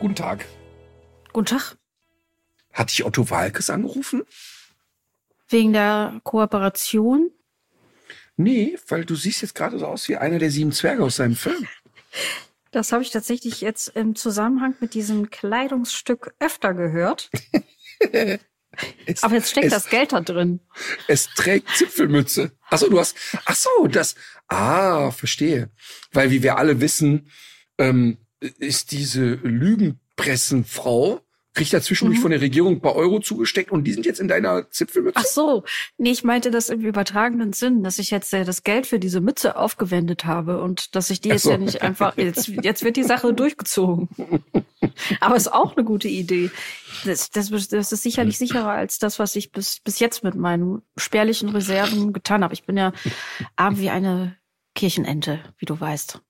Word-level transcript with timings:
Guten 0.00 0.14
Tag. 0.14 0.46
Guten 1.34 1.46
Tag. 1.46 1.76
Hat 2.72 2.90
dich 2.90 3.04
Otto 3.04 3.28
Walkes 3.28 3.68
angerufen? 3.68 4.22
Wegen 5.50 5.74
der 5.74 6.20
Kooperation? 6.24 7.30
Nee, 8.38 8.78
weil 8.88 9.04
du 9.04 9.14
siehst 9.14 9.42
jetzt 9.42 9.54
gerade 9.54 9.78
so 9.78 9.86
aus 9.86 10.08
wie 10.08 10.16
einer 10.16 10.38
der 10.38 10.50
sieben 10.50 10.72
Zwerge 10.72 11.04
aus 11.04 11.16
seinem 11.16 11.36
Film. 11.36 11.68
Das 12.72 12.92
habe 12.92 13.02
ich 13.02 13.10
tatsächlich 13.10 13.62
jetzt 13.62 13.88
im 13.96 14.14
Zusammenhang 14.14 14.76
mit 14.78 14.94
diesem 14.94 15.28
Kleidungsstück 15.28 16.34
öfter 16.38 16.72
gehört. 16.72 17.28
Es, 19.04 19.24
Aber 19.24 19.34
jetzt 19.34 19.50
steckt 19.50 19.66
es, 19.66 19.72
das 19.72 19.90
Geld 19.90 20.12
da 20.12 20.20
drin. 20.20 20.60
Es 21.08 21.26
trägt 21.34 21.68
Zipfelmütze. 21.70 22.52
Ach 22.70 22.78
so, 22.78 22.88
du 22.88 23.00
hast. 23.00 23.16
Ach 23.44 23.56
so, 23.56 23.88
das. 23.88 24.14
Ah, 24.46 25.10
verstehe. 25.10 25.70
Weil 26.12 26.30
wie 26.30 26.44
wir 26.44 26.56
alle 26.56 26.80
wissen, 26.80 27.28
ähm, 27.78 28.18
ist 28.40 28.92
diese 28.92 29.34
Lügenpressenfrau 29.42 31.20
kriegt 31.52 31.72
ja 31.72 31.80
zwischendurch 31.80 32.18
Mhm. 32.18 32.22
von 32.22 32.30
der 32.30 32.40
Regierung 32.40 32.74
ein 32.74 32.80
paar 32.80 32.94
Euro 32.94 33.18
zugesteckt 33.18 33.72
und 33.72 33.82
die 33.82 33.92
sind 33.92 34.06
jetzt 34.06 34.20
in 34.20 34.28
deiner 34.28 34.70
Zipfelmütze. 34.70 35.18
Ach 35.18 35.24
so, 35.24 35.64
nee, 35.98 36.12
ich 36.12 36.22
meinte 36.22 36.52
das 36.52 36.68
im 36.68 36.80
übertragenen 36.80 37.52
Sinn, 37.52 37.82
dass 37.82 37.98
ich 37.98 38.12
jetzt 38.12 38.32
äh, 38.32 38.44
das 38.44 38.62
Geld 38.62 38.86
für 38.86 39.00
diese 39.00 39.20
Mütze 39.20 39.56
aufgewendet 39.56 40.24
habe 40.26 40.62
und 40.62 40.94
dass 40.94 41.10
ich 41.10 41.20
die 41.20 41.30
jetzt 41.30 41.42
so. 41.42 41.50
ja 41.50 41.58
nicht 41.58 41.82
einfach, 41.82 42.16
jetzt, 42.16 42.46
jetzt 42.46 42.84
wird 42.84 42.96
die 42.96 43.02
Sache 43.02 43.34
durchgezogen. 43.34 44.08
Aber 45.18 45.34
ist 45.34 45.52
auch 45.52 45.76
eine 45.76 45.84
gute 45.84 46.06
Idee. 46.06 46.50
Das, 47.04 47.30
das, 47.30 47.50
das 47.50 47.90
ist 47.92 48.02
sicherlich 48.02 48.38
sicherer 48.38 48.70
als 48.70 48.98
das, 49.00 49.18
was 49.18 49.34
ich 49.34 49.50
bis, 49.50 49.80
bis 49.80 49.98
jetzt 49.98 50.22
mit 50.22 50.36
meinen 50.36 50.82
spärlichen 50.96 51.48
Reserven 51.48 52.12
getan 52.12 52.44
habe. 52.44 52.54
Ich 52.54 52.62
bin 52.64 52.76
ja 52.76 52.92
arm 53.56 53.76
wie 53.78 53.90
eine 53.90 54.36
Kirchenente, 54.76 55.40
wie 55.58 55.66
du 55.66 55.78
weißt. 55.78 56.20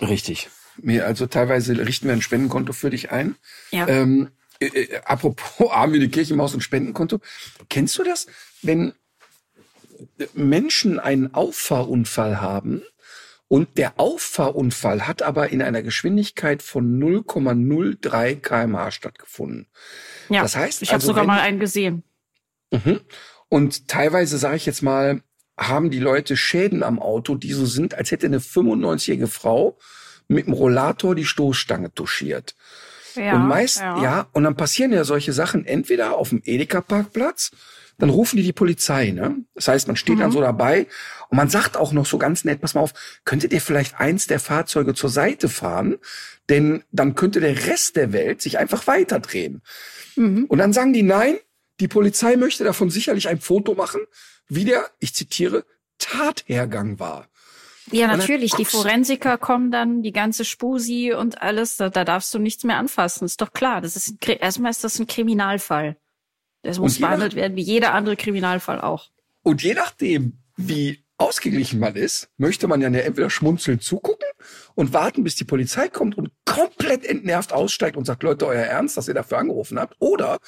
Richtig. 0.00 0.48
Mir, 0.76 1.06
also 1.06 1.26
teilweise 1.26 1.76
richten 1.78 2.06
wir 2.06 2.14
ein 2.14 2.22
Spendenkonto 2.22 2.72
für 2.72 2.90
dich 2.90 3.10
ein. 3.10 3.36
Ja. 3.70 3.88
Ähm, 3.88 4.30
äh, 4.60 4.66
äh, 4.66 5.00
apropos 5.04 5.70
arm 5.70 5.92
wie 5.92 5.96
eine 5.96 6.08
Kirchenmaus 6.08 6.54
und 6.54 6.60
Spendenkonto. 6.60 7.20
Kennst 7.68 7.98
du 7.98 8.02
das, 8.02 8.26
wenn 8.62 8.94
Menschen 10.34 10.98
einen 10.98 11.34
Auffahrunfall 11.34 12.40
haben 12.40 12.82
und 13.48 13.78
der 13.78 13.98
Auffahrunfall 14.00 15.06
hat 15.06 15.22
aber 15.22 15.50
in 15.50 15.62
einer 15.62 15.82
Geschwindigkeit 15.82 16.62
von 16.62 16.98
0,03 16.98 18.36
kmh 18.36 18.90
stattgefunden? 18.90 19.68
Ja, 20.28 20.42
Das 20.42 20.56
heißt 20.56 20.82
ich 20.82 20.88
habe 20.88 20.96
also, 20.96 21.08
sogar 21.08 21.24
mal 21.24 21.40
einen 21.40 21.60
gesehen. 21.60 22.02
Mhm. 22.70 23.00
Und 23.48 23.88
teilweise 23.88 24.38
sage 24.38 24.56
ich 24.56 24.66
jetzt 24.66 24.82
mal, 24.82 25.22
haben 25.56 25.90
die 25.90 26.00
Leute 26.00 26.36
Schäden 26.36 26.82
am 26.82 26.98
Auto, 26.98 27.36
die 27.36 27.52
so 27.52 27.66
sind, 27.66 27.94
als 27.94 28.10
hätte 28.10 28.26
eine 28.26 28.40
95-jährige 28.40 29.28
Frau 29.28 29.78
mit 30.28 30.46
dem 30.46 30.54
Rollator 30.54 31.14
die 31.14 31.24
Stoßstange 31.24 31.92
touchiert. 31.94 32.54
Ja, 33.14 33.36
und 33.36 33.46
meist, 33.46 33.78
ja. 33.78 34.26
und 34.32 34.42
dann 34.42 34.56
passieren 34.56 34.92
ja 34.92 35.04
solche 35.04 35.32
Sachen 35.32 35.64
entweder 35.64 36.16
auf 36.16 36.30
dem 36.30 36.42
Edeka-Parkplatz, 36.44 37.52
dann 37.98 38.10
rufen 38.10 38.36
die 38.36 38.42
die 38.42 38.52
Polizei, 38.52 39.10
ne? 39.12 39.36
Das 39.54 39.68
heißt, 39.68 39.86
man 39.86 39.96
steht 39.96 40.18
dann 40.18 40.32
so 40.32 40.40
dabei 40.40 40.88
und 41.28 41.36
man 41.36 41.48
sagt 41.48 41.76
auch 41.76 41.92
noch 41.92 42.06
so 42.06 42.18
ganz 42.18 42.44
nett, 42.44 42.60
pass 42.60 42.74
mal 42.74 42.80
auf, 42.80 42.92
könntet 43.24 43.52
ihr 43.52 43.60
vielleicht 43.60 44.00
eins 44.00 44.26
der 44.26 44.40
Fahrzeuge 44.40 44.94
zur 44.94 45.10
Seite 45.10 45.48
fahren? 45.48 45.98
Denn 46.48 46.82
dann 46.90 47.14
könnte 47.14 47.40
der 47.40 47.66
Rest 47.66 47.96
der 47.96 48.12
Welt 48.12 48.42
sich 48.42 48.58
einfach 48.58 48.86
weiterdrehen. 48.88 49.62
Mhm. 50.16 50.46
Und 50.46 50.58
dann 50.58 50.72
sagen 50.72 50.92
die 50.92 51.02
nein, 51.02 51.38
die 51.80 51.88
Polizei 51.88 52.36
möchte 52.36 52.64
davon 52.64 52.90
sicherlich 52.90 53.28
ein 53.28 53.40
Foto 53.40 53.74
machen, 53.74 54.00
wie 54.48 54.64
der, 54.64 54.90
ich 54.98 55.14
zitiere, 55.14 55.64
Tathergang 55.98 56.98
war. 56.98 57.28
Ja, 57.90 58.06
natürlich. 58.06 58.52
Die 58.52 58.64
Forensiker 58.64 59.38
kommen 59.38 59.70
dann, 59.70 60.02
die 60.02 60.12
ganze 60.12 60.44
Spusi 60.44 61.12
und 61.12 61.42
alles. 61.42 61.76
Da, 61.76 61.90
da 61.90 62.04
darfst 62.04 62.32
du 62.32 62.38
nichts 62.38 62.64
mehr 62.64 62.78
anfassen. 62.78 63.24
Ist 63.24 63.40
doch 63.40 63.52
klar. 63.52 63.80
Das 63.80 63.96
ist 63.96 64.08
ein, 64.08 64.18
erstmal 64.38 64.70
ist 64.70 64.84
das 64.84 64.98
ein 64.98 65.06
Kriminalfall. 65.06 65.96
Das 66.62 66.78
muss 66.78 66.98
behandelt 66.98 67.34
werden 67.34 67.56
wie 67.56 67.62
jeder 67.62 67.92
andere 67.92 68.16
Kriminalfall 68.16 68.80
auch. 68.80 69.10
Und 69.42 69.62
je 69.62 69.74
nachdem, 69.74 70.38
wie 70.56 71.04
ausgeglichen 71.18 71.78
man 71.78 71.94
ist, 71.94 72.30
möchte 72.38 72.66
man 72.66 72.80
ja 72.80 72.88
entweder 72.88 73.30
schmunzelnd 73.30 73.82
zugucken 73.82 74.28
und 74.74 74.92
warten, 74.92 75.22
bis 75.22 75.36
die 75.36 75.44
Polizei 75.44 75.88
kommt 75.88 76.16
und 76.16 76.30
komplett 76.44 77.04
entnervt 77.04 77.52
aussteigt 77.52 77.96
und 77.96 78.04
sagt, 78.06 78.22
Leute, 78.22 78.46
euer 78.46 78.64
Ernst, 78.64 78.96
dass 78.96 79.08
ihr 79.08 79.14
dafür 79.14 79.38
angerufen 79.38 79.78
habt. 79.78 79.94
Oder 79.98 80.38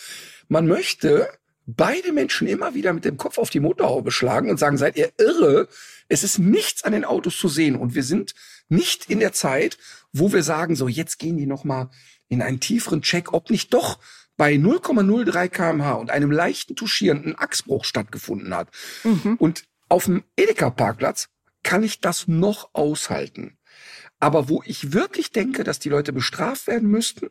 man 0.49 0.67
möchte 0.67 1.29
beide 1.67 2.13
Menschen 2.13 2.47
immer 2.47 2.75
wieder 2.75 2.93
mit 2.93 3.05
dem 3.05 3.17
Kopf 3.17 3.39
auf 3.39 3.51
die 3.51 3.61
Motorhaube 3.61 4.13
schlagen 4.13 4.51
und 4.51 4.59
sagen, 4.59 4.79
seid 4.79 4.97
ihr 4.97 5.13
irre? 5.19 5.69
Es 6.09 6.23
ist 6.23 6.39
nichts 6.39 6.85
an 6.85 6.93
den 6.93 7.05
Autos 7.05 7.37
zu 7.37 7.49
sehen 7.49 7.77
und 7.77 7.95
wir 7.95 8.05
sind 8.05 8.35
nicht 8.69 9.11
in 9.11 9.21
der 9.21 9.33
Zeit, 9.33 9.77
wo 10.13 10.33
wir 10.33 10.43
sagen, 10.43 10.77
so 10.77 10.89
jetzt 10.89 11.19
gehen 11.19 11.37
die 11.37 11.47
noch 11.47 11.65
mal 11.65 11.91
in 12.29 12.43
einen 12.43 12.61
tieferen 12.61 13.03
Check, 13.03 13.33
ob 13.33 13.51
nicht 13.51 13.75
doch 13.75 13.99
bei 14.37 14.55
0,03 14.55 15.49
kmh 15.49 15.93
und 15.95 16.11
einem 16.11 16.31
leichten 16.31 16.77
Touchieren 16.77 17.25
ein 17.25 17.39
Achsbruch 17.39 17.85
stattgefunden 17.85 18.55
hat. 18.55 18.69
Und 19.39 19.65
auf 19.89 20.05
dem 20.05 20.25
Edeka-Parkplatz 20.37 21.29
kann 21.63 21.83
ich 21.83 22.01
das 22.01 22.29
noch 22.29 22.71
aushalten. 22.75 23.57
Aber 24.19 24.49
wo 24.49 24.63
ich 24.65 24.93
wirklich 24.93 25.33
denke, 25.33 25.65
dass 25.65 25.79
die 25.79 25.89
Leute 25.89 26.13
bestraft 26.13 26.67
werden 26.67 26.91
müssten, 26.91 27.29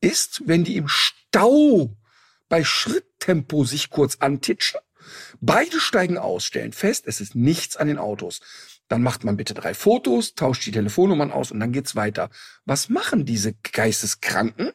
ist, 0.00 0.42
wenn 0.46 0.64
die 0.64 0.76
im 0.76 0.88
Stau 0.88 1.96
bei 2.50 2.62
Schritttempo 2.64 3.64
sich 3.64 3.88
kurz 3.88 4.16
antitschen. 4.20 4.80
Beide 5.40 5.80
steigen 5.80 6.18
aus, 6.18 6.44
stellen 6.44 6.74
fest, 6.74 7.04
es 7.06 7.22
ist 7.22 7.34
nichts 7.34 7.76
an 7.76 7.88
den 7.88 7.96
Autos. 7.98 8.40
Dann 8.88 9.02
macht 9.02 9.24
man 9.24 9.36
bitte 9.38 9.54
drei 9.54 9.72
Fotos, 9.72 10.34
tauscht 10.34 10.66
die 10.66 10.72
Telefonnummern 10.72 11.30
aus 11.32 11.52
und 11.52 11.60
dann 11.60 11.72
geht's 11.72 11.96
weiter. 11.96 12.28
Was 12.66 12.90
machen 12.90 13.24
diese 13.24 13.54
Geisteskranken? 13.72 14.72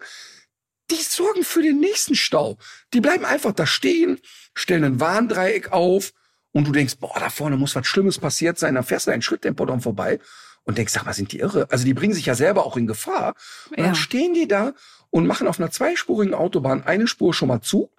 Die 0.89 0.95
sorgen 1.01 1.43
für 1.43 1.61
den 1.61 1.79
nächsten 1.79 2.15
Stau. 2.15 2.57
Die 2.93 3.01
bleiben 3.01 3.25
einfach 3.25 3.51
da 3.51 3.65
stehen, 3.67 4.19
stellen 4.55 4.83
ein 4.83 4.99
Warndreieck 4.99 5.71
auf 5.71 6.13
und 6.53 6.67
du 6.67 6.71
denkst, 6.71 6.95
boah, 6.99 7.19
da 7.19 7.29
vorne 7.29 7.57
muss 7.57 7.75
was 7.75 7.85
Schlimmes 7.87 8.19
passiert 8.19 8.57
sein. 8.57 8.75
Dann 8.75 8.83
fährst 8.83 9.07
du 9.07 9.11
ein 9.11 9.21
Schritttempo 9.21 9.65
dran 9.65 9.81
vorbei 9.81 10.19
und 10.63 10.77
denkst, 10.77 10.93
sag 10.93 11.05
mal, 11.05 11.13
sind 11.13 11.31
die 11.31 11.39
irre? 11.39 11.67
Also 11.69 11.85
die 11.85 11.93
bringen 11.93 12.13
sich 12.13 12.27
ja 12.27 12.35
selber 12.35 12.65
auch 12.65 12.77
in 12.77 12.87
Gefahr. 12.87 13.35
Und 13.71 13.79
dann 13.79 13.87
Ja. 13.87 13.95
stehen 13.95 14.33
die 14.33 14.47
da 14.47 14.73
und 15.15 15.27
machen 15.27 15.47
auf 15.47 15.61
einer 15.61 15.71
zweispurigen 15.71 16.33
Autobahn 16.33 16.83
eine 16.83 17.07
Spur 17.07 17.33
schon 17.33 17.47
mal 17.47 17.61
zu, 17.61 17.89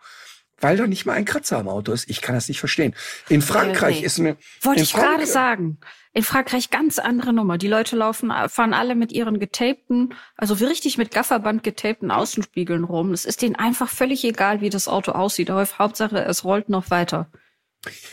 weil 0.60 0.76
da 0.76 0.86
nicht 0.86 1.06
mal 1.06 1.14
ein 1.14 1.24
Kratzer 1.24 1.56
am 1.56 1.66
Auto 1.66 1.92
ist. 1.92 2.10
Ich 2.10 2.20
kann 2.20 2.34
das 2.34 2.46
nicht 2.46 2.60
verstehen. 2.60 2.94
In 3.30 3.40
Frankreich 3.40 4.02
ist 4.02 4.18
mir... 4.18 4.36
Wollte 4.60 4.82
ich 4.82 4.92
gerade 4.92 5.24
Frankreich- 5.24 5.26
sagen. 5.26 5.78
In 6.12 6.22
Frankreich 6.22 6.68
ganz 6.68 6.98
andere 6.98 7.32
Nummer. 7.32 7.56
Die 7.56 7.68
Leute 7.68 7.96
laufen, 7.96 8.30
fahren 8.48 8.74
alle 8.74 8.94
mit 8.94 9.12
ihren 9.12 9.38
getapten, 9.38 10.12
also 10.36 10.60
wie 10.60 10.64
richtig 10.64 10.98
mit 10.98 11.10
Gafferband 11.10 11.62
getapten 11.62 12.10
Außenspiegeln 12.10 12.84
rum. 12.84 13.14
Es 13.14 13.24
ist 13.24 13.40
denen 13.40 13.56
einfach 13.56 13.88
völlig 13.88 14.22
egal, 14.22 14.60
wie 14.60 14.68
das 14.68 14.86
Auto 14.86 15.12
aussieht. 15.12 15.48
Aber 15.48 15.66
Hauptsache, 15.78 16.22
es 16.22 16.44
rollt 16.44 16.68
noch 16.68 16.90
weiter. 16.90 17.30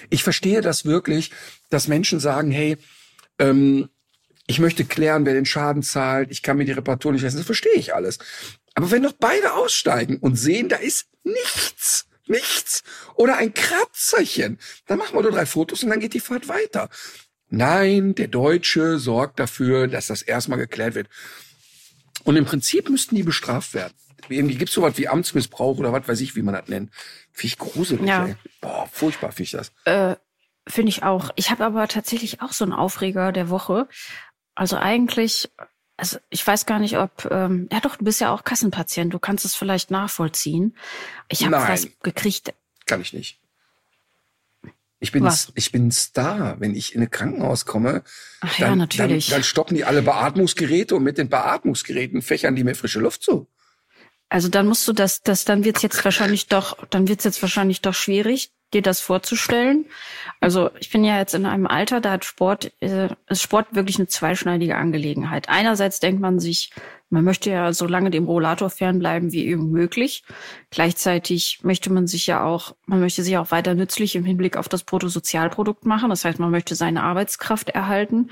Ich 0.10 0.24
verstehe 0.24 0.62
das 0.62 0.86
wirklich, 0.86 1.32
dass 1.70 1.90
Menschen 1.90 2.22
sagen, 2.22 2.52
hey, 2.52 2.78
ähm, 3.38 3.90
ich 4.48 4.60
möchte 4.60 4.86
klären, 4.86 5.26
wer 5.26 5.34
den 5.34 5.46
Schaden 5.46 5.84
zahlt, 5.84 6.32
ich 6.32 6.42
kann 6.42 6.58
mir 6.58 6.66
die 6.66 6.74
Reparatur 6.74 7.12
nicht 7.12 7.22
leisten, 7.22 7.40
das 7.40 7.46
verstehe 7.46 7.76
ich 7.76 7.96
alles. 7.96 8.20
Aber 8.76 8.92
wenn 8.92 9.04
doch 9.04 9.14
beide 9.14 9.54
aussteigen 9.54 10.18
und 10.18 10.36
sehen, 10.36 10.70
da 10.70 10.78
ist 10.78 11.08
nichts, 11.24 12.08
nichts 12.28 12.84
oder 13.16 13.38
ein 13.38 13.54
Kratzerchen, 13.54 14.60
dann 14.88 14.98
machen 14.98 15.16
wir 15.16 15.22
nur 15.22 15.32
drei 15.32 15.46
Fotos 15.46 15.84
und 15.84 15.90
dann 15.90 16.00
geht 16.00 16.14
die 16.14 16.20
Fahrt 16.20 16.48
weiter. 16.48 16.90
Nein, 17.50 18.16
der 18.16 18.28
Deutsche 18.30 18.98
sorgt 18.98 19.40
dafür, 19.40 19.88
dass 19.88 20.08
das 20.08 20.22
erstmal 20.24 20.58
geklärt 20.58 20.96
wird. 20.96 21.08
Und 22.24 22.36
im 22.36 22.46
Prinzip 22.46 22.90
müssten 22.90 23.16
die 23.16 23.24
bestraft 23.24 23.74
werden. 23.74 23.94
Irgendwie 24.30 24.56
gibt's 24.56 24.74
sowas 24.74 24.98
wie 24.98 25.08
Amtsmissbrauch 25.10 25.78
oder 25.78 25.92
was 25.92 26.08
weiß 26.08 26.22
ich, 26.22 26.36
wie 26.36 26.42
man 26.42 26.56
das 26.56 26.68
nennt. 26.68 26.92
Finde 27.32 27.48
ich 27.48 27.58
gruselig, 27.60 28.08
Ja. 28.08 28.26
ey. 28.28 28.36
Boah, 28.62 28.88
furchtbar 28.92 29.32
finde 29.32 29.44
ich 29.44 29.52
das. 29.52 29.72
Äh, 29.86 30.16
Finde 30.66 30.90
ich 30.90 31.04
auch. 31.04 31.32
Ich 31.36 31.52
habe 31.52 31.66
aber 31.66 31.88
tatsächlich 31.90 32.42
auch 32.42 32.54
so 32.54 32.64
einen 32.64 32.72
Aufreger 32.72 33.34
der 33.34 33.50
Woche. 33.50 33.90
Also 34.56 34.78
eigentlich, 34.78 35.52
also 35.98 36.18
ich 36.30 36.46
weiß 36.46 36.66
gar 36.66 36.80
nicht, 36.80 36.98
ob, 36.98 37.28
ähm, 37.32 37.68
ja 37.72 37.80
doch, 37.80 37.96
du 37.96 38.06
bist 38.06 38.20
ja 38.20 38.32
auch 38.34 38.44
Kassenpatient, 38.44 39.14
du 39.14 39.20
kannst 39.20 39.46
es 39.46 39.56
vielleicht 39.56 39.92
nachvollziehen. 39.92 40.76
Ich 41.30 41.46
habe 41.46 41.56
was 41.56 41.88
gekriegt. 42.02 42.54
Kann 42.86 43.02
ich 43.02 43.14
nicht. 43.14 43.40
Ich 45.04 45.12
bin, 45.12 45.24
Was? 45.26 45.52
ich 45.56 45.74
bin 45.74 45.92
Star. 45.92 46.62
Wenn 46.62 46.76
ich 46.76 46.96
in 46.96 47.02
ein 47.02 47.12
Krankenhaus 47.12 47.66
komme, 47.66 48.04
Ach 48.40 48.58
ja, 48.58 48.70
dann, 48.70 48.78
natürlich. 48.78 49.28
Dann, 49.28 49.40
dann 49.40 49.44
stoppen 49.44 49.76
die 49.76 49.84
alle 49.84 50.02
Beatmungsgeräte 50.02 50.96
und 50.96 51.04
mit 51.04 51.18
den 51.18 51.28
Beatmungsgeräten 51.28 52.22
fächern 52.22 52.56
die 52.56 52.64
mir 52.64 52.74
frische 52.74 53.02
Luft 53.02 53.22
zu. 53.22 53.48
Also 54.30 54.48
dann 54.48 54.66
musst 54.66 54.88
du 54.88 54.94
das, 54.94 55.22
das 55.22 55.44
dann 55.44 55.66
wird's 55.66 55.82
jetzt 55.82 56.04
wahrscheinlich 56.06 56.48
doch, 56.48 56.78
dann 56.90 57.10
wird's 57.10 57.26
jetzt 57.26 57.42
wahrscheinlich 57.42 57.82
doch 57.82 57.94
schwierig, 57.94 58.52
dir 58.74 58.82
das 58.82 59.00
vorzustellen. 59.00 59.86
Also 60.40 60.70
ich 60.80 60.90
bin 60.90 61.04
ja 61.04 61.18
jetzt 61.18 61.34
in 61.34 61.46
einem 61.46 61.68
Alter, 61.68 62.02
da 62.02 62.12
hat 62.12 62.26
Sport, 62.26 62.72
äh, 62.82 63.10
ist 63.30 63.42
Sport 63.42 63.68
wirklich 63.72 63.98
eine 63.98 64.08
zweischneidige 64.08 64.76
Angelegenheit. 64.76 65.50
Einerseits 65.50 66.00
denkt 66.00 66.22
man 66.22 66.40
sich, 66.40 66.72
man 67.10 67.24
möchte 67.24 67.52
ja 67.52 67.72
so 67.74 67.86
lange 67.86 68.10
dem 68.10 68.26
Rollator 68.26 68.72
fernbleiben 68.72 69.32
wie 69.32 69.46
irgend 69.46 69.72
möglich. 69.72 70.24
Gleichzeitig 70.72 71.60
möchte 71.62 71.94
man 71.94 72.08
sich 72.08 72.26
ja 72.26 72.44
auch, 72.44 72.76
man 72.88 73.00
möchte 73.00 73.22
sich 73.22 73.38
auch 73.38 73.52
weiter 73.52 73.76
nützlich 73.76 74.16
im 74.16 74.26
Hinblick 74.26 74.58
auf 74.58 74.68
das 74.68 74.84
Bruttosozialprodukt 74.84 75.86
machen. 75.86 76.10
Das 76.10 76.26
heißt, 76.26 76.40
man 76.40 76.50
möchte 76.50 76.74
seine 76.74 77.04
Arbeitskraft 77.04 77.70
erhalten. 77.70 78.32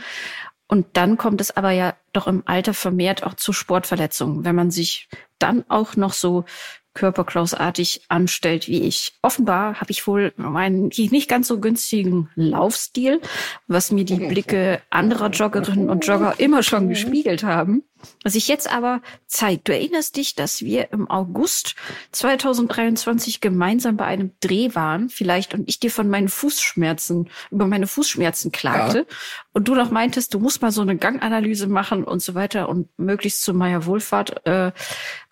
Und 0.68 0.88
dann 0.94 1.18
kommt 1.18 1.42
es 1.42 1.56
aber 1.56 1.72
ja 1.72 1.96
doch 2.14 2.28
im 2.28 2.44
Alter 2.46 2.74
vermehrt 2.74 3.24
auch 3.24 3.34
zu 3.34 3.54
Sportverletzungen, 3.54 4.46
wenn 4.46 4.56
man 4.56 4.72
sich 4.72 5.10
dann 5.38 5.66
auch 5.68 5.96
noch 5.96 6.14
so 6.14 6.46
körperklausartig 6.94 8.02
anstellt 8.10 8.68
wie 8.68 8.84
ich. 8.84 9.14
Offenbar 9.22 9.80
habe 9.80 9.92
ich 9.92 10.08
wohl 10.08 10.34
meinen 10.36 10.92
nicht 10.98 11.30
ganz 11.30 11.48
so 11.48 11.60
günstigen 11.60 12.30
Laufstil, 12.36 13.22
was 13.68 13.92
mir 13.92 14.06
die 14.06 14.16
Blicke 14.16 14.82
anderer 14.90 15.30
Joggerinnen 15.30 15.90
und 15.90 16.06
Jogger 16.06 16.36
immer 16.38 16.64
schon 16.64 16.90
gespiegelt 16.90 17.44
haben. 17.44 17.84
Was 18.24 18.34
sich 18.34 18.48
jetzt 18.48 18.72
aber 18.72 19.02
zeigt. 19.28 19.68
Du 19.68 19.74
erinnerst 19.74 20.16
dich, 20.16 20.36
dass 20.36 20.62
wir 20.62 20.92
im 20.92 21.10
August 21.10 21.76
2023 22.12 23.42
gemeinsam 23.42 23.98
bei 23.98 24.06
einem 24.06 24.32
Dreh 24.42 24.74
waren, 24.74 25.10
vielleicht, 25.10 25.54
und 25.54 25.68
ich 25.70 25.80
dir 25.80 25.92
von 25.92 26.10
meinen 26.10 26.30
Fußschmerzen, 26.30 27.30
über 27.52 27.68
meine 27.68 27.88
Fußschmerzen 27.88 28.52
klagte. 28.52 29.00
Ja. 29.00 29.16
Und 29.54 29.68
du 29.68 29.76
noch 29.76 29.92
meintest, 29.92 30.34
du 30.34 30.40
musst 30.40 30.62
mal 30.62 30.72
so 30.72 30.82
eine 30.82 30.98
Ganganalyse 30.98 31.68
machen 31.68 32.04
und 32.04 32.22
so 32.22 32.36
weiter 32.36 32.70
und 32.70 32.88
möglichst 32.98 33.44
zu 33.44 33.54
Meier 33.54 33.86
Wohlfahrt. 33.86 34.46
Äh, 34.46 34.72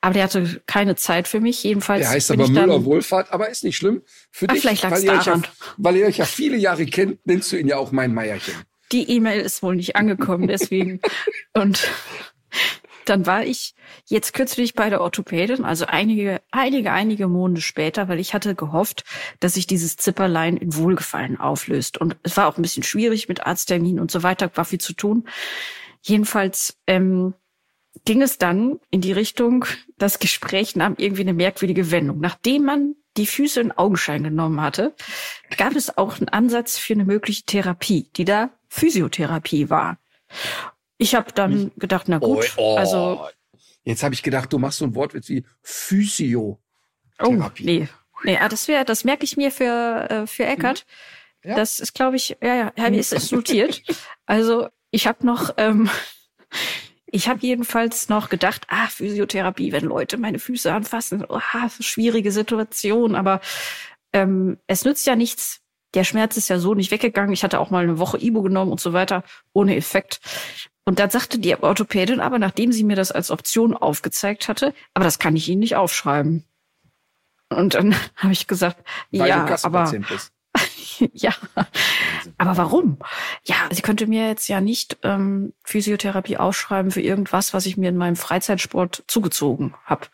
aber 0.01 0.13
der 0.13 0.23
hatte 0.23 0.61
keine 0.65 0.95
Zeit 0.95 1.27
für 1.27 1.39
mich. 1.39 1.63
Jedenfalls. 1.63 2.01
Der 2.01 2.09
heißt 2.11 2.31
aber 2.31 2.47
Müller 2.47 2.85
Wohlfahrt, 2.85 3.31
aber 3.31 3.49
ist 3.49 3.63
nicht 3.63 3.77
schlimm. 3.77 4.01
Für 4.31 4.47
Ah, 4.49 4.53
dich, 4.53 4.61
vielleicht 4.61 4.83
lag's 4.83 5.05
weil 5.05 5.15
ihr, 5.15 5.21
ja, 5.21 5.41
weil 5.77 5.95
ihr 5.97 6.05
euch 6.07 6.17
ja 6.17 6.25
viele 6.25 6.57
Jahre 6.57 6.85
kennt, 6.85 7.25
nennst 7.25 7.51
du 7.51 7.57
ihn 7.57 7.67
ja 7.67 7.77
auch 7.77 7.91
mein 7.91 8.13
Meierchen. 8.13 8.53
die 8.91 9.09
E-Mail 9.11 9.41
ist 9.41 9.61
wohl 9.61 9.75
nicht 9.75 9.95
angekommen, 9.95 10.47
deswegen. 10.47 10.99
und 11.53 11.87
dann 13.05 13.25
war 13.25 13.43
ich 13.43 13.73
jetzt 14.05 14.33
kürzlich 14.33 14.75
bei 14.75 14.89
der 14.89 15.01
Orthopädin, 15.01 15.65
also 15.65 15.85
einige, 15.85 16.41
einige, 16.51 16.91
einige 16.91 17.27
Monate 17.27 17.61
später, 17.61 18.07
weil 18.07 18.19
ich 18.19 18.33
hatte 18.33 18.55
gehofft, 18.55 19.03
dass 19.39 19.55
sich 19.55 19.67
dieses 19.67 19.97
Zipperlein 19.97 20.57
in 20.57 20.75
Wohlgefallen 20.75 21.39
auflöst. 21.39 21.97
Und 21.97 22.17
es 22.23 22.37
war 22.37 22.47
auch 22.47 22.57
ein 22.57 22.61
bisschen 22.61 22.83
schwierig 22.83 23.27
mit 23.27 23.45
Arzttermin 23.45 23.99
und 23.99 24.11
so 24.11 24.21
weiter, 24.23 24.51
war 24.55 24.65
viel 24.65 24.79
zu 24.79 24.93
tun. 24.93 25.27
Jedenfalls 26.01 26.77
ähm, 26.87 27.33
ging 28.05 28.21
es 28.21 28.37
dann 28.37 28.79
in 28.91 29.01
die 29.01 29.11
Richtung, 29.11 29.65
das 29.97 30.19
Gespräch 30.19 30.75
nahm 30.75 30.95
irgendwie 30.97 31.21
eine 31.21 31.33
merkwürdige 31.33 31.91
Wendung. 31.91 32.19
Nachdem 32.19 32.65
man 32.65 32.95
die 33.17 33.25
Füße 33.25 33.59
in 33.59 33.71
Augenschein 33.71 34.23
genommen 34.23 34.61
hatte, 34.61 34.95
gab 35.57 35.75
es 35.75 35.97
auch 35.97 36.17
einen 36.17 36.29
Ansatz 36.29 36.77
für 36.77 36.93
eine 36.93 37.05
mögliche 37.05 37.43
Therapie, 37.43 38.09
die 38.15 38.25
da 38.25 38.51
Physiotherapie 38.69 39.69
war. 39.69 39.97
Ich 40.99 41.15
habe 41.15 41.31
dann 41.31 41.71
gedacht, 41.77 42.07
na 42.07 42.19
gut, 42.19 42.53
Oh, 42.57 42.75
oh. 42.75 42.77
also 42.77 43.25
Jetzt 43.83 44.03
habe 44.03 44.13
ich 44.13 44.21
gedacht, 44.21 44.53
du 44.53 44.59
machst 44.59 44.79
so 44.79 44.85
ein 44.85 44.93
Wortwitz 44.93 45.29
wie 45.29 45.43
Physio. 45.63 46.59
oh, 47.23 47.49
nee, 47.59 47.87
nee, 48.23 48.37
ah, 48.37 48.47
das 48.47 48.67
wäre, 48.67 48.85
das 48.85 49.03
merke 49.03 49.23
ich 49.23 49.35
mir 49.35 49.51
für 49.51 50.07
äh, 50.09 50.27
für 50.27 50.45
Eckert. 50.45 50.85
Ja. 51.43 51.55
Das 51.55 51.79
ist, 51.79 51.93
glaube 51.93 52.17
ich, 52.17 52.37
ja, 52.41 52.55
ja, 52.55 52.73
ja, 52.77 52.87
ist, 52.87 53.13
ist 53.13 53.31
notiert. 53.31 53.81
also 54.25 54.67
ich 54.91 55.07
habe 55.07 55.25
noch, 55.25 55.55
ähm, 55.57 55.89
ich 57.05 57.29
habe 57.29 57.39
jedenfalls 57.41 58.09
noch 58.09 58.29
gedacht, 58.29 58.67
ah, 58.67 58.87
Physiotherapie, 58.87 59.71
wenn 59.71 59.85
Leute 59.85 60.17
meine 60.17 60.37
Füße 60.37 60.71
anfassen, 60.71 61.25
oh, 61.27 61.39
schwierige 61.79 62.31
Situation, 62.31 63.15
aber 63.15 63.39
ähm, 64.13 64.57
es 64.67 64.85
nützt 64.85 65.07
ja 65.07 65.15
nichts. 65.15 65.61
Der 65.93 66.03
Schmerz 66.03 66.37
ist 66.37 66.49
ja 66.49 66.59
so 66.59 66.75
nicht 66.75 66.91
weggegangen. 66.91 67.33
Ich 67.33 67.43
hatte 67.43 67.59
auch 67.59 67.71
mal 67.71 67.83
eine 67.83 67.99
Woche 67.99 68.21
Ibo 68.21 68.41
genommen 68.41 68.71
und 68.71 68.79
so 68.79 68.93
weiter, 68.93 69.23
ohne 69.53 69.75
Effekt. 69.75 70.19
Und 70.85 70.99
dann 70.99 71.09
sagte 71.09 71.39
die 71.39 71.55
Orthopädin 71.55 72.19
aber, 72.19 72.39
nachdem 72.39 72.71
sie 72.71 72.83
mir 72.83 72.95
das 72.95 73.11
als 73.11 73.31
Option 73.31 73.75
aufgezeigt 73.75 74.47
hatte, 74.47 74.73
aber 74.93 75.05
das 75.05 75.19
kann 75.19 75.35
ich 75.35 75.47
Ihnen 75.49 75.59
nicht 75.59 75.75
aufschreiben. 75.75 76.45
Und 77.49 77.73
dann 77.73 77.95
habe 78.15 78.33
ich 78.33 78.47
gesagt, 78.47 78.83
Weil 79.11 79.29
ja, 79.29 79.57
aber 79.63 79.91
bist. 79.91 80.31
ja, 81.13 81.33
aber 82.37 82.57
warum? 82.57 82.97
Ja, 83.43 83.55
sie 83.71 83.81
könnte 83.81 84.07
mir 84.07 84.27
jetzt 84.27 84.47
ja 84.47 84.61
nicht 84.61 84.97
ähm, 85.03 85.53
Physiotherapie 85.63 86.37
aufschreiben 86.37 86.91
für 86.91 87.01
irgendwas, 87.01 87.53
was 87.53 87.65
ich 87.65 87.77
mir 87.77 87.89
in 87.89 87.97
meinem 87.97 88.15
Freizeitsport 88.15 89.03
zugezogen 89.07 89.73
habe. 89.85 90.07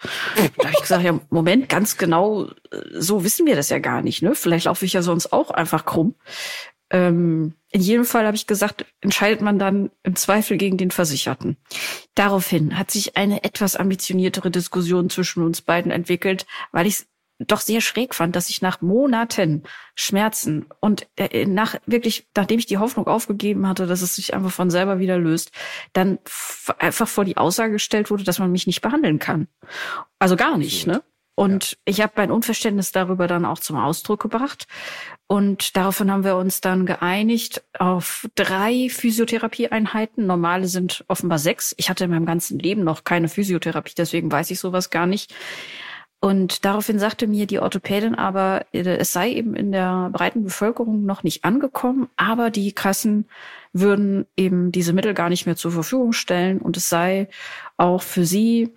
Da 0.57 0.65
habe 0.65 0.73
ich 0.73 0.81
gesagt, 0.81 1.03
ja, 1.03 1.19
Moment, 1.29 1.69
ganz 1.69 1.97
genau, 1.97 2.45
äh, 2.45 2.81
so 2.93 3.23
wissen 3.23 3.45
wir 3.45 3.55
das 3.55 3.69
ja 3.69 3.79
gar 3.79 4.01
nicht. 4.01 4.21
Ne? 4.21 4.35
Vielleicht 4.35 4.65
laufe 4.65 4.85
ich 4.85 4.93
ja 4.93 5.01
sonst 5.01 5.33
auch 5.33 5.51
einfach 5.51 5.85
krumm. 5.85 6.15
Ähm, 6.91 7.55
in 7.71 7.81
jedem 7.81 8.05
Fall 8.05 8.25
habe 8.25 8.37
ich 8.37 8.47
gesagt, 8.47 8.85
entscheidet 9.01 9.41
man 9.41 9.59
dann 9.59 9.89
im 10.03 10.15
Zweifel 10.15 10.57
gegen 10.57 10.77
den 10.77 10.91
Versicherten. 10.91 11.57
Daraufhin 12.13 12.77
hat 12.77 12.91
sich 12.91 13.17
eine 13.17 13.43
etwas 13.43 13.75
ambitioniertere 13.75 14.51
Diskussion 14.51 15.09
zwischen 15.09 15.43
uns 15.43 15.61
beiden 15.61 15.91
entwickelt, 15.91 16.45
weil 16.71 16.87
ich 16.87 16.93
es 16.93 17.07
doch 17.39 17.59
sehr 17.59 17.81
schräg 17.81 18.15
fand, 18.15 18.35
dass 18.35 18.49
ich 18.49 18.61
nach 18.61 18.81
Monaten 18.81 19.63
Schmerzen 19.93 20.67
und 20.79 21.07
äh, 21.17 21.45
nach 21.45 21.75
wirklich, 21.85 22.27
nachdem 22.35 22.59
ich 22.59 22.65
die 22.65 22.77
Hoffnung 22.77 23.07
aufgegeben 23.07 23.67
hatte, 23.67 23.87
dass 23.87 24.01
es 24.01 24.15
sich 24.15 24.33
einfach 24.33 24.51
von 24.51 24.69
selber 24.69 24.99
wieder 24.99 25.17
löst, 25.17 25.51
dann 25.93 26.19
einfach 26.79 27.07
vor 27.07 27.25
die 27.25 27.37
Aussage 27.37 27.73
gestellt 27.73 28.09
wurde, 28.09 28.23
dass 28.23 28.39
man 28.39 28.51
mich 28.51 28.67
nicht 28.67 28.81
behandeln 28.81 29.19
kann. 29.19 29.47
Also 30.19 30.35
gar 30.35 30.57
nicht, 30.57 30.87
ne? 30.87 31.03
Und 31.37 31.77
ich 31.83 31.99
habe 31.99 32.13
mein 32.15 32.31
Unverständnis 32.31 32.93
darüber 32.93 33.27
dann 33.27 33.43
auch 33.43 33.59
zum 33.59 33.75
Ausdruck 33.75 34.21
gebracht. 34.21 34.67
Und 35.27 35.75
daraufhin 35.75 36.09
haben 36.09 36.23
wir 36.23 36.37
uns 36.37 36.61
dann 36.61 36.85
geeinigt 36.85 37.61
auf 37.77 38.25
drei 38.35 38.87
Physiotherapieeinheiten. 38.89 40.25
Normale 40.25 40.67
sind 40.67 41.03
offenbar 41.09 41.39
sechs. 41.39 41.75
Ich 41.77 41.89
hatte 41.89 42.05
in 42.05 42.11
meinem 42.11 42.25
ganzen 42.25 42.57
Leben 42.57 42.85
noch 42.85 43.03
keine 43.03 43.27
Physiotherapie, 43.27 43.95
deswegen 43.97 44.31
weiß 44.31 44.49
ich 44.51 44.59
sowas 44.59 44.89
gar 44.89 45.07
nicht. 45.07 45.35
Und 46.25 46.65
daraufhin 46.65 46.97
sagte 46.97 47.27
mir 47.27 47.45
die 47.45 47.59
Orthopädin 47.59 48.15
aber, 48.15 48.65
äh, 48.71 48.79
es 48.79 49.11
sei 49.11 49.29
eben 49.29 49.55
in 49.55 49.71
der 49.71 50.09
breiten 50.11 50.43
Bevölkerung 50.43 51.05
noch 51.05 51.21
nicht 51.21 51.45
angekommen, 51.45 52.09
aber 52.15 52.49
die 52.49 52.71
Kassen 52.71 53.27
würden 53.73 54.25
eben 54.35 54.71
diese 54.71 54.93
Mittel 54.93 55.13
gar 55.13 55.29
nicht 55.29 55.45
mehr 55.45 55.55
zur 55.55 55.71
Verfügung 55.71 56.13
stellen. 56.13 56.57
Und 56.57 56.77
es 56.77 56.89
sei 56.89 57.27
auch 57.77 58.01
für 58.01 58.25
sie, 58.25 58.73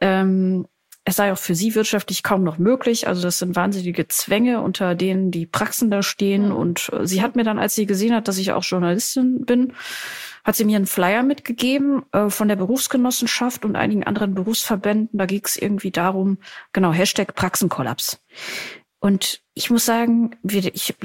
ähm, 0.00 0.68
es 1.08 1.16
sei 1.16 1.32
auch 1.32 1.38
für 1.38 1.54
sie 1.54 1.76
wirtschaftlich 1.76 2.24
kaum 2.24 2.42
noch 2.42 2.58
möglich. 2.58 3.06
Also 3.06 3.22
das 3.22 3.38
sind 3.38 3.54
wahnsinnige 3.54 4.08
Zwänge, 4.08 4.60
unter 4.60 4.96
denen 4.96 5.30
die 5.30 5.46
Praxen 5.46 5.88
da 5.88 6.02
stehen. 6.02 6.50
Und 6.50 6.90
äh, 6.92 7.06
sie 7.06 7.22
hat 7.22 7.36
mir 7.36 7.44
dann, 7.44 7.60
als 7.60 7.76
sie 7.76 7.86
gesehen 7.86 8.12
hat, 8.12 8.26
dass 8.26 8.38
ich 8.38 8.50
auch 8.50 8.64
Journalistin 8.64 9.44
bin, 9.44 9.72
hat 10.42 10.56
sie 10.56 10.64
mir 10.64 10.74
einen 10.74 10.86
Flyer 10.86 11.22
mitgegeben 11.22 12.02
äh, 12.10 12.28
von 12.28 12.48
der 12.48 12.56
Berufsgenossenschaft 12.56 13.64
und 13.64 13.76
einigen 13.76 14.02
anderen 14.02 14.34
Berufsverbänden. 14.34 15.16
Da 15.16 15.26
ging 15.26 15.42
es 15.44 15.56
irgendwie 15.56 15.92
darum, 15.92 16.38
genau, 16.72 16.92
Hashtag 16.92 17.36
Praxenkollaps. 17.36 18.20
Und 18.98 19.42
ich 19.54 19.70
muss 19.70 19.84
sagen, 19.84 20.34
ich, 20.42 20.96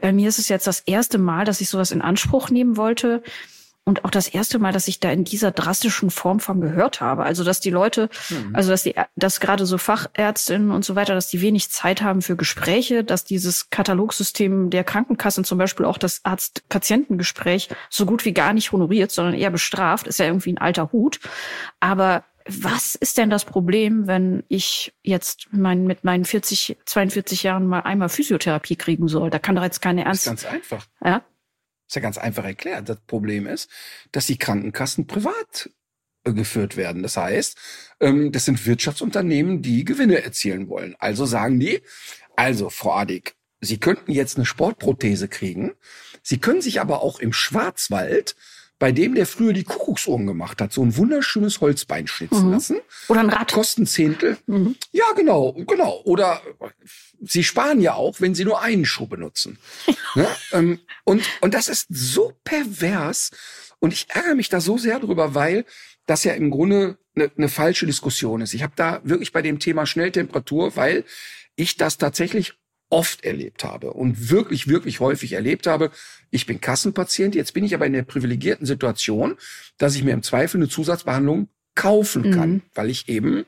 bei 0.00 0.12
mir 0.12 0.28
ist 0.28 0.40
es 0.40 0.48
jetzt 0.48 0.66
das 0.66 0.80
erste 0.80 1.18
Mal, 1.18 1.44
dass 1.44 1.60
ich 1.60 1.68
sowas 1.68 1.92
in 1.92 2.02
Anspruch 2.02 2.50
nehmen 2.50 2.76
wollte. 2.76 3.22
Und 3.86 4.04
auch 4.06 4.10
das 4.10 4.28
erste 4.28 4.58
Mal, 4.58 4.72
dass 4.72 4.88
ich 4.88 4.98
da 4.98 5.10
in 5.10 5.24
dieser 5.24 5.50
drastischen 5.50 6.10
Form 6.10 6.40
von 6.40 6.62
gehört 6.62 7.02
habe. 7.02 7.24
Also, 7.24 7.44
dass 7.44 7.60
die 7.60 7.70
Leute, 7.70 8.08
also, 8.54 8.70
dass 8.70 8.82
die, 8.82 8.94
dass 9.14 9.40
gerade 9.40 9.66
so 9.66 9.76
Fachärztinnen 9.76 10.70
und 10.70 10.86
so 10.86 10.96
weiter, 10.96 11.14
dass 11.14 11.28
die 11.28 11.42
wenig 11.42 11.70
Zeit 11.70 12.00
haben 12.00 12.22
für 12.22 12.34
Gespräche, 12.34 13.04
dass 13.04 13.24
dieses 13.24 13.68
Katalogsystem 13.68 14.70
der 14.70 14.84
Krankenkassen 14.84 15.44
zum 15.44 15.58
Beispiel 15.58 15.84
auch 15.84 15.98
das 15.98 16.20
Arzt-Patientengespräch 16.24 17.68
so 17.90 18.06
gut 18.06 18.24
wie 18.24 18.32
gar 18.32 18.54
nicht 18.54 18.72
honoriert, 18.72 19.10
sondern 19.10 19.34
eher 19.34 19.50
bestraft, 19.50 20.06
ist 20.06 20.18
ja 20.18 20.26
irgendwie 20.26 20.54
ein 20.54 20.58
alter 20.58 20.90
Hut. 20.92 21.20
Aber 21.80 22.24
was 22.46 22.94
ist 22.94 23.18
denn 23.18 23.30
das 23.30 23.44
Problem, 23.44 24.06
wenn 24.06 24.44
ich 24.48 24.94
jetzt 25.02 25.48
mein, 25.50 25.84
mit 25.86 26.04
meinen 26.04 26.24
40, 26.24 26.76
42 26.84 27.42
Jahren 27.42 27.66
mal 27.66 27.80
einmal 27.80 28.08
Physiotherapie 28.08 28.76
kriegen 28.76 29.08
soll? 29.08 29.30
Da 29.30 29.38
kann 29.38 29.56
doch 29.56 29.62
jetzt 29.62 29.80
keine 29.80 30.04
Das 30.04 30.18
ist 30.18 30.26
ernst, 30.26 30.44
ganz 30.44 30.54
einfach. 30.54 30.86
ja? 31.02 31.22
Ist 31.86 31.96
ja 31.96 32.02
ganz 32.02 32.18
einfach 32.18 32.44
erklärt. 32.44 32.88
Das 32.88 33.00
Problem 33.06 33.46
ist, 33.46 33.70
dass 34.12 34.26
die 34.26 34.38
Krankenkassen 34.38 35.06
privat 35.06 35.70
äh, 36.24 36.32
geführt 36.32 36.76
werden. 36.76 37.02
Das 37.02 37.16
heißt, 37.16 37.58
ähm, 38.00 38.32
das 38.32 38.44
sind 38.44 38.66
Wirtschaftsunternehmen, 38.66 39.62
die 39.62 39.84
Gewinne 39.84 40.22
erzielen 40.22 40.68
wollen. 40.68 40.96
Also 40.98 41.26
sagen 41.26 41.60
die, 41.60 41.82
also 42.36 42.70
Frau 42.70 42.94
Adig, 42.94 43.36
Sie 43.64 43.78
könnten 43.78 44.12
jetzt 44.12 44.36
eine 44.36 44.46
Sportprothese 44.46 45.28
kriegen. 45.28 45.72
Sie 46.22 46.38
können 46.38 46.60
sich 46.60 46.80
aber 46.80 47.02
auch 47.02 47.18
im 47.18 47.32
Schwarzwald 47.32 48.36
bei 48.78 48.92
dem, 48.92 49.14
der 49.14 49.26
früher 49.26 49.52
die 49.52 49.64
Kuckucksuhren 49.64 50.26
gemacht 50.26 50.60
hat, 50.60 50.72
so 50.72 50.82
ein 50.82 50.96
wunderschönes 50.96 51.60
Holzbein 51.60 52.06
schnitzen 52.06 52.50
lassen. 52.50 52.80
Oder 53.08 53.20
ein 53.20 53.30
Rad. 53.30 53.52
Kosten 53.52 53.86
Zehntel. 53.86 54.36
Ja, 54.92 55.04
genau, 55.16 55.52
genau. 55.52 56.02
Oder 56.04 56.42
sie 57.20 57.44
sparen 57.44 57.80
ja 57.80 57.94
auch, 57.94 58.20
wenn 58.20 58.34
sie 58.34 58.44
nur 58.44 58.60
einen 58.60 58.84
Schuh 58.84 59.06
benutzen. 59.06 59.58
ne? 60.14 60.26
ähm, 60.52 60.80
und, 61.04 61.22
und 61.40 61.54
das 61.54 61.68
ist 61.68 61.86
so 61.88 62.32
pervers. 62.42 63.30
Und 63.78 63.92
ich 63.92 64.06
ärgere 64.08 64.34
mich 64.34 64.48
da 64.48 64.60
so 64.60 64.76
sehr 64.76 64.98
drüber, 64.98 65.34
weil 65.34 65.64
das 66.06 66.24
ja 66.24 66.32
im 66.32 66.50
Grunde 66.50 66.98
eine, 67.14 67.30
eine 67.36 67.48
falsche 67.48 67.86
Diskussion 67.86 68.40
ist. 68.40 68.54
Ich 68.54 68.62
habe 68.62 68.74
da 68.76 69.00
wirklich 69.04 69.32
bei 69.32 69.42
dem 69.42 69.58
Thema 69.58 69.86
Schnelltemperatur, 69.86 70.76
weil 70.76 71.04
ich 71.56 71.76
das 71.76 71.98
tatsächlich 71.98 72.54
oft 72.94 73.24
erlebt 73.24 73.64
habe 73.64 73.92
und 73.92 74.30
wirklich, 74.30 74.68
wirklich 74.68 75.00
häufig 75.00 75.32
erlebt 75.32 75.66
habe. 75.66 75.90
Ich 76.30 76.46
bin 76.46 76.60
Kassenpatient, 76.60 77.34
jetzt 77.34 77.52
bin 77.52 77.64
ich 77.64 77.74
aber 77.74 77.86
in 77.86 77.92
der 77.92 78.04
privilegierten 78.04 78.66
Situation, 78.66 79.36
dass 79.78 79.96
ich 79.96 80.04
mir 80.04 80.14
im 80.14 80.22
Zweifel 80.22 80.58
eine 80.58 80.68
Zusatzbehandlung 80.68 81.48
kaufen 81.74 82.30
kann, 82.30 82.62
weil 82.74 82.90
ich 82.90 83.08
eben 83.08 83.44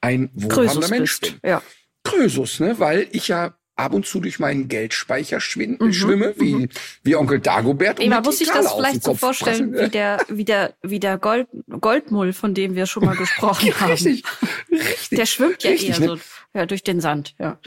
ein 0.00 0.30
wohlhabender 0.34 0.88
Mensch 0.88 1.20
bist. 1.20 1.40
bin. 1.40 1.50
Ja. 1.50 1.62
Krösus, 2.02 2.58
ne? 2.58 2.80
weil 2.80 3.06
ich 3.12 3.28
ja 3.28 3.54
ab 3.76 3.94
und 3.94 4.06
zu 4.06 4.20
durch 4.20 4.40
meinen 4.40 4.66
Geldspeicher 4.66 5.38
Mhm, 5.54 5.92
schwimme, 5.92 6.34
wie, 6.36 6.68
wie 7.04 7.14
Onkel 7.16 7.38
Dagobert. 7.38 8.00
und 8.00 8.06
Eva, 8.06 8.20
muss 8.20 8.40
ich 8.40 8.48
das 8.48 8.72
vielleicht 8.72 9.04
so 9.04 9.14
vorstellen, 9.14 9.72
wie 9.72 9.88
der, 9.88 10.18
wie 10.28 10.44
der, 10.44 10.74
wie 10.82 10.98
der 10.98 11.16
Gold, 11.16 11.46
Goldmull, 11.80 12.32
von 12.32 12.54
dem 12.54 12.74
wir 12.74 12.86
schon 12.86 13.04
mal 13.04 13.16
gesprochen 13.24 13.72
haben. 13.80 13.92
Richtig, 13.92 14.24
richtig. 14.70 15.16
Der 15.18 15.26
schwimmt 15.26 15.62
ja 15.62 15.70
Richtig, 15.70 15.90
eher 15.90 16.00
ne? 16.00 16.06
so 16.08 16.18
ja, 16.54 16.66
durch 16.66 16.82
den 16.82 17.00
Sand, 17.00 17.34
ja. 17.38 17.58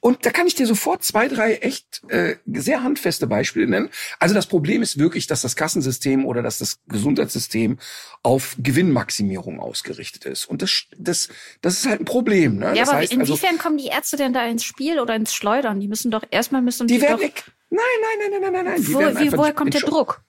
Und 0.00 0.26
da 0.26 0.30
kann 0.30 0.46
ich 0.46 0.54
dir 0.54 0.66
sofort 0.66 1.04
zwei, 1.04 1.28
drei 1.28 1.54
echt 1.56 2.02
äh, 2.08 2.36
sehr 2.46 2.82
handfeste 2.82 3.26
Beispiele 3.26 3.66
nennen. 3.66 3.90
Also 4.18 4.34
das 4.34 4.46
Problem 4.46 4.82
ist 4.82 4.98
wirklich, 4.98 5.26
dass 5.26 5.42
das 5.42 5.56
Kassensystem 5.56 6.24
oder 6.26 6.42
dass 6.42 6.58
das 6.58 6.80
Gesundheitssystem 6.88 7.78
auf 8.22 8.56
Gewinnmaximierung 8.58 9.60
ausgerichtet 9.60 10.24
ist. 10.24 10.46
Und 10.46 10.62
das, 10.62 10.84
das, 10.96 11.28
das 11.60 11.74
ist 11.78 11.86
halt 11.86 12.00
ein 12.00 12.04
Problem. 12.04 12.58
Ne? 12.58 12.66
Ja, 12.66 12.74
das 12.74 12.88
aber 12.88 12.98
heißt 12.98 13.12
also, 13.18 13.34
inwiefern 13.34 13.58
kommen 13.58 13.78
die 13.78 13.86
Ärzte 13.86 14.16
denn 14.16 14.32
da 14.32 14.44
ins 14.46 14.64
Spiel 14.64 15.00
oder 15.00 15.14
ins 15.14 15.34
Schleudern? 15.34 15.80
Die 15.80 15.88
müssen 15.88 16.10
doch 16.10 16.24
erstmal 16.30 16.62
müssen 16.62 16.86
die 16.86 17.00
werden 17.00 17.18
doch, 17.18 17.24
weg. 17.24 17.44
Nein, 17.70 17.82
nein, 18.00 18.30
nein, 18.30 18.40
nein, 18.40 18.52
nein, 18.52 18.64
nein. 18.64 18.82
Die 18.82 18.94
wo, 18.94 19.00
wie, 19.00 19.32
woher 19.32 19.54
kommt 19.54 19.74
der 19.74 19.80
Druck? 19.80 20.22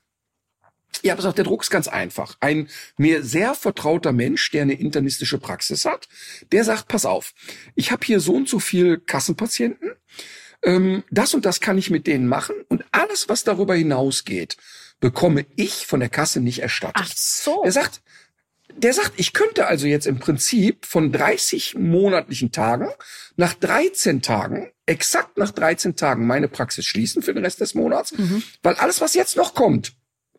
Ja, 1.02 1.16
pass 1.16 1.26
auf, 1.26 1.34
der 1.34 1.46
Druck 1.46 1.64
ist 1.64 1.70
ganz 1.70 1.88
einfach. 1.88 2.38
Ein 2.40 2.70
mir 2.98 3.24
sehr 3.24 3.56
vertrauter 3.56 4.12
Mensch, 4.12 4.52
der 4.52 4.64
eine 4.64 4.74
internistische 4.74 5.38
Praxis 5.38 5.86
hat, 5.86 6.08
der 6.52 6.64
sagt, 6.64 6.88
pass 6.88 7.06
auf, 7.06 7.34
ich 7.76 7.92
habe 7.92 8.06
hier 8.06 8.20
so 8.20 8.34
und 8.34 8.48
so 8.48 8.60
viel 8.60 9.00
Kassenpatienten, 9.00 9.92
ähm, 10.64 11.04
das 11.12 11.34
und 11.34 11.46
das 11.46 11.60
kann 11.60 11.78
ich 11.78 11.90
mit 11.90 12.08
denen 12.08 12.28
machen 12.28 12.56
und 12.70 12.86
alles, 12.92 13.30
was 13.30 13.44
darüber 13.44 13.76
hinausgeht, 13.76 14.58
bekomme 15.00 15.46
ich 15.56 15.86
von 15.86 16.00
der 16.00 16.10
Kasse 16.10 16.40
nicht 16.40 16.60
erstattet. 16.60 16.96
Ach 16.96 17.12
so. 17.16 17.64
Er 17.64 17.72
sagt, 17.72 18.02
der 18.76 18.94
sagt, 18.94 19.14
ich 19.18 19.34
könnte 19.34 19.68
also 19.68 19.86
jetzt 19.86 20.08
im 20.08 20.20
Prinzip 20.20 20.86
von 20.86 21.12
30 21.12 21.76
monatlichen 21.76 22.52
Tagen 22.52 22.88
nach 23.36 23.54
13 23.54 24.22
Tagen, 24.22 24.72
exakt 24.86 25.38
nach 25.38 25.52
13 25.52 25.96
Tagen 25.96 26.26
meine 26.26 26.48
Praxis 26.48 26.86
schließen 26.86 27.22
für 27.22 27.34
den 27.34 27.44
Rest 27.44 27.62
des 27.62 27.76
Monats, 27.76 28.14
weil 28.64 28.76
alles, 28.76 29.02
was 29.02 29.14
jetzt 29.14 29.36
noch 29.36 29.54
kommt, 29.54 29.94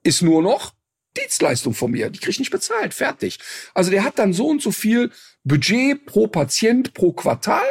ist 0.04 0.22
nur 0.22 0.40
noch 0.42 0.72
Dienstleistung 1.16 1.74
von 1.74 1.90
mir. 1.92 2.10
Die 2.10 2.18
krieg 2.18 2.30
ich 2.30 2.38
nicht 2.40 2.50
bezahlt. 2.50 2.92
Fertig. 2.92 3.38
Also 3.72 3.90
der 3.90 4.02
hat 4.04 4.18
dann 4.18 4.32
so 4.32 4.48
und 4.48 4.60
so 4.60 4.72
viel 4.72 5.10
Budget 5.44 6.06
pro 6.06 6.26
Patient 6.26 6.92
pro 6.92 7.12
Quartal 7.12 7.62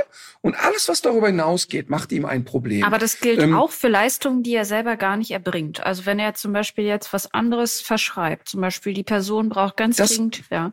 und 0.41 0.55
alles, 0.55 0.87
was 0.87 1.01
darüber 1.01 1.27
hinausgeht, 1.27 1.89
macht 1.89 2.11
ihm 2.13 2.23
ein 2.25 2.45
Problem. 2.45 2.83
Aber 2.85 2.99
das 2.99 3.19
gilt 3.19 3.39
Ähm, 3.41 3.55
auch 3.55 3.71
für 3.71 3.89
Leistungen, 3.89 4.43
die 4.43 4.55
er 4.55 4.63
selber 4.65 4.95
gar 4.95 5.17
nicht 5.17 5.31
erbringt. 5.31 5.81
Also 5.83 6.05
wenn 6.05 6.19
er 6.19 6.35
zum 6.35 6.53
Beispiel 6.53 6.85
jetzt 6.85 7.11
was 7.11 7.33
anderes 7.33 7.81
verschreibt, 7.81 8.47
zum 8.49 8.61
Beispiel 8.61 8.93
die 8.93 9.03
Person 9.03 9.49
braucht 9.49 9.75
ganz 9.75 9.97
Das- 9.97 10.15
dringend, 10.15 10.43
ja. 10.49 10.71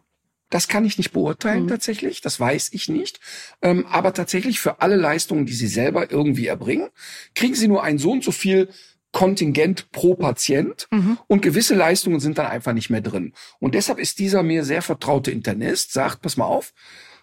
Das 0.53 0.67
kann 0.67 0.85
ich 0.85 0.99
nicht 0.99 1.13
beurteilen 1.13 1.69
tatsächlich, 1.69 2.23
das 2.23 2.41
weiß 2.41 2.71
ich 2.73 2.89
nicht. 2.89 3.21
Ähm, 3.63 3.87
aber 3.87 4.13
tatsächlich 4.13 4.59
für 4.59 4.81
alle 4.81 4.97
Leistungen, 4.97 5.47
die 5.47 5.53
Sie 5.53 5.69
selber 5.69 6.11
irgendwie 6.11 6.49
erbringen, 6.49 6.89
kriegen 7.37 7.55
Sie 7.55 7.69
nur 7.69 7.85
ein 7.85 7.99
so 7.99 8.11
und 8.11 8.25
so 8.25 8.33
viel 8.33 8.69
Kontingent 9.13 9.91
pro 9.91 10.15
Patient 10.15 10.87
und 11.27 11.43
gewisse 11.43 11.75
Leistungen 11.75 12.21
sind 12.21 12.39
dann 12.39 12.47
einfach 12.47 12.73
nicht 12.73 12.91
mehr 12.91 13.01
drin. 13.01 13.35
Und 13.59 13.75
deshalb 13.75 13.99
ist 13.99 14.19
dieser 14.19 14.43
mir 14.43 14.65
sehr 14.65 14.83
vertraute 14.83 15.31
Internist, 15.31 15.93
sagt, 15.93 16.23
pass 16.23 16.37
mal 16.37 16.45
auf, 16.45 16.73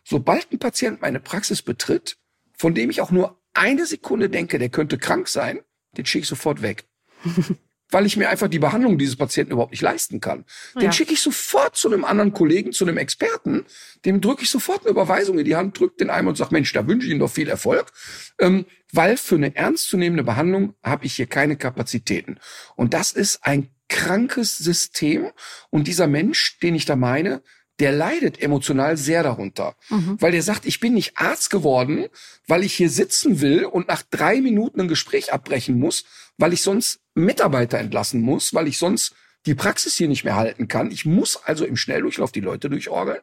sobald 0.04 0.52
ein 0.52 0.60
Patient 0.60 1.02
meine 1.02 1.20
Praxis 1.20 1.62
betritt, 1.62 2.18
von 2.58 2.74
dem 2.74 2.90
ich 2.90 3.02
auch 3.02 3.12
nur 3.12 3.42
eine 3.54 3.86
Sekunde 3.86 4.30
denke, 4.30 4.60
der 4.60 4.70
könnte 4.70 4.98
krank 4.98 5.28
sein, 5.28 5.62
den 5.96 6.06
schicke 6.06 6.24
ich 6.24 6.30
sofort 6.30 6.62
weg. 6.62 6.86
Weil 7.90 8.06
ich 8.06 8.18
mir 8.18 8.30
einfach 8.30 8.48
die 8.50 8.60
Behandlung 8.60 8.98
dieses 8.98 9.16
Patienten 9.16 9.54
überhaupt 9.54 9.72
nicht 9.72 9.82
leisten 9.82 10.20
kann. 10.20 10.46
Den 10.76 10.84
Ja. 10.84 10.92
schicke 10.92 11.14
ich 11.14 11.22
sofort 11.22 11.76
zu 11.76 11.92
einem 11.92 12.04
anderen 12.04 12.34
Kollegen, 12.34 12.74
zu 12.74 12.86
einem 12.86 12.98
Experten, 12.98 13.66
dem 14.06 14.20
drücke 14.22 14.44
ich 14.44 14.50
sofort 14.50 14.82
eine 14.82 14.90
Überweisung 14.92 15.40
in 15.40 15.46
die 15.46 15.56
Hand, 15.56 15.80
drücke 15.80 15.98
den 15.98 16.10
einmal 16.10 16.32
und 16.32 16.36
sage, 16.36 16.54
Mensch, 16.54 16.74
da 16.74 16.86
wünsche 16.88 17.08
ich 17.08 17.12
Ihnen 17.12 17.22
doch 17.22 17.32
viel 17.32 17.50
Erfolg. 17.50 17.92
Ähm, 18.40 18.66
weil 18.92 19.18
für 19.18 19.36
eine 19.36 19.56
ernstzunehmende 19.56 20.24
Behandlung 20.24 20.74
habe 20.84 21.06
ich 21.06 21.14
hier 21.16 21.28
keine 21.28 21.58
Kapazitäten. 21.58 22.40
Und 22.76 22.94
das 22.94 23.12
ist 23.12 23.40
ein 23.44 23.70
krankes 23.90 24.58
System. 24.58 25.32
Und 25.70 25.88
dieser 25.88 26.08
Mensch, 26.08 26.60
den 26.60 26.76
ich 26.76 26.86
da 26.86 26.96
meine, 26.96 27.42
der 27.80 27.92
leidet 27.92 28.42
emotional 28.42 28.98
sehr 28.98 29.24
darunter. 29.24 29.76
Weil 30.20 30.32
der 30.32 30.42
sagt, 30.42 30.66
ich 30.66 30.80
bin 30.80 30.94
nicht 30.94 31.18
Arzt 31.18 31.50
geworden, 31.50 32.08
weil 32.48 32.64
ich 32.64 32.74
hier 32.74 32.90
sitzen 32.90 33.42
will 33.42 33.66
und 33.66 33.88
nach 33.88 34.04
drei 34.10 34.42
Minuten 34.42 34.82
ein 34.82 34.88
Gespräch 34.88 35.32
abbrechen 35.32 35.78
muss, 35.78 36.06
weil 36.38 36.54
ich 36.54 36.62
sonst 36.62 37.00
Mitarbeiter 37.14 37.78
entlassen 37.78 38.22
muss, 38.22 38.54
weil 38.54 38.68
ich 38.68 38.78
sonst 38.78 39.14
die 39.46 39.56
Praxis 39.56 39.96
hier 39.96 40.08
nicht 40.08 40.24
mehr 40.24 40.36
halten 40.36 40.68
kann. 40.68 40.92
Ich 40.92 41.06
muss 41.06 41.38
also 41.38 41.66
im 41.66 41.78
Schnelldurchlauf 41.78 42.32
die 42.32 42.42
Leute 42.42 42.70
durchorgeln 42.70 43.22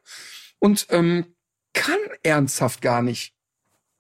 und 0.59 0.87
ähm, 0.91 1.27
kann 1.73 1.99
ernsthaft 2.23 2.81
gar 2.81 3.03
nicht 3.03 3.35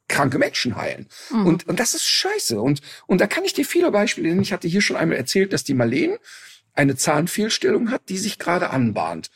kranke 0.09 0.39
Menschen 0.39 0.77
heilen. 0.77 1.09
Und, 1.45 1.67
und 1.67 1.81
das 1.81 1.95
ist 1.95 2.07
scheiße. 2.07 2.61
Und, 2.61 2.81
und 3.07 3.21
da 3.21 3.27
kann 3.27 3.45
ich 3.45 3.55
dir 3.55 3.65
viele 3.65 3.91
Beispiele 3.91 4.29
nennen. 4.29 4.43
Ich 4.43 4.53
hatte 4.53 4.69
hier 4.69 4.83
schon 4.83 4.97
einmal 4.97 5.17
erzählt, 5.17 5.53
dass 5.53 5.65
die 5.65 5.75
Marleen 5.75 6.17
eine 6.75 6.97
Zahnfehlstellung 6.97 7.91
hat, 7.91 8.09
die 8.09 8.19
sich 8.19 8.39
gerade 8.39 8.71
anbahnt. 8.71 9.31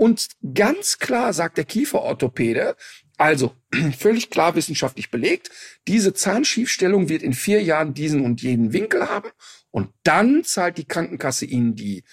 Und 0.00 0.28
ganz 0.54 0.98
klar 0.98 1.34
sagt 1.34 1.58
der 1.58 1.66
Kieferorthopäde, 1.66 2.74
also 3.18 3.54
völlig 3.98 4.30
klar 4.30 4.54
wissenschaftlich 4.54 5.10
belegt, 5.10 5.50
diese 5.86 6.14
Zahnschiefstellung 6.14 7.10
wird 7.10 7.22
in 7.22 7.34
vier 7.34 7.62
Jahren 7.62 7.92
diesen 7.92 8.24
und 8.24 8.40
jenen 8.40 8.72
Winkel 8.72 9.10
haben. 9.10 9.28
Und 9.70 9.92
dann 10.02 10.42
zahlt 10.42 10.78
die 10.78 10.86
Krankenkasse 10.86 11.44
Ihnen 11.44 11.74
die, 11.74 12.04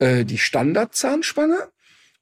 äh, 0.00 0.24
die 0.24 0.36
Standardzahnspanne 0.36 1.70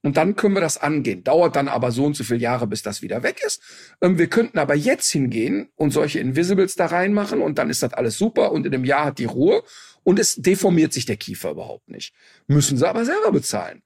und 0.02 0.16
dann 0.16 0.36
können 0.36 0.54
wir 0.54 0.60
das 0.60 0.78
angehen. 0.78 1.24
Dauert 1.24 1.56
dann 1.56 1.68
aber 1.68 1.90
so 1.90 2.04
und 2.04 2.16
so 2.16 2.24
viele 2.24 2.40
Jahre, 2.40 2.66
bis 2.66 2.82
das 2.82 3.02
wieder 3.02 3.22
weg 3.22 3.40
ist. 3.44 3.60
Ähm, 4.00 4.18
wir 4.18 4.28
könnten 4.28 4.58
aber 4.58 4.74
jetzt 4.74 5.10
hingehen 5.10 5.70
und 5.74 5.90
solche 5.90 6.20
Invisibles 6.20 6.76
da 6.76 6.86
reinmachen 6.86 7.40
und 7.40 7.58
dann 7.58 7.70
ist 7.70 7.82
das 7.82 7.92
alles 7.92 8.16
super 8.16 8.52
und 8.52 8.66
in 8.66 8.74
einem 8.74 8.84
Jahr 8.84 9.06
hat 9.06 9.18
die 9.18 9.24
Ruhe 9.24 9.62
und 10.06 10.20
es 10.20 10.36
deformiert 10.36 10.92
sich 10.92 11.04
der 11.04 11.16
Kiefer 11.16 11.50
überhaupt 11.50 11.88
nicht. 11.88 12.14
Müssen 12.46 12.78
sie 12.78 12.88
aber 12.88 13.04
selber 13.04 13.32
bezahlen. 13.32 13.82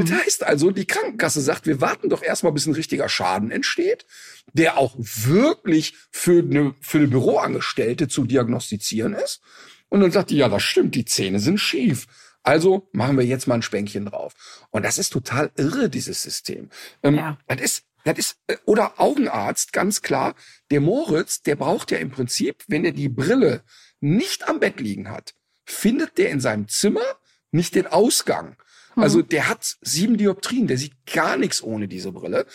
Das 0.00 0.10
heißt 0.10 0.44
also, 0.44 0.72
die 0.72 0.84
Krankenkasse 0.84 1.40
sagt, 1.40 1.66
wir 1.66 1.80
warten 1.80 2.08
doch 2.08 2.24
erstmal, 2.24 2.52
bis 2.52 2.66
ein 2.66 2.74
richtiger 2.74 3.08
Schaden 3.08 3.52
entsteht, 3.52 4.04
der 4.52 4.78
auch 4.78 4.96
wirklich 4.98 5.94
für 6.10 6.42
eine, 6.42 6.74
für 6.80 6.98
eine 6.98 7.06
Büroangestellte 7.06 8.08
zu 8.08 8.24
diagnostizieren 8.24 9.14
ist. 9.14 9.42
Und 9.90 10.00
dann 10.00 10.10
sagt 10.10 10.30
die, 10.30 10.38
ja, 10.38 10.48
das 10.48 10.64
stimmt, 10.64 10.96
die 10.96 11.04
Zähne 11.04 11.38
sind 11.38 11.58
schief. 11.58 12.08
Also 12.42 12.88
machen 12.92 13.18
wir 13.18 13.24
jetzt 13.24 13.46
mal 13.46 13.56
ein 13.56 13.62
Spänkchen 13.62 14.06
drauf. 14.06 14.34
Und 14.70 14.84
das 14.84 14.98
ist 14.98 15.10
total 15.10 15.50
irre, 15.56 15.90
dieses 15.90 16.22
System. 16.22 16.70
Ähm, 17.02 17.16
Ja. 17.16 17.38
Das 17.46 17.60
ist, 17.60 17.84
das 18.04 18.18
ist, 18.18 18.36
äh, 18.46 18.56
oder 18.64 18.98
Augenarzt, 18.98 19.72
ganz 19.72 20.02
klar. 20.02 20.34
Der 20.70 20.80
Moritz, 20.80 21.42
der 21.42 21.56
braucht 21.56 21.90
ja 21.90 21.98
im 21.98 22.10
Prinzip, 22.10 22.64
wenn 22.68 22.84
er 22.84 22.92
die 22.92 23.08
Brille 23.08 23.62
nicht 24.00 24.48
am 24.48 24.60
Bett 24.60 24.80
liegen 24.80 25.10
hat, 25.10 25.34
findet 25.64 26.18
der 26.18 26.30
in 26.30 26.40
seinem 26.40 26.68
Zimmer 26.68 27.04
nicht 27.50 27.74
den 27.74 27.86
Ausgang. 27.86 28.56
Also 28.96 29.22
der 29.22 29.48
hat 29.48 29.76
sieben 29.80 30.16
Dioptrien, 30.16 30.66
der 30.66 30.78
sieht 30.78 31.06
gar 31.06 31.36
nichts 31.36 31.62
ohne 31.62 31.88
diese 31.88 32.12
Brille. 32.12 32.46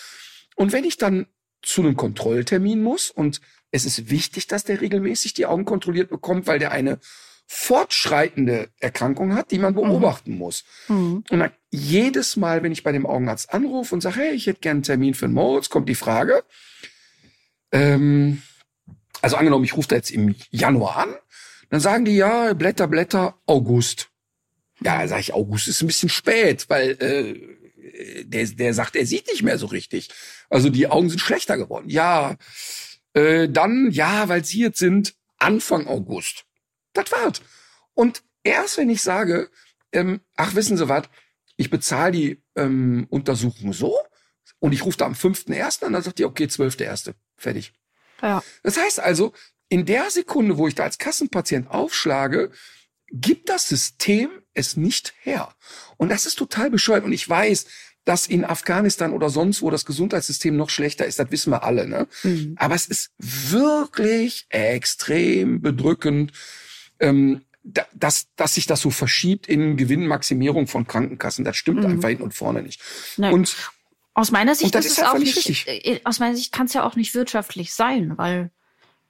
Und 0.55 0.73
wenn 0.73 0.83
ich 0.83 0.97
dann 0.97 1.27
zu 1.61 1.81
einem 1.81 1.95
Kontrolltermin 1.95 2.81
muss 2.81 3.09
und 3.09 3.41
es 3.71 3.85
ist 3.85 4.09
wichtig, 4.09 4.47
dass 4.47 4.63
der 4.63 4.81
regelmäßig 4.81 5.33
die 5.33 5.45
Augen 5.45 5.65
kontrolliert 5.65 6.09
bekommt, 6.09 6.47
weil 6.47 6.59
der 6.59 6.71
eine 6.71 6.99
fortschreitende 7.47 8.69
Erkrankung 8.79 9.35
hat, 9.35 9.51
die 9.51 9.59
man 9.59 9.75
beobachten 9.75 10.37
muss. 10.37 10.63
Und 11.29 11.39
dann 11.39 11.51
jedes 11.71 12.35
Mal, 12.37 12.63
wenn 12.63 12.71
ich 12.71 12.83
bei 12.83 12.91
dem 12.91 13.05
Augenarzt 13.05 13.53
anrufe 13.53 13.93
und 13.93 14.01
sage, 14.01 14.19
hey, 14.19 14.31
ich 14.33 14.47
hätte 14.47 14.61
gerne 14.61 14.77
einen 14.77 14.83
Termin 14.83 15.13
für 15.13 15.25
einen 15.25 15.35
Moritz, 15.35 15.69
kommt 15.69 15.87
die 15.89 15.95
Frage, 15.95 16.43
ähm, 17.71 18.41
also 19.21 19.37
angenommen, 19.37 19.65
ich 19.65 19.75
rufe 19.75 19.87
da 19.87 19.95
jetzt 19.95 20.11
im 20.11 20.35
Januar 20.49 20.97
an, 20.97 21.15
dann 21.69 21.79
sagen 21.79 22.05
die, 22.05 22.15
ja, 22.15 22.53
Blätter, 22.53 22.87
Blätter, 22.87 23.39
August. 23.45 24.09
Ja, 24.81 25.07
sage 25.07 25.21
ich, 25.21 25.33
August 25.33 25.67
ist 25.67 25.81
ein 25.81 25.87
bisschen 25.87 26.09
spät, 26.09 26.65
weil 26.69 26.91
äh, 27.01 28.23
der, 28.23 28.45
der 28.47 28.73
sagt, 28.73 28.95
er 28.95 29.05
sieht 29.05 29.27
nicht 29.27 29.43
mehr 29.43 29.57
so 29.57 29.67
richtig. 29.67 30.09
Also 30.49 30.69
die 30.69 30.87
Augen 30.87 31.09
sind 31.09 31.19
schlechter 31.19 31.57
geworden. 31.57 31.89
Ja, 31.89 32.35
äh, 33.13 33.49
dann, 33.49 33.89
ja, 33.91 34.27
weil 34.29 34.43
sie 34.43 34.59
jetzt 34.59 34.79
sind 34.79 35.15
Anfang 35.37 35.87
August. 35.87 36.45
Das 36.95 37.11
war's. 37.11 37.41
Und 37.93 38.23
erst 38.43 38.77
wenn 38.77 38.89
ich 38.89 39.01
sage, 39.03 39.51
ähm, 39.91 40.21
ach, 40.35 40.55
wissen 40.55 40.77
Sie 40.77 40.89
was, 40.89 41.03
ich 41.57 41.69
bezahle 41.69 42.11
die 42.11 42.43
ähm, 42.55 43.05
Untersuchung 43.09 43.73
so 43.73 43.95
und 44.59 44.73
ich 44.73 44.83
rufe 44.83 44.97
da 44.97 45.05
am 45.05 45.13
5.1. 45.13 45.83
an, 45.83 45.93
dann 45.93 46.01
sagt 46.01 46.19
die, 46.19 46.25
okay, 46.25 46.45
12.1. 46.45 47.13
Fertig. 47.37 47.73
Ja. 48.21 48.43
Das 48.63 48.77
heißt 48.77 48.99
also, 48.99 49.33
in 49.69 49.85
der 49.85 50.09
Sekunde, 50.09 50.57
wo 50.57 50.67
ich 50.67 50.75
da 50.75 50.83
als 50.83 50.97
Kassenpatient 50.97 51.69
aufschlage, 51.69 52.51
gibt 53.11 53.49
das 53.49 53.67
System 53.67 54.29
es 54.53 54.77
nicht 54.77 55.13
her. 55.21 55.53
Und 55.97 56.09
das 56.09 56.25
ist 56.25 56.35
total 56.35 56.69
bescheuert. 56.69 57.03
Und 57.03 57.13
ich 57.13 57.27
weiß, 57.27 57.65
dass 58.05 58.27
in 58.27 58.45
Afghanistan 58.45 59.11
oder 59.11 59.29
sonst 59.29 59.61
wo 59.61 59.69
das 59.69 59.85
Gesundheitssystem 59.85 60.55
noch 60.55 60.69
schlechter 60.69 61.05
ist, 61.05 61.19
das 61.19 61.31
wissen 61.31 61.51
wir 61.51 61.63
alle. 61.63 61.87
Ne? 61.87 62.07
Mhm. 62.23 62.55
Aber 62.57 62.75
es 62.75 62.85
ist 62.85 63.11
wirklich 63.17 64.45
extrem 64.49 65.61
bedrückend, 65.61 66.31
ähm, 66.99 67.41
da- 67.63 67.85
dass, 67.93 68.27
dass 68.35 68.53
sich 68.55 68.67
das 68.67 68.81
so 68.81 68.89
verschiebt 68.91 69.47
in 69.47 69.75
Gewinnmaximierung 69.77 70.67
von 70.67 70.85
Krankenkassen. 70.87 71.43
Das 71.45 71.57
stimmt 71.57 71.81
Mhm. 71.81 71.85
einfach 71.87 72.09
hinten 72.09 72.23
und 72.23 72.33
vorne 72.33 72.61
nicht. 72.61 72.81
Nein. 73.17 73.33
Und 73.33 73.55
Aus 74.13 74.31
meiner 74.31 74.55
Sicht 74.55 74.73
das 74.73 74.85
ist 74.85 74.93
es 74.93 74.99
einfach 74.99 75.15
auch 75.15 75.19
nicht 75.19 75.47
nicht, 75.49 75.67
äh, 75.67 75.99
aus 76.05 76.19
meiner 76.19 76.35
Sicht 76.37 76.51
kann 76.53 76.67
es 76.67 76.73
ja 76.73 76.83
auch 76.85 76.95
nicht 76.95 77.13
wirtschaftlich 77.15 77.73
sein, 77.73 78.17
weil, 78.17 78.49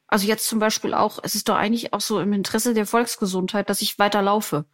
also 0.07 0.25
jetzt 0.27 0.47
zum 0.47 0.57
Beispiel 0.59 0.93
auch, 0.95 1.19
es 1.21 1.35
ist 1.35 1.47
doch 1.47 1.55
eigentlich 1.57 1.93
auch 1.93 2.01
so 2.01 2.19
im 2.19 2.33
Interesse 2.33 2.73
der 2.73 2.87
Volksgesundheit, 2.87 3.69
dass 3.69 3.81
ich 3.81 3.99
weiter 3.99 4.21
laufe. 4.23 4.65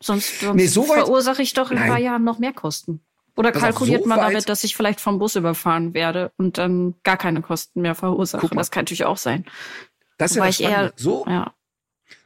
Sonst, 0.00 0.40
sonst 0.40 0.56
Nee, 0.56 0.66
so 0.66 0.82
verursache 0.84 1.42
ich 1.42 1.52
doch 1.54 1.70
in 1.70 1.78
ein 1.78 1.88
paar 1.88 1.98
Jahren 1.98 2.24
noch 2.24 2.38
mehr 2.40 2.52
Kosten. 2.52 3.00
Oder 3.36 3.52
kalkuliert 3.52 4.02
so 4.02 4.08
man 4.08 4.18
damit, 4.18 4.48
dass 4.48 4.64
ich 4.64 4.74
vielleicht 4.74 5.00
vom 5.00 5.20
Bus 5.20 5.36
überfahren 5.36 5.94
werde 5.94 6.32
und 6.38 6.58
dann 6.58 6.94
gar 7.04 7.16
keine 7.16 7.40
Kosten 7.40 7.80
mehr 7.82 7.94
verursache? 7.94 8.48
Das 8.56 8.72
kann 8.72 8.80
natürlich 8.82 9.04
auch 9.04 9.16
sein. 9.16 9.44
das 10.16 10.32
ist 10.32 10.36
ja 10.38 10.44
das 10.46 10.58
ich 10.58 10.66
eher. 10.66 10.92
So, 10.96 11.24
ja, 11.28 11.52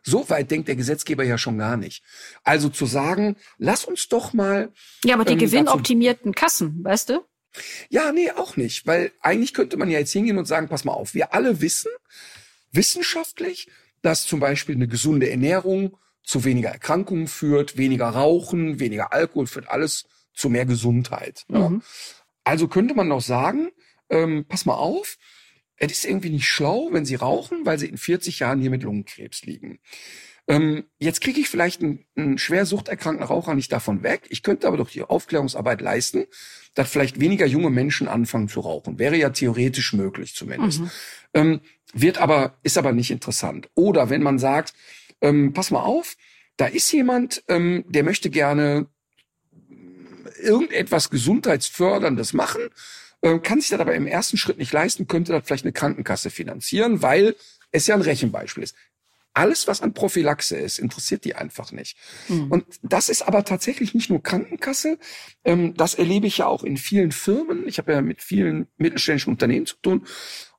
so 0.03 0.29
weit 0.31 0.51
denkt 0.51 0.69
der 0.69 0.77
Gesetzgeber 0.77 1.25
ja 1.25 1.39
schon 1.39 1.59
gar 1.59 1.77
nicht. 1.77 2.03
Also 2.45 2.69
zu 2.69 2.87
sagen, 2.87 3.37
lass 3.59 3.85
uns 3.85 4.09
doch 4.09 4.33
mal 4.33 4.73
ja, 5.05 5.15
aber 5.15 5.25
die 5.25 5.33
Ähm, 5.33 5.39
gewinnoptimierten 5.39 6.35
Kassen, 6.35 6.83
weißt 6.83 7.11
du? 7.11 7.25
Ja, 7.91 8.13
nee, 8.13 8.31
auch 8.31 8.57
nicht. 8.57 8.87
Weil 8.87 9.13
eigentlich 9.21 9.55
könnte 9.55 9.77
man 9.77 9.91
ja 9.91 9.99
jetzt 9.99 10.13
hingehen 10.13 10.39
und 10.39 10.47
sagen, 10.47 10.69
pass 10.69 10.85
mal 10.85 10.93
auf, 10.93 11.15
wir 11.15 11.35
alle 11.35 11.61
wissen 11.61 11.91
wissenschaftlich, 12.73 13.69
dass 14.01 14.27
zum 14.27 14.41
Beispiel 14.41 14.75
eine 14.75 14.89
gesunde 14.89 15.31
Ernährung 15.31 15.97
zu 16.25 16.45
weniger 16.45 16.71
Erkrankungen 16.71 17.29
führt, 17.29 17.77
weniger 17.77 18.09
Rauchen, 18.09 18.81
weniger 18.81 19.13
Alkohol 19.13 19.47
führt 19.47 19.69
alles 19.69 20.07
zu 20.35 20.49
mehr 20.49 20.67
Gesundheit. 20.67 21.45
Ja. 21.49 21.69
Mhm. 21.69 21.83
Also 22.45 22.69
könnte 22.69 22.95
man 22.95 23.09
doch 23.09 23.21
sagen, 23.21 23.71
ähm, 24.09 24.45
pass 24.49 24.65
mal 24.65 24.75
auf, 24.75 25.17
es 25.91 25.99
ist 25.99 26.05
irgendwie 26.05 26.31
nicht 26.31 26.47
schlau, 26.47 26.91
wenn 26.93 27.05
sie 27.05 27.17
rauchen, 27.17 27.67
weil 27.67 27.79
sie 27.79 27.89
in 27.89 27.99
40 27.99 28.39
Jahren 28.39 28.61
hier 28.61 28.71
mit 28.71 28.85
Lungenkrebs 28.85 29.43
liegen. 29.43 29.81
Ähm, 30.49 30.85
jetzt 30.99 31.21
kriege 31.21 31.41
ich 31.41 31.49
vielleicht 31.49 31.83
einen, 31.83 32.05
einen 32.17 32.39
schwer 32.39 32.67
suchterkrankten 32.67 33.27
Raucher 33.27 33.55
nicht 33.55 33.73
davon 33.73 34.03
weg. 34.03 34.23
Ich 34.29 34.43
könnte 34.43 34.67
aber 34.67 34.77
doch 34.77 34.91
die 34.91 35.03
Aufklärungsarbeit 35.03 35.81
leisten, 35.81 36.27
dass 36.75 36.91
vielleicht 36.91 37.21
weniger 37.21 37.47
junge 37.47 37.71
Menschen 37.71 38.09
anfangen 38.09 38.49
zu 38.49 38.61
rauchen. 38.61 38.99
Wäre 38.99 39.17
ja 39.17 39.31
theoretisch 39.31 39.93
möglich 39.93 40.35
zumindest. 40.35 40.81
Mhm. 40.81 40.91
Ähm, 41.35 41.61
wird 41.93 42.19
aber, 42.19 42.59
ist 42.63 42.79
aber 42.79 42.93
nicht 42.93 43.11
interessant. 43.11 43.69
Oder 43.75 44.09
wenn 44.09 44.23
man 44.23 44.39
sagt, 44.39 44.75
ähm, 45.21 45.53
pass 45.53 45.71
mal 45.71 45.83
auf, 45.83 46.17
da 46.57 46.67
ist 46.67 46.93
jemand, 46.93 47.43
ähm, 47.49 47.85
der 47.89 48.05
möchte 48.05 48.31
gerne 48.31 48.87
irgendetwas 50.41 51.11
Gesundheitsförderndes 51.11 52.33
machen, 52.33 52.63
kann 53.23 53.61
sich 53.61 53.71
das 53.71 53.81
aber 53.81 53.95
im 53.95 54.07
ersten 54.07 54.37
Schritt 54.37 54.59
nicht 54.59 54.73
leisten, 54.73 55.07
könnte 55.07 55.33
das 55.33 55.45
vielleicht 55.47 55.65
eine 55.65 55.73
Krankenkasse 55.73 56.31
finanzieren, 56.31 57.03
weil 57.03 57.37
es 57.71 57.87
ja 57.87 57.95
ein 57.95 58.03
Rechenbeispiel 58.03 58.65
ist. 58.65 58.75
Alles, 59.35 59.67
was 59.67 59.81
an 59.81 59.95
Prophylaxe 59.95 60.57
ist, 60.57 60.79
interessiert 60.79 61.25
die 61.25 61.35
einfach 61.35 61.73
nicht. 61.73 61.97
Mhm. 62.29 62.51
Und 62.51 62.65
das 62.83 63.09
ist 63.09 63.23
aber 63.23 63.45
tatsächlich 63.45 63.95
nicht 63.95 64.11
nur 64.11 64.23
Krankenkasse. 64.23 64.99
Ähm, 65.43 65.73
das 65.75 65.95
erlebe 65.95 66.27
ich 66.27 66.39
ja 66.39 66.47
auch 66.47 66.65
in 66.65 66.77
vielen 66.77 67.13
Firmen. 67.13 67.67
Ich 67.67 67.79
habe 67.79 67.93
ja 67.93 68.03
mit 68.03 68.21
vielen 68.21 68.67
mittelständischen 68.77 69.33
Unternehmen 69.33 69.65
zu 69.65 69.77
tun. 69.81 70.07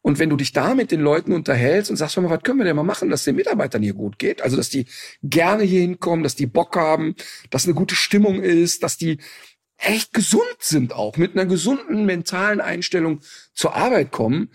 Und 0.01 0.17
wenn 0.17 0.29
du 0.29 0.35
dich 0.35 0.53
da 0.53 0.73
mit 0.73 0.91
den 0.91 1.01
Leuten 1.01 1.33
unterhältst 1.33 1.91
und 1.91 1.97
sagst, 1.97 2.17
mal, 2.17 2.29
was 2.29 2.41
können 2.41 2.59
wir 2.59 2.65
denn 2.65 2.75
mal 2.75 2.83
machen, 2.83 3.09
dass 3.09 3.23
den 3.23 3.35
Mitarbeitern 3.35 3.83
hier 3.83 3.93
gut 3.93 4.17
geht? 4.17 4.41
Also, 4.41 4.57
dass 4.57 4.69
die 4.69 4.85
gerne 5.21 5.63
hier 5.63 5.81
hinkommen, 5.81 6.23
dass 6.23 6.35
die 6.35 6.47
Bock 6.47 6.75
haben, 6.75 7.15
dass 7.51 7.65
eine 7.65 7.75
gute 7.75 7.95
Stimmung 7.95 8.41
ist, 8.41 8.83
dass 8.83 8.97
die 8.97 9.19
echt 9.77 10.13
gesund 10.13 10.57
sind 10.59 10.93
auch, 10.93 11.17
mit 11.17 11.33
einer 11.33 11.45
gesunden 11.45 12.05
mentalen 12.05 12.61
Einstellung 12.61 13.21
zur 13.53 13.75
Arbeit 13.75 14.11
kommen, 14.11 14.49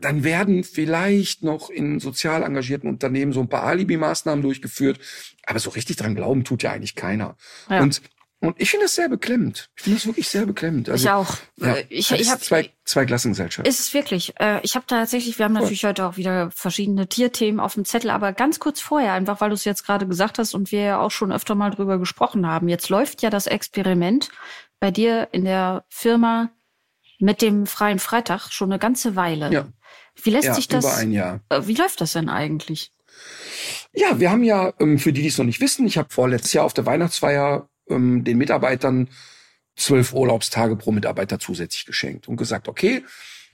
dann 0.00 0.24
werden 0.24 0.64
vielleicht 0.64 1.42
noch 1.42 1.68
in 1.68 2.00
sozial 2.00 2.42
engagierten 2.42 2.88
Unternehmen 2.88 3.32
so 3.32 3.40
ein 3.40 3.48
paar 3.48 3.64
Alibi-Maßnahmen 3.64 4.42
durchgeführt, 4.42 4.98
aber 5.44 5.58
so 5.58 5.70
richtig 5.70 5.96
dran 5.96 6.14
glauben 6.14 6.44
tut 6.44 6.62
ja 6.62 6.72
eigentlich 6.72 6.94
keiner. 6.94 7.36
Ja. 7.68 7.82
Und, 7.82 8.00
und 8.42 8.60
ich 8.60 8.70
finde 8.70 8.86
das 8.86 8.96
sehr 8.96 9.08
beklemmend. 9.08 9.70
Ich 9.76 9.84
finde 9.84 9.98
das 9.98 10.06
wirklich 10.06 10.28
sehr 10.28 10.46
beklemmend. 10.46 10.88
Also, 10.88 11.04
ich 11.04 11.10
auch. 11.10 11.36
Ja, 11.56 11.74
Äh, 11.76 11.84
ich 11.88 12.10
ich 12.10 12.28
habe 12.28 12.40
zwei, 12.40 12.70
zwei 12.84 13.06
Klassengesellschaft. 13.06 13.68
Ist 13.68 13.78
es 13.78 13.94
wirklich. 13.94 14.34
Äh, 14.40 14.58
ich 14.62 14.74
habe 14.74 14.84
tatsächlich, 14.84 15.38
wir 15.38 15.44
haben 15.44 15.52
natürlich 15.52 15.84
heute 15.84 16.04
auch 16.04 16.16
wieder 16.16 16.50
verschiedene 16.50 17.06
Tierthemen 17.08 17.60
auf 17.60 17.74
dem 17.74 17.84
Zettel, 17.84 18.10
aber 18.10 18.32
ganz 18.32 18.58
kurz 18.58 18.80
vorher, 18.80 19.12
einfach 19.12 19.40
weil 19.40 19.50
du 19.50 19.54
es 19.54 19.64
jetzt 19.64 19.86
gerade 19.86 20.08
gesagt 20.08 20.40
hast 20.40 20.54
und 20.54 20.72
wir 20.72 20.80
ja 20.80 21.00
auch 21.00 21.12
schon 21.12 21.30
öfter 21.30 21.54
mal 21.54 21.70
drüber 21.70 21.98
gesprochen 21.98 22.44
haben. 22.46 22.68
Jetzt 22.68 22.88
läuft 22.88 23.22
ja 23.22 23.30
das 23.30 23.46
Experiment 23.46 24.28
bei 24.80 24.90
dir 24.90 25.28
in 25.30 25.44
der 25.44 25.84
Firma 25.88 26.50
mit 27.20 27.42
dem 27.42 27.66
freien 27.66 28.00
Freitag 28.00 28.50
schon 28.50 28.72
eine 28.72 28.80
ganze 28.80 29.14
Weile. 29.14 29.52
Ja. 29.52 29.68
Wie 30.20 30.30
lässt 30.30 30.46
ja, 30.48 30.54
sich 30.54 30.66
das, 30.66 30.84
über 30.84 30.96
ein 30.96 31.12
Jahr. 31.12 31.40
äh, 31.48 31.60
wie 31.66 31.74
läuft 31.74 32.00
das 32.00 32.14
denn 32.14 32.28
eigentlich? 32.28 32.90
Ja, 33.92 34.18
wir 34.18 34.30
haben 34.30 34.42
ja, 34.42 34.72
ähm, 34.80 34.98
für 34.98 35.12
die, 35.12 35.22
die 35.22 35.28
es 35.28 35.38
noch 35.38 35.44
nicht 35.44 35.60
wissen, 35.60 35.86
ich 35.86 35.98
habe 35.98 36.08
vorletztes 36.10 36.52
Jahr 36.52 36.64
auf 36.64 36.74
der 36.74 36.86
Weihnachtsfeier 36.86 37.68
ähm, 37.88 38.24
den 38.24 38.38
Mitarbeitern 38.38 39.08
zwölf 39.76 40.12
Urlaubstage 40.12 40.76
pro 40.76 40.92
Mitarbeiter 40.92 41.38
zusätzlich 41.38 41.86
geschenkt 41.86 42.28
und 42.28 42.36
gesagt, 42.36 42.68
okay, 42.68 43.04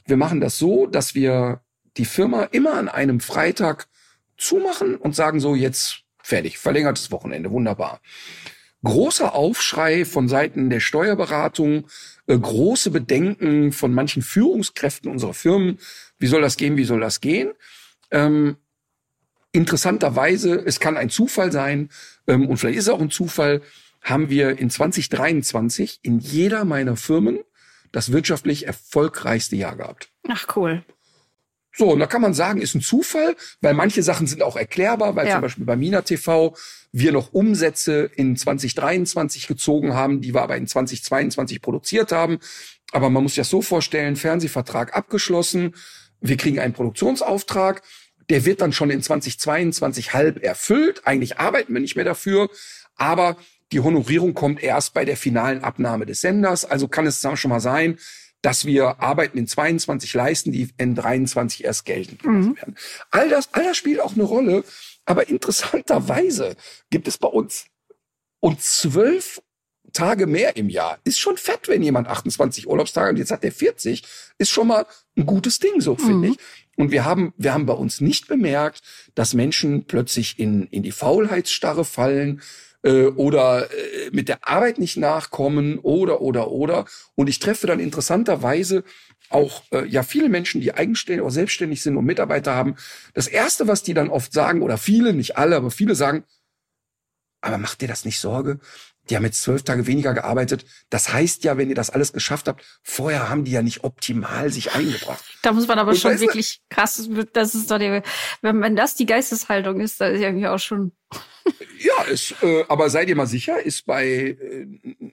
wir 0.04 0.16
machen 0.16 0.40
das 0.40 0.58
so, 0.58 0.86
dass 0.86 1.14
wir 1.14 1.60
die 1.96 2.04
Firma 2.04 2.44
immer 2.44 2.74
an 2.74 2.88
einem 2.88 3.20
Freitag 3.20 3.88
zumachen 4.36 4.96
und 4.96 5.14
sagen 5.14 5.40
so, 5.40 5.54
jetzt 5.54 6.02
fertig, 6.22 6.58
verlängertes 6.58 7.10
Wochenende, 7.10 7.50
wunderbar. 7.50 8.00
Großer 8.84 9.34
Aufschrei 9.34 10.04
von 10.04 10.28
Seiten 10.28 10.70
der 10.70 10.80
Steuerberatung, 10.80 11.88
äh, 12.26 12.38
große 12.38 12.90
Bedenken 12.90 13.72
von 13.72 13.92
manchen 13.92 14.22
Führungskräften 14.22 15.10
unserer 15.10 15.34
Firmen. 15.34 15.78
Wie 16.18 16.28
soll 16.28 16.42
das 16.42 16.56
gehen? 16.56 16.76
Wie 16.76 16.84
soll 16.84 17.00
das 17.00 17.20
gehen? 17.20 17.52
Ähm, 18.10 18.56
interessanterweise, 19.50 20.54
es 20.54 20.78
kann 20.78 20.96
ein 20.96 21.10
Zufall 21.10 21.50
sein, 21.50 21.90
ähm, 22.28 22.48
und 22.48 22.58
vielleicht 22.58 22.78
ist 22.78 22.84
es 22.86 22.94
auch 22.94 23.00
ein 23.00 23.10
Zufall, 23.10 23.62
haben 24.02 24.30
wir 24.30 24.58
in 24.58 24.70
2023 24.70 26.00
in 26.02 26.18
jeder 26.18 26.64
meiner 26.64 26.96
Firmen 26.96 27.40
das 27.92 28.12
wirtschaftlich 28.12 28.66
erfolgreichste 28.66 29.56
Jahr 29.56 29.76
gehabt. 29.76 30.10
Ach 30.28 30.46
cool. 30.56 30.84
So, 31.74 31.92
und 31.92 32.00
da 32.00 32.06
kann 32.06 32.22
man 32.22 32.34
sagen, 32.34 32.60
ist 32.60 32.74
ein 32.74 32.80
Zufall, 32.80 33.36
weil 33.60 33.72
manche 33.72 34.02
Sachen 34.02 34.26
sind 34.26 34.42
auch 34.42 34.56
erklärbar, 34.56 35.14
weil 35.14 35.26
Ja. 35.28 35.34
zum 35.34 35.42
Beispiel 35.42 35.64
bei 35.64 35.76
Mina 35.76 36.02
TV 36.02 36.56
wir 36.90 37.12
noch 37.12 37.32
Umsätze 37.32 38.10
in 38.16 38.36
2023 38.36 39.46
gezogen 39.46 39.94
haben, 39.94 40.20
die 40.20 40.34
wir 40.34 40.42
aber 40.42 40.56
in 40.56 40.66
2022 40.66 41.62
produziert 41.62 42.10
haben. 42.10 42.40
Aber 42.90 43.10
man 43.10 43.22
muss 43.22 43.32
sich 43.34 43.42
das 43.42 43.50
so 43.50 43.62
vorstellen, 43.62 44.16
Fernsehvertrag 44.16 44.96
abgeschlossen, 44.96 45.74
wir 46.20 46.36
kriegen 46.36 46.58
einen 46.58 46.72
Produktionsauftrag, 46.72 47.82
der 48.28 48.44
wird 48.44 48.60
dann 48.60 48.72
schon 48.72 48.90
in 48.90 49.02
2022 49.02 50.14
halb 50.14 50.42
erfüllt. 50.42 51.02
Eigentlich 51.06 51.38
arbeiten 51.38 51.72
wir 51.72 51.80
nicht 51.80 51.96
mehr 51.96 52.04
dafür, 52.04 52.50
aber 52.96 53.36
die 53.72 53.80
Honorierung 53.80 54.34
kommt 54.34 54.62
erst 54.62 54.94
bei 54.94 55.04
der 55.04 55.16
finalen 55.16 55.62
Abnahme 55.62 56.06
des 56.06 56.20
Senders. 56.20 56.64
Also 56.64 56.88
kann 56.88 57.06
es 57.06 57.26
schon 57.34 57.50
mal 57.50 57.60
sein, 57.60 57.98
dass 58.42 58.64
wir 58.64 59.00
Arbeiten 59.00 59.36
in 59.36 59.46
22 59.46 60.14
leisten, 60.14 60.52
die 60.52 60.68
in 60.78 60.94
23 60.94 61.64
erst 61.64 61.84
geltend 61.84 62.22
gemacht 62.22 62.56
werden. 62.56 62.76
All 63.10 63.28
das, 63.28 63.48
all 63.52 63.64
das 63.64 63.76
spielt 63.76 64.00
auch 64.00 64.14
eine 64.14 64.22
Rolle. 64.22 64.64
Aber 65.04 65.28
interessanterweise 65.28 66.56
gibt 66.90 67.08
es 67.08 67.18
bei 67.18 67.28
uns 67.28 67.66
und 68.40 68.60
zwölf 68.62 69.42
Tage 69.92 70.26
mehr 70.26 70.56
im 70.56 70.68
Jahr. 70.68 70.98
Ist 71.04 71.18
schon 71.18 71.38
fett, 71.38 71.66
wenn 71.66 71.82
jemand 71.82 72.08
28 72.08 72.68
Urlaubstage 72.68 73.10
und 73.10 73.16
jetzt 73.16 73.30
hat 73.30 73.42
der 73.42 73.52
40, 73.52 74.04
ist 74.36 74.50
schon 74.50 74.68
mal 74.68 74.86
ein 75.16 75.24
gutes 75.26 75.58
Ding, 75.58 75.80
so 75.80 75.96
finde 75.96 76.28
Mhm. 76.28 76.34
ich. 76.34 76.38
Und 76.76 76.90
wir 76.92 77.04
haben, 77.04 77.32
wir 77.38 77.54
haben 77.54 77.66
bei 77.66 77.72
uns 77.72 78.00
nicht 78.00 78.28
bemerkt, 78.28 78.82
dass 79.14 79.34
Menschen 79.34 79.86
plötzlich 79.86 80.38
in, 80.38 80.66
in 80.66 80.82
die 80.82 80.92
Faulheitsstarre 80.92 81.84
fallen, 81.84 82.42
äh, 82.82 83.06
oder 83.06 83.70
äh, 83.70 84.10
mit 84.12 84.28
der 84.28 84.46
Arbeit 84.46 84.78
nicht 84.78 84.96
nachkommen 84.96 85.78
oder 85.78 86.20
oder 86.20 86.50
oder 86.50 86.86
und 87.14 87.28
ich 87.28 87.38
treffe 87.38 87.66
dann 87.66 87.80
interessanterweise 87.80 88.84
auch 89.30 89.62
äh, 89.72 89.86
ja 89.86 90.02
viele 90.02 90.28
Menschen, 90.28 90.60
die 90.60 90.74
eigenständig 90.74 91.22
oder 91.22 91.30
selbstständig 91.30 91.82
sind 91.82 91.96
und 91.96 92.04
Mitarbeiter 92.04 92.54
haben. 92.54 92.76
Das 93.14 93.28
erste, 93.28 93.68
was 93.68 93.82
die 93.82 93.94
dann 93.94 94.10
oft 94.10 94.32
sagen 94.32 94.62
oder 94.62 94.78
viele, 94.78 95.12
nicht 95.12 95.36
alle, 95.36 95.56
aber 95.56 95.70
viele 95.70 95.94
sagen, 95.94 96.24
aber 97.40 97.58
macht 97.58 97.80
dir 97.80 97.88
das 97.88 98.04
nicht 98.04 98.18
Sorge? 98.18 98.58
Die 99.10 99.16
haben 99.16 99.24
jetzt 99.24 99.42
zwölf 99.42 99.62
Tage 99.62 99.86
weniger 99.86 100.14
gearbeitet. 100.14 100.64
Das 100.90 101.12
heißt 101.12 101.44
ja, 101.44 101.56
wenn 101.56 101.68
ihr 101.68 101.74
das 101.74 101.90
alles 101.90 102.12
geschafft 102.12 102.48
habt, 102.48 102.64
vorher 102.82 103.28
haben 103.30 103.44
die 103.44 103.52
ja 103.52 103.62
nicht 103.62 103.84
optimal 103.84 104.50
sich 104.52 104.72
eingebracht. 104.72 105.24
Da 105.42 105.52
muss 105.52 105.66
man 105.66 105.78
aber 105.78 105.90
Und 105.92 105.96
schon 105.98 106.12
weißt 106.12 106.22
du- 106.22 106.26
wirklich 106.26 106.60
krass, 106.68 107.08
das 107.32 107.54
ist 107.54 107.70
doch 107.70 107.78
der, 107.78 108.02
wenn, 108.42 108.60
wenn 108.60 108.76
das 108.76 108.94
die 108.94 109.06
Geisteshaltung 109.06 109.80
ist, 109.80 110.00
da 110.00 110.08
ist 110.08 110.20
irgendwie 110.20 110.48
auch 110.48 110.58
schon. 110.58 110.92
Ja, 111.80 112.02
ist, 112.02 112.34
äh, 112.42 112.64
aber 112.68 112.90
seid 112.90 113.08
ihr 113.08 113.16
mal 113.16 113.26
sicher, 113.28 113.62
ist 113.62 113.86
bei 113.86 114.06
äh, 114.06 114.66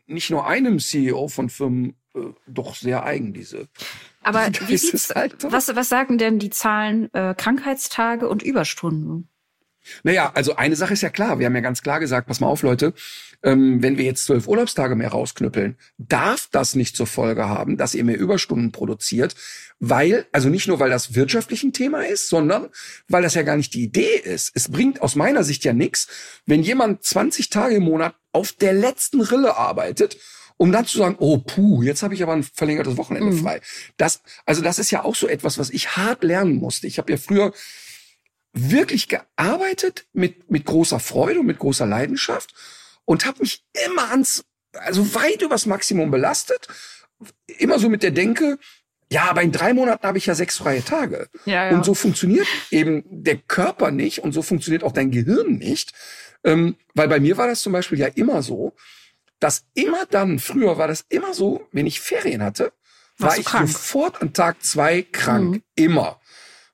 nicht 0.07 0.31
nur 0.31 0.45
einem 0.47 0.79
CEO 0.79 1.27
von 1.29 1.49
Firmen 1.49 1.95
äh, 2.15 2.19
doch 2.47 2.75
sehr 2.75 3.05
eigen, 3.05 3.33
diese. 3.33 3.69
Aber 4.21 4.49
Die 4.49 4.67
wie 4.67 4.75
sieht's, 4.77 5.13
was, 5.43 5.73
was 5.75 5.87
sagen 5.89 6.17
denn 6.17 6.39
die 6.39 6.49
Zahlen 6.49 7.13
äh, 7.13 7.35
Krankheitstage 7.37 8.27
und 8.27 8.43
Überstunden? 8.43 9.29
Naja, 10.03 10.31
also 10.33 10.55
eine 10.55 10.75
Sache 10.75 10.93
ist 10.93 11.03
ja 11.03 11.09
klar. 11.09 11.37
Wir 11.39 11.45
haben 11.45 11.55
ja 11.55 11.61
ganz 11.61 11.83
klar 11.83 11.99
gesagt, 11.99 12.27
pass 12.27 12.39
mal 12.39 12.47
auf, 12.47 12.63
Leute, 12.63 12.93
ähm, 13.45 13.83
wenn 13.83 13.97
wir 13.97 14.05
jetzt 14.05 14.25
zwölf 14.25 14.47
Urlaubstage 14.47 14.95
mehr 14.95 15.09
rausknüppeln, 15.09 15.77
darf 15.99 16.49
das 16.51 16.73
nicht 16.73 16.97
zur 16.97 17.05
Folge 17.05 17.47
haben, 17.47 17.77
dass 17.77 17.93
ihr 17.93 18.03
mehr 18.03 18.17
Überstunden 18.17 18.71
produziert, 18.71 19.35
weil, 19.79 20.25
also 20.31 20.49
nicht 20.49 20.67
nur, 20.67 20.79
weil 20.79 20.89
das 20.89 21.13
wirtschaftlich 21.13 21.63
ein 21.63 21.71
Thema 21.71 22.01
ist, 22.05 22.27
sondern 22.27 22.69
weil 23.07 23.21
das 23.21 23.35
ja 23.35 23.43
gar 23.43 23.55
nicht 23.55 23.75
die 23.75 23.83
Idee 23.83 24.15
ist. 24.23 24.51
Es 24.55 24.69
bringt 24.69 25.01
aus 25.03 25.15
meiner 25.15 25.43
Sicht 25.43 25.63
ja 25.63 25.73
nichts, 25.73 26.07
wenn 26.47 26.63
jemand 26.63 27.03
20 27.03 27.51
Tage 27.51 27.75
im 27.75 27.83
Monat 27.83 28.15
auf 28.31 28.51
der 28.51 28.73
letzten 28.73 29.21
Rille 29.21 29.55
arbeitet, 29.55 30.17
um 30.57 30.71
dann 30.71 30.87
zu 30.87 30.97
sagen, 30.97 31.17
oh 31.19 31.37
puh, 31.37 31.83
jetzt 31.83 32.01
habe 32.01 32.15
ich 32.15 32.23
aber 32.23 32.33
ein 32.33 32.43
verlängertes 32.43 32.97
Wochenende 32.97 33.31
Mhm. 33.31 33.39
frei. 33.43 33.61
Das, 33.97 34.21
also 34.47 34.63
das 34.63 34.79
ist 34.79 34.89
ja 34.89 35.03
auch 35.03 35.15
so 35.15 35.27
etwas, 35.27 35.59
was 35.59 35.69
ich 35.69 35.95
hart 35.97 36.23
lernen 36.23 36.55
musste. 36.55 36.87
Ich 36.87 36.97
habe 36.97 37.11
ja 37.11 37.17
früher 37.17 37.53
wirklich 38.53 39.07
gearbeitet 39.07 40.05
mit, 40.13 40.49
mit 40.49 40.65
großer 40.65 40.99
Freude 40.99 41.41
und 41.41 41.45
mit 41.45 41.59
großer 41.59 41.85
Leidenschaft 41.85 42.55
und 43.05 43.25
habe 43.25 43.39
mich 43.39 43.63
immer 43.85 44.09
ans, 44.11 44.43
also 44.73 45.15
weit 45.15 45.41
übers 45.41 45.65
Maximum 45.65 46.11
belastet. 46.11 46.67
Immer 47.47 47.79
so 47.79 47.89
mit 47.89 48.03
der 48.03 48.11
Denke, 48.11 48.57
ja, 49.11 49.29
aber 49.29 49.43
in 49.43 49.51
drei 49.51 49.73
Monaten 49.73 50.05
habe 50.05 50.17
ich 50.17 50.25
ja 50.25 50.35
sechs 50.35 50.57
freie 50.57 50.83
Tage. 50.83 51.29
Ja, 51.45 51.69
Und 51.69 51.85
so 51.85 51.93
funktioniert 51.93 52.47
eben 52.71 53.03
der 53.07 53.37
Körper 53.37 53.91
nicht 53.91 54.19
und 54.19 54.31
so 54.33 54.41
funktioniert 54.41 54.83
auch 54.83 54.91
dein 54.91 55.11
Gehirn 55.11 55.53
nicht. 55.57 55.93
Ähm, 56.43 56.75
weil 56.93 57.07
bei 57.07 57.19
mir 57.19 57.37
war 57.37 57.47
das 57.47 57.61
zum 57.61 57.71
Beispiel 57.73 57.99
ja 57.99 58.07
immer 58.07 58.41
so, 58.41 58.73
dass 59.39 59.65
immer 59.73 60.05
dann, 60.07 60.39
früher 60.39 60.77
war 60.77 60.87
das 60.87 61.05
immer 61.09 61.33
so, 61.33 61.67
wenn 61.71 61.85
ich 61.85 62.01
Ferien 62.01 62.41
hatte, 62.43 62.73
war 63.17 63.29
Warst 63.29 63.39
ich 63.39 63.45
krank? 63.45 63.69
sofort 63.69 64.21
an 64.21 64.33
Tag 64.33 64.61
zwei 64.63 65.03
krank. 65.03 65.55
Mhm. 65.55 65.63
Immer. 65.75 66.19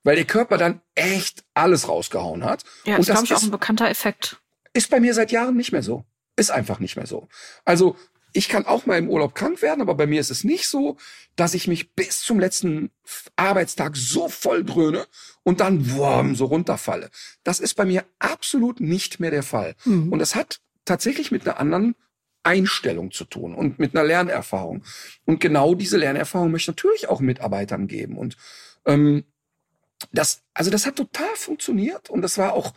Weil 0.02 0.16
der 0.16 0.24
Körper 0.24 0.58
dann 0.58 0.80
echt 0.94 1.44
alles 1.54 1.88
rausgehauen 1.88 2.44
hat. 2.44 2.64
Ja, 2.84 2.94
und 2.96 3.00
ist, 3.02 3.06
glaube 3.06 3.20
das 3.20 3.30
ich, 3.30 3.36
auch 3.36 3.42
ein 3.42 3.50
bekannter 3.52 3.88
Effekt. 3.88 4.38
ist 4.72 4.90
bei 4.90 4.98
mir 5.00 5.14
seit 5.14 5.30
Jahren 5.30 5.56
nicht 5.56 5.70
mehr 5.70 5.82
so. 5.82 6.04
Ist 6.36 6.50
einfach 6.50 6.78
nicht 6.78 6.96
mehr 6.96 7.06
so. 7.06 7.28
Also 7.64 7.96
ich 8.32 8.48
kann 8.48 8.66
auch 8.66 8.86
mal 8.86 8.98
im 8.98 9.10
Urlaub 9.10 9.34
krank 9.34 9.60
werden, 9.62 9.82
aber 9.82 9.94
bei 9.94 10.06
mir 10.06 10.20
ist 10.20 10.30
es 10.30 10.44
nicht 10.44 10.66
so, 10.66 10.96
dass 11.36 11.54
ich 11.54 11.68
mich 11.68 11.92
bis 11.92 12.22
zum 12.22 12.40
letzten 12.40 12.90
Arbeitstag 13.36 13.96
so 13.96 14.28
voll 14.28 14.64
dröhne 14.64 15.06
und 15.42 15.60
dann 15.60 15.90
wurm, 15.90 16.34
so 16.34 16.46
runterfalle. 16.46 17.10
Das 17.44 17.60
ist 17.60 17.74
bei 17.74 17.84
mir 17.84 18.04
absolut 18.18 18.80
nicht 18.80 19.20
mehr 19.20 19.30
der 19.30 19.42
Fall. 19.42 19.74
Mhm. 19.84 20.10
Und 20.12 20.18
das 20.18 20.34
hat 20.34 20.60
tatsächlich 20.84 21.30
mit 21.30 21.46
einer 21.46 21.60
anderen 21.60 21.94
Einstellung 22.42 23.10
zu 23.12 23.24
tun 23.24 23.54
und 23.54 23.78
mit 23.78 23.94
einer 23.94 24.04
Lernerfahrung. 24.04 24.82
Und 25.24 25.40
genau 25.40 25.74
diese 25.74 25.98
Lernerfahrung 25.98 26.50
möchte 26.50 26.70
ich 26.70 26.76
natürlich 26.76 27.08
auch 27.08 27.20
Mitarbeitern 27.20 27.86
geben. 27.86 28.16
Und 28.16 28.36
ähm, 28.86 29.24
das, 30.10 30.42
also 30.54 30.70
das 30.70 30.86
hat 30.86 30.96
total 30.96 31.34
funktioniert 31.36 32.10
und 32.10 32.22
das 32.22 32.38
war 32.38 32.54
auch 32.54 32.72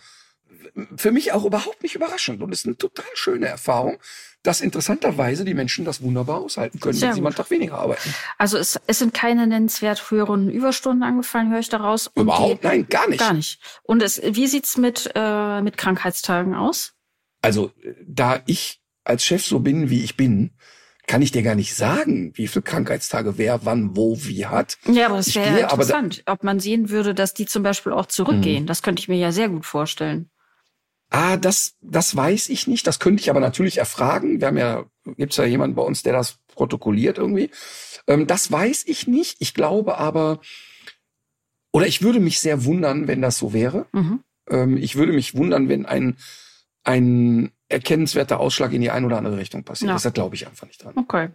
für 0.96 1.12
mich 1.12 1.32
auch 1.32 1.46
überhaupt 1.46 1.84
nicht 1.84 1.96
überraschend 1.96 2.42
und 2.42 2.52
ist 2.52 2.66
eine 2.66 2.78
total 2.78 3.06
schöne 3.14 3.48
Erfahrung, 3.48 3.98
dass 4.44 4.62
interessanterweise 4.62 5.44
die 5.46 5.54
Menschen 5.54 5.86
das 5.86 6.02
wunderbar 6.02 6.38
aushalten 6.38 6.80
können, 6.80 6.94
Sehr 6.94 7.10
wenn 7.10 7.16
sie 7.16 7.22
mal 7.22 7.30
einen 7.30 7.36
Tag 7.36 7.50
weniger 7.50 7.80
arbeiten. 7.80 8.14
Also 8.38 8.58
es, 8.58 8.80
es 8.86 9.00
sind 9.00 9.14
keine 9.14 9.48
nennenswert 9.48 10.12
höheren 10.12 10.50
Überstunden 10.50 11.04
angefallen, 11.04 11.52
höre 11.52 11.60
ich 11.60 11.70
daraus. 11.70 12.08
Und 12.08 12.24
Überhaupt, 12.24 12.64
die, 12.64 12.68
nein, 12.68 12.88
gar 12.90 13.08
nicht. 13.10 13.20
Gar 13.20 13.34
nicht. 13.34 13.60
Und 13.84 14.04
es, 14.04 14.22
wie 14.24 14.48
sieht's 14.48 14.78
mit, 14.78 15.12
äh, 15.16 15.62
mit 15.62 15.78
Krankheitstagen 15.78 16.54
aus? 16.54 16.94
Also, 17.42 17.72
da 18.06 18.42
ich 18.46 18.82
als 19.04 19.24
Chef 19.24 19.46
so 19.46 19.60
bin, 19.60 19.90
wie 19.90 20.04
ich 20.04 20.16
bin, 20.18 20.52
kann 21.08 21.22
ich 21.22 21.32
dir 21.32 21.44
gar 21.44 21.56
nicht 21.56 21.76
sagen, 21.76 22.32
wie 22.36 22.48
viele 22.48 22.64
Krankheitstage 22.64 23.38
wer 23.38 23.66
wann 23.66 23.96
wo 23.96 24.18
wie 24.24 24.46
hat. 24.48 24.78
Ja, 24.92 25.08
aber 25.08 25.18
das 25.18 25.34
wäre 25.36 25.70
aber 25.72 25.86
da- 25.86 26.00
interessant, 26.00 26.24
ob 26.26 26.44
man 26.44 26.60
sehen 26.60 26.90
würde, 26.90 27.14
dass 27.14 27.34
die 27.36 27.46
zum 27.46 27.62
Beispiel 27.64 27.92
auch 27.94 28.08
zurückgehen. 28.08 28.64
Mhm. 28.64 28.68
Das 28.68 28.82
könnte 28.82 29.00
ich 29.02 29.08
mir 29.08 29.18
ja 29.18 29.32
sehr 29.32 29.50
gut 29.50 29.66
vorstellen. 29.66 30.30
Ah, 31.10 31.38
das, 31.38 31.76
das 31.82 32.16
weiß 32.16 32.50
ich 32.50 32.68
nicht. 32.68 32.88
Das 32.88 33.00
könnte 33.00 33.22
ich 33.22 33.30
aber 33.30 33.40
natürlich 33.40 33.78
erfragen. 33.78 34.40
Wir 34.40 34.48
haben 34.48 34.58
ja, 34.58 34.86
gibt's 35.18 35.38
ja 35.38 35.46
jemanden 35.46 35.76
bei 35.76 35.84
uns, 35.84 36.04
der 36.04 36.14
das 36.14 36.40
protokolliert 36.48 37.18
irgendwie. 37.18 37.52
Ähm, 38.08 38.28
das 38.28 38.52
weiß 38.52 38.84
ich 38.88 39.08
nicht. 39.08 39.38
Ich 39.40 39.54
glaube 39.54 39.98
aber, 39.98 40.40
oder 41.72 41.88
ich 41.88 42.02
würde 42.02 42.20
mich 42.20 42.40
sehr 42.40 42.66
wundern, 42.66 43.08
wenn 43.08 43.22
das 43.22 43.38
so 43.38 43.54
wäre. 43.54 43.86
Mhm. 43.92 44.24
Ähm, 44.50 44.78
ich 44.78 44.96
würde 44.96 45.14
mich 45.14 45.36
wundern, 45.36 45.70
wenn 45.70 45.86
ein, 45.86 46.18
ein 46.84 47.52
erkennenswerter 47.70 48.40
Ausschlag 48.40 48.74
in 48.74 48.82
die 48.82 48.92
eine 48.92 49.06
oder 49.06 49.18
andere 49.18 49.38
Richtung 49.38 49.64
passiert. 49.64 49.90
Ja. 49.90 49.96
Deshalb 49.96 50.16
glaube 50.16 50.36
ich 50.36 50.48
einfach 50.48 50.68
nicht 50.68 50.84
dran. 50.84 50.94
Okay. 50.96 51.30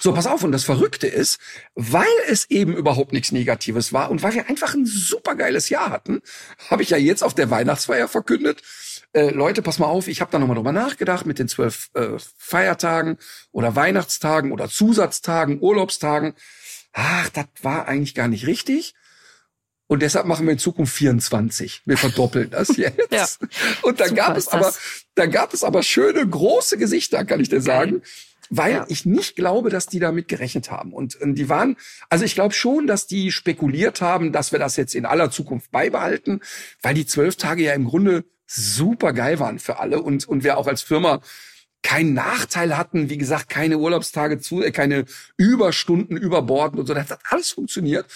So, 0.00 0.12
pass 0.12 0.26
auf. 0.26 0.42
Und 0.42 0.52
das 0.52 0.64
Verrückte 0.64 1.06
ist, 1.06 1.38
weil 1.74 2.06
es 2.28 2.50
eben 2.50 2.74
überhaupt 2.74 3.12
nichts 3.12 3.32
Negatives 3.32 3.92
war 3.92 4.10
und 4.10 4.22
weil 4.22 4.34
wir 4.34 4.48
einfach 4.48 4.74
ein 4.74 4.86
supergeiles 4.86 5.68
Jahr 5.68 5.90
hatten, 5.90 6.20
habe 6.70 6.82
ich 6.82 6.90
ja 6.90 6.96
jetzt 6.96 7.22
auf 7.22 7.34
der 7.34 7.50
Weihnachtsfeier 7.50 8.08
verkündet, 8.08 8.62
äh, 9.14 9.30
Leute, 9.30 9.62
pass 9.62 9.78
mal 9.78 9.86
auf, 9.86 10.08
ich 10.08 10.20
habe 10.20 10.32
da 10.32 10.38
nochmal 10.38 10.56
drüber 10.56 10.72
nachgedacht 10.72 11.24
mit 11.24 11.38
den 11.38 11.48
zwölf 11.48 11.90
äh, 11.94 12.18
Feiertagen 12.36 13.16
oder 13.52 13.76
Weihnachtstagen 13.76 14.50
oder 14.50 14.68
Zusatztagen, 14.68 15.60
Urlaubstagen. 15.60 16.34
Ach, 16.92 17.28
das 17.30 17.46
war 17.62 17.86
eigentlich 17.86 18.14
gar 18.14 18.28
nicht 18.28 18.46
richtig. 18.46 18.94
Und 19.86 20.00
deshalb 20.00 20.26
machen 20.26 20.46
wir 20.46 20.52
in 20.52 20.58
Zukunft 20.58 20.94
24. 20.94 21.82
Wir 21.84 21.96
verdoppeln 21.96 22.50
das 22.50 22.68
jetzt. 22.76 23.12
Ja. 23.12 23.26
Und 23.82 24.00
da 24.00 24.08
Super 24.08 24.16
gab 24.16 24.36
es 24.36 24.48
aber, 24.48 24.64
das. 24.64 24.80
da 25.14 25.26
gab 25.26 25.54
es 25.54 25.62
aber 25.62 25.82
schöne 25.82 26.26
große 26.26 26.78
Gesichter, 26.78 27.24
kann 27.24 27.40
ich 27.40 27.48
dir 27.48 27.60
sagen, 27.60 28.02
weil 28.50 28.72
Ja. 28.72 28.84
ich 28.88 29.06
nicht 29.06 29.36
glaube, 29.36 29.70
dass 29.70 29.86
die 29.86 29.98
damit 30.00 30.28
gerechnet 30.28 30.70
haben. 30.70 30.92
Und, 30.92 31.20
äh, 31.20 31.32
die 31.32 31.48
waren, 31.48 31.76
also 32.10 32.24
ich 32.24 32.34
glaube 32.34 32.54
schon, 32.54 32.86
dass 32.86 33.06
die 33.06 33.32
spekuliert 33.32 34.00
haben, 34.00 34.32
dass 34.32 34.52
wir 34.52 34.58
das 34.58 34.76
jetzt 34.76 34.94
in 34.94 35.06
aller 35.06 35.30
Zukunft 35.30 35.70
beibehalten, 35.70 36.40
weil 36.82 36.94
die 36.94 37.06
zwölf 37.06 37.36
Tage 37.36 37.62
ja 37.64 37.72
im 37.72 37.84
Grunde 37.86 38.24
super 38.46 39.12
geil 39.12 39.38
waren 39.38 39.58
für 39.58 39.78
alle 39.78 40.02
und, 40.02 40.28
und 40.28 40.44
wir 40.44 40.58
auch 40.58 40.66
als 40.66 40.82
Firma 40.82 41.20
keinen 41.82 42.14
Nachteil 42.14 42.76
hatten, 42.78 43.10
wie 43.10 43.18
gesagt, 43.18 43.48
keine 43.50 43.76
Urlaubstage 43.78 44.38
zu, 44.38 44.62
äh, 44.62 44.70
keine 44.70 45.04
Überstunden 45.36 46.16
überborden 46.16 46.78
und 46.80 46.86
so. 46.86 46.94
Das 46.94 47.10
hat 47.10 47.20
alles 47.28 47.50
funktioniert. 47.50 48.06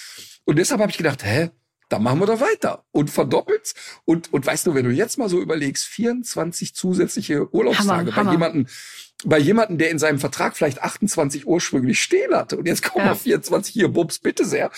Und 0.44 0.56
deshalb 0.58 0.80
habe 0.80 0.90
ich 0.90 0.96
gedacht, 0.96 1.22
hä, 1.24 1.50
dann 1.90 2.02
machen 2.02 2.18
wir 2.20 2.26
doch 2.26 2.40
weiter 2.40 2.84
und 2.92 3.10
verdoppelt's. 3.10 3.74
Und, 4.04 4.32
und 4.32 4.44
weißt 4.46 4.66
du, 4.66 4.74
wenn 4.74 4.84
du 4.84 4.90
jetzt 4.90 5.18
mal 5.18 5.28
so 5.28 5.40
überlegst, 5.40 5.84
24 5.86 6.74
zusätzliche 6.74 7.52
Urlaubstage 7.54 7.88
Hammer, 8.12 8.16
Hammer. 8.16 8.24
bei 8.26 8.32
jemanden, 8.32 8.66
bei 9.24 9.38
jemanden, 9.38 9.78
der 9.78 9.90
in 9.90 9.98
seinem 9.98 10.20
Vertrag 10.20 10.56
vielleicht 10.56 10.80
28 10.82 11.46
ursprünglich 11.46 12.00
stehen 12.00 12.34
hatte 12.34 12.56
und 12.56 12.66
jetzt 12.66 12.82
kommen 12.82 13.06
Ja. 13.06 13.12
auf 13.12 13.22
24 13.22 13.72
hier, 13.72 13.88
Bums, 13.88 14.18
bitte 14.20 14.44
sehr. 14.44 14.70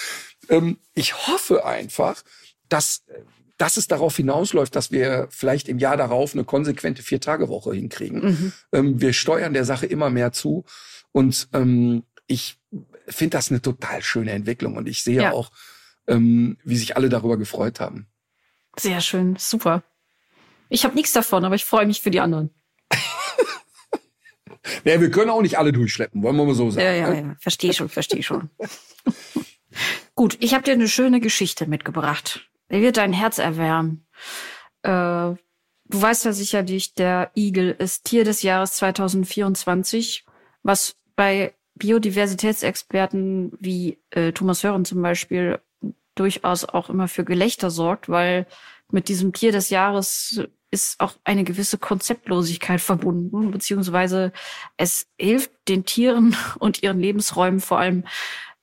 Ähm, 0.48 0.78
ich 0.94 1.26
hoffe 1.26 1.64
einfach, 1.66 2.22
dass, 2.68 3.04
dass 3.58 3.76
es 3.76 3.86
darauf 3.86 4.16
hinausläuft, 4.16 4.74
dass 4.74 4.90
wir 4.90 5.28
vielleicht 5.30 5.68
im 5.68 5.78
Jahr 5.78 5.96
darauf 5.98 6.32
eine 6.32 6.44
konsequente 6.44 7.02
Vier-Tage-Woche 7.02 7.74
hinkriegen. 7.74 8.20
Mhm. 8.24 8.52
Ähm, 8.72 9.00
wir 9.00 9.12
steuern 9.12 9.52
der 9.52 9.64
Sache 9.66 9.86
immer 9.86 10.08
mehr 10.08 10.32
zu 10.32 10.64
und 11.12 11.48
ähm, 11.52 12.04
ich 12.26 12.58
finde 13.08 13.36
das 13.36 13.50
eine 13.50 13.60
total 13.60 14.02
schöne 14.02 14.30
Entwicklung 14.30 14.76
und 14.76 14.88
ich 14.88 15.02
sehe 15.02 15.22
Ja. 15.22 15.32
auch, 15.32 15.50
ähm, 16.06 16.56
wie 16.64 16.76
sich 16.78 16.96
alle 16.96 17.08
darüber 17.10 17.36
gefreut 17.36 17.78
haben. 17.80 18.06
Sehr 18.78 19.00
schön, 19.02 19.36
super. 19.36 19.82
Ich 20.70 20.84
habe 20.84 20.94
nichts 20.94 21.12
davon, 21.12 21.44
aber 21.44 21.56
ich 21.56 21.64
freue 21.66 21.84
mich 21.86 22.00
für 22.00 22.10
die 22.10 22.20
anderen. 22.20 22.50
Ja, 24.84 25.00
wir 25.00 25.10
können 25.10 25.30
auch 25.30 25.42
nicht 25.42 25.58
alle 25.58 25.72
durchschleppen, 25.72 26.22
wollen 26.22 26.36
wir 26.36 26.44
mal 26.44 26.54
so 26.54 26.70
sagen. 26.70 26.84
Ja, 26.84 26.92
ja, 26.92 27.10
ne? 27.10 27.20
ja. 27.20 27.36
Verstehe 27.40 27.72
schon, 27.72 27.88
verstehe 27.88 28.22
schon. 28.22 28.50
Gut, 30.14 30.36
ich 30.40 30.52
habe 30.52 30.64
dir 30.64 30.72
eine 30.72 30.88
schöne 30.88 31.20
Geschichte 31.20 31.66
mitgebracht. 31.66 32.50
Die 32.70 32.82
wird 32.82 32.98
dein 32.98 33.12
Herz 33.12 33.38
erwärmen. 33.38 34.06
Äh, 34.82 34.88
du 34.90 35.36
weißt 35.86 36.24
ja 36.24 36.32
sicherlich, 36.32 36.94
der 36.94 37.30
Igel 37.34 37.74
ist 37.78 38.04
Tier 38.04 38.24
des 38.24 38.42
Jahres 38.42 38.74
2024, 38.74 40.24
was 40.62 40.96
bei 41.16 41.54
Biodiversitätsexperten 41.74 43.52
wie 43.58 43.98
äh, 44.10 44.32
Thomas 44.32 44.62
Hören 44.62 44.84
zum 44.84 45.00
Beispiel 45.02 45.58
durchaus 46.14 46.64
auch 46.64 46.90
immer 46.90 47.08
für 47.08 47.24
Gelächter 47.24 47.70
sorgt, 47.70 48.08
weil 48.08 48.46
mit 48.90 49.08
diesem 49.08 49.32
Tier 49.32 49.52
des 49.52 49.70
Jahres 49.70 50.42
ist 50.70 51.00
auch 51.00 51.14
eine 51.24 51.44
gewisse 51.44 51.78
Konzeptlosigkeit 51.78 52.80
verbunden, 52.80 53.50
beziehungsweise 53.50 54.32
es 54.76 55.06
hilft 55.18 55.50
den 55.68 55.84
Tieren 55.84 56.36
und 56.58 56.82
ihren 56.82 57.00
Lebensräumen 57.00 57.60
vor 57.60 57.78
allem 57.78 58.04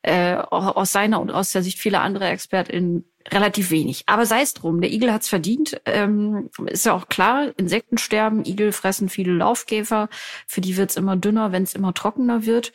äh, 0.03 0.35
aus 0.35 0.91
seiner 0.91 1.19
und 1.19 1.31
aus 1.31 1.51
der 1.51 1.63
Sicht 1.63 1.79
vieler 1.79 2.01
anderer 2.01 2.29
ExpertInnen 2.31 3.03
relativ 3.29 3.71
wenig. 3.71 4.03
Aber 4.05 4.25
sei 4.25 4.41
es 4.41 4.53
drum, 4.53 4.79
der 4.79 4.91
Igel 4.91 5.11
hat's 5.11 5.27
verdient. 5.27 5.81
Ähm, 5.85 6.49
ist 6.67 6.85
ja 6.85 6.93
auch 6.93 7.09
klar, 7.09 7.51
Insekten 7.57 7.97
sterben, 7.97 8.45
Igel 8.45 8.71
fressen 8.71 9.09
viele 9.09 9.33
Laufkäfer, 9.33 10.07
für 10.45 10.61
die 10.61 10.77
wird's 10.77 10.95
immer 10.95 11.17
dünner, 11.17 11.51
wenn 11.51 11.63
es 11.63 11.73
immer 11.73 11.93
trockener 11.93 12.45
wird 12.45 12.71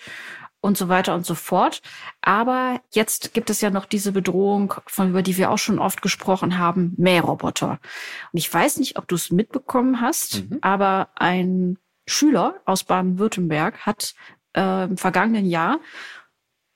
und 0.63 0.79
so 0.79 0.89
weiter 0.89 1.15
und 1.15 1.27
so 1.27 1.35
fort. 1.35 1.83
Aber 2.23 2.81
jetzt 2.93 3.35
gibt 3.35 3.51
es 3.51 3.61
ja 3.61 3.69
noch 3.69 3.85
diese 3.85 4.13
Bedrohung, 4.13 4.75
von 4.87 5.11
über 5.11 5.23
die 5.23 5.37
wir 5.37 5.51
auch 5.51 5.59
schon 5.59 5.79
oft 5.79 6.01
gesprochen 6.01 6.57
haben, 6.57 6.95
Mähroboter. 6.97 7.81
Und 8.33 8.39
ich 8.39 8.53
weiß 8.53 8.79
nicht, 8.79 8.97
ob 8.97 9.09
du 9.09 9.17
es 9.17 9.31
mitbekommen 9.31 10.01
hast, 10.01 10.49
mhm. 10.49 10.59
aber 10.63 11.09
ein 11.17 11.79
Schüler 12.07 12.61
aus 12.65 12.85
Baden-Württemberg 12.85 13.85
hat 13.85 14.15
äh, 14.57 14.85
im 14.85 14.97
vergangenen 14.97 15.47
Jahr 15.47 15.81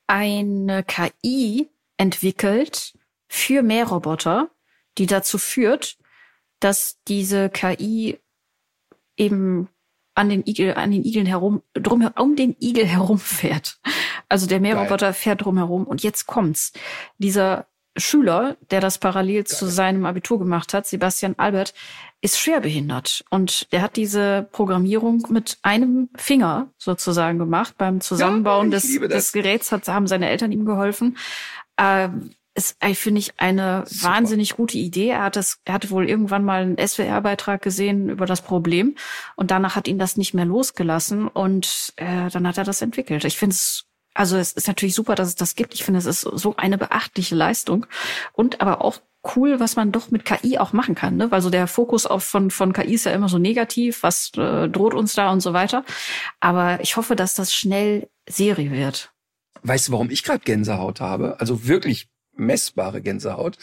eine 0.05 0.83
KI 0.83 1.69
entwickelt 1.95 2.93
für 3.29 3.63
Mähroboter, 3.63 4.49
die 4.97 5.05
dazu 5.05 5.37
führt, 5.37 5.97
dass 6.59 6.97
diese 7.07 7.49
KI 7.49 8.19
eben 9.15 9.69
an 10.17 10.29
den 10.29 10.43
Igel, 10.45 10.73
an 10.73 10.91
den 10.91 11.05
Igeln 11.05 11.27
herum, 11.27 11.61
drum, 11.73 12.09
um 12.17 12.35
den 12.35 12.55
Igel 12.59 12.85
herumfährt. 12.85 13.79
Also 14.29 14.47
der 14.47 14.59
Mähroboter 14.59 15.13
fährt 15.13 15.45
drumherum. 15.45 15.85
Und 15.85 16.03
jetzt 16.03 16.25
kommt's. 16.25 16.73
Dieser 17.19 17.67
Schüler, 17.95 18.57
der 18.71 18.81
das 18.81 18.97
parallel 18.97 19.43
Geil. 19.43 19.45
zu 19.45 19.67
seinem 19.67 20.05
Abitur 20.05 20.39
gemacht 20.39 20.73
hat, 20.73 20.87
Sebastian 20.87 21.35
Albert, 21.37 21.73
ist 22.21 22.39
schwerbehindert. 22.39 23.25
Und 23.29 23.71
der 23.71 23.83
hat 23.83 23.95
diese 23.95 24.47
Programmierung 24.51 25.27
mit 25.29 25.59
einem 25.61 26.09
Finger 26.15 26.71
sozusagen 26.77 27.37
gemacht. 27.37 27.75
Beim 27.77 28.01
Zusammenbauen 28.01 28.71
ja, 28.71 28.79
des, 28.79 28.99
des 28.99 29.31
Geräts 29.31 29.71
hat, 29.71 29.87
haben 29.87 30.07
seine 30.07 30.29
Eltern 30.29 30.51
ihm 30.51 30.65
geholfen. 30.65 31.17
Ähm, 31.77 32.31
ist, 32.57 32.77
finde 32.95 33.19
ich, 33.19 33.39
eine 33.39 33.83
Super. 33.85 34.09
wahnsinnig 34.09 34.55
gute 34.55 34.77
Idee. 34.79 35.09
Er 35.09 35.23
hat 35.23 35.35
das, 35.35 35.59
er 35.63 35.75
hatte 35.75 35.91
wohl 35.91 36.09
irgendwann 36.09 36.43
mal 36.43 36.63
einen 36.63 36.77
SWR-Beitrag 36.77 37.61
gesehen 37.61 38.09
über 38.09 38.25
das 38.25 38.41
Problem 38.41 38.95
und 39.35 39.51
danach 39.51 39.75
hat 39.75 39.87
ihn 39.87 39.99
das 39.99 40.17
nicht 40.17 40.33
mehr 40.33 40.45
losgelassen 40.45 41.27
und 41.27 41.93
äh, 41.97 42.29
dann 42.31 42.47
hat 42.47 42.57
er 42.57 42.63
das 42.63 42.81
entwickelt. 42.81 43.23
Ich 43.25 43.37
finde 43.37 43.53
es, 43.53 43.85
also 44.15 44.37
es 44.37 44.53
ist 44.53 44.67
natürlich 44.67 44.95
super, 44.95 45.13
dass 45.13 45.27
es 45.27 45.35
das 45.35 45.55
gibt. 45.55 45.75
Ich 45.75 45.83
finde, 45.83 45.99
es 45.99 46.07
ist 46.07 46.21
so 46.21 46.55
eine 46.57 46.79
beachtliche 46.79 47.35
Leistung 47.35 47.85
und 48.33 48.59
aber 48.59 48.81
auch 48.83 49.01
cool, 49.35 49.59
was 49.59 49.75
man 49.75 49.91
doch 49.91 50.09
mit 50.09 50.25
KI 50.25 50.57
auch 50.57 50.73
machen 50.73 50.95
kann, 50.95 51.15
ne? 51.15 51.29
Weil 51.29 51.41
so 51.41 51.51
der 51.51 51.67
Fokus 51.67 52.07
auf 52.07 52.23
von 52.23 52.49
von 52.49 52.73
KI 52.73 52.95
ist 52.95 53.05
ja 53.05 53.11
immer 53.11 53.29
so 53.29 53.37
negativ, 53.37 54.01
was 54.01 54.31
äh, 54.35 54.67
droht 54.67 54.95
uns 54.95 55.13
da 55.13 55.31
und 55.31 55.41
so 55.41 55.53
weiter. 55.53 55.83
Aber 56.39 56.79
ich 56.81 56.97
hoffe, 56.97 57.15
dass 57.15 57.35
das 57.35 57.53
schnell 57.53 58.09
Serie 58.27 58.71
wird. 58.71 59.11
Weißt 59.61 59.87
du, 59.87 59.91
warum 59.91 60.09
ich 60.09 60.23
gerade 60.23 60.39
Gänsehaut 60.39 61.01
habe? 61.01 61.39
Also 61.39 61.67
wirklich 61.67 62.07
messbare 62.37 63.01
Gänsehaut, 63.01 63.57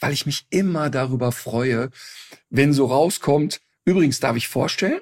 weil 0.00 0.12
ich 0.12 0.26
mich 0.26 0.46
immer 0.50 0.90
darüber 0.90 1.32
freue, 1.32 1.90
wenn 2.50 2.72
so 2.72 2.86
rauskommt, 2.86 3.60
übrigens 3.84 4.20
darf 4.20 4.36
ich 4.36 4.48
vorstellen, 4.48 5.00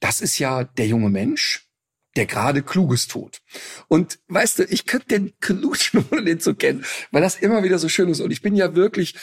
das 0.00 0.20
ist 0.20 0.38
ja 0.38 0.64
der 0.64 0.86
junge 0.86 1.10
Mensch, 1.10 1.68
der 2.16 2.26
gerade 2.26 2.62
Kluges 2.62 3.06
tut. 3.06 3.40
Und 3.88 4.18
weißt 4.28 4.60
du, 4.60 4.64
ich 4.64 4.86
könnte 4.86 5.08
den 5.08 5.32
knutschen, 5.40 6.04
ohne 6.10 6.24
den 6.24 6.40
zu 6.40 6.54
kennen, 6.54 6.84
weil 7.10 7.22
das 7.22 7.36
immer 7.36 7.62
wieder 7.62 7.78
so 7.78 7.88
schön 7.88 8.08
ist. 8.08 8.20
Und 8.20 8.30
ich 8.30 8.42
bin 8.42 8.56
ja 8.56 8.74
wirklich, 8.74 9.14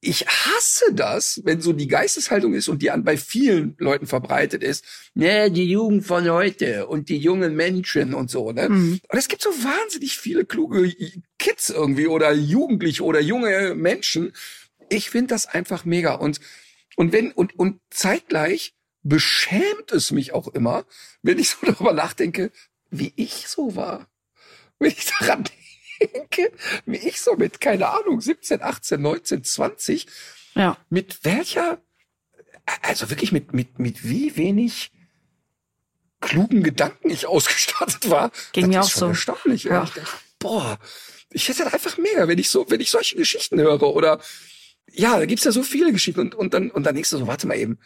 ich 0.00 0.26
hasse 0.26 0.92
das, 0.92 1.40
wenn 1.44 1.60
so 1.60 1.72
die 1.72 1.88
Geisteshaltung 1.88 2.54
ist 2.54 2.68
und 2.68 2.82
die 2.82 2.90
an 2.90 3.02
bei 3.02 3.16
vielen 3.16 3.74
Leuten 3.78 4.06
verbreitet 4.06 4.62
ist. 4.62 4.84
Ne, 5.14 5.50
die 5.50 5.68
Jugend 5.68 6.06
von 6.06 6.28
heute 6.30 6.86
und 6.86 7.08
die 7.08 7.18
jungen 7.18 7.56
Menschen 7.56 8.14
und 8.14 8.30
so, 8.30 8.52
ne? 8.52 8.68
Mhm. 8.68 9.00
Und 9.08 9.18
es 9.18 9.28
gibt 9.28 9.42
so 9.42 9.50
wahnsinnig 9.50 10.16
viele 10.16 10.44
kluge 10.44 10.92
Kids 11.38 11.70
irgendwie 11.70 12.06
oder 12.06 12.32
Jugendliche 12.32 13.02
oder 13.02 13.20
junge 13.20 13.74
Menschen. 13.74 14.32
Ich 14.88 15.10
finde 15.10 15.28
das 15.28 15.46
einfach 15.46 15.84
mega 15.84 16.14
und 16.14 16.40
und 16.96 17.12
wenn 17.12 17.32
und 17.32 17.58
und 17.58 17.80
zeitgleich 17.90 18.74
beschämt 19.02 19.90
es 19.90 20.12
mich 20.12 20.32
auch 20.32 20.48
immer, 20.48 20.84
wenn 21.22 21.38
ich 21.38 21.50
so 21.50 21.58
darüber 21.66 21.92
nachdenke, 21.92 22.52
wie 22.90 23.12
ich 23.16 23.48
so 23.48 23.74
war. 23.74 24.08
Wenn 24.78 24.92
ich 24.92 25.06
daran 25.18 25.42
denke, 26.06 26.52
wie 26.86 26.96
ich 26.96 27.20
so 27.20 27.34
mit, 27.34 27.60
keine 27.60 27.88
Ahnung, 27.88 28.20
17, 28.20 28.62
18, 28.62 29.00
19, 29.00 29.44
20, 29.44 30.06
ja. 30.54 30.76
mit 30.90 31.24
welcher, 31.24 31.80
also 32.82 33.10
wirklich 33.10 33.32
mit, 33.32 33.52
mit, 33.52 33.78
mit 33.78 34.04
wie 34.04 34.36
wenig 34.36 34.92
klugen 36.20 36.62
Gedanken 36.62 37.10
ich 37.10 37.26
ausgestattet 37.26 38.10
war. 38.10 38.30
Ging 38.52 38.68
mir 38.68 38.82
auch 38.82 38.88
so. 38.88 39.08
erstaunlich. 39.08 39.64
Ja. 39.64 39.84
Ich 39.84 39.90
dachte, 39.90 40.02
boah, 40.38 40.78
ich 41.30 41.48
hätte 41.48 41.72
einfach 41.72 41.98
mega, 41.98 42.28
wenn 42.28 42.38
ich 42.38 42.50
so, 42.50 42.68
wenn 42.70 42.80
ich 42.80 42.90
solche 42.90 43.16
Geschichten 43.16 43.60
höre 43.60 43.82
oder, 43.82 44.20
ja, 44.90 45.18
da 45.18 45.26
gibt's 45.26 45.44
ja 45.44 45.52
so 45.52 45.62
viele 45.62 45.92
Geschichten 45.92 46.20
und, 46.20 46.34
und 46.34 46.54
dann, 46.54 46.70
und 46.70 46.84
dann 46.84 46.94
denkst 46.94 47.10
du 47.10 47.18
so, 47.18 47.26
warte 47.26 47.46
mal 47.46 47.58
eben, 47.58 47.78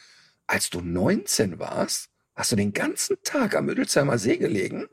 als 0.47 0.71
du 0.71 0.81
19 0.81 1.59
warst, 1.59 2.09
hast 2.35 2.53
du 2.53 2.57
den 2.57 2.73
ganzen 2.73 3.17
Tag 3.23 3.55
am 3.55 3.67
Müttelsheimer 3.67 4.19
See 4.19 4.37
gelegen 4.37 4.89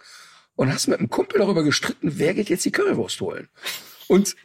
und 0.60 0.74
hast 0.74 0.88
mit 0.88 1.00
einem 1.00 1.10
Kumpel 1.10 1.40
darüber 1.40 1.64
gestritten, 1.64 2.20
wer 2.20 2.34
geht 2.34 2.50
jetzt 2.50 2.66
die 2.66 2.72
Currywurst 2.72 3.22
holen. 3.22 3.48
Und 4.10 4.36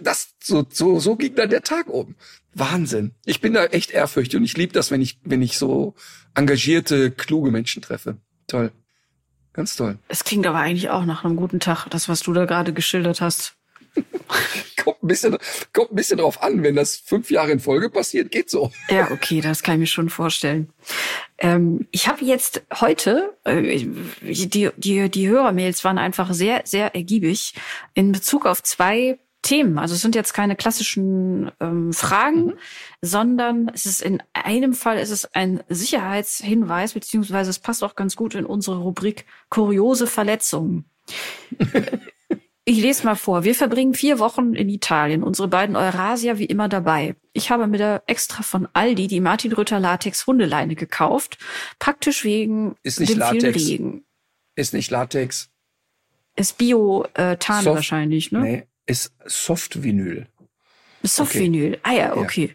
das, 0.00 0.34
so, 0.42 0.66
so, 0.68 0.98
so 0.98 1.14
ging 1.14 1.36
dann 1.36 1.50
der 1.50 1.62
Tag 1.62 1.86
um. 1.86 2.16
Wahnsinn. 2.52 3.12
Ich 3.26 3.40
bin 3.40 3.52
da 3.52 3.66
echt 3.66 3.92
ehrfürchtig 3.92 4.38
und 4.38 4.44
ich 4.44 4.56
liebe 4.56 4.72
das, 4.72 4.90
wenn 4.90 5.00
ich, 5.00 5.20
wenn 5.22 5.40
ich 5.40 5.58
so 5.58 5.94
engagierte, 6.34 7.12
kluge 7.12 7.52
Menschen 7.52 7.80
treffe. 7.80 8.16
Toll. 8.48 8.72
Ganz 9.52 9.76
toll. 9.76 9.98
Es 10.08 10.24
klingt 10.24 10.48
aber 10.48 10.58
eigentlich 10.58 10.90
auch 10.90 11.04
nach 11.04 11.24
einem 11.24 11.36
guten 11.36 11.60
Tag, 11.60 11.86
das, 11.90 12.08
was 12.08 12.22
du 12.22 12.32
da 12.32 12.44
gerade 12.44 12.72
geschildert 12.72 13.20
hast. 13.20 13.54
kommt, 14.84 15.02
ein 15.02 15.06
bisschen, 15.06 15.36
kommt 15.72 15.92
ein 15.92 15.96
bisschen 15.96 16.18
drauf 16.18 16.42
an, 16.42 16.62
wenn 16.62 16.74
das 16.74 16.96
fünf 16.96 17.30
Jahre 17.30 17.52
in 17.52 17.60
Folge 17.60 17.90
passiert, 17.90 18.30
geht 18.30 18.50
so. 18.50 18.70
Ja, 18.90 19.10
okay, 19.10 19.40
das 19.40 19.62
kann 19.62 19.74
ich 19.74 19.80
mir 19.80 19.86
schon 19.86 20.10
vorstellen. 20.10 20.70
Ähm, 21.38 21.86
ich 21.90 22.08
habe 22.08 22.24
jetzt 22.24 22.62
heute, 22.80 23.34
äh, 23.44 23.86
die, 24.22 24.70
die, 24.76 25.08
die 25.08 25.28
Hörermails 25.28 25.84
waren 25.84 25.98
einfach 25.98 26.32
sehr, 26.32 26.62
sehr 26.64 26.94
ergiebig 26.94 27.54
in 27.94 28.12
Bezug 28.12 28.46
auf 28.46 28.62
zwei 28.62 29.18
Themen. 29.42 29.78
Also 29.78 29.94
es 29.94 30.00
sind 30.00 30.14
jetzt 30.14 30.32
keine 30.34 30.54
klassischen 30.54 31.50
ähm, 31.60 31.92
Fragen, 31.92 32.44
mhm. 32.44 32.58
sondern 33.00 33.70
es 33.74 33.86
ist 33.86 34.00
in 34.00 34.22
einem 34.32 34.72
Fall 34.72 34.98
ist 34.98 35.10
es 35.10 35.34
ein 35.34 35.62
Sicherheitshinweis, 35.68 36.94
beziehungsweise 36.94 37.50
es 37.50 37.58
passt 37.58 37.82
auch 37.82 37.96
ganz 37.96 38.14
gut 38.14 38.36
in 38.36 38.46
unsere 38.46 38.78
Rubrik 38.78 39.26
kuriose 39.50 40.06
Verletzungen. 40.06 40.84
Ich 42.64 42.78
lese 42.80 43.04
mal 43.04 43.16
vor. 43.16 43.42
Wir 43.42 43.56
verbringen 43.56 43.92
vier 43.94 44.20
Wochen 44.20 44.54
in 44.54 44.68
Italien. 44.68 45.24
Unsere 45.24 45.48
beiden 45.48 45.74
Eurasier 45.74 46.38
wie 46.38 46.44
immer 46.44 46.68
dabei. 46.68 47.16
Ich 47.32 47.50
habe 47.50 47.66
mir 47.66 47.78
da 47.78 48.02
extra 48.06 48.42
von 48.44 48.68
Aldi 48.72 49.08
die 49.08 49.20
Martin 49.20 49.52
Rütter 49.52 49.80
Latex 49.80 50.26
Hundeleine 50.28 50.76
gekauft. 50.76 51.38
Praktisch 51.80 52.22
wegen 52.24 52.76
Ist 52.84 53.00
nicht 53.00 53.12
dem 53.12 53.18
Latex. 53.18 53.40
vielen 53.62 53.68
Regen. 53.68 54.04
Ist 54.54 54.74
nicht 54.74 54.90
Latex. 54.92 55.50
Ist 56.36 56.56
Bio-Tarn 56.58 57.64
Soft- 57.64 57.76
wahrscheinlich, 57.76 58.30
ne? 58.30 58.40
Nee, 58.40 58.62
ist 58.86 59.12
Soft-Vinyl. 59.26 60.26
Softvinyl. 61.02 61.78
Ah 61.82 61.92
ja, 61.92 62.16
okay. 62.16 62.54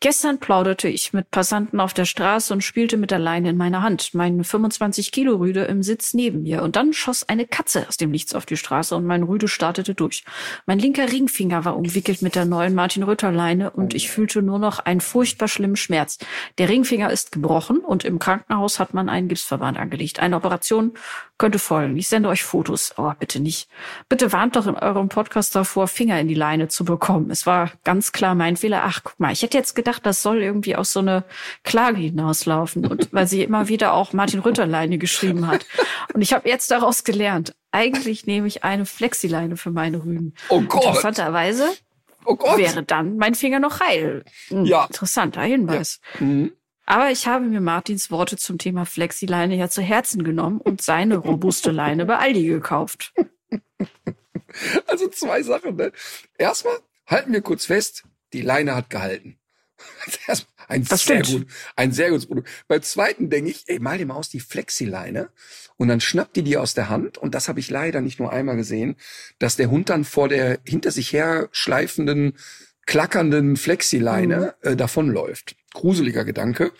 Gestern 0.00 0.38
plauderte 0.38 0.88
ich 0.88 1.14
mit 1.14 1.30
Passanten 1.30 1.80
auf 1.80 1.94
der 1.94 2.04
Straße 2.04 2.52
und 2.52 2.62
spielte 2.62 2.98
mit 2.98 3.10
der 3.10 3.18
Leine 3.18 3.48
in 3.48 3.56
meiner 3.56 3.80
Hand, 3.80 4.12
meine 4.12 4.44
25 4.44 5.10
Kilo 5.10 5.36
Rüde 5.36 5.64
im 5.64 5.82
Sitz 5.82 6.12
neben 6.12 6.42
mir. 6.42 6.62
Und 6.62 6.76
dann 6.76 6.92
schoss 6.92 7.26
eine 7.26 7.46
Katze 7.46 7.86
aus 7.88 7.96
dem 7.96 8.10
Nichts 8.10 8.34
auf 8.34 8.44
die 8.44 8.58
Straße 8.58 8.94
und 8.94 9.06
mein 9.06 9.22
Rüde 9.22 9.48
startete 9.48 9.94
durch. 9.94 10.22
Mein 10.66 10.78
linker 10.78 11.10
Ringfinger 11.10 11.64
war 11.64 11.78
umwickelt 11.78 12.20
mit 12.20 12.34
der 12.34 12.44
neuen 12.44 12.74
Martin 12.74 13.04
Rütter 13.04 13.32
Leine 13.32 13.70
und 13.70 13.94
ich 13.94 14.10
fühlte 14.10 14.42
nur 14.42 14.58
noch 14.58 14.80
einen 14.80 15.00
furchtbar 15.00 15.48
schlimmen 15.48 15.76
Schmerz. 15.76 16.18
Der 16.58 16.68
Ringfinger 16.68 17.10
ist 17.10 17.32
gebrochen 17.32 17.78
und 17.78 18.04
im 18.04 18.18
Krankenhaus 18.18 18.78
hat 18.78 18.92
man 18.92 19.08
einen 19.08 19.28
Gipsverband 19.28 19.78
angelegt. 19.78 20.20
Eine 20.20 20.36
Operation 20.36 20.92
könnte 21.38 21.58
folgen. 21.58 21.96
Ich 21.96 22.08
sende 22.08 22.28
euch 22.28 22.44
Fotos. 22.44 22.92
Oh, 22.98 23.12
bitte 23.18 23.40
nicht. 23.40 23.68
Bitte 24.10 24.32
warnt 24.32 24.56
doch 24.56 24.66
in 24.66 24.74
eurem 24.74 25.08
Podcast 25.08 25.54
davor, 25.54 25.88
Finger 25.88 26.20
in 26.20 26.28
die 26.28 26.34
Leine 26.34 26.68
zu 26.68 26.84
bekommen. 26.84 27.30
Es 27.30 27.46
war 27.46 27.72
ganz 27.82 28.12
klar 28.12 28.34
mein 28.34 28.58
Fehler. 28.58 28.82
Ach, 28.84 29.00
guck 29.02 29.18
mal, 29.18 29.32
ich 29.32 29.42
hätte 29.42 29.56
jetzt 29.56 29.74
gedacht, 29.74 29.85
das 29.86 30.22
soll 30.22 30.42
irgendwie 30.42 30.76
aus 30.76 30.92
so 30.92 31.00
eine 31.00 31.24
Klage 31.64 31.98
hinauslaufen. 31.98 32.86
Und 32.86 33.08
weil 33.12 33.26
sie 33.26 33.42
immer 33.42 33.68
wieder 33.68 33.92
auch 33.94 34.12
Martin 34.12 34.40
Rütterleine 34.40 34.98
geschrieben 34.98 35.46
hat. 35.46 35.66
Und 36.12 36.22
ich 36.22 36.32
habe 36.32 36.48
jetzt 36.48 36.70
daraus 36.70 37.04
gelernt, 37.04 37.54
eigentlich 37.72 38.26
nehme 38.26 38.46
ich 38.46 38.64
eine 38.64 38.86
Flexileine 38.86 39.56
für 39.56 39.70
meine 39.70 40.02
Rüden. 40.04 40.34
Oh 40.48 40.60
Gott. 40.62 40.84
Interessanterweise 40.84 41.68
Oh 42.24 42.36
Gott. 42.36 42.58
wäre 42.58 42.82
dann 42.82 43.16
mein 43.18 43.34
Finger 43.34 43.60
noch 43.60 43.80
heil. 43.80 44.24
Hm, 44.48 44.64
Ja. 44.64 44.84
Interessanter 44.86 45.42
Hinweis. 45.42 46.00
Mhm. 46.18 46.52
Aber 46.88 47.10
ich 47.10 47.26
habe 47.26 47.44
mir 47.44 47.60
Martins 47.60 48.10
Worte 48.12 48.36
zum 48.36 48.58
Thema 48.58 48.84
Flexileine 48.86 49.56
ja 49.56 49.68
zu 49.68 49.82
Herzen 49.82 50.22
genommen 50.24 50.60
und 50.60 50.82
seine 50.82 51.16
robuste 51.16 51.70
Leine 51.72 52.06
bei 52.06 52.16
Aldi 52.18 52.46
gekauft. 52.46 53.12
Also 54.86 55.08
zwei 55.08 55.42
Sachen. 55.42 55.76
Ne? 55.76 55.92
Erstmal 56.38 56.78
halten 57.06 57.32
wir 57.32 57.42
kurz 57.42 57.66
fest, 57.66 58.04
die 58.32 58.40
Leine 58.40 58.74
hat 58.74 58.90
gehalten. 58.90 59.38
ein 60.68 60.84
Das 60.84 61.04
sehr 61.04 61.24
stimmt. 61.24 61.46
gut, 61.46 61.54
ein 61.76 61.92
sehr 61.92 62.10
gutes 62.10 62.26
Produkt. 62.26 62.48
Beim 62.68 62.82
zweiten 62.82 63.30
denke 63.30 63.50
ich, 63.50 63.64
ey, 63.66 63.78
mal 63.78 63.98
dir 63.98 64.06
mal 64.06 64.14
aus 64.14 64.28
die 64.28 64.40
Flexileine 64.40 65.30
und 65.76 65.88
dann 65.88 66.00
schnappt 66.00 66.36
die 66.36 66.42
die 66.42 66.56
aus 66.56 66.74
der 66.74 66.88
Hand 66.88 67.18
und 67.18 67.34
das 67.34 67.48
habe 67.48 67.60
ich 67.60 67.70
leider 67.70 68.00
nicht 68.00 68.18
nur 68.18 68.32
einmal 68.32 68.56
gesehen, 68.56 68.96
dass 69.38 69.56
der 69.56 69.70
Hund 69.70 69.88
dann 69.90 70.04
vor 70.04 70.28
der 70.28 70.58
hinter 70.66 70.90
sich 70.90 71.12
her 71.12 71.48
schleifenden, 71.52 72.34
klackernden 72.86 73.56
Flexileine 73.56 74.54
äh, 74.62 74.76
davonläuft. 74.76 75.56
Gruseliger 75.74 76.24
Gedanke. 76.24 76.72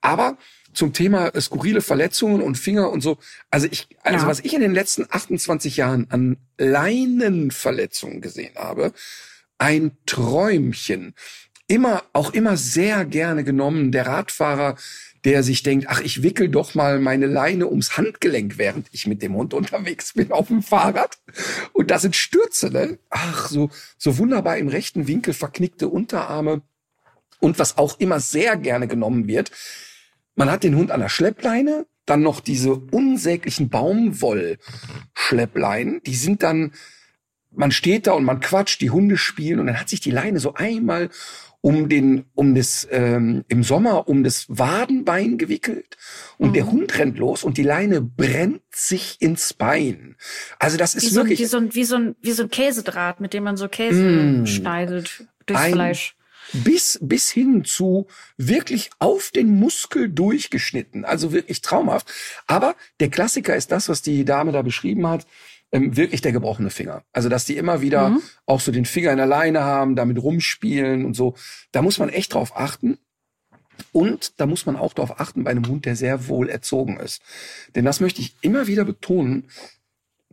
Aber 0.00 0.38
zum 0.74 0.92
Thema 0.94 1.28
äh, 1.28 1.40
skurrile 1.40 1.82
Verletzungen 1.82 2.40
und 2.40 2.56
Finger 2.56 2.90
und 2.90 3.02
so. 3.02 3.18
Also 3.50 3.68
ich, 3.70 3.88
also 4.02 4.24
Ja. 4.24 4.26
was 4.30 4.40
ich 4.40 4.54
in 4.54 4.62
den 4.62 4.72
letzten 4.74 5.06
28 5.08 5.76
Jahren 5.76 6.06
an 6.10 6.38
Leinenverletzungen 6.58 8.20
gesehen 8.20 8.54
habe, 8.56 8.92
ein 9.58 9.96
Träumchen. 10.06 11.14
Immer, 11.72 12.04
auch 12.12 12.34
immer 12.34 12.58
sehr 12.58 13.06
gerne 13.06 13.44
genommen. 13.44 13.92
Der 13.92 14.06
Radfahrer, 14.06 14.76
der 15.24 15.42
sich 15.42 15.62
denkt, 15.62 15.86
ach, 15.88 16.02
ich 16.02 16.22
wickel 16.22 16.50
doch 16.50 16.74
mal 16.74 17.00
meine 17.00 17.24
Leine 17.24 17.66
ums 17.66 17.96
Handgelenk, 17.96 18.58
während 18.58 18.88
ich 18.92 19.06
mit 19.06 19.22
dem 19.22 19.34
Hund 19.34 19.54
unterwegs 19.54 20.12
bin 20.12 20.32
auf 20.32 20.48
dem 20.48 20.62
Fahrrad. 20.62 21.16
Und 21.72 21.90
da 21.90 21.98
sind 21.98 22.14
Stürze, 22.14 22.70
ne? 22.70 22.98
Ach, 23.08 23.48
so, 23.48 23.70
so 23.96 24.18
wunderbar 24.18 24.58
im 24.58 24.68
rechten 24.68 25.08
Winkel 25.08 25.32
verknickte 25.32 25.88
Unterarme. 25.88 26.60
Und 27.40 27.58
was 27.58 27.78
auch 27.78 27.98
immer 27.98 28.20
sehr 28.20 28.58
gerne 28.58 28.86
genommen 28.86 29.26
wird, 29.26 29.50
man 30.34 30.50
hat 30.50 30.64
den 30.64 30.76
Hund 30.76 30.90
an 30.90 31.00
der 31.00 31.08
Schleppleine, 31.08 31.86
dann 32.04 32.20
noch 32.20 32.40
diese 32.40 32.74
unsäglichen 32.74 33.70
Baumwoll-Schleppleinen, 33.70 36.02
die 36.04 36.16
sind 36.16 36.42
dann, 36.42 36.72
man 37.50 37.70
steht 37.70 38.08
da 38.08 38.12
und 38.12 38.24
man 38.24 38.40
quatscht, 38.40 38.82
die 38.82 38.90
Hunde 38.90 39.16
spielen 39.16 39.58
und 39.58 39.68
dann 39.68 39.80
hat 39.80 39.88
sich 39.88 40.00
die 40.00 40.10
Leine 40.10 40.38
so 40.38 40.52
einmal 40.52 41.08
um 41.62 41.88
den, 41.88 42.24
um 42.34 42.54
das, 42.54 42.86
ähm, 42.90 43.44
im 43.48 43.62
Sommer 43.62 44.08
um 44.08 44.22
das 44.24 44.44
Wadenbein 44.48 45.38
gewickelt 45.38 45.96
und 46.36 46.54
der 46.54 46.70
Hund 46.70 46.98
rennt 46.98 47.16
los 47.18 47.44
und 47.44 47.56
die 47.56 47.62
Leine 47.62 48.02
brennt 48.02 48.60
sich 48.70 49.16
ins 49.20 49.54
Bein. 49.54 50.16
Also 50.58 50.76
das 50.76 50.94
Wie 50.94 50.98
ist 51.06 51.12
so, 51.14 51.20
ein- 51.20 51.26
wirklich 51.26 51.38
wie, 51.40 51.44
so 51.46 51.56
ein, 51.58 51.74
wie, 51.74 51.84
so 51.84 51.96
ein, 51.96 52.16
wie 52.20 52.32
so 52.32 52.42
ein 52.42 52.50
Käsedraht, 52.50 53.20
mit 53.20 53.32
dem 53.32 53.44
man 53.44 53.56
so 53.56 53.68
Käse 53.68 54.02
Mm. 54.02 54.46
schneidet 54.46 55.24
durchs 55.46 55.62
Ein- 55.62 55.72
Fleisch. 55.72 56.16
bis, 56.52 56.98
bis 57.00 57.30
hin 57.30 57.64
zu 57.64 58.08
wirklich 58.36 58.90
auf 58.98 59.30
den 59.30 59.54
Muskel 59.58 60.08
durchgeschnitten. 60.10 61.04
Also 61.04 61.32
wirklich 61.32 61.60
traumhaft. 61.62 62.12
Aber 62.48 62.74
der 62.98 63.08
Klassiker 63.08 63.54
ist 63.54 63.70
das, 63.70 63.88
was 63.88 64.02
die 64.02 64.24
Dame 64.24 64.50
da 64.50 64.62
beschrieben 64.62 65.06
hat, 65.06 65.26
ähm, 65.72 65.96
wirklich 65.96 66.20
der 66.20 66.32
gebrochene 66.32 66.70
Finger. 66.70 67.02
Also, 67.12 67.28
dass 67.28 67.44
die 67.46 67.56
immer 67.56 67.80
wieder 67.80 68.10
Mhm. 68.10 68.22
auch 68.46 68.60
so 68.60 68.70
den 68.72 68.84
Finger 68.84 69.10
in 69.10 69.16
der 69.16 69.26
Leine 69.26 69.62
haben, 69.62 69.96
damit 69.96 70.22
rumspielen 70.22 71.04
und 71.04 71.14
so. 71.14 71.34
Da 71.72 71.82
muss 71.82 71.98
man 71.98 72.08
echt 72.10 72.34
drauf 72.34 72.56
achten. 72.56 72.98
Und 73.92 74.38
da 74.40 74.46
muss 74.46 74.66
man 74.66 74.76
auch 74.76 74.92
darauf 74.92 75.18
achten 75.18 75.44
bei 75.44 75.50
einem 75.50 75.66
Hund, 75.66 75.86
der 75.86 75.96
sehr 75.96 76.28
wohl 76.28 76.48
erzogen 76.48 76.98
ist. 76.98 77.22
Denn 77.74 77.84
das 77.84 78.00
möchte 78.00 78.20
ich 78.20 78.36
immer 78.42 78.66
wieder 78.66 78.84
betonen, 78.84 79.48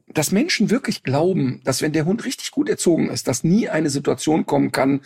dass 0.08 0.32
Menschen 0.32 0.69
wirklich 0.69 1.04
glauben, 1.04 1.62
dass 1.63 1.82
wenn 1.82 1.93
der 1.93 2.06
Hund 2.06 2.25
richtig 2.25 2.52
gut 2.52 2.67
erzogen 2.69 3.10
ist, 3.10 3.28
dass 3.28 3.43
nie 3.43 3.69
eine 3.69 3.89
Situation 3.89 4.45
kommen 4.45 4.71
kann, 4.71 5.02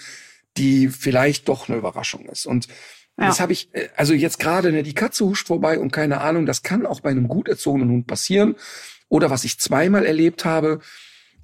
die 0.57 0.87
vielleicht 0.89 1.47
doch 1.47 1.67
eine 1.69 1.77
Überraschung 1.77 2.25
ist. 2.25 2.45
Und 2.45 2.67
Ja. 3.19 3.27
das 3.27 3.39
habe 3.39 3.53
ich, 3.53 3.69
äh, 3.73 3.89
also 3.95 4.13
jetzt 4.13 4.39
gerade, 4.39 4.71
ne, 4.71 4.81
die 4.81 4.95
Katze 4.95 5.25
huscht 5.25 5.47
vorbei 5.47 5.77
und 5.77 5.91
keine 5.91 6.21
Ahnung, 6.21 6.45
das 6.47 6.63
kann 6.63 6.85
auch 6.85 7.01
bei 7.01 7.11
einem 7.11 7.27
gut 7.27 7.47
erzogenen 7.47 7.89
Hund 7.89 8.07
passieren. 8.07 8.55
Oder 9.13 9.29
was 9.29 9.43
ich 9.43 9.59
zweimal 9.59 10.07
erlebt 10.07 10.43
habe, 10.43 10.79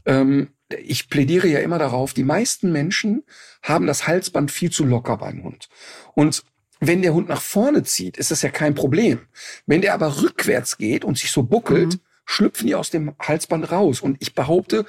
ähm, 0.08 0.48
ich 0.76 1.08
plädiere 1.08 1.48
ja 1.48 1.60
immer 1.60 1.78
darauf, 1.78 2.16
die 2.16 2.24
meisten 2.24 2.72
Menschen 2.72 3.22
haben 3.62 3.86
das 3.86 4.08
Halsband 4.08 4.50
viel 4.50 4.72
zu 4.72 4.86
locker 4.86 5.18
beim 5.18 5.44
Hund. 5.44 5.70
Und 6.16 6.44
wenn 6.80 7.04
der 7.04 7.14
Hund 7.14 7.30
nach 7.30 7.44
vorne 7.44 7.84
zieht, 7.84 8.18
ist 8.18 8.32
das 8.32 8.42
ja 8.42 8.50
kein 8.50 8.74
Problem. 8.74 9.20
Wenn 9.68 9.82
der 9.82 9.94
aber 9.94 10.20
rückwärts 10.20 10.80
geht 10.80 11.06
und 11.06 11.20
sich 11.20 11.32
so 11.32 11.44
buckelt, 11.44 12.00
schlüpfen 12.26 12.66
die 12.66 12.74
aus 12.74 12.90
dem 12.90 13.14
Halsband 13.20 13.72
raus. 13.72 14.02
Und 14.02 14.18
ich 14.20 14.34
behaupte, 14.34 14.88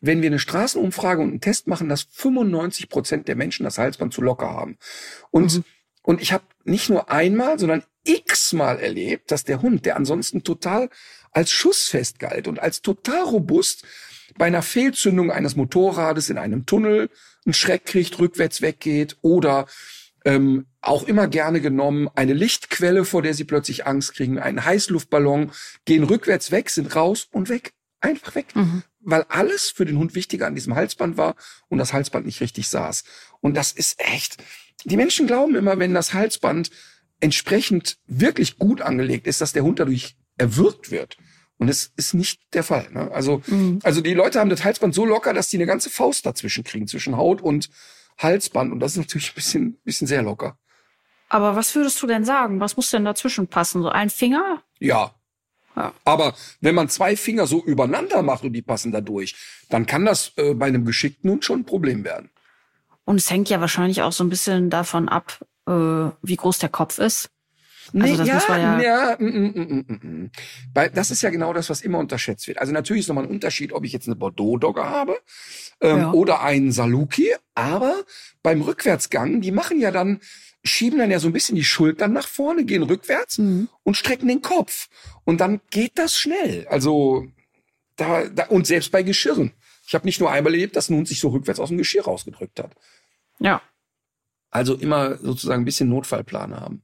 wenn 0.00 0.22
wir 0.22 0.28
eine 0.28 0.38
Straßenumfrage 0.38 1.22
und 1.22 1.30
einen 1.30 1.40
Test 1.40 1.66
machen, 1.66 1.88
dass 1.88 2.06
95 2.12 2.88
Prozent 2.88 3.26
der 3.26 3.34
Menschen 3.34 3.64
das 3.64 3.78
Halsband 3.78 4.14
zu 4.14 4.22
locker 4.22 4.50
haben. 4.50 4.78
Und, 5.32 5.64
und 6.02 6.22
ich 6.22 6.32
habe 6.32 6.44
nicht 6.62 6.88
nur 6.88 7.10
einmal, 7.10 7.58
sondern 7.58 7.82
x-mal 8.04 8.78
erlebt, 8.78 9.32
dass 9.32 9.42
der 9.42 9.60
Hund, 9.60 9.86
der 9.86 9.96
ansonsten 9.96 10.44
total 10.44 10.88
als 11.32 11.50
schussfest 11.50 12.18
galt 12.18 12.48
und 12.48 12.60
als 12.60 12.82
total 12.82 13.24
robust, 13.24 13.84
bei 14.38 14.46
einer 14.46 14.62
Fehlzündung 14.62 15.30
eines 15.30 15.56
Motorrades 15.56 16.30
in 16.30 16.38
einem 16.38 16.64
Tunnel 16.64 17.10
einen 17.44 17.54
Schreck 17.54 17.84
kriegt, 17.84 18.18
rückwärts 18.18 18.62
weggeht 18.62 19.16
oder 19.20 19.66
ähm, 20.24 20.66
auch 20.80 21.04
immer 21.04 21.28
gerne 21.28 21.60
genommen 21.60 22.08
eine 22.14 22.32
Lichtquelle, 22.32 23.04
vor 23.04 23.22
der 23.22 23.34
sie 23.34 23.44
plötzlich 23.44 23.86
Angst 23.86 24.14
kriegen, 24.14 24.38
einen 24.38 24.64
Heißluftballon, 24.64 25.50
gehen 25.84 26.04
rückwärts 26.04 26.50
weg, 26.50 26.70
sind 26.70 26.94
raus 26.94 27.28
und 27.32 27.48
weg. 27.48 27.72
Einfach 28.00 28.34
weg. 28.34 28.54
Mhm. 28.54 28.82
Weil 29.00 29.24
alles 29.28 29.70
für 29.70 29.84
den 29.84 29.98
Hund 29.98 30.14
wichtiger 30.14 30.46
an 30.46 30.54
diesem 30.54 30.74
Halsband 30.74 31.16
war 31.16 31.34
und 31.68 31.78
das 31.78 31.92
Halsband 31.92 32.26
nicht 32.26 32.40
richtig 32.40 32.68
saß. 32.68 33.04
Und 33.40 33.56
das 33.56 33.72
ist 33.72 34.00
echt. 34.00 34.42
Die 34.84 34.96
Menschen 34.96 35.26
glauben 35.26 35.54
immer, 35.54 35.78
wenn 35.78 35.94
das 35.94 36.14
Halsband 36.14 36.70
entsprechend 37.20 37.98
wirklich 38.06 38.58
gut 38.58 38.80
angelegt 38.80 39.26
ist, 39.28 39.40
dass 39.40 39.52
der 39.52 39.62
Hund 39.62 39.78
dadurch 39.78 40.16
erwürgt 40.42 40.90
wird. 40.90 41.16
Und 41.58 41.68
es 41.68 41.92
ist 41.96 42.14
nicht 42.14 42.40
der 42.54 42.64
Fall. 42.64 42.88
Ne? 42.92 43.10
Also, 43.12 43.40
Mhm. 43.46 43.78
also 43.84 44.00
die 44.00 44.14
Leute 44.14 44.40
haben 44.40 44.50
das 44.50 44.64
Halsband 44.64 44.94
so 44.94 45.04
locker, 45.04 45.32
dass 45.32 45.48
die 45.48 45.56
eine 45.56 45.66
ganze 45.66 45.90
Faust 45.90 46.26
dazwischen 46.26 46.64
kriegen, 46.64 46.88
zwischen 46.88 47.16
Haut 47.16 47.40
und 47.40 47.70
Halsband. 48.18 48.72
Und 48.72 48.80
das 48.80 48.92
ist 48.92 48.98
natürlich 48.98 49.30
ein 49.30 49.34
bisschen, 49.36 49.76
bisschen 49.84 50.06
sehr 50.08 50.22
locker. 50.22 50.58
Aber 51.28 51.54
was 51.56 51.74
würdest 51.74 52.02
du 52.02 52.06
denn 52.06 52.24
sagen? 52.24 52.60
Was 52.60 52.76
muss 52.76 52.90
denn 52.90 53.04
dazwischen 53.04 53.46
passen? 53.46 53.82
So 53.82 53.88
ein 53.88 54.10
Finger? 54.10 54.62
Ja. 54.80 55.14
Ja. 55.76 55.94
Aber 56.04 56.34
wenn 56.60 56.74
man 56.74 56.88
zwei 56.90 57.16
Finger 57.16 57.46
so 57.46 57.64
übereinander 57.64 58.20
macht 58.22 58.44
und 58.44 58.52
die 58.52 58.60
passen 58.60 58.92
da 58.92 59.00
durch, 59.00 59.34
dann 59.70 59.86
kann 59.86 60.04
das 60.04 60.32
äh, 60.36 60.52
bei 60.54 60.66
einem 60.66 60.84
geschickten 60.84 61.30
Hund 61.30 61.44
schon 61.44 61.60
ein 61.60 61.64
Problem 61.64 62.04
werden. 62.04 62.28
Und 63.04 63.16
es 63.16 63.30
hängt 63.30 63.48
ja 63.48 63.60
wahrscheinlich 63.60 64.02
auch 64.02 64.12
so 64.12 64.22
ein 64.24 64.28
bisschen 64.28 64.68
davon 64.68 65.08
ab, 65.08 65.38
äh, 65.66 65.72
wie 66.22 66.36
groß 66.36 66.58
der 66.58 66.68
Kopf 66.68 66.98
ist. 66.98 67.30
Also 67.98 68.16
das 68.16 68.28
ja, 68.28 68.34
muss 68.34 68.48
man 68.48 68.60
ja- 68.60 68.80
ja 68.80 69.16
mm, 69.18 69.24
mm, 69.24 69.52
mm, 69.54 69.84
mm, 69.88 70.08
mm. 70.24 70.30
Weil 70.74 70.90
das 70.90 71.10
ist 71.10 71.22
ja 71.22 71.30
genau 71.30 71.52
das, 71.52 71.68
was 71.70 71.80
immer 71.82 71.98
unterschätzt 71.98 72.46
wird. 72.48 72.58
Also 72.58 72.72
natürlich 72.72 73.00
ist 73.02 73.08
nochmal 73.08 73.24
ein 73.24 73.30
Unterschied, 73.30 73.72
ob 73.72 73.84
ich 73.84 73.92
jetzt 73.92 74.06
eine 74.06 74.16
Bordeaux-Dogge 74.16 74.84
habe 74.84 75.18
ähm, 75.80 75.98
Ja. 75.98 76.12
oder 76.12 76.42
einen 76.42 76.72
Saluki. 76.72 77.34
Aber 77.54 78.04
beim 78.42 78.62
Rückwärtsgang, 78.62 79.40
die 79.40 79.50
machen 79.52 79.80
ja 79.80 79.90
dann, 79.90 80.20
schieben 80.64 80.98
dann 80.98 81.10
ja 81.10 81.18
so 81.18 81.28
ein 81.28 81.32
bisschen 81.32 81.56
die 81.56 81.64
Schultern 81.64 82.12
nach 82.12 82.28
vorne, 82.28 82.64
gehen 82.64 82.82
rückwärts 82.84 83.38
Mhm. 83.38 83.68
und 83.82 83.96
strecken 83.96 84.28
den 84.28 84.42
Kopf. 84.42 84.88
Und 85.24 85.40
dann 85.40 85.60
geht 85.70 85.92
das 85.98 86.16
schnell. 86.16 86.66
Also 86.68 87.26
da, 87.96 88.24
da 88.28 88.44
und 88.46 88.66
selbst 88.66 88.90
bei 88.92 89.02
Geschirren. 89.02 89.52
Ich 89.86 89.94
habe 89.94 90.06
nicht 90.06 90.20
nur 90.20 90.30
einmal 90.30 90.52
erlebt, 90.54 90.76
dass 90.76 90.88
ein 90.88 90.96
Hund 90.96 91.08
sich 91.08 91.20
so 91.20 91.28
rückwärts 91.28 91.60
aus 91.60 91.68
dem 91.68 91.78
Geschirr 91.78 92.04
rausgedrückt 92.04 92.60
hat. 92.60 92.70
Ja. 93.40 93.60
Also 94.50 94.74
immer 94.74 95.16
sozusagen 95.18 95.62
ein 95.62 95.64
bisschen 95.66 95.88
Notfallplan 95.88 96.54
haben. 96.54 96.82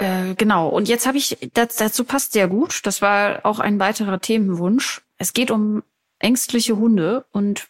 Äh, 0.00 0.34
genau. 0.34 0.68
Und 0.68 0.88
jetzt 0.88 1.06
habe 1.06 1.18
ich, 1.18 1.36
das, 1.52 1.76
dazu 1.76 2.04
passt 2.04 2.32
sehr 2.32 2.48
gut. 2.48 2.80
Das 2.84 3.02
war 3.02 3.40
auch 3.44 3.58
ein 3.58 3.78
weiterer 3.78 4.18
Themenwunsch. 4.18 5.02
Es 5.18 5.34
geht 5.34 5.50
um 5.50 5.82
ängstliche 6.18 6.76
Hunde 6.76 7.26
und 7.32 7.68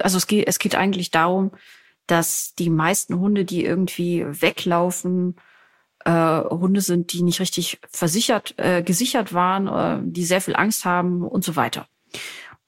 also 0.00 0.16
es 0.16 0.26
geht, 0.26 0.48
es 0.48 0.58
geht 0.58 0.74
eigentlich 0.74 1.10
darum, 1.10 1.52
dass 2.06 2.54
die 2.54 2.70
meisten 2.70 3.18
Hunde, 3.18 3.44
die 3.44 3.64
irgendwie 3.64 4.24
weglaufen, 4.26 5.36
äh, 6.06 6.10
Hunde 6.40 6.80
sind, 6.80 7.12
die 7.12 7.22
nicht 7.22 7.40
richtig 7.40 7.78
versichert, 7.90 8.54
äh, 8.56 8.82
gesichert 8.82 9.34
waren, 9.34 9.66
äh, 9.68 10.10
die 10.10 10.24
sehr 10.24 10.40
viel 10.40 10.56
Angst 10.56 10.86
haben 10.86 11.22
und 11.22 11.44
so 11.44 11.54
weiter. 11.54 11.86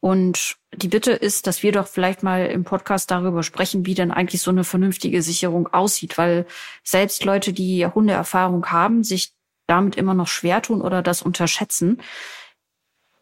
Und 0.00 0.56
die 0.74 0.88
Bitte 0.88 1.12
ist, 1.12 1.46
dass 1.46 1.62
wir 1.62 1.72
doch 1.72 1.86
vielleicht 1.86 2.22
mal 2.22 2.46
im 2.46 2.64
Podcast 2.64 3.10
darüber 3.10 3.42
sprechen, 3.42 3.84
wie 3.84 3.94
denn 3.94 4.10
eigentlich 4.10 4.40
so 4.40 4.50
eine 4.50 4.64
vernünftige 4.64 5.20
Sicherung 5.20 5.68
aussieht, 5.68 6.16
weil 6.16 6.46
selbst 6.82 7.24
Leute, 7.24 7.52
die 7.52 7.86
Hundeerfahrung 7.86 8.66
haben, 8.66 9.04
sich 9.04 9.34
damit 9.66 9.96
immer 9.96 10.14
noch 10.14 10.26
schwer 10.26 10.62
tun 10.62 10.80
oder 10.80 11.02
das 11.02 11.22
unterschätzen. 11.22 12.00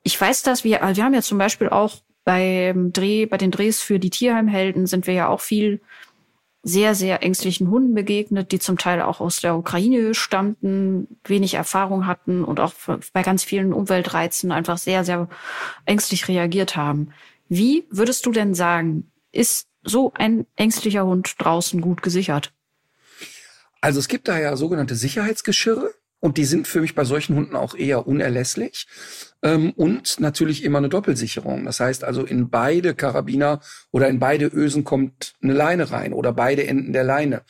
Ich 0.05 0.19
weiß, 0.21 0.43
dass 0.43 0.62
wir, 0.62 0.83
also 0.83 0.97
wir 0.99 1.05
haben 1.05 1.14
ja 1.14 1.23
zum 1.23 1.38
Beispiel 1.38 1.69
auch 1.69 1.97
beim 2.25 2.93
Dreh, 2.93 3.27
bei 3.27 3.38
den 3.38 3.51
Drehs 3.51 3.81
für 3.81 3.99
die 3.99 4.11
Tierheimhelden 4.11 4.87
sind 4.87 5.07
wir 5.07 5.14
ja 5.14 5.29
auch 5.29 5.41
viel 5.41 5.81
sehr, 6.68 6.94
sehr 6.94 7.22
ängstlichen 7.22 7.70
Hunden 7.70 7.94
begegnet, 7.94 8.52
die 8.52 8.59
zum 8.59 8.76
Teil 8.76 9.00
auch 9.00 9.20
aus 9.20 9.40
der 9.40 9.57
Ukraine 9.57 10.14
stammten, 10.14 11.09
wenig 11.24 11.54
Erfahrung 11.54 12.07
hatten 12.07 12.44
und 12.44 12.61
auch 12.61 12.74
bei 13.12 13.22
ganz 13.22 13.42
vielen 13.42 13.72
Umweltreizen 13.72 14.52
einfach 14.52 14.76
sehr, 14.78 15.04
sehr 15.04 15.28
ängstlich 15.87 16.28
reagiert 16.28 16.76
haben. 16.76 17.12
Wie 17.48 17.87
würdest 17.90 18.26
du 18.26 18.33
denn 18.33 18.54
sagen, 18.54 19.11
ist 19.33 19.68
so 19.83 20.12
ein 20.14 20.46
ängstlicher 20.57 21.07
Hund 21.07 21.35
draußen 21.38 21.81
gut 21.81 22.02
gesichert? 22.02 22.52
Also 23.81 24.00
es 24.00 24.09
gibt 24.09 24.28
da 24.28 24.38
ja 24.38 24.57
sogenannte 24.57 24.96
Sicherheitsgeschirre. 24.96 25.94
Und 26.20 26.37
die 26.37 26.44
sind 26.44 26.66
für 26.66 26.81
mich 26.81 26.94
bei 26.94 27.04
solchen 27.04 27.37
Hunden 27.37 27.54
auch 27.54 27.74
eher 27.74 28.07
unerlässlich. 28.07 28.87
Ähm, 29.42 29.72
und 29.76 30.18
natürlich 30.18 30.64
immer 30.64 30.78
eine 30.78 30.88
Doppelsicherung. 30.88 31.64
Das 31.64 31.78
heißt 31.78 32.02
also, 32.02 32.24
in 32.24 32.50
beide 32.50 32.94
Karabiner 32.94 33.61
oder 33.92 34.09
in 34.09 34.18
beide 34.18 34.46
Ösen 34.46 34.83
kommt 34.83 35.35
eine 35.42 35.52
Leine 35.52 35.93
rein 35.93 36.12
oder 36.12 36.32
beide 36.32 36.66
Enden 36.66 36.93
der 36.93 37.05
Leine. 37.05 37.43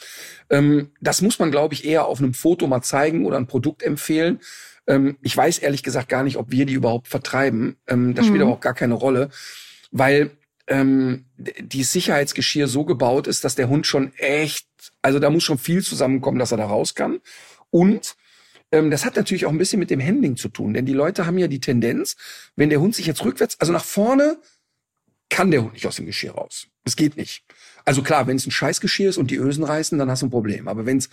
Ähm, 0.51 0.91
das 1.01 1.23
muss 1.23 1.39
man, 1.39 1.51
glaube 1.51 1.75
ich, 1.75 1.87
eher 1.87 2.07
auf 2.07 2.19
einem 2.19 2.35
Foto 2.35 2.67
mal 2.67 2.83
zeigen 2.83 3.25
oder 3.25 3.39
ein 3.39 3.47
Produkt 3.47 3.83
empfehlen. 3.83 4.41
Ähm, 4.87 5.17
ich 5.23 5.35
weiß 5.35 5.59
ehrlich 5.59 5.83
gesagt 5.83 6.11
gar 6.11 6.23
nicht, 6.23 6.37
ob 6.37 6.51
wir 6.51 6.67
die 6.67 6.75
überhaupt 6.75 7.09
vertreiben. 7.09 7.77
Ähm, 7.87 8.15
das 8.15 8.27
mhm. 8.27 8.29
spielt 8.29 8.43
aber 8.43 8.53
auch 8.53 8.61
gar 8.61 8.75
keine 8.75 8.95
Rolle, 8.95 9.31
weil 9.91 10.31
ähm, 10.67 11.25
die 11.37 11.85
Sicherheitsgeschirr 11.85 12.69
so 12.69 12.85
gebaut 12.85 13.27
ist, 13.27 13.45
dass 13.45 13.55
der 13.55 13.71
Hund 13.71 13.87
schon 13.87 14.13
echt, 14.17 14.67
also 15.01 15.19
da 15.19 15.31
muss 15.31 15.45
schon 15.45 15.57
viel 15.57 15.83
zusammenkommen, 15.83 16.39
dass 16.39 16.53
er 16.53 16.59
da 16.59 16.67
raus 16.67 16.95
kann. 16.95 17.21
Und 17.71 18.17
das 18.71 19.05
hat 19.05 19.17
natürlich 19.17 19.47
auch 19.47 19.51
ein 19.51 19.59
bisschen 19.59 19.79
mit 19.79 19.91
dem 19.91 20.01
Handling 20.01 20.37
zu 20.37 20.49
tun, 20.49 20.75
denn 20.75 20.85
die 20.85 20.93
Leute 20.93 21.27
haben 21.27 21.39
ja 21.39 21.49
die 21.49 21.61
Tendenz, 21.61 22.17
wenn 22.55 22.71
der 22.71 22.81
Hund 22.81 22.95
sich 22.95 23.07
jetzt 23.07 23.25
rückwärts, 23.25 23.59
also 23.61 23.73
nach 23.73 23.85
vorne, 23.85 24.39
kann 25.31 25.51
der 25.51 25.63
Hund 25.63 25.75
nicht 25.75 25.87
aus 25.87 25.97
dem 25.97 26.07
Geschirr 26.07 26.33
raus. 26.33 26.67
Das 26.85 26.97
geht 26.97 27.17
nicht. 27.17 27.45
Also 27.85 28.03
klar, 28.03 28.27
wenn 28.27 28.37
es 28.37 28.47
ein 28.47 28.51
Scheißgeschirr 28.51 29.11
ist 29.11 29.19
und 29.19 29.31
die 29.31 29.37
Ösen 29.37 29.65
reißen, 29.65 29.99
dann 29.99 30.11
hast 30.11 30.23
du 30.23 30.27
ein 30.27 30.31
Problem. 30.31 30.69
Aber 30.69 30.87
wenn 30.87 30.99
es 30.99 31.11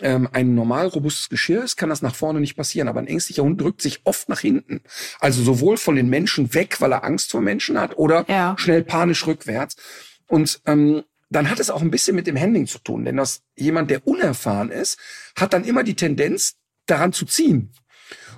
ähm, 0.00 0.28
ein 0.32 0.54
normal 0.54 0.86
robustes 0.86 1.28
Geschirr 1.28 1.62
ist, 1.62 1.76
kann 1.76 1.88
das 1.88 2.02
nach 2.02 2.14
vorne 2.14 2.40
nicht 2.40 2.56
passieren. 2.56 2.88
Aber 2.88 3.00
ein 3.00 3.06
ängstlicher 3.06 3.42
Hund 3.42 3.60
drückt 3.60 3.82
sich 3.82 4.00
oft 4.04 4.28
nach 4.28 4.40
hinten. 4.40 4.80
Also 5.18 5.42
sowohl 5.42 5.76
von 5.76 5.96
den 5.96 6.08
Menschen 6.08 6.54
weg, 6.54 6.80
weil 6.80 6.92
er 6.92 7.04
Angst 7.04 7.30
vor 7.30 7.40
Menschen 7.40 7.78
hat, 7.78 7.98
oder 7.98 8.24
ja. 8.28 8.54
schnell 8.58 8.82
panisch 8.82 9.26
rückwärts. 9.26 9.76
Und 10.26 10.60
ähm, 10.66 11.02
dann 11.28 11.50
hat 11.50 11.60
es 11.60 11.70
auch 11.70 11.82
ein 11.82 11.90
bisschen 11.90 12.16
mit 12.16 12.26
dem 12.26 12.38
Handling 12.38 12.66
zu 12.66 12.78
tun. 12.78 13.04
Denn 13.04 13.16
das 13.16 13.42
jemand, 13.56 13.90
der 13.90 14.06
unerfahren 14.06 14.70
ist, 14.70 14.98
hat 15.36 15.52
dann 15.52 15.64
immer 15.64 15.84
die 15.84 15.94
Tendenz, 15.94 16.56
daran 16.86 17.12
zu 17.12 17.24
ziehen. 17.26 17.72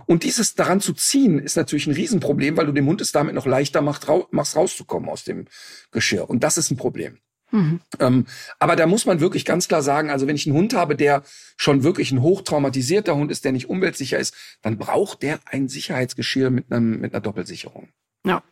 Und 0.07 0.25
dieses 0.25 0.55
daran 0.55 0.81
zu 0.81 0.93
ziehen 0.93 1.39
ist 1.39 1.57
natürlich 1.57 1.87
ein 1.87 1.95
Riesenproblem, 1.95 2.57
weil 2.57 2.67
du 2.67 2.73
dem 2.73 2.87
Hund 2.87 3.01
es 3.01 3.13
damit 3.13 3.35
noch 3.35 3.47
leichter 3.47 3.83
macht, 3.83 4.09
rau 4.09 4.27
machst 4.31 4.57
rauszukommen 4.57 5.09
aus 5.09 5.25
dem 5.25 5.47
Geschirr. 5.91 6.29
Und 6.29 6.43
das 6.43 6.59
ist 6.59 6.71
ein 6.71 6.77
Problem. 6.77 7.19
Mhm. 7.53 7.81
Ähm, 8.01 8.27
aber 8.59 8.77
da 8.77 8.87
muss 8.87 9.07
man 9.07 9.21
wirklich 9.21 9.45
ganz 9.45 9.69
klar 9.69 9.83
sagen, 9.83 10.11
also 10.11 10.27
wenn 10.27 10.37
ich 10.37 10.47
einen 10.47 10.57
Hund 10.57 10.75
habe, 10.75 10.97
der 10.97 11.23
schon 11.57 11.83
wirklich 11.83 12.11
ein 12.11 12.23
hochtraumatisierter 12.23 13.15
Hund 13.15 13.31
ist, 13.31 13.45
der 13.45 13.53
nicht 13.53 13.69
umweltsicher 13.69 14.19
ist, 14.19 14.35
dann 14.63 14.79
braucht 14.79 15.23
der 15.23 15.39
ein 15.45 15.69
Sicherheitsgeschirr 15.69 16.51
mit, 16.51 16.73
einem, 16.73 17.01
mit 17.01 17.13
einer 17.13 17.21
Doppelsicherung. 17.21 17.91
Ja. 18.25 18.43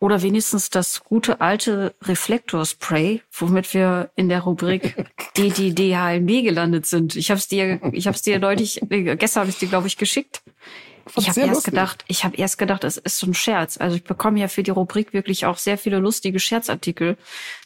Oder 0.00 0.22
wenigstens 0.22 0.70
das 0.70 1.02
gute 1.02 1.40
alte 1.40 1.94
Reflektorspray, 2.02 3.22
womit 3.32 3.74
wir 3.74 4.10
in 4.14 4.28
der 4.28 4.40
Rubrik 4.42 4.94
DDDHMB 5.36 6.44
gelandet 6.44 6.86
sind. 6.86 7.16
Ich 7.16 7.30
habe 7.30 7.38
es 7.38 7.48
dir, 7.48 7.80
ich 7.92 8.06
habe 8.06 8.14
es 8.14 8.22
dir 8.22 8.38
deutlich, 8.38 8.80
gestern 8.88 9.40
habe 9.40 9.50
ich 9.50 9.58
dir 9.58 9.68
glaube 9.68 9.88
ich 9.88 9.96
geschickt. 9.96 10.42
Ich 11.16 11.28
habe 11.28 11.40
erst 11.40 11.50
lustig. 11.50 11.72
gedacht, 11.72 12.04
ich 12.08 12.24
habe 12.24 12.36
erst 12.36 12.58
gedacht, 12.58 12.84
es 12.84 12.96
ist 12.96 13.18
so 13.18 13.26
ein 13.26 13.34
Scherz. 13.34 13.76
Also 13.78 13.96
ich 13.96 14.04
bekomme 14.04 14.40
ja 14.40 14.48
für 14.48 14.62
die 14.62 14.70
Rubrik 14.70 15.12
wirklich 15.12 15.46
auch 15.46 15.58
sehr 15.58 15.78
viele 15.78 15.98
lustige 15.98 16.40
Scherzartikel 16.40 17.16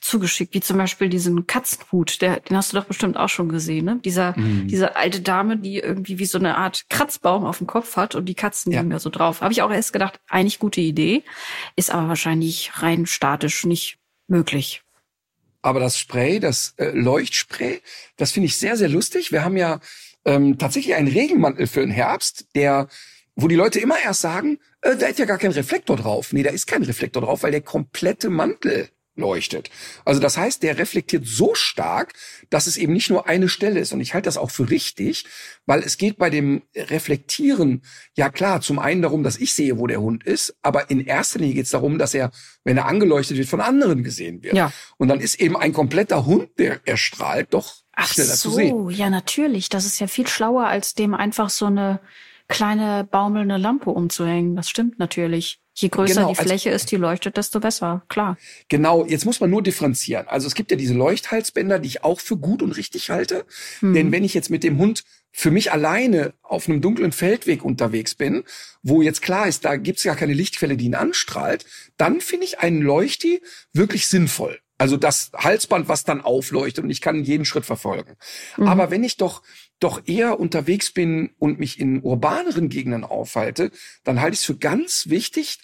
zugeschickt, 0.01 0.55
wie 0.55 0.61
zum 0.61 0.79
Beispiel 0.79 1.09
diesen 1.09 1.47
Katzenhut, 1.47 2.21
der, 2.23 2.41
den 2.41 2.57
hast 2.57 2.73
du 2.73 2.77
doch 2.77 2.85
bestimmt 2.85 3.17
auch 3.17 3.29
schon 3.29 3.49
gesehen, 3.49 3.85
ne? 3.85 4.01
Dieser, 4.05 4.39
mhm. 4.39 4.69
diese 4.69 4.97
alte 4.97 5.21
Dame, 5.21 5.57
die 5.57 5.79
irgendwie 5.79 6.19
wie 6.19 6.27
so 6.27 6.39
eine 6.39 6.57
Art 6.57 6.85
Kratzbaum 6.89 7.45
auf 7.45 7.59
dem 7.59 7.67
Kopf 7.67 7.97
hat 7.97 8.15
und 8.15 8.27
die 8.27 8.35
Katzen 8.35 8.73
ja. 8.73 8.81
liegen 8.81 8.91
da 8.91 8.99
so 8.99 9.11
drauf. 9.11 9.41
Habe 9.41 9.53
ich 9.53 9.63
auch 9.63 9.71
erst 9.71 9.93
gedacht, 9.93 10.21
eigentlich 10.29 10.59
gute 10.59 10.81
Idee, 10.81 11.23
ist 11.77 11.91
aber 11.91 12.09
wahrscheinlich 12.09 12.71
rein 12.77 13.07
statisch 13.07 13.65
nicht 13.65 13.99
möglich. 14.29 14.83
Aber 15.63 15.79
das 15.79 15.97
Spray, 15.97 16.41
das 16.41 16.75
äh, 16.77 16.91
Leuchtspray, 16.91 17.81
das 18.17 18.33
finde 18.33 18.47
ich 18.47 18.57
sehr, 18.57 18.77
sehr 18.77 18.89
lustig. 18.89 19.31
Wir 19.31 19.45
haben 19.45 19.57
ja 19.57 19.81
ähm, 20.25 20.59
tatsächlich 20.59 20.95
einen 20.95 21.09
Regenmantel 21.09 21.67
für 21.67 21.81
den 21.81 21.91
Herbst, 21.91 22.47
der 22.55 22.89
wo 23.35 23.49
die 23.49 23.55
Leute 23.57 23.81
immer 23.81 23.97
erst 24.03 24.21
sagen, 24.21 24.59
äh, 24.83 24.97
da 24.97 25.07
ist 25.07 25.19
ja 25.19 25.25
gar 25.25 25.39
kein 25.39 25.53
Reflektor 25.53 25.97
drauf. 25.97 26.33
Nee, 26.33 26.43
da 26.43 26.51
ist 26.51 26.67
kein 26.67 26.83
Reflektor 26.83 27.23
drauf, 27.23 27.43
weil 27.43 27.53
der 27.53 27.63
komplette 27.63 28.31
Mantel 28.31 28.89
leuchtet. 29.15 29.69
Also 30.05 30.21
das 30.21 30.39
heißt, 30.39 30.63
der 30.63 30.79
reflektiert 30.79 31.27
so 31.27 31.55
stark, 31.55 32.15
dass 32.49 32.67
es 32.67 32.79
eben 32.79 32.95
nicht 32.95 33.11
nur 33.11 33.29
eine 33.29 33.49
Stelle 33.49 33.79
ist. 33.79 33.93
Und 33.93 34.01
ich 34.01 34.15
halte 34.15 34.27
das 34.27 34.39
auch 34.39 34.51
für 34.51 34.71
richtig, 34.71 35.27
weil 35.67 35.81
es 35.81 35.99
geht 35.99 36.17
bei 36.17 36.31
dem 36.31 36.63
Reflektieren, 36.75 37.83
ja 38.17 38.31
klar, 38.31 38.63
zum 38.63 38.79
einen 38.79 39.03
darum, 39.03 39.23
dass 39.23 39.37
ich 39.37 39.55
sehe, 39.55 39.79
wo 39.79 39.87
der 39.87 40.01
Hund 40.01 40.25
ist, 40.25 40.57
aber 40.63 40.91
in 40.91 41.05
erster 41.05 41.41
Linie 41.41 41.57
geht 41.57 41.67
es 41.67 41.73
darum, 41.73 41.99
dass 41.99 42.15
er, 42.15 42.31
wenn 42.65 42.79
er 42.79 42.87
angeleuchtet 42.87 43.37
wird, 43.37 43.49
von 43.49 43.61
anderen 43.61 44.03
gesehen 44.03 44.43
wird. 44.43 44.55
Ja. 44.55 44.73
Und 44.97 45.09
dann 45.09 45.21
ist 45.21 45.41
eben 45.41 45.57
ein 45.57 45.75
kompletter 45.75 46.25
Hund, 46.25 46.49
der 46.59 46.81
erstrahlt, 46.87 47.53
doch 47.53 47.83
Ach 47.95 48.11
schneller 48.11 48.35
so, 48.35 48.51
zu 48.51 48.57
sehen. 48.57 48.91
ja 48.91 49.11
natürlich. 49.11 49.69
Das 49.69 49.85
ist 49.85 50.01
ja 50.01 50.07
viel 50.07 50.27
schlauer, 50.27 50.67
als 50.67 50.95
dem 50.95 51.13
einfach 51.13 51.51
so 51.51 51.67
eine 51.67 52.01
kleine 52.49 53.05
baumelnde 53.05 53.57
Lampe 53.57 53.91
umzuhängen. 53.91 54.57
Das 54.57 54.69
stimmt 54.69 54.99
natürlich. 54.99 55.59
Je 55.75 55.89
größer 55.89 56.15
genau, 56.15 56.27
die 56.29 56.39
also 56.39 56.49
Fläche 56.49 56.69
also, 56.69 56.77
ist, 56.77 56.91
die 56.91 56.97
leuchtet, 56.97 57.37
desto 57.39 57.59
besser, 57.59 58.03
klar. 58.09 58.37
Genau, 58.69 59.07
jetzt 59.07 59.25
muss 59.25 59.41
man 59.41 59.49
nur 59.49 59.63
differenzieren. 59.63 60.29
Also 60.29 60.47
es 60.47 60.55
gibt 60.55 60.71
ja 60.71 60.77
diese 60.77 60.93
Leuchthalsbänder, 60.93 61.79
die 61.79 61.89
ich 61.89 62.05
auch 62.05 62.21
für 62.21 62.37
gut 62.37 62.63
und 62.63 62.73
richtig 62.73 63.09
halte. 63.09 63.47
Hm. 63.81 63.95
Denn 63.95 64.13
wenn 64.13 64.23
ich 64.23 64.35
jetzt 64.35 64.51
mit 64.51 64.65
dem 64.65 64.79
Hund 64.79 65.03
für 65.31 65.51
mich 65.51 65.73
alleine 65.73 66.35
auf 66.43 66.69
einem 66.69 66.83
dunklen 66.83 67.13
Feldweg 67.13 67.65
unterwegs 67.65 68.15
bin, 68.15 68.45
wo 68.83 69.01
jetzt 69.01 69.23
klar 69.23 69.49
ist, 69.49 69.65
da 69.65 69.77
gibt's 69.77 70.03
gar 70.03 70.17
keine 70.17 70.35
Lichtquelle, 70.35 70.77
die 70.77 70.85
ihn 70.85 70.95
anstrahlt, 70.95 71.65
dann 71.97 72.21
finde 72.21 72.45
ich 72.45 72.59
einen 72.59 72.83
Leuchti 72.83 73.41
wirklich 73.73 74.09
sinnvoll. 74.09 74.59
Also 74.83 74.97
das 74.97 75.31
Halsband, 75.35 75.89
was 75.89 76.05
dann 76.05 76.21
aufleuchtet 76.21 76.83
und 76.83 76.91
ich 76.91 77.01
kann 77.01 77.23
jeden 77.23 77.45
Schritt 77.45 77.65
verfolgen. 77.65 78.17
Mhm. 78.57 78.67
Aber 78.67 78.91
wenn 78.91 79.05
ich 79.05 79.17
doch 79.17 79.43
doch 79.83 80.03
eher 80.07 80.39
unterwegs 80.39 80.91
bin 80.91 81.31
und 81.39 81.59
mich 81.59 81.81
in 81.81 82.03
urbaneren 82.03 82.69
Gegenden 82.69 83.05
aufhalte, 83.05 83.71
dann 84.05 84.21
halte 84.21 84.35
ich 84.35 84.41
es 84.41 84.47
für 84.47 84.57
ganz 84.57 85.09
wichtig, 85.09 85.59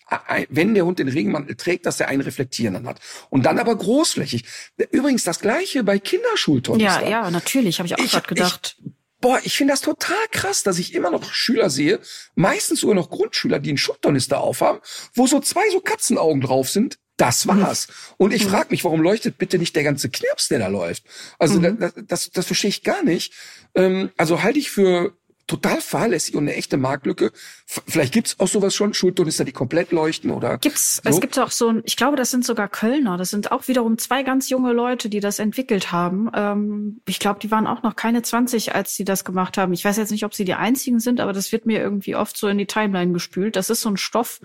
wenn 0.49 0.75
der 0.75 0.85
Hund 0.85 0.99
den 0.99 1.09
Regenmantel 1.09 1.57
trägt, 1.57 1.87
dass 1.87 2.01
er 2.01 2.09
einen 2.09 2.23
reflektierenden 2.23 2.87
hat. 2.87 3.01
Und 3.31 3.47
dann 3.47 3.59
aber 3.59 3.77
großflächig. 3.77 4.45
Übrigens 4.91 5.25
das 5.25 5.41
gleiche 5.41 5.85
bei 5.85 5.99
Kinderschultornistern. 5.99 7.05
Ja, 7.05 7.09
ja, 7.09 7.31
natürlich, 7.31 7.79
habe 7.79 7.87
ich 7.87 7.95
auch 7.95 8.11
gerade 8.11 8.27
gedacht. 8.27 8.77
Ich, 8.79 8.93
Boah, 9.21 9.41
ich 9.43 9.57
finde 9.57 9.73
das 9.73 9.81
total 9.81 10.17
krass, 10.31 10.63
dass 10.63 10.79
ich 10.79 10.95
immer 10.95 11.11
noch 11.11 11.33
Schüler 11.33 11.71
sehe, 11.71 11.99
meistens 12.37 12.81
sogar 12.81 12.95
noch 12.95 13.11
Grundschüler, 13.11 13.59
die 13.59 13.71
einen 13.71 13.79
Schultornister 13.79 14.41
aufhaben, 14.41 14.79
wo 15.15 15.27
so 15.27 15.41
zwei 15.41 15.69
so 15.71 15.81
Katzenaugen 15.81 16.41
drauf 16.41 16.71
sind, 16.71 17.01
das 17.19 17.47
war's. 17.47 17.89
Und 18.17 18.33
ich 18.33 18.45
mhm. 18.45 18.51
frage 18.51 18.69
mich, 18.71 18.85
warum 18.85 19.03
leuchtet 19.03 19.37
bitte 19.37 19.59
nicht 19.59 19.77
der 19.77 19.83
ganze 19.83 20.09
Knirps, 20.09 20.49
der 20.49 20.61
da 20.61 20.69
läuft? 20.69 21.05
Also 21.39 21.61
mhm. 21.61 21.79
das, 21.79 21.93
das, 22.07 22.31
das 22.31 22.47
verstehe 22.47 22.71
ich 22.71 22.83
gar 22.83 23.03
nicht. 23.03 23.35
Ähm, 23.75 24.11
also 24.17 24.43
halte 24.43 24.59
ich 24.59 24.71
für 24.71 25.18
total 25.49 25.81
fahrlässig 25.81 26.37
und 26.37 26.45
eine 26.45 26.55
echte 26.55 26.77
Marktlücke. 26.77 27.33
Vielleicht 27.67 28.13
gibt's 28.13 28.39
auch 28.39 28.47
sowas 28.47 28.75
schon, 28.75 28.95
Schulturnister, 28.95 29.45
die 29.45 29.53
komplett 29.53 29.91
leuchten 29.91 30.31
oder. 30.31 30.59
Gibt's, 30.59 31.01
so. 31.03 31.09
es 31.09 31.21
gibt 31.21 31.39
auch 31.39 31.51
so 31.51 31.69
ein, 31.69 31.83
ich 31.85 31.97
glaube, 31.97 32.17
das 32.17 32.31
sind 32.31 32.45
sogar 32.45 32.69
Kölner. 32.69 33.17
Das 33.17 33.31
sind 33.31 33.51
auch 33.51 33.67
wiederum 33.67 33.99
zwei 33.99 34.23
ganz 34.23 34.51
junge 34.51 34.73
Leute, 34.73 35.09
die 35.09 35.21
das 35.21 35.39
entwickelt 35.39 35.91
haben. 35.91 36.31
Ähm, 36.35 37.01
ich 37.07 37.19
glaube, 37.19 37.41
die 37.41 37.51
waren 37.51 37.67
auch 37.67 37.83
noch 37.83 37.97
keine 37.97 38.23
20, 38.23 38.75
als 38.75 38.95
sie 38.95 39.05
das 39.05 39.25
gemacht 39.25 39.59
haben. 39.59 39.73
Ich 39.73 39.85
weiß 39.85 39.97
jetzt 39.97 40.13
nicht, 40.13 40.25
ob 40.25 40.35
sie 40.35 40.45
die 40.45 40.55
einzigen 40.55 41.01
sind, 41.01 41.19
aber 41.19 41.33
das 41.33 41.51
wird 41.51 41.67
mir 41.67 41.81
irgendwie 41.81 42.15
oft 42.15 42.37
so 42.37 42.47
in 42.47 42.59
die 42.59 42.67
Timeline 42.67 43.13
gespült. 43.13 43.57
Das 43.57 43.71
ist 43.71 43.81
so 43.81 43.89
ein 43.89 43.97
Stoff, 43.97 44.41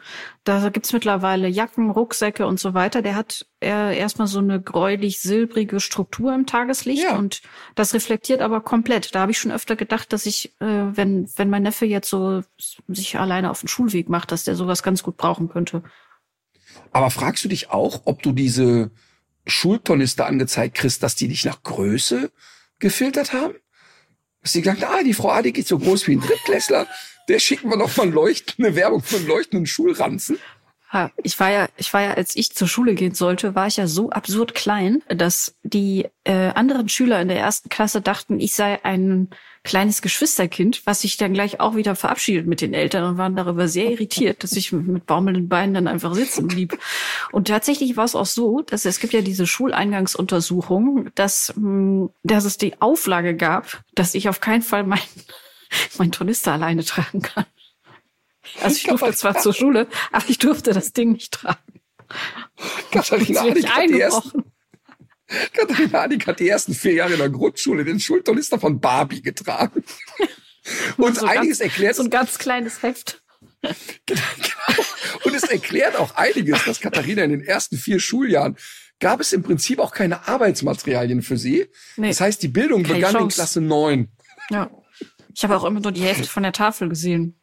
da 0.45 0.69
gibt's 0.69 0.93
mittlerweile 0.93 1.47
Jacken, 1.49 1.91
Rucksäcke 1.91 2.47
und 2.47 2.59
so 2.59 2.73
weiter. 2.73 3.01
Der 3.01 3.15
hat 3.15 3.45
äh, 3.61 3.97
erstmal 3.97 4.27
so 4.27 4.39
eine 4.39 4.61
gräulich-silbrige 4.61 5.79
Struktur 5.79 6.33
im 6.33 6.45
Tageslicht 6.45 7.03
ja. 7.03 7.17
und 7.17 7.41
das 7.75 7.93
reflektiert 7.93 8.41
aber 8.41 8.61
komplett. 8.61 9.15
Da 9.15 9.21
habe 9.21 9.31
ich 9.31 9.39
schon 9.39 9.51
öfter 9.51 9.75
gedacht, 9.75 10.13
dass 10.13 10.25
ich 10.25 10.53
äh, 10.59 10.92
wenn, 10.97 11.29
wenn 11.35 11.49
mein 11.49 11.63
Neffe 11.63 11.85
jetzt 11.85 12.09
so 12.09 12.43
sich 12.87 13.17
alleine 13.17 13.49
auf 13.51 13.61
den 13.61 13.67
Schulweg 13.67 14.09
macht, 14.09 14.31
dass 14.31 14.43
der 14.43 14.55
sowas 14.55 14.83
ganz 14.83 15.03
gut 15.03 15.17
brauchen 15.17 15.49
könnte. 15.49 15.83
Aber 16.91 17.09
fragst 17.09 17.43
du 17.43 17.49
dich 17.49 17.69
auch, 17.69 18.01
ob 18.05 18.21
du 18.23 18.31
diese 18.31 18.91
Schultornister 19.45 20.25
angezeigt 20.25 20.75
kriegst, 20.75 21.03
dass 21.03 21.15
die 21.15 21.27
dich 21.27 21.45
nach 21.45 21.63
Größe 21.63 22.31
gefiltert 22.79 23.33
haben? 23.33 23.55
Dass 24.41 24.53
die 24.53 24.61
gesagt 24.61 24.83
ah, 24.83 25.03
die 25.03 25.13
Frau 25.13 25.31
Adi 25.31 25.51
geht 25.51 25.67
so 25.67 25.79
groß 25.79 26.07
wie 26.07 26.13
ein 26.13 26.21
Drittklässler, 26.21 26.87
der 27.29 27.39
schicken 27.39 27.69
wir 27.69 27.77
noch 27.77 27.95
mal 27.97 28.09
leuchtende 28.09 28.75
Werbung 28.75 29.01
von 29.01 29.25
leuchtenden 29.25 29.65
Schulranzen. 29.65 30.37
Ich 31.23 31.39
war 31.39 31.51
ja, 31.51 31.67
ich 31.77 31.91
war 31.93 32.01
ja, 32.01 32.13
als 32.13 32.35
ich 32.35 32.51
zur 32.51 32.67
Schule 32.67 32.93
gehen 32.93 33.15
sollte, 33.15 33.55
war 33.55 33.67
ich 33.67 33.77
ja 33.77 33.87
so 33.87 34.09
absurd 34.11 34.53
klein, 34.53 35.01
dass 35.07 35.55
die 35.63 36.07
äh, 36.23 36.49
anderen 36.49 36.89
Schüler 36.89 37.21
in 37.21 37.27
der 37.29 37.39
ersten 37.39 37.69
Klasse 37.69 38.01
dachten, 38.01 38.39
ich 38.39 38.53
sei 38.53 38.83
ein 38.83 39.29
kleines 39.63 40.01
Geschwisterkind, 40.01 40.85
was 40.85 41.01
sich 41.01 41.17
dann 41.17 41.33
gleich 41.33 41.59
auch 41.59 41.75
wieder 41.75 41.95
verabschiedet 41.95 42.45
mit 42.45 42.61
den 42.61 42.73
Eltern 42.73 43.05
und 43.05 43.17
waren 43.17 43.35
darüber 43.35 43.67
sehr 43.67 43.89
irritiert, 43.91 44.43
dass 44.43 44.51
ich 44.53 44.71
mit 44.73 45.05
baumelnden 45.05 45.47
Beinen 45.47 45.73
dann 45.73 45.87
einfach 45.87 46.13
sitzen 46.13 46.47
blieb. 46.47 46.77
Und 47.31 47.47
tatsächlich 47.47 47.95
war 47.95 48.03
es 48.03 48.15
auch 48.15 48.25
so, 48.25 48.61
dass 48.61 48.85
es 48.85 48.99
gibt 48.99 49.13
ja 49.13 49.21
diese 49.21 49.47
Schuleingangsuntersuchung, 49.47 51.09
dass, 51.15 51.53
hm, 51.55 52.09
dass 52.23 52.43
es 52.43 52.57
die 52.57 52.81
Auflage 52.81 53.35
gab, 53.35 53.83
dass 53.95 54.15
ich 54.15 54.27
auf 54.27 54.41
keinen 54.41 54.61
Fall 54.61 54.83
mein, 54.83 54.99
mein 55.97 56.11
Tornister 56.11 56.51
alleine 56.51 56.83
tragen 56.83 57.21
kann. 57.21 57.45
Also 58.61 58.77
ich 58.77 58.83
durfte 58.83 59.13
zwar 59.13 59.39
zur 59.39 59.53
Schule, 59.53 59.87
aber 60.11 60.25
ich 60.27 60.37
durfte 60.37 60.73
das 60.73 60.93
Ding 60.93 61.13
nicht 61.13 61.31
tragen. 61.33 61.81
Katharina 62.91 63.41
Hadig 63.41 63.67
hat, 63.67 63.89
die 63.89 63.99
ersten, 63.99 64.43
Katharina 65.53 66.01
hat 66.27 66.39
die 66.39 66.49
ersten 66.49 66.73
vier 66.73 66.93
Jahre 66.93 67.13
in 67.13 67.19
der 67.19 67.29
Grundschule 67.29 67.85
den 67.85 67.99
Schultornister 67.99 68.59
von 68.59 68.79
Barbie 68.79 69.21
getragen. 69.21 69.83
Und 70.97 71.17
so 71.17 71.25
einiges 71.25 71.59
ganz, 71.59 71.71
erklärt 71.71 71.95
So 71.95 72.03
ein 72.03 72.09
ganz 72.09 72.37
kleines 72.37 72.81
Heft. 72.83 73.23
Genau. 74.05 74.21
Und 75.23 75.35
es 75.35 75.43
erklärt 75.43 75.95
auch 75.95 76.15
einiges, 76.15 76.65
dass 76.65 76.79
Katharina 76.81 77.23
in 77.23 77.31
den 77.31 77.41
ersten 77.41 77.77
vier 77.77 77.99
Schuljahren 77.99 78.57
gab 78.99 79.19
es 79.19 79.33
im 79.33 79.43
Prinzip 79.43 79.79
auch 79.79 79.91
keine 79.93 80.27
Arbeitsmaterialien 80.27 81.21
für 81.21 81.37
sie. 81.37 81.69
Nee. 81.97 82.09
Das 82.09 82.21
heißt, 82.21 82.43
die 82.43 82.47
Bildung 82.49 82.83
Keine 82.83 82.95
begann 82.95 83.15
in 83.15 83.19
Chance. 83.21 83.35
Klasse 83.35 83.61
neun. 83.61 84.11
Ja. 84.49 84.69
Ich 85.33 85.43
habe 85.43 85.57
auch 85.57 85.63
immer 85.63 85.79
nur 85.79 85.91
die 85.91 86.01
Hälfte 86.01 86.27
von 86.27 86.43
der 86.43 86.53
Tafel 86.53 86.89
gesehen. 86.89 87.39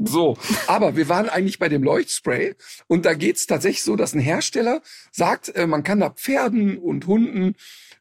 So, 0.00 0.38
aber 0.66 0.96
wir 0.96 1.08
waren 1.08 1.28
eigentlich 1.28 1.58
bei 1.58 1.68
dem 1.68 1.82
Leuchtspray 1.82 2.54
und 2.86 3.04
da 3.04 3.14
geht's 3.14 3.46
tatsächlich 3.46 3.82
so, 3.82 3.96
dass 3.96 4.14
ein 4.14 4.20
Hersteller 4.20 4.80
sagt, 5.10 5.54
äh, 5.56 5.66
man 5.66 5.82
kann 5.82 6.00
da 6.00 6.10
Pferden 6.10 6.78
und 6.78 7.06
Hunden 7.06 7.56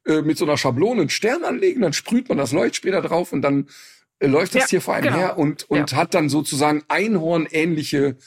äh, 0.06 0.22
mit 0.22 0.38
so 0.38 0.46
einer 0.46 0.58
Schablone 0.58 1.02
einen 1.02 1.10
Stern 1.10 1.44
anlegen, 1.44 1.82
dann 1.82 1.94
sprüht 1.94 2.30
man 2.30 2.38
das 2.38 2.52
Leuchtspray 2.52 2.92
da 2.92 3.02
drauf 3.02 3.34
und 3.34 3.42
dann 3.42 3.68
äh, 4.20 4.28
läuft 4.28 4.56
das 4.56 4.64
Ja, 4.64 4.68
Tier 4.68 4.82
vor 4.82 4.94
einem 4.94 5.06
genau. 5.06 5.18
her 5.18 5.38
und, 5.38 5.70
und 5.70 5.94
hat 5.94 6.14
dann 6.14 6.30
sozusagen 6.30 6.84
Einhorn-ähnliche 6.88 8.18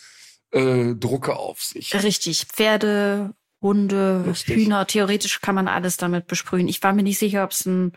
äh, 0.51 0.95
Drucke 0.95 1.37
auf 1.37 1.63
sich. 1.63 1.95
Richtig. 2.03 2.47
Pferde, 2.47 3.35
Hunde, 3.63 4.25
Lustig. 4.27 4.57
Hühner, 4.57 4.87
theoretisch 4.87 5.41
kann 5.41 5.55
man 5.55 5.69
alles 5.69 5.97
damit 5.97 6.27
besprühen. 6.27 6.69
Ich 6.69 6.83
war 6.83 6.93
mir 6.93 7.03
nicht 7.03 7.19
sicher, 7.19 7.45
ob 7.45 7.53
es 7.53 7.67
ein 7.67 7.93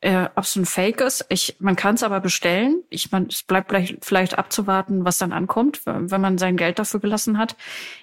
äh, 0.00 0.28
ob 0.34 0.44
es 0.44 0.54
ein 0.56 0.66
Fake 0.66 1.00
ist. 1.00 1.24
Ich, 1.30 1.56
man 1.58 1.74
kann 1.74 1.94
es 1.94 2.02
aber 2.02 2.20
bestellen. 2.20 2.82
Ich, 2.90 3.10
man, 3.12 3.26
es 3.26 3.42
bleibt 3.42 3.70
vielleicht, 3.70 4.04
vielleicht 4.04 4.38
abzuwarten, 4.38 5.04
was 5.04 5.18
dann 5.18 5.32
ankommt, 5.32 5.80
wenn 5.84 6.20
man 6.20 6.38
sein 6.38 6.56
Geld 6.56 6.78
dafür 6.78 7.00
gelassen 7.00 7.38
hat. 7.38 7.56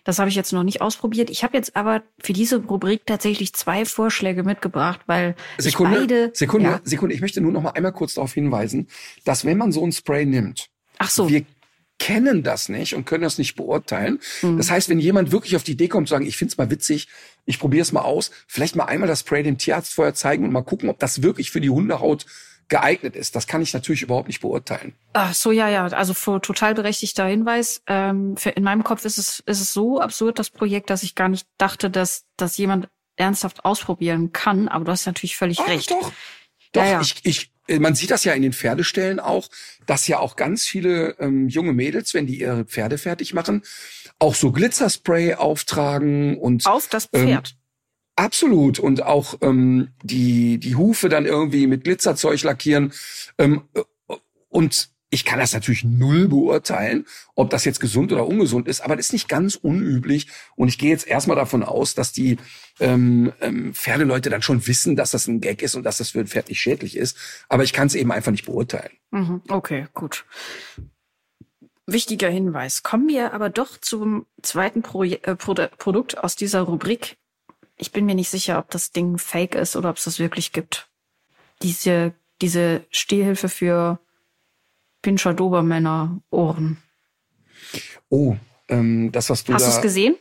Das 0.04 0.20
habe 0.20 0.30
ich 0.30 0.36
jetzt 0.36 0.54
noch 0.54 0.64
nicht 0.64 0.82
ausprobiert. 0.82 1.30
Ich 1.30 1.44
habe 1.44 1.56
jetzt 1.56 1.76
aber 1.76 2.02
für 2.20 2.34
diese 2.34 2.58
Rubrik 2.58 3.06
tatsächlich 3.06 3.54
zwei 3.54 3.86
Vorschläge 3.86 4.44
mitgebracht, 4.44 5.02
weil 5.06 5.36
Sekunde, 5.58 5.94
ich 5.96 6.02
beide. 6.02 6.32
Sekunde, 6.34 6.70
Ja. 6.70 6.82
Sekunde. 6.84 7.16
Ich 7.16 7.22
möchte 7.22 7.42
nur 7.42 7.52
noch 7.52 7.62
mal 7.62 7.72
einmal 7.72 7.94
kurz 7.94 8.16
darauf 8.16 8.34
hinweisen, 8.34 8.88
dass 9.24 9.46
wenn 9.46 9.58
man 9.58 9.72
so 9.72 9.86
ein 9.86 9.92
Spray 9.92 10.26
nimmt, 10.26 10.70
Ach 10.98 11.10
so. 11.10 11.30
wir 11.30 11.46
kennen 12.00 12.44
das 12.44 12.70
nicht 12.70 12.96
und 12.96 13.06
können 13.06 13.24
das 13.24 13.38
nicht 13.38 13.56
beurteilen. 13.56 14.20
Mhm. 14.42 14.58
Das 14.58 14.70
heißt, 14.70 14.90
wenn 14.90 15.00
jemand 15.00 15.32
wirklich 15.32 15.56
auf 15.56 15.64
die 15.64 15.72
Idee 15.74 15.88
kommt, 15.88 16.08
zu 16.10 16.14
sagen, 16.14 16.26
ich 16.26 16.36
find's 16.36 16.58
mal 16.58 16.70
witzig, 16.70 17.08
ich 17.46 17.60
probiere 17.60 17.82
es 17.82 17.92
mal 17.92 18.02
aus, 18.02 18.32
vielleicht 18.48 18.76
mal 18.76 18.86
einmal 18.86 19.08
das 19.08 19.22
Spray 19.22 19.44
dem 19.44 19.58
Tierarzt 19.58 19.94
vorher 19.94 20.14
zeigen 20.14 20.44
und 20.44 20.52
mal 20.52 20.62
gucken, 20.64 20.90
ob 20.90 21.00
das 21.00 21.22
wirklich 21.22 21.52
für 21.52 21.62
die 21.62 21.70
Hundehaut 21.70 22.26
geeignet 22.70 23.16
ist. 23.16 23.36
Das 23.36 23.46
kann 23.46 23.62
ich 23.62 23.74
natürlich 23.74 24.02
überhaupt 24.02 24.28
nicht 24.28 24.42
beurteilen. 24.42 24.94
Ach 25.14 25.34
so, 25.34 25.52
ja, 25.52 25.70
ja. 25.70 25.86
Also 25.88 26.14
für 26.14 26.42
total 26.42 26.74
berechtigter 26.74 27.26
Hinweis. 27.26 27.84
Ähm, 27.88 28.38
für, 28.38 28.52
in 28.52 28.64
meinem 28.64 28.84
Kopf 28.84 29.06
ist 29.06 29.18
es, 29.18 29.42
ist 29.46 29.62
es 29.62 29.74
so 29.74 30.00
absurd, 30.00 30.40
das 30.40 30.50
Projekt, 30.50 30.90
dass 30.90 31.04
ich 31.04 31.16
gar 31.16 31.30
nicht 31.30 31.46
dachte, 31.58 31.90
dass, 31.90 32.26
dass 32.38 32.58
jemand 32.58 32.88
ernsthaft 33.16 33.66
ausprobieren 33.66 34.32
kann. 34.32 34.68
Aber 34.70 34.86
du 34.86 34.92
hast 34.92 35.06
natürlich 35.06 35.36
völlig 35.36 35.60
Ah, 35.60 35.66
recht. 35.66 35.92
Doch, 35.92 36.12
doch. 36.74 36.84
Ja, 36.84 36.92
ja. 36.92 37.02
Ich, 37.02 37.16
ich, 37.24 37.52
äh, 37.68 37.80
man 37.80 37.96
sieht 37.96 38.12
das 38.12 38.24
ja 38.24 38.34
in 38.34 38.42
den 38.42 38.54
Pferdestellen 38.54 39.20
auch, 39.20 39.50
dass 39.86 40.08
ja 40.08 40.20
auch 40.20 40.36
ganz 40.36 40.64
viele 40.66 41.16
ähm, 41.20 41.48
junge 41.48 41.74
Mädels, 41.74 42.14
wenn 42.14 42.28
die 42.28 42.40
ihre 42.40 42.66
Pferde 42.66 42.98
fertig 42.98 43.34
machen, 43.34 43.64
auch 44.20 44.36
so 44.36 44.52
Glitzerspray 44.52 45.36
auftragen 45.36 46.38
und 46.38 46.66
Auf 46.66 46.88
das 46.88 47.10
Ähm, 47.14 47.28
Pferd. 47.28 47.56
Absolut. 48.16 48.80
Und 48.80 49.04
auch 49.04 49.36
ähm, 49.42 49.90
die, 50.04 50.60
die 50.60 50.76
Hufe 50.76 51.10
dann 51.10 51.26
irgendwie 51.26 51.68
mit 51.68 51.84
Glitzerzeug 51.84 52.42
lackieren. 52.44 52.94
Ähm, 53.38 53.64
äh, 53.74 53.82
und 54.50 54.93
ich 55.14 55.26
kann 55.26 55.38
das 55.38 55.54
natürlich 55.54 55.84
null 55.84 56.28
beurteilen, 56.28 57.06
ob 57.36 57.52
das 57.52 57.66
jetzt 57.66 57.80
gesund 57.80 58.12
oder 58.12 58.26
ungesund 58.26 58.68
ist, 58.68 58.82
aber 58.82 58.96
das 58.96 59.08
ist 59.08 59.14
nicht 59.14 59.30
ganz 59.30 59.56
unüblich. 59.56 60.28
Und 60.56 60.70
ich 60.70 60.80
gehe 60.80 60.90
jetzt 60.90 61.06
erstmal 61.06 61.38
davon 61.38 61.62
aus, 61.62 61.94
dass 61.94 62.12
die 62.12 62.38
ähm, 62.80 63.32
ähm, 63.40 63.76
Pferdeleute 63.76 64.32
dann 64.32 64.42
schon 64.42 64.66
wissen, 64.66 64.96
dass 64.96 65.12
das 65.12 65.28
ein 65.28 65.40
Gag 65.40 65.62
ist 65.62 65.76
und 65.76 65.84
dass 65.84 66.00
das 66.00 66.10
für 66.10 66.22
ein 66.22 66.28
Pferd 66.28 66.50
nicht 66.50 66.60
schädlich 66.60 66.98
ist. 66.98 67.16
Aber 67.48 67.64
ich 67.64 67.74
kann 67.74 67.86
es 67.86 67.94
eben 67.94 68.12
einfach 68.12 68.32
nicht 68.32 68.48
beurteilen. 68.48 68.90
Mhm. 69.12 69.42
Okay, 69.50 69.86
gut. 69.94 70.26
Wichtiger 71.86 72.30
Hinweis. 72.30 72.82
Kommen 72.82 73.08
wir 73.08 73.34
aber 73.34 73.52
doch 73.52 73.78
zum 73.78 74.26
zweiten 74.42 74.82
Proje 74.82 75.24
äh, 75.26 75.36
Produ 75.36 75.68
Produkt 75.78 76.18
aus 76.18 76.36
dieser 76.36 76.62
Rubrik. 76.62 77.18
Ich 77.78 77.92
bin 77.92 78.06
mir 78.08 78.16
nicht 78.16 78.32
sicher, 78.32 78.58
ob 78.58 78.72
das 78.72 78.92
Ding 78.92 79.20
fake 79.20 79.54
ist 79.54 79.76
oder 79.76 79.92
ob 79.92 79.98
es 79.98 80.06
das 80.06 80.18
wirklich 80.18 80.54
gibt. 80.54 80.88
Diese, 81.62 82.16
diese 82.42 82.84
Stehhilfe 82.90 83.48
für 83.48 84.00
Pinscher 85.04 85.36
Dobermänner 85.36 86.20
Ohren. 86.32 86.78
Oh, 88.10 88.36
ähm, 88.70 89.12
das, 89.12 89.30
was 89.30 89.44
du 89.44 89.54
Hast 89.54 89.68
du 89.68 89.70
da... 89.70 89.76
es 89.76 89.82
gesehen? 89.84 90.16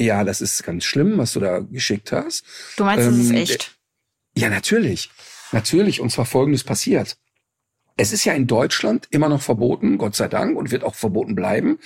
Ja, 0.00 0.24
das 0.24 0.40
ist 0.40 0.64
ganz 0.64 0.82
schlimm, 0.82 1.18
was 1.18 1.34
du 1.34 1.40
da 1.40 1.60
geschickt 1.60 2.10
hast. 2.10 2.44
Du 2.76 2.82
meinst, 2.84 3.06
es 3.06 3.16
ist 3.16 3.30
Ähm, 3.30 3.36
echt? 3.36 3.76
Ja, 4.36 4.48
natürlich. 4.48 5.10
Natürlich. 5.52 6.00
Und 6.00 6.10
zwar 6.10 6.24
Folgendes 6.24 6.64
passiert. 6.64 7.16
Es 7.96 8.12
ist 8.12 8.24
ja 8.24 8.32
in 8.32 8.46
Deutschland 8.46 9.06
immer 9.10 9.28
noch 9.28 9.40
verboten, 9.40 9.98
Gott 9.98 10.16
sei 10.16 10.28
Dank, 10.28 10.56
und 10.56 10.70
wird 10.72 10.82
auch 10.82 10.94
verboten 10.94 11.34
bleiben, 11.34 11.78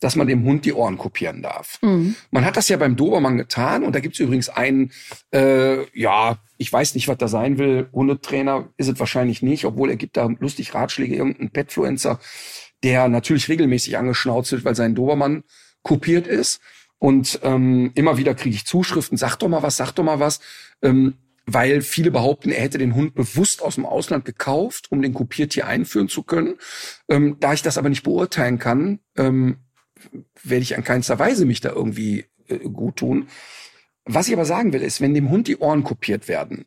dass 0.00 0.14
man 0.14 0.26
dem 0.26 0.44
Hund 0.44 0.64
die 0.64 0.72
Ohren 0.72 0.98
kopieren 0.98 1.42
darf. 1.42 1.78
Mhm. 1.82 2.14
Man 2.30 2.44
hat 2.44 2.56
das 2.56 2.68
ja 2.68 2.76
beim 2.76 2.96
Dobermann 2.96 3.36
getan 3.36 3.82
und 3.82 3.94
da 3.94 4.00
gibt's 4.00 4.20
übrigens 4.20 4.48
einen, 4.48 4.92
äh, 5.32 5.86
ja, 5.98 6.38
ich 6.58 6.72
weiß 6.72 6.94
nicht, 6.94 7.08
was 7.08 7.18
da 7.18 7.28
sein 7.28 7.58
will, 7.58 7.88
Hundetrainer 7.92 8.68
ist 8.76 8.88
es 8.88 8.98
wahrscheinlich 9.00 9.42
nicht, 9.42 9.64
obwohl 9.64 9.90
er 9.90 9.96
gibt 9.96 10.16
da 10.16 10.28
lustig 10.38 10.74
Ratschläge, 10.74 11.16
irgendein 11.16 11.50
Petfluencer, 11.50 12.20
der 12.82 13.08
natürlich 13.08 13.48
regelmäßig 13.48 13.98
angeschnauzt 13.98 14.52
wird, 14.52 14.64
weil 14.64 14.74
sein 14.76 14.94
Dobermann 14.94 15.44
kopiert 15.82 16.26
ist. 16.26 16.60
Und 16.98 17.40
ähm, 17.42 17.90
immer 17.94 18.16
wieder 18.16 18.34
kriege 18.34 18.56
ich 18.56 18.64
Zuschriften, 18.64 19.18
sag 19.18 19.36
doch 19.36 19.48
mal 19.48 19.62
was, 19.62 19.76
sag 19.76 19.92
doch 19.92 20.04
mal 20.04 20.18
was. 20.18 20.40
Ähm, 20.82 21.14
weil 21.46 21.80
viele 21.80 22.10
behaupten, 22.10 22.50
er 22.50 22.62
hätte 22.62 22.78
den 22.78 22.94
Hund 22.94 23.14
bewusst 23.14 23.62
aus 23.62 23.76
dem 23.76 23.86
Ausland 23.86 24.24
gekauft, 24.24 24.90
um 24.90 25.00
den 25.00 25.14
Kopiertier 25.14 25.66
einführen 25.66 26.08
zu 26.08 26.24
können. 26.24 26.56
Ähm, 27.08 27.36
da 27.40 27.52
ich 27.52 27.62
das 27.62 27.78
aber 27.78 27.88
nicht 27.88 28.02
beurteilen 28.02 28.58
kann, 28.58 28.98
ähm, 29.16 29.58
werde 30.42 30.62
ich 30.62 30.76
an 30.76 30.84
keinster 30.84 31.18
Weise 31.18 31.46
mich 31.46 31.60
da 31.60 31.70
irgendwie 31.70 32.26
äh, 32.48 32.58
gut 32.58 32.96
tun. 32.96 33.28
Was 34.04 34.28
ich 34.28 34.34
aber 34.34 34.44
sagen 34.44 34.72
will, 34.72 34.82
ist, 34.82 35.00
wenn 35.00 35.14
dem 35.14 35.30
Hund 35.30 35.48
die 35.48 35.58
Ohren 35.58 35.84
kopiert 35.84 36.28
werden, 36.28 36.66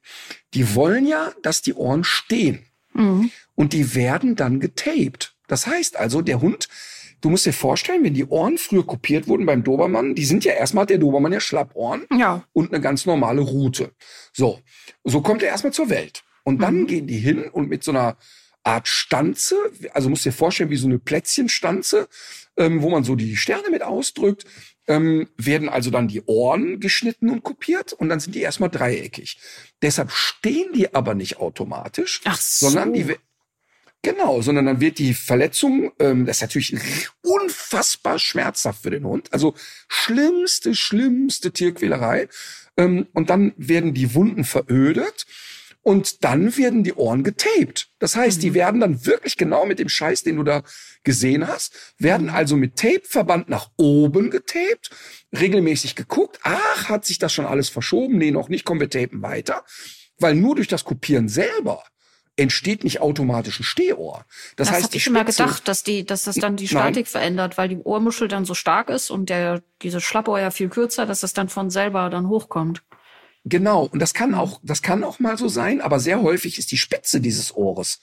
die 0.54 0.76
wollen 0.76 1.08
ja, 1.08 1.34
dass 1.42 1.62
die 1.62 1.74
Ohren 1.74 2.04
stehen. 2.04 2.66
Mhm. 2.94 3.32
Und 3.56 3.74
die 3.74 3.96
werden 3.96 4.36
dann 4.36 4.60
getaped. 4.60 5.36
Das 5.48 5.68
heißt 5.68 5.98
also, 5.98 6.22
der 6.22 6.42
Hund, 6.42 6.70
du 7.22 7.30
musst 7.30 7.46
dir 7.46 7.54
vorstellen, 7.54 8.04
wenn 8.04 8.14
die 8.14 8.26
Ohren 8.26 8.58
früher 8.58 8.86
kopiert 8.86 9.28
wurden 9.28 9.46
beim 9.46 9.64
Dobermann, 9.64 10.16
die 10.16 10.26
sind 10.26 10.44
ja 10.46 10.54
erstmal, 10.54 10.84
hat 10.84 10.90
der 10.90 10.98
Dobermann 10.98 11.32
ja 11.34 11.40
Schlappohren 11.40 12.06
Ja. 12.18 12.44
und 12.54 12.72
eine 12.74 12.82
ganz 12.82 13.06
normale 13.06 13.42
Route. 13.42 13.92
So, 14.34 14.60
so 15.04 15.22
kommt 15.22 15.44
er 15.44 15.50
erstmal 15.50 15.74
zur 15.74 15.90
Welt. 15.90 16.24
Und 16.44 16.62
dann 16.62 16.88
gehen 16.88 17.06
die 17.08 17.18
hin 17.20 17.44
und 17.50 17.70
mit 17.70 17.84
so 17.84 17.92
einer 17.92 18.18
Art 18.64 18.88
Stanze, 18.88 19.56
also 19.94 20.10
musst 20.10 20.26
dir 20.26 20.32
vorstellen, 20.34 20.70
wie 20.70 20.76
so 20.76 20.88
eine 20.88 21.00
Plätzchenstanze, 21.00 22.08
ähm, 22.58 22.82
wo 22.82 22.90
man 22.90 23.04
so 23.04 23.16
die 23.16 23.38
Sterne 23.38 23.70
mit 23.70 23.82
ausdrückt, 23.84 24.46
ähm, 24.88 25.30
werden 25.38 25.70
also 25.70 25.92
dann 25.92 26.08
die 26.08 26.22
Ohren 26.26 26.80
geschnitten 26.80 27.30
und 27.30 27.44
kopiert 27.44 27.94
und 27.94 28.10
dann 28.10 28.20
sind 28.20 28.36
die 28.36 28.42
erstmal 28.42 28.70
dreieckig. 28.70 29.40
Deshalb 29.82 30.12
stehen 30.12 30.74
die 30.74 30.94
aber 30.94 31.14
nicht 31.16 31.38
automatisch, 31.38 32.22
Ach 32.26 32.40
so. 32.40 32.68
sondern 32.68 32.94
die 32.94 33.16
Genau, 34.02 34.42
sondern 34.42 34.66
dann 34.66 34.80
wird 34.80 34.98
die 34.98 35.14
Verletzung, 35.14 35.92
ähm, 36.00 36.26
das 36.26 36.38
ist 36.38 36.42
natürlich 36.42 36.78
unfassbar 37.22 38.18
schmerzhaft 38.18 38.84
für 38.84 38.92
den 38.92 39.04
Hund, 39.04 39.32
also 39.34 39.56
schlimmste, 39.90 40.74
schlimmste 40.74 41.52
Tierquälerei. 41.52 42.30
Ähm, 42.78 43.08
und 43.14 43.30
dann 43.30 43.54
werden 43.58 43.94
die 43.94 44.14
Wunden 44.16 44.46
verödet 44.46 45.26
und 45.82 46.24
dann 46.24 46.56
werden 46.56 46.86
die 46.86 46.94
Ohren 46.94 47.24
getaped. 47.24 47.90
Das 48.00 48.16
heißt, 48.16 48.42
die 48.42 48.54
werden 48.54 48.80
dann 48.80 49.06
wirklich 49.06 49.36
genau 49.36 49.66
mit 49.66 49.80
dem 49.80 49.90
Scheiß, 49.90 50.24
den 50.24 50.38
du 50.38 50.44
da 50.44 50.64
gesehen 51.04 51.48
hast, 51.48 51.94
werden 51.98 52.30
also 52.30 52.56
mit 52.56 52.78
Tapeverband 52.78 53.50
nach 53.50 53.70
oben 53.76 54.30
getaped, 54.30 54.92
regelmäßig 55.38 55.96
geguckt, 55.96 56.40
ach, 56.44 56.88
hat 56.88 57.06
sich 57.06 57.20
das 57.20 57.34
schon 57.34 57.46
alles 57.46 57.68
verschoben? 57.68 58.18
Nee, 58.18 58.32
noch 58.32 58.48
nicht, 58.48 58.64
kommen 58.64 58.80
wir 58.80 58.90
tapen 58.90 59.22
weiter. 59.22 59.66
Weil 60.18 60.36
nur 60.36 60.56
durch 60.56 60.68
das 60.70 60.86
Kopieren 60.86 61.28
selber 61.28 61.84
entsteht 62.40 62.84
nicht 62.84 63.02
automatisch 63.02 63.60
ein 63.60 63.64
Stehohr. 63.64 64.26
Das, 64.56 64.68
Das, 64.70 64.78
heißt, 64.78 64.94
die 64.94 64.98
ich 64.98 65.08
immer 65.08 65.22
Spitze- 65.22 65.44
gedacht, 65.44 65.68
dass 65.68 65.84
die, 65.84 66.06
dass 66.06 66.24
das 66.24 66.36
dann 66.36 66.56
die 66.56 66.66
Nein. 66.66 66.70
Statik 66.70 67.08
verändert, 67.08 67.58
weil 67.58 67.70
die 67.70 67.78
Ohrmuschel 67.78 68.28
dann 68.28 68.46
so 68.46 68.54
stark 68.54 68.90
ist 68.90 69.10
und 69.12 69.30
der, 69.30 69.62
diese 69.82 70.02
Schlappohr 70.02 70.40
ja 70.40 70.52
viel 70.52 70.70
kürzer, 70.70 71.06
dass 71.06 71.20
das 71.22 71.34
dann 71.34 71.50
von 71.50 71.70
selber 71.70 72.10
dann 72.10 72.28
hochkommt. 72.30 72.82
Genau, 73.46 73.86
und 73.92 74.00
das 74.00 74.14
kann 74.14 74.34
auch, 74.34 74.60
das 74.64 74.82
kann 74.82 75.04
auch 75.04 75.20
mal 75.20 75.38
so 75.38 75.48
sein, 75.48 75.82
aber 75.82 76.00
sehr 76.00 76.22
häufig 76.22 76.58
ist 76.60 76.72
die 76.72 76.78
Spitze 76.78 77.22
dieses 77.22 77.56
Ohres. 77.56 78.02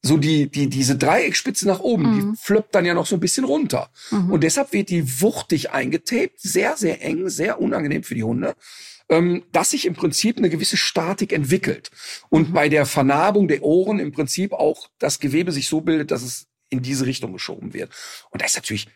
So 0.00 0.16
die, 0.16 0.48
die, 0.48 0.68
diese 0.68 0.96
Dreieckspitze 0.96 1.66
nach 1.66 1.80
oben, 1.80 2.14
die 2.14 2.40
floppt 2.40 2.72
dann 2.72 2.84
ja 2.84 2.94
noch 2.94 3.06
so 3.06 3.16
ein 3.16 3.20
bisschen 3.20 3.44
runter. 3.44 3.90
Und 4.12 4.44
deshalb 4.44 4.72
wird 4.72 4.90
die 4.90 5.20
wuchtig 5.20 5.72
eingetaped, 5.72 6.40
sehr, 6.40 6.76
sehr 6.76 7.02
eng, 7.04 7.28
sehr 7.28 7.60
unangenehm 7.60 8.04
für 8.04 8.14
die 8.14 8.22
Hunde, 8.22 8.54
ähm, 9.08 9.44
dass 9.52 9.70
sich 9.70 9.86
im 9.86 9.94
Prinzip 9.94 10.36
eine 10.36 10.50
gewisse 10.50 10.76
Statik 10.76 11.32
entwickelt. 11.32 11.90
Und 12.28 12.52
bei 12.52 12.68
der 12.68 12.86
Vernarbung 12.86 13.48
der 13.48 13.62
Ohren 13.62 13.98
im 13.98 14.12
Prinzip 14.12 14.52
auch 14.52 14.88
das 14.98 15.18
Gewebe 15.18 15.52
sich 15.52 15.68
so 15.68 15.80
bildet, 15.80 16.10
dass 16.10 16.22
es 16.22 16.46
in 16.70 16.82
diese 16.82 17.06
Richtung 17.06 17.32
geschoben 17.32 17.72
wird. 17.72 17.90
Und 18.30 18.42
das 18.42 18.50
ist 18.52 18.56
natürlich 18.56 18.88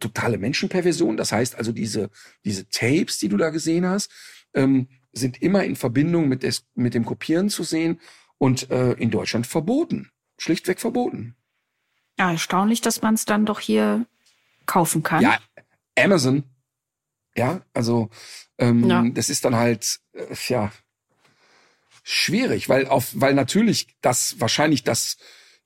totale 0.00 0.38
Menschenperversion. 0.38 1.16
Das 1.16 1.32
heißt 1.32 1.54
also, 1.54 1.72
diese, 1.72 2.10
diese 2.44 2.68
Tapes, 2.68 3.18
die 3.18 3.28
du 3.28 3.36
da 3.36 3.50
gesehen 3.50 3.86
hast, 3.86 4.10
ähm, 4.54 4.88
sind 5.12 5.40
immer 5.42 5.64
in 5.64 5.76
Verbindung 5.76 6.28
mit, 6.28 6.42
des, 6.42 6.64
mit 6.74 6.94
dem 6.94 7.04
Kopieren 7.04 7.48
zu 7.48 7.62
sehen 7.62 8.00
und 8.38 8.70
äh, 8.70 8.92
in 8.92 9.10
Deutschland 9.10 9.46
verboten. 9.46 10.10
Schlichtweg 10.38 10.80
verboten. 10.80 11.36
Ja, 12.18 12.32
erstaunlich, 12.32 12.80
dass 12.80 13.02
man 13.02 13.14
es 13.14 13.24
dann 13.24 13.46
doch 13.46 13.60
hier 13.60 14.06
kaufen 14.66 15.02
kann. 15.02 15.22
Ja, 15.22 15.38
Amazon. 15.96 16.44
Ja, 17.36 17.62
also 17.72 18.10
ähm, 18.58 18.88
Ja. 18.88 19.04
das 19.14 19.30
ist 19.30 19.44
dann 19.44 19.56
halt 19.56 20.00
äh, 20.12 20.34
ja 20.48 20.72
schwierig, 22.02 22.68
weil 22.68 22.86
auf, 22.86 23.10
weil 23.14 23.34
natürlich 23.34 23.86
das 24.00 24.40
wahrscheinlich 24.40 24.82
das 24.82 25.16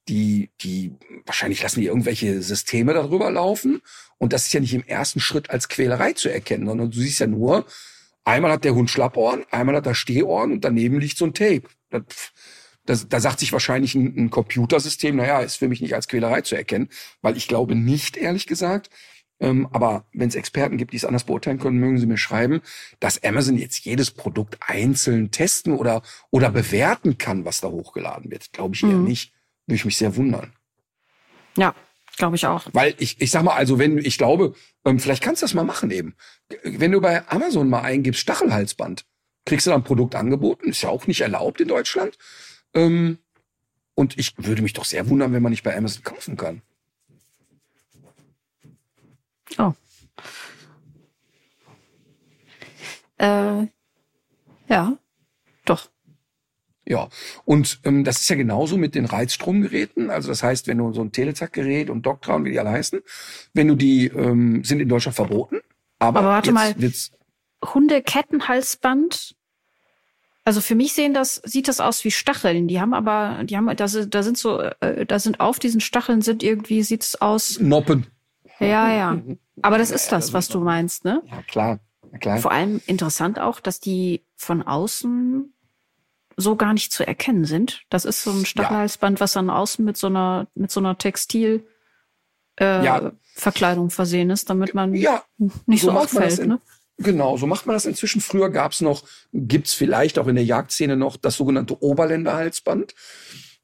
die 0.08 0.50
die 0.60 0.92
wahrscheinlich 1.24 1.62
lassen 1.62 1.80
die 1.80 1.86
irgendwelche 1.86 2.40
Systeme 2.42 2.94
darüber 2.94 3.30
laufen 3.30 3.80
und 4.18 4.32
das 4.32 4.46
ist 4.46 4.52
ja 4.52 4.60
nicht 4.60 4.74
im 4.74 4.84
ersten 4.84 5.18
Schritt 5.20 5.50
als 5.50 5.68
Quälerei 5.68 6.12
zu 6.12 6.28
erkennen, 6.28 6.66
sondern 6.66 6.90
du 6.90 7.00
siehst 7.00 7.20
ja 7.20 7.26
nur 7.26 7.66
einmal 8.24 8.52
hat 8.52 8.64
der 8.64 8.74
Hund 8.74 8.90
Schlappohren, 8.90 9.44
einmal 9.50 9.76
hat 9.76 9.86
er 9.86 9.94
Stehohren 9.94 10.52
und 10.52 10.64
daneben 10.64 11.00
liegt 11.00 11.16
so 11.16 11.24
ein 11.24 11.34
Tape. 11.34 11.62
Das, 11.90 12.02
das, 12.84 13.08
da 13.08 13.20
sagt 13.20 13.40
sich 13.40 13.52
wahrscheinlich 13.52 13.94
ein, 13.94 14.14
ein 14.16 14.30
Computersystem, 14.30 15.16
naja, 15.16 15.40
ist 15.40 15.56
für 15.56 15.68
mich 15.68 15.80
nicht 15.80 15.94
als 15.94 16.08
Quälerei 16.08 16.42
zu 16.42 16.54
erkennen, 16.54 16.88
weil 17.22 17.36
ich 17.36 17.48
glaube 17.48 17.74
nicht, 17.74 18.16
ehrlich 18.16 18.46
gesagt, 18.46 18.90
ähm, 19.40 19.68
aber 19.72 20.06
wenn 20.12 20.28
es 20.28 20.34
Experten 20.34 20.78
gibt, 20.78 20.92
die 20.92 20.96
es 20.96 21.04
anders 21.04 21.24
beurteilen 21.24 21.58
können, 21.58 21.78
mögen 21.78 21.98
sie 21.98 22.06
mir 22.06 22.16
schreiben, 22.16 22.60
dass 23.00 23.22
Amazon 23.22 23.56
jetzt 23.56 23.84
jedes 23.84 24.10
Produkt 24.10 24.56
einzeln 24.60 25.30
testen 25.30 25.74
oder, 25.74 26.02
oder 26.30 26.50
bewerten 26.50 27.18
kann, 27.18 27.44
was 27.44 27.60
da 27.60 27.68
hochgeladen 27.68 28.30
wird. 28.30 28.52
Glaube 28.52 28.74
ich 28.74 28.82
eher 28.82 28.90
Mhm. 28.90 29.04
nicht. 29.04 29.32
Würde 29.66 29.76
ich 29.76 29.84
mich 29.84 29.96
sehr 29.96 30.16
wundern. 30.16 30.52
Ja, 31.56 31.74
glaube 32.16 32.36
ich 32.36 32.46
auch. 32.46 32.66
Weil 32.72 32.94
ich, 32.98 33.20
ich 33.20 33.30
sag 33.30 33.42
mal, 33.42 33.54
also 33.54 33.78
wenn, 33.78 33.98
ich 33.98 34.16
glaube, 34.16 34.54
ähm, 34.84 34.98
vielleicht 35.00 35.22
kannst 35.22 35.42
du 35.42 35.44
das 35.44 35.54
mal 35.54 35.64
machen 35.64 35.90
eben. 35.90 36.14
Wenn 36.62 36.92
du 36.92 37.00
bei 37.00 37.26
Amazon 37.28 37.68
mal 37.68 37.82
eingibst, 37.82 38.20
Stachelhalsband, 38.20 39.04
kriegst 39.44 39.66
du 39.66 39.70
dann 39.70 39.80
ein 39.80 39.84
Produkt 39.84 40.14
angeboten, 40.14 40.68
ist 40.70 40.82
ja 40.82 40.88
auch 40.88 41.06
nicht 41.06 41.20
erlaubt 41.20 41.60
in 41.60 41.68
Deutschland. 41.68 42.16
Ähm, 42.74 43.18
und 43.94 44.18
ich 44.18 44.34
würde 44.36 44.62
mich 44.62 44.72
doch 44.74 44.84
sehr 44.84 45.08
wundern, 45.08 45.32
wenn 45.32 45.42
man 45.42 45.50
nicht 45.50 45.62
bei 45.62 45.76
Amazon 45.76 46.02
kaufen 46.04 46.36
kann. 46.36 46.62
Oh. 49.58 49.72
Äh, 53.18 53.66
ja, 54.68 54.98
doch. 55.64 55.88
Ja, 56.88 57.08
und 57.44 57.80
ähm, 57.84 58.04
das 58.04 58.20
ist 58.20 58.28
ja 58.28 58.36
genauso 58.36 58.76
mit 58.76 58.94
den 58.94 59.06
Reizstromgeräten. 59.06 60.08
Also 60.10 60.28
das 60.28 60.42
heißt, 60.42 60.68
wenn 60.68 60.78
du 60.78 60.92
so 60.92 61.02
ein 61.02 61.10
Telezack-Gerät 61.10 61.90
und 61.90 62.06
Doctra 62.06 62.36
und 62.36 62.44
wie 62.44 62.52
die 62.52 62.60
alle 62.60 62.70
heißen, 62.70 63.00
wenn 63.54 63.66
du 63.66 63.74
die 63.74 64.06
ähm, 64.06 64.62
sind 64.62 64.80
in 64.80 64.88
Deutschland 64.88 65.16
verboten. 65.16 65.60
Aber, 65.98 66.20
Aber 66.20 66.28
warte 66.28 66.52
mal. 66.52 66.74
Wird's, 66.78 67.10
Hundekettenhalsband. 67.64 69.34
Also 70.44 70.60
für 70.60 70.76
mich 70.76 70.92
sehen 70.92 71.12
das, 71.12 71.42
sieht 71.44 71.66
das 71.66 71.80
aus 71.80 72.04
wie 72.04 72.12
Stacheln. 72.12 72.68
Die 72.68 72.80
haben 72.80 72.94
aber, 72.94 73.42
die 73.44 73.56
haben, 73.56 73.74
da 73.74 73.88
sind, 73.88 74.14
da 74.14 74.22
sind 74.22 74.38
so, 74.38 74.60
äh, 74.60 75.04
da 75.04 75.18
sind 75.18 75.40
auf 75.40 75.58
diesen 75.58 75.80
Stacheln 75.80 76.22
sind 76.22 76.44
irgendwie, 76.44 76.84
sieht 76.84 77.02
es 77.02 77.20
aus. 77.20 77.58
Noppen. 77.58 78.06
Ja, 78.60 78.90
ja. 78.92 79.22
Aber 79.62 79.78
das 79.78 79.90
ist 79.92 80.10
das, 80.12 80.32
was 80.32 80.48
du 80.48 80.60
meinst, 80.60 81.04
ne? 81.04 81.22
Ja, 81.30 81.42
klar. 81.42 81.80
Ja, 82.12 82.18
klar. 82.18 82.38
Vor 82.38 82.52
allem 82.52 82.80
interessant 82.86 83.38
auch, 83.38 83.60
dass 83.60 83.80
die 83.80 84.24
von 84.36 84.62
außen 84.62 85.52
so 86.38 86.56
gar 86.56 86.72
nicht 86.74 86.92
zu 86.92 87.06
erkennen 87.06 87.44
sind. 87.46 87.82
Das 87.88 88.04
ist 88.04 88.22
so 88.22 88.30
ein 88.30 88.44
Stachelhalsband, 88.44 89.20
was 89.20 89.32
dann 89.32 89.48
außen 89.50 89.84
mit 89.84 89.96
so 89.96 90.06
einer, 90.08 90.46
mit 90.54 90.70
so 90.70 90.80
einer 90.80 90.98
Textil, 90.98 91.66
äh, 92.60 92.84
Ja. 92.84 93.12
Verkleidung 93.34 93.90
versehen 93.90 94.30
ist, 94.30 94.48
damit 94.50 94.74
man 94.74 94.94
Ja, 94.94 95.22
nicht 95.66 95.82
so, 95.82 95.90
das 95.90 96.14
auffällt, 96.14 96.38
in- 96.38 96.48
ne? 96.48 96.60
Genau, 96.98 97.36
so 97.36 97.46
macht 97.46 97.66
man 97.66 97.74
das 97.76 97.84
inzwischen. 97.84 98.22
Früher 98.22 98.48
gab's 98.48 98.80
noch, 98.80 99.04
gibt's 99.34 99.74
vielleicht 99.74 100.18
auch 100.18 100.26
in 100.28 100.34
der 100.34 100.44
Jagdszene 100.46 100.96
noch 100.96 101.18
das 101.18 101.36
sogenannte 101.36 101.82
Oberländerhalsband. 101.82 102.94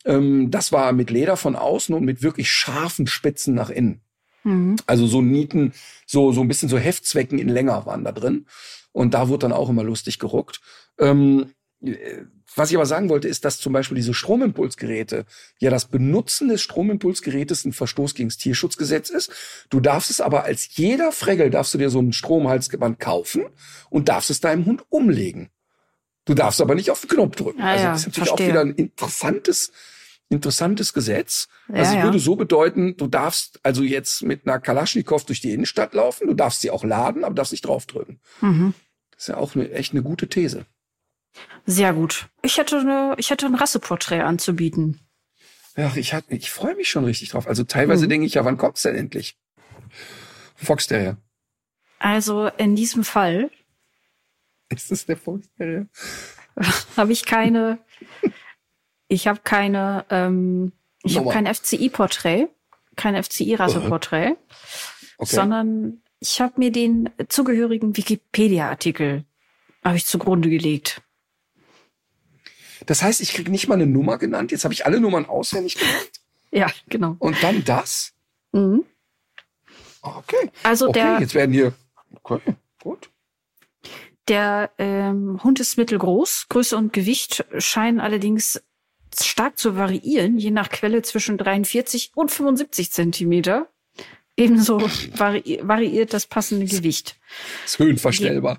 Ähm, 0.05 0.51
das 0.51 0.73
war 0.73 0.93
mit 0.93 1.11
Leder 1.11 1.39
von 1.39 1.57
außen 1.57 1.95
und 1.95 2.05
mit 2.05 2.23
wirklich 2.23 2.51
scharfen 2.51 3.07
Spitzen 3.07 3.55
nach 3.55 3.71
innen. 3.71 4.03
Mhm. 4.45 4.77
Also 4.87 5.07
so 5.07 5.23
Nieten, 5.23 5.73
so, 6.07 6.33
so 6.33 6.41
ein 6.41 6.49
bisschen 6.49 6.69
so 6.69 6.79
Heftzwecken 6.79 7.39
in 7.39 7.49
länger 7.49 7.87
waren 7.87 8.05
da 8.05 8.13
drin. 8.13 8.47
Und 8.93 9.15
da 9.15 9.29
wurde 9.29 9.49
dann 9.49 9.53
auch 9.53 9.71
immer 9.71 9.85
lustig 9.85 10.19
geruckt. 10.19 10.61
Ähm, 10.99 11.53
äh, 11.83 12.25
was 12.55 12.71
ich 12.71 12.77
aber 12.77 12.85
sagen 12.85 13.09
wollte, 13.09 13.29
ist, 13.29 13.47
dass 13.47 13.59
zum 13.59 13.73
Beispiel 13.73 13.95
diese 13.95 14.13
Stromimpulsgeräte, 14.13 15.25
ja 15.59 15.71
das 15.71 15.87
Benutzen 15.87 16.49
des 16.49 16.61
Stromimpulsgerätes 16.61 17.65
ein 17.65 17.73
Verstoß 17.73 18.15
gegen 18.15 18.29
das 18.29 18.37
Tierschutzgesetz 18.37 19.09
ist. 19.09 19.33
Du 19.71 19.81
darfst 19.81 20.11
es 20.11 20.21
aber 20.21 20.45
als 20.45 20.77
jeder 20.77 21.13
Fregel, 21.13 21.49
darfst 21.49 21.73
du 21.73 21.79
dir 21.79 21.89
so 21.89 22.01
ein 22.01 22.13
Stromhalsband 22.13 23.01
kaufen 23.01 23.47
und 23.89 24.11
darfst 24.11 24.29
es 24.29 24.41
deinem 24.41 24.67
Hund 24.67 24.85
umlegen. 24.91 25.49
Du 26.25 26.35
darfst 26.35 26.61
aber 26.61 26.75
nicht 26.75 26.91
auf 26.91 27.01
den 27.01 27.09
Knopf 27.09 27.37
drücken. 27.37 27.61
Ah 27.61 27.73
also 27.73 27.85
das 27.85 28.01
ist 28.01 28.07
natürlich 28.09 28.29
verstehe. 28.29 28.47
auch 28.47 28.51
wieder 28.51 28.61
ein 28.61 28.75
interessantes, 28.75 29.73
interessantes 30.33 30.93
Gesetz. 30.93 31.49
Ja, 31.69 31.77
Also 31.77 31.97
es 31.97 32.03
würde 32.03 32.19
so 32.19 32.37
bedeuten, 32.37 32.97
du 32.97 33.07
darfst 33.07 33.61
also 33.63 33.83
jetzt 33.83 34.23
mit 34.23 34.47
einer 34.47 34.59
Kalaschnikow 34.61 35.25
durch 35.25 35.41
die 35.41 35.53
Innenstadt 35.53 35.95
laufen, 35.95 36.27
du 36.29 36.35
darfst 36.35 36.61
sie 36.61 36.71
auch 36.71 36.85
laden, 36.85 37.25
aber 37.25 37.35
darfst 37.35 37.53
nicht 37.53 37.67
draufdrücken. 37.67 38.21
Mhm. 38.41 38.75
Das 39.13 39.23
ist 39.23 39.29
ja 39.29 39.37
auch 39.37 39.55
eine, 39.55 39.71
echt 39.71 39.93
eine 39.93 40.03
gute 40.03 40.29
These. 40.29 40.67
Sehr 41.65 41.93
gut. 41.93 42.29
Ich 42.43 42.59
hätte 42.59 42.79
eine, 42.79 43.15
ich 43.19 43.31
hätte 43.31 43.47
ein 43.47 43.55
Rasseporträt 43.55 44.21
anzubieten. 44.23 45.01
Ja, 45.77 45.91
ich, 45.97 46.15
ich 46.29 46.51
freue 46.51 46.75
mich 46.77 46.89
schon 46.91 47.05
richtig 47.05 47.31
drauf. 47.31 47.47
Also 47.47 47.65
teilweise 47.65 48.05
Mhm. 48.05 48.11
denke 48.11 48.27
ich 48.27 48.35
ja, 48.35 48.45
wann 48.45 48.59
kommt's 48.59 48.83
denn 48.83 48.95
endlich? 48.97 49.39
Fox 50.57 50.87
Terrier. 50.87 51.17
Also 51.99 52.49
in 52.59 52.77
diesem 52.77 53.05
Fall 53.05 53.51
Ist 54.69 54.91
das 54.91 55.07
der 55.07 55.17
Fox 55.17 55.47
Terrier? 55.57 55.87
habe 56.97 57.13
ich 57.13 57.25
keine, 57.25 57.79
ich 59.13 59.27
habe 59.27 59.41
keine, 59.45 60.07
ähm, 60.11 60.73
ich 61.03 61.19
habe 61.19 61.29
kein 61.29 61.47
FCI-Porträt, 61.47 62.49
kein 62.97 63.23
FCI-Rasseporträt, 63.23 64.37
Okay. 65.19 65.37
sondern 65.37 66.03
ich 66.19 66.41
habe 66.41 66.55
mir 66.57 66.73
den 66.73 67.11
zugehörigen 67.29 67.97
Wikipedia-Artikel 67.97 69.25
habe 69.85 69.97
ich 69.97 70.07
zugrunde 70.07 70.49
gelegt. 70.49 71.03
Das 72.87 73.03
heißt, 73.03 73.21
ich 73.21 73.35
krieg 73.35 73.49
nicht 73.49 73.69
mal 73.69 73.75
eine 73.75 73.87
Nummer 73.87 74.19
genannt. 74.19 74.51
Jetzt 74.51 74.65
habe 74.65 74.75
ich 74.75 74.87
alle 74.87 75.01
Nummern 75.01 75.27
auswendig 75.27 75.77
genannt. 75.77 76.11
Ja, 76.55 76.71
genau. 76.87 77.17
Und 77.19 77.43
dann 77.43 77.65
das? 77.65 78.13
Mhm. 78.53 78.85
Okay. 80.03 80.51
Also 80.63 80.89
okay, 80.89 81.01
der, 81.01 81.21
jetzt 81.21 81.35
werden 81.35 81.53
hier. 81.55 81.73
Okay, 82.23 82.57
gut. 82.83 83.09
Der 84.29 84.71
ähm, 84.77 85.43
Hund 85.43 85.61
ist 85.61 85.79
mittelgroß. 85.79 86.49
Größe 86.51 86.77
und 86.77 86.93
Gewicht 86.93 87.47
scheinen 87.57 88.01
allerdings 88.01 88.63
stark 89.21 89.59
zu 89.59 89.77
variieren, 89.77 90.39
je 90.39 90.51
nach 90.51 90.69
Quelle 90.71 91.03
zwischen 91.03 91.39
43 91.39 92.13
und 92.15 92.31
75 92.31 92.91
Zentimeter. 92.91 93.69
Ebenso 94.37 94.79
vari 95.15 95.61
variiert 95.63 96.15
das 96.15 96.27
passende 96.27 96.67
Gewicht. 96.67 97.17
Ist 97.65 97.79
höhenverstellbar. 97.79 98.59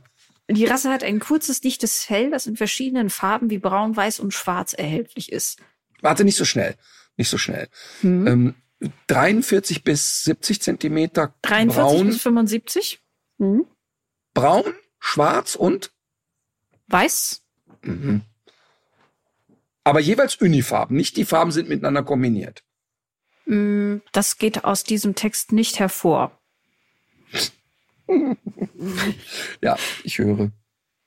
Die 0.49 0.65
Rasse 0.65 0.91
hat 0.91 1.03
ein 1.03 1.19
kurzes, 1.19 1.61
dichtes 1.61 2.03
Fell, 2.03 2.29
das 2.29 2.45
in 2.45 2.57
verschiedenen 2.57 3.09
Farben 3.09 3.49
wie 3.49 3.57
braun, 3.57 3.95
weiß 3.95 4.19
und 4.19 4.33
schwarz 4.33 4.73
erhältlich 4.73 5.31
ist. 5.31 5.59
Warte, 6.01 6.23
nicht 6.25 6.37
so 6.37 6.45
schnell. 6.45 6.75
Nicht 7.17 7.29
so 7.29 7.37
schnell. 7.37 7.69
Hm. 8.01 8.27
Ähm, 8.27 8.55
43 9.07 9.83
bis 9.83 10.23
70 10.25 10.61
Zentimeter 10.61 11.33
43 11.41 11.75
braun, 11.75 12.07
bis 12.07 12.21
75. 12.21 13.01
Hm. 13.39 13.65
braun, 14.33 14.73
schwarz 14.99 15.55
und 15.55 15.91
Weiß. 16.87 17.41
Mhm. 17.81 18.21
Aber 19.83 19.99
jeweils 19.99 20.35
Unifarben, 20.35 20.95
nicht 20.95 21.17
die 21.17 21.25
Farben 21.25 21.51
sind 21.51 21.69
miteinander 21.69 22.03
kombiniert. 22.03 22.63
Hm, 23.45 24.01
Das 24.13 24.37
geht 24.37 24.63
aus 24.63 24.83
diesem 24.83 25.15
Text 25.15 25.51
nicht 25.51 25.79
hervor. 25.79 26.31
Ja, 29.61 29.77
ich 30.03 30.17
höre. 30.19 30.51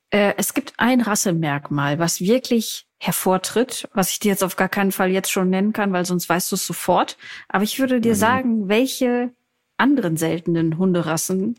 Äh, 0.09 0.33
es 0.37 0.53
gibt 0.53 0.73
ein 0.77 1.01
Rassemerkmal, 1.01 1.99
was 1.99 2.21
wirklich 2.21 2.87
hervortritt, 2.99 3.87
was 3.93 4.09
ich 4.11 4.19
dir 4.19 4.29
jetzt 4.29 4.43
auf 4.43 4.55
gar 4.55 4.69
keinen 4.69 4.91
Fall 4.91 5.11
jetzt 5.11 5.31
schon 5.31 5.49
nennen 5.49 5.73
kann, 5.73 5.91
weil 5.93 6.05
sonst 6.05 6.27
weißt 6.29 6.51
du 6.51 6.55
es 6.55 6.65
sofort. 6.65 7.17
Aber 7.47 7.63
ich 7.63 7.79
würde 7.79 8.01
dir 8.01 8.15
sagen, 8.15 8.67
welche 8.69 9.31
anderen 9.77 10.17
seltenen 10.17 10.77
Hunderassen 10.77 11.57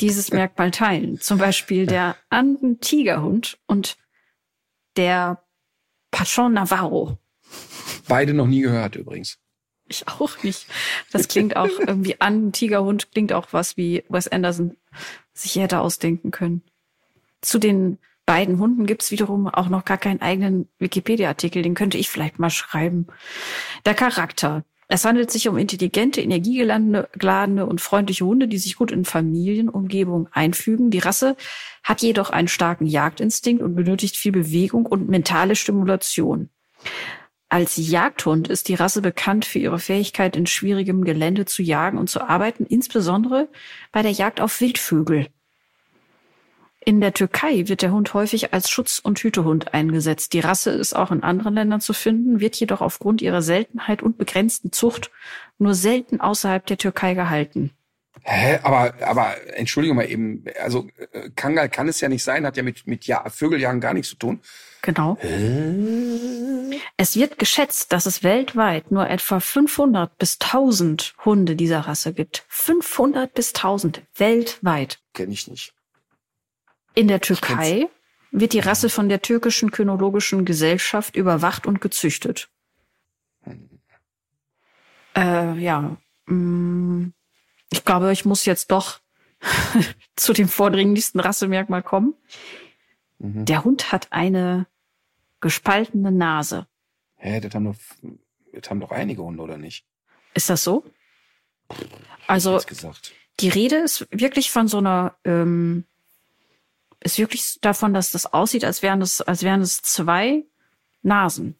dieses 0.00 0.30
Merkmal 0.32 0.70
teilen. 0.70 1.20
Zum 1.20 1.38
Beispiel 1.38 1.86
der 1.86 2.16
Anden-Tigerhund 2.30 3.58
und 3.66 3.96
der 4.96 5.42
Pachon 6.10 6.54
Navarro. 6.54 7.18
Beide 8.08 8.34
noch 8.34 8.46
nie 8.46 8.62
gehört 8.62 8.96
übrigens. 8.96 9.38
Ich 9.86 10.06
auch 10.06 10.42
nicht. 10.42 10.66
Das 11.12 11.28
klingt 11.28 11.56
auch 11.56 11.68
irgendwie 11.86 12.20
an. 12.20 12.52
Tigerhund 12.52 13.10
klingt 13.12 13.32
auch 13.32 13.48
was 13.52 13.76
wie 13.76 14.04
Wes 14.08 14.28
Anderson 14.28 14.76
sich 15.32 15.56
hätte 15.56 15.80
ausdenken 15.80 16.30
können. 16.30 16.62
Zu 17.40 17.58
den 17.58 17.98
beiden 18.26 18.58
Hunden 18.58 18.86
gibt's 18.86 19.10
wiederum 19.10 19.48
auch 19.48 19.68
noch 19.68 19.84
gar 19.84 19.96
keinen 19.96 20.20
eigenen 20.20 20.68
Wikipedia-Artikel. 20.78 21.62
Den 21.62 21.74
könnte 21.74 21.96
ich 21.96 22.10
vielleicht 22.10 22.38
mal 22.38 22.50
schreiben. 22.50 23.06
Der 23.86 23.94
Charakter. 23.94 24.64
Es 24.90 25.04
handelt 25.04 25.30
sich 25.30 25.48
um 25.48 25.58
intelligente, 25.58 26.22
energiegeladene 26.22 27.66
und 27.66 27.80
freundliche 27.82 28.24
Hunde, 28.24 28.48
die 28.48 28.56
sich 28.56 28.76
gut 28.76 28.90
in 28.90 29.04
Familienumgebung 29.04 30.28
einfügen. 30.32 30.90
Die 30.90 30.98
Rasse 30.98 31.36
hat 31.84 32.00
jedoch 32.00 32.30
einen 32.30 32.48
starken 32.48 32.86
Jagdinstinkt 32.86 33.62
und 33.62 33.74
benötigt 33.74 34.16
viel 34.16 34.32
Bewegung 34.32 34.86
und 34.86 35.10
mentale 35.10 35.56
Stimulation. 35.56 36.48
Als 37.50 37.76
Jagdhund 37.76 38.48
ist 38.48 38.68
die 38.68 38.74
Rasse 38.74 39.02
bekannt 39.02 39.44
für 39.44 39.58
ihre 39.58 39.78
Fähigkeit, 39.78 40.36
in 40.36 40.46
schwierigem 40.46 41.04
Gelände 41.04 41.44
zu 41.44 41.62
jagen 41.62 41.98
und 41.98 42.08
zu 42.08 42.22
arbeiten, 42.22 42.64
insbesondere 42.64 43.48
bei 43.92 44.02
der 44.02 44.12
Jagd 44.12 44.40
auf 44.40 44.60
Wildvögel. 44.60 45.28
In 46.88 47.02
der 47.02 47.12
Türkei 47.12 47.68
wird 47.68 47.82
der 47.82 47.92
Hund 47.92 48.14
häufig 48.14 48.54
als 48.54 48.70
Schutz- 48.70 48.98
und 48.98 49.18
Hütehund 49.18 49.74
eingesetzt. 49.74 50.32
Die 50.32 50.40
Rasse 50.40 50.70
ist 50.70 50.96
auch 50.96 51.10
in 51.10 51.22
anderen 51.22 51.52
Ländern 51.52 51.82
zu 51.82 51.92
finden, 51.92 52.40
wird 52.40 52.56
jedoch 52.56 52.80
aufgrund 52.80 53.20
ihrer 53.20 53.42
Seltenheit 53.42 54.02
und 54.02 54.16
begrenzten 54.16 54.72
Zucht 54.72 55.10
nur 55.58 55.74
selten 55.74 56.22
außerhalb 56.22 56.64
der 56.64 56.78
Türkei 56.78 57.12
gehalten. 57.12 57.72
Hä? 58.22 58.60
Aber, 58.62 58.94
aber 59.02 59.34
entschuldige 59.54 59.92
mal 59.92 60.08
eben, 60.10 60.46
also 60.62 60.88
äh, 61.12 61.28
Kangal 61.36 61.68
kann 61.68 61.88
es 61.88 62.00
ja 62.00 62.08
nicht 62.08 62.24
sein, 62.24 62.46
hat 62.46 62.56
ja 62.56 62.62
mit, 62.62 62.86
mit 62.86 63.04
ja, 63.04 63.22
Vögeljagen 63.28 63.82
gar 63.82 63.92
nichts 63.92 64.08
zu 64.08 64.16
tun. 64.16 64.40
Genau. 64.80 65.18
Es 66.96 67.16
wird 67.16 67.38
geschätzt, 67.38 67.92
dass 67.92 68.06
es 68.06 68.22
weltweit 68.22 68.90
nur 68.90 69.10
etwa 69.10 69.40
500 69.40 70.16
bis 70.16 70.38
1000 70.40 71.16
Hunde 71.22 71.54
dieser 71.54 71.80
Rasse 71.80 72.14
gibt. 72.14 72.46
500 72.48 73.34
bis 73.34 73.48
1000 73.48 74.00
weltweit. 74.16 75.00
Kenn 75.12 75.30
ich 75.30 75.48
nicht. 75.48 75.74
In 76.98 77.06
der 77.06 77.20
Türkei 77.20 77.88
wird 78.32 78.52
die 78.54 78.58
Rasse 78.58 78.90
von 78.90 79.08
der 79.08 79.22
türkischen 79.22 79.70
Kynologischen 79.70 80.44
Gesellschaft 80.44 81.14
überwacht 81.14 81.64
und 81.64 81.80
gezüchtet. 81.80 82.50
Äh, 85.14 85.56
ja, 85.60 85.96
mm, 86.26 87.12
ich 87.70 87.84
glaube, 87.84 88.10
ich 88.10 88.24
muss 88.24 88.46
jetzt 88.46 88.72
doch 88.72 88.98
zu 90.16 90.32
dem 90.32 90.48
vordringlichsten 90.48 91.20
Rassemerkmal 91.20 91.84
kommen. 91.84 92.14
Mhm. 93.20 93.44
Der 93.44 93.62
Hund 93.62 93.92
hat 93.92 94.08
eine 94.10 94.66
gespaltene 95.40 96.10
Nase. 96.10 96.66
Hä, 97.14 97.38
das 97.38 97.54
haben 97.54 97.66
doch, 97.66 97.76
das 98.52 98.70
haben 98.70 98.80
doch 98.80 98.90
einige 98.90 99.22
Hunde, 99.22 99.40
oder 99.40 99.56
nicht? 99.56 99.86
Ist 100.34 100.50
das 100.50 100.64
so? 100.64 100.84
Also 102.26 102.60
die 103.38 103.50
Rede 103.50 103.76
ist 103.76 104.08
wirklich 104.10 104.50
von 104.50 104.66
so 104.66 104.78
einer, 104.78 105.16
ähm, 105.22 105.84
ist 107.00 107.18
wirklich 107.18 107.58
davon, 107.60 107.94
dass 107.94 108.10
das 108.12 108.26
aussieht, 108.32 108.64
als 108.64 108.82
wären 108.82 109.00
das, 109.00 109.20
als 109.20 109.42
wären 109.42 109.60
es 109.60 109.78
zwei 109.82 110.44
Nasen. 111.02 111.56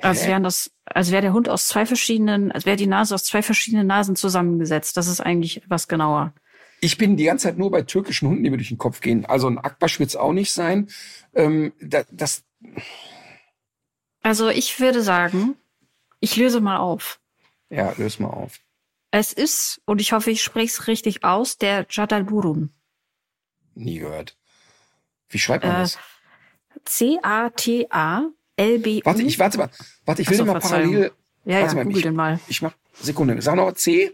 Als 0.00 0.26
wären 0.26 0.44
das, 0.44 0.70
als 0.84 1.10
wäre 1.10 1.22
der 1.22 1.32
Hund 1.32 1.48
aus 1.48 1.66
zwei 1.66 1.84
verschiedenen, 1.84 2.52
als 2.52 2.66
wäre 2.66 2.76
die 2.76 2.86
Nase 2.86 3.14
aus 3.14 3.24
zwei 3.24 3.42
verschiedenen 3.42 3.88
Nasen 3.88 4.14
zusammengesetzt. 4.14 4.96
Das 4.96 5.08
ist 5.08 5.20
eigentlich 5.20 5.56
etwas 5.64 5.88
genauer. 5.88 6.32
Ich 6.80 6.98
bin 6.98 7.16
die 7.16 7.24
ganze 7.24 7.48
Zeit 7.48 7.58
nur 7.58 7.72
bei 7.72 7.82
türkischen 7.82 8.28
Hunden, 8.28 8.44
die 8.44 8.50
mir 8.50 8.58
durch 8.58 8.68
den 8.68 8.78
Kopf 8.78 9.00
gehen. 9.00 9.26
Also 9.26 9.48
ein 9.48 9.58
Akbasch 9.58 9.98
wird's 9.98 10.14
auch 10.14 10.32
nicht 10.32 10.52
sein. 10.52 10.88
Ähm, 11.34 11.72
da, 11.80 12.04
das, 12.12 12.44
Also 14.22 14.48
ich 14.50 14.78
würde 14.78 15.02
sagen, 15.02 15.56
ich 16.20 16.36
löse 16.36 16.60
mal 16.60 16.76
auf. 16.76 17.20
ja, 17.70 17.92
löse 17.96 18.22
mal 18.22 18.30
auf. 18.30 18.60
Es 19.10 19.32
ist, 19.32 19.80
und 19.86 20.00
ich 20.00 20.12
hoffe, 20.12 20.30
ich 20.30 20.42
spreche 20.42 20.66
es 20.66 20.86
richtig 20.86 21.24
aus, 21.24 21.58
der 21.58 21.86
Jadalburun. 21.90 22.70
Nie 23.78 23.98
gehört. 24.00 24.36
Wie 25.28 25.38
schreibt 25.38 25.64
man 25.64 25.76
Äh, 25.76 25.78
das? 25.80 25.98
C-A-T-A-L-B-U. 26.84 28.30
Warte, 29.04 29.22
ich 29.22 29.38
warte 29.38 29.58
mal. 29.58 29.70
Warte, 30.04 30.22
ich 30.22 30.30
will 30.30 30.36
so, 30.36 30.44
mal 30.44 30.60
Verzeihung. 30.60 30.92
parallel. 30.92 31.12
Ja, 31.44 31.60
warte 31.60 31.68
ja, 31.68 31.74
mal, 31.76 31.84
google 31.84 31.98
ich, 31.98 32.02
den 32.02 32.16
mal. 32.16 32.40
Ich 32.48 32.62
mach 32.62 32.72
Sekunde. 33.00 33.40
Sag 33.42 33.54
noch 33.56 33.72
C 33.72 34.12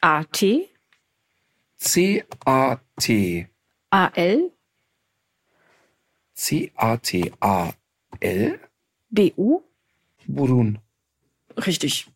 A-T, 0.00 0.68
C 1.76 2.24
A 2.44 2.78
T 2.98 3.48
A-L, 3.90 4.52
C 6.34 6.72
A 6.76 6.96
T 6.96 7.32
A 7.40 7.72
L 8.20 8.60
B-U. 9.10 9.62
Burun. 10.26 10.78
Richtig. 11.56 12.06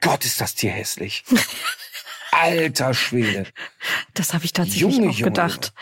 Gott, 0.00 0.24
ist 0.24 0.40
das 0.40 0.54
Tier 0.54 0.70
hässlich. 0.72 1.24
Alter 2.40 2.94
Schwede. 2.94 3.46
Das 4.14 4.34
habe 4.34 4.44
ich 4.44 4.52
tatsächlich 4.52 4.82
Junge, 4.82 5.08
auch 5.10 5.14
Junge, 5.14 5.30
gedacht. 5.30 5.72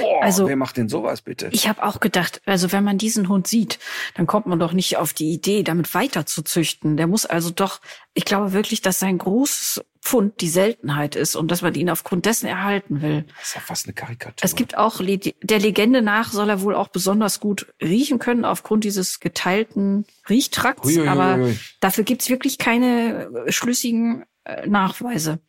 Boah, 0.00 0.22
Also- 0.22 0.46
wer 0.46 0.56
macht 0.56 0.76
denn 0.76 0.88
sowas 0.88 1.22
bitte? 1.22 1.48
Ich 1.52 1.68
habe 1.68 1.82
auch 1.84 2.00
gedacht, 2.00 2.40
also 2.46 2.72
wenn 2.72 2.84
man 2.84 2.98
diesen 2.98 3.28
Hund 3.28 3.46
sieht, 3.46 3.78
dann 4.14 4.26
kommt 4.26 4.46
man 4.46 4.58
doch 4.58 4.72
nicht 4.72 4.96
auf 4.96 5.12
die 5.12 5.32
Idee, 5.32 5.62
damit 5.62 5.94
weiter 5.94 6.24
zu 6.26 6.42
züchten. 6.42 6.96
Der 6.96 7.06
muss 7.06 7.26
also 7.26 7.50
doch, 7.50 7.80
ich 8.14 8.24
glaube 8.24 8.52
wirklich, 8.52 8.80
dass 8.82 8.98
sein 9.00 9.18
großes 9.18 9.84
Pfund 10.00 10.40
die 10.40 10.48
Seltenheit 10.48 11.16
ist 11.16 11.34
und 11.34 11.50
dass 11.50 11.62
man 11.62 11.74
ihn 11.74 11.90
aufgrund 11.90 12.26
dessen 12.26 12.46
erhalten 12.46 13.02
will. 13.02 13.24
Das 13.38 13.48
ist 13.48 13.54
ja 13.56 13.60
fast 13.60 13.86
eine 13.86 13.94
Karikatur. 13.94 14.36
Es 14.44 14.54
gibt 14.54 14.76
auch, 14.78 15.00
der 15.02 15.58
Legende 15.58 16.00
nach 16.00 16.30
soll 16.30 16.48
er 16.48 16.60
wohl 16.60 16.76
auch 16.76 16.88
besonders 16.88 17.40
gut 17.40 17.66
riechen 17.82 18.20
können 18.20 18.44
aufgrund 18.44 18.84
dieses 18.84 19.18
geteilten 19.18 20.06
Riechtrakts, 20.28 20.86
Uiuiui. 20.86 21.08
aber 21.08 21.48
dafür 21.80 22.04
gibt's 22.04 22.30
wirklich 22.30 22.58
keine 22.58 23.28
äh, 23.46 23.50
schlüssigen 23.52 24.24
äh, 24.44 24.68
Nachweise. 24.68 25.40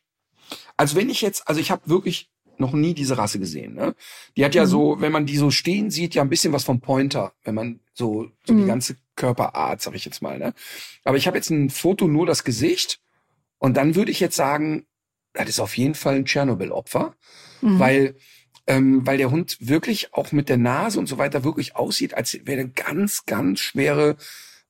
Also 0.78 0.96
wenn 0.96 1.10
ich 1.10 1.22
jetzt, 1.22 1.48
also 1.48 1.60
ich 1.62 1.72
habe 1.72 1.90
wirklich 1.90 2.30
noch 2.60 2.74
nie 2.74 2.94
diese 2.96 3.18
Rasse 3.20 3.38
gesehen. 3.40 3.76
Ne? 3.76 3.94
Die 4.36 4.44
hat 4.44 4.56
ja 4.56 4.64
Mhm. 4.64 4.70
so, 4.70 4.96
wenn 5.00 5.12
man 5.12 5.26
die 5.28 5.38
so 5.38 5.52
stehen 5.52 5.92
sieht, 5.92 6.16
ja 6.16 6.24
ein 6.24 6.30
bisschen 6.30 6.54
was 6.54 6.64
vom 6.64 6.80
Pointer, 6.82 7.34
wenn 7.44 7.54
man 7.54 7.80
so, 7.94 8.32
so 8.46 8.54
die 8.56 8.64
Mhm. 8.64 8.68
ganze 8.68 8.96
Körperart, 9.16 9.82
sag 9.82 9.94
ich 9.94 10.06
jetzt 10.06 10.22
mal. 10.24 10.40
Ne? 10.40 10.54
Aber 11.04 11.18
ich 11.18 11.28
habe 11.28 11.38
jetzt 11.38 11.52
ein 11.52 11.70
Foto 11.70 12.08
nur 12.08 12.26
das 12.26 12.44
Gesicht 12.44 13.00
und 13.60 13.78
dann 13.78 13.94
würde 13.96 14.12
ich 14.12 14.20
jetzt 14.20 14.36
sagen, 14.36 14.88
das 15.34 15.50
ist 15.50 15.60
auf 15.60 15.78
jeden 15.78 15.94
Fall 15.94 16.16
ein 16.16 16.26
Tschernobyl-Opfer, 16.26 17.16
Mhm. 17.62 17.80
weil 17.80 18.16
ähm, 18.70 19.08
weil 19.08 19.18
der 19.18 19.32
Hund 19.32 19.56
wirklich 19.62 20.14
auch 20.14 20.34
mit 20.34 20.50
der 20.50 20.58
Nase 20.58 21.00
und 21.00 21.08
so 21.08 21.18
weiter 21.18 21.46
wirklich 21.46 21.78
aussieht, 21.78 22.16
als 22.16 22.38
wäre 22.46 22.68
ganz, 22.68 23.26
ganz 23.26 23.62
schwere 23.62 24.18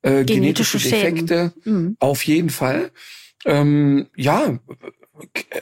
äh, 0.03 0.23
genetische, 0.23 0.77
Genetische. 0.77 0.89
Defekte. 0.89 1.53
Mhm. 1.63 1.97
Auf 1.99 2.21
jeden 2.25 2.51
Fall. 2.51 2.91
Ähm, 3.45 4.07
ja, 4.15 4.59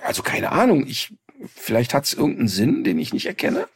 also 0.04 0.24
keine 0.24 0.52
Ahnung. 0.52 0.86
Ich 0.88 1.14
vielleicht 1.56 1.94
hat 1.94 2.06
es 2.06 2.14
irgendeinen 2.14 2.48
Sinn, 2.48 2.84
den 2.84 2.98
ich 3.00 3.14
nicht 3.14 3.26
erkenne. 3.26 3.68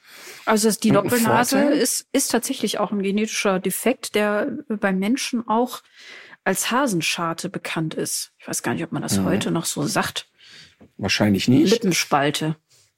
Also 0.46 0.68
es- 0.70 0.80
die 0.80 0.92
Doppelnase 0.92 1.60
ist, 1.60 2.08
ist 2.14 2.32
tatsächlich 2.32 2.80
auch 2.80 2.92
ein 2.92 3.04
genetischer 3.04 3.60
Defekt, 3.60 4.16
der 4.16 4.48
beim 4.68 4.98
Menschen 4.98 5.48
auch 5.48 5.82
als 6.44 6.72
Hasenscharte 6.72 7.50
bekannt 7.50 7.94
ist. 7.94 8.32
Ich 8.40 8.48
weiß 8.48 8.64
gar 8.64 8.74
nicht, 8.74 8.84
ob 8.84 8.92
man 8.92 9.02
das 9.02 9.18
Mhm. 9.20 9.26
heute 9.26 9.52
noch 9.52 9.66
so 9.66 9.84
sagt. 9.86 10.30
Wahrscheinlich 10.98 11.48
nicht. 11.48 11.70
Lippenspalte. 11.72 12.56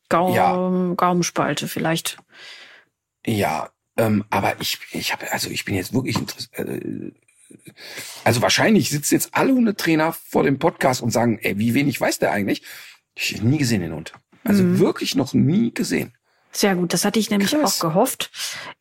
Gaum, 0.10 0.34
Ja. 0.36 0.94
Gaumenspalte 0.96 1.68
vielleicht. 1.68 2.18
Ja, 3.26 3.70
ähm, 3.98 4.24
aber 4.30 4.60
ich, 4.62 4.80
ich 4.92 5.12
habe, 5.12 5.32
also 5.32 5.50
ich 5.50 5.66
bin 5.66 5.76
jetzt 5.76 5.94
wirklich 5.94 6.18
interessiert. 6.18 6.58
Äh, 6.60 7.12
also 8.24 8.42
wahrscheinlich 8.42 8.90
sitzen 8.90 9.16
jetzt 9.16 9.30
alle 9.34 9.54
Hundetrainer 9.54 10.14
vor 10.14 10.44
dem 10.44 10.60
Podcast 10.60 11.02
und 11.02 11.12
sagen, 11.12 11.40
ey, 11.42 11.58
wie 11.58 11.74
wenig 11.74 12.00
weiß 12.00 12.20
der 12.20 12.32
eigentlich? 12.32 12.64
Ich 13.16 13.36
hab 13.36 13.44
nie 13.44 13.58
gesehen 13.58 13.82
den 13.82 13.94
Hund. 13.94 14.14
Also 14.44 14.64
Mhm. 14.64 14.80
wirklich 14.80 15.16
noch 15.16 15.34
nie 15.34 15.74
gesehen. 15.74 16.14
Sehr 16.54 16.76
gut, 16.76 16.94
das 16.94 17.06
hatte 17.06 17.20
ich 17.20 17.30
nämlich 17.30 17.52
Krass. 17.52 17.78
auch 17.82 17.88
gehofft. 17.90 18.32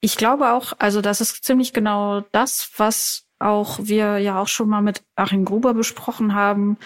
Ich 0.01 0.17
glaube 0.17 0.53
auch, 0.53 0.73
also 0.79 1.01
das 1.01 1.21
ist 1.21 1.45
ziemlich 1.45 1.73
genau 1.73 2.23
das, 2.33 2.71
was 2.77 3.27
auch 3.39 3.79
wir 3.83 4.19
ja 4.19 4.41
auch 4.41 4.49
schon 4.49 4.69
mal 4.69 4.83
mit 4.83 5.03
Achim 5.17 5.45
Gruber 5.45 5.73
besprochen 5.75 6.35
haben, 6.35 6.79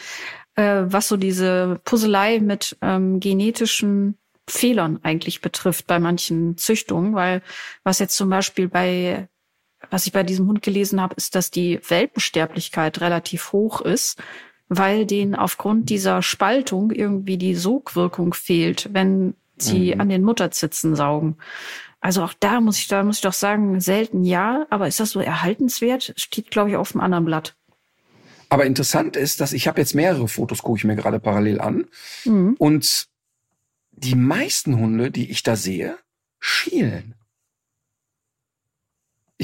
äh, 0.56 0.82
was 0.84 1.08
so 1.08 1.16
diese 1.16 1.80
Puzzlei 1.84 2.38
mit 2.40 2.76
ähm, 2.82 3.18
genetischen 3.18 4.18
Fehlern 4.48 5.00
eigentlich 5.02 5.40
betrifft 5.40 5.86
bei 5.86 5.98
manchen 5.98 6.58
Züchtungen, 6.58 7.14
weil 7.14 7.42
was 7.82 7.98
jetzt 7.98 8.16
zum 8.16 8.28
Beispiel 8.28 8.68
bei, 8.68 9.28
was 9.90 10.06
ich 10.06 10.12
bei 10.12 10.22
diesem 10.22 10.46
Hund 10.48 10.62
gelesen 10.62 11.00
habe, 11.00 11.14
ist, 11.16 11.34
dass 11.34 11.50
die 11.50 11.80
Welpensterblichkeit 11.88 13.00
relativ 13.00 13.52
hoch 13.52 13.80
ist, 13.80 14.22
weil 14.68 15.06
denen 15.06 15.34
aufgrund 15.34 15.90
dieser 15.90 16.22
Spaltung 16.22 16.90
irgendwie 16.90 17.36
die 17.38 17.54
Sogwirkung 17.54 18.34
fehlt, 18.34 18.88
wenn 18.92 19.34
sie 19.58 19.94
Mhm. 19.94 20.00
an 20.00 20.08
den 20.08 20.22
Mutterzitzen 20.22 20.96
saugen. 20.96 21.36
Also 22.00 22.22
auch 22.22 22.34
da 22.38 22.60
muss 22.60 22.78
ich, 22.78 22.88
da 22.88 23.02
muss 23.02 23.16
ich 23.16 23.22
doch 23.22 23.32
sagen, 23.32 23.80
selten 23.80 24.24
ja, 24.24 24.66
aber 24.70 24.88
ist 24.88 25.00
das 25.00 25.10
so 25.10 25.20
erhaltenswert? 25.20 26.12
Steht, 26.16 26.50
glaube 26.50 26.70
ich, 26.70 26.76
auf 26.76 26.92
dem 26.92 27.00
anderen 27.00 27.24
Blatt. 27.24 27.54
Aber 28.50 28.66
interessant 28.66 29.16
ist, 29.16 29.40
dass 29.40 29.52
ich 29.52 29.66
habe 29.68 29.80
jetzt 29.80 29.94
mehrere 29.94 30.28
Fotos, 30.28 30.62
gucke 30.62 30.78
ich 30.78 30.84
mir 30.84 30.96
gerade 30.96 31.18
parallel 31.18 31.60
an. 31.60 31.86
Mhm. 32.24 32.56
Und 32.58 33.06
die 33.92 34.16
meisten 34.16 34.78
Hunde, 34.78 35.10
die 35.10 35.30
ich 35.30 35.42
da 35.42 35.56
sehe, 35.56 35.96
schielen. 36.40 37.14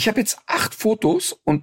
Ich 0.01 0.09
habe 0.09 0.19
jetzt 0.19 0.41
acht 0.47 0.75
Fotos 0.75 1.33
und 1.45 1.63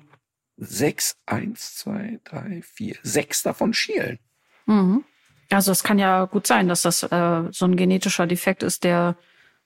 sechs, 0.57 1.17
eins, 1.25 1.75
zwei, 1.75 2.19
drei, 2.23 2.61
vier, 2.61 2.95
sechs 3.01 3.41
davon 3.41 3.73
schielen. 3.73 4.19
Mhm. 4.67 5.03
Also 5.49 5.71
es 5.71 5.81
kann 5.81 5.97
ja 5.97 6.25
gut 6.25 6.45
sein, 6.45 6.67
dass 6.67 6.83
das 6.83 7.01
äh, 7.01 7.43
so 7.49 7.65
ein 7.65 7.75
genetischer 7.77 8.27
Defekt 8.27 8.61
ist, 8.61 8.83
der 8.83 9.17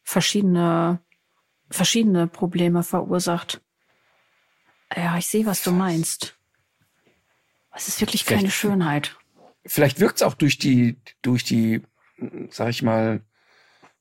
verschiedene 0.04 1.02
verschiedene 1.70 2.28
Probleme 2.28 2.82
verursacht. 2.84 3.60
Ja, 4.96 5.18
ich 5.18 5.28
sehe, 5.28 5.46
was 5.46 5.64
du 5.64 5.72
meinst. 5.72 6.38
Es 7.76 7.90
ist 7.90 8.00
wirklich 8.00 8.26
keine 8.26 8.40
Vielleicht- 8.40 8.56
Schönheit. 8.56 9.18
Vielleicht 9.66 10.00
wirkt's 10.00 10.22
auch 10.22 10.36
durch 10.36 10.58
die, 10.58 10.96
durch 11.22 11.44
die, 11.44 11.82
sag 12.52 12.70
ich 12.70 12.84
mal, 12.84 13.20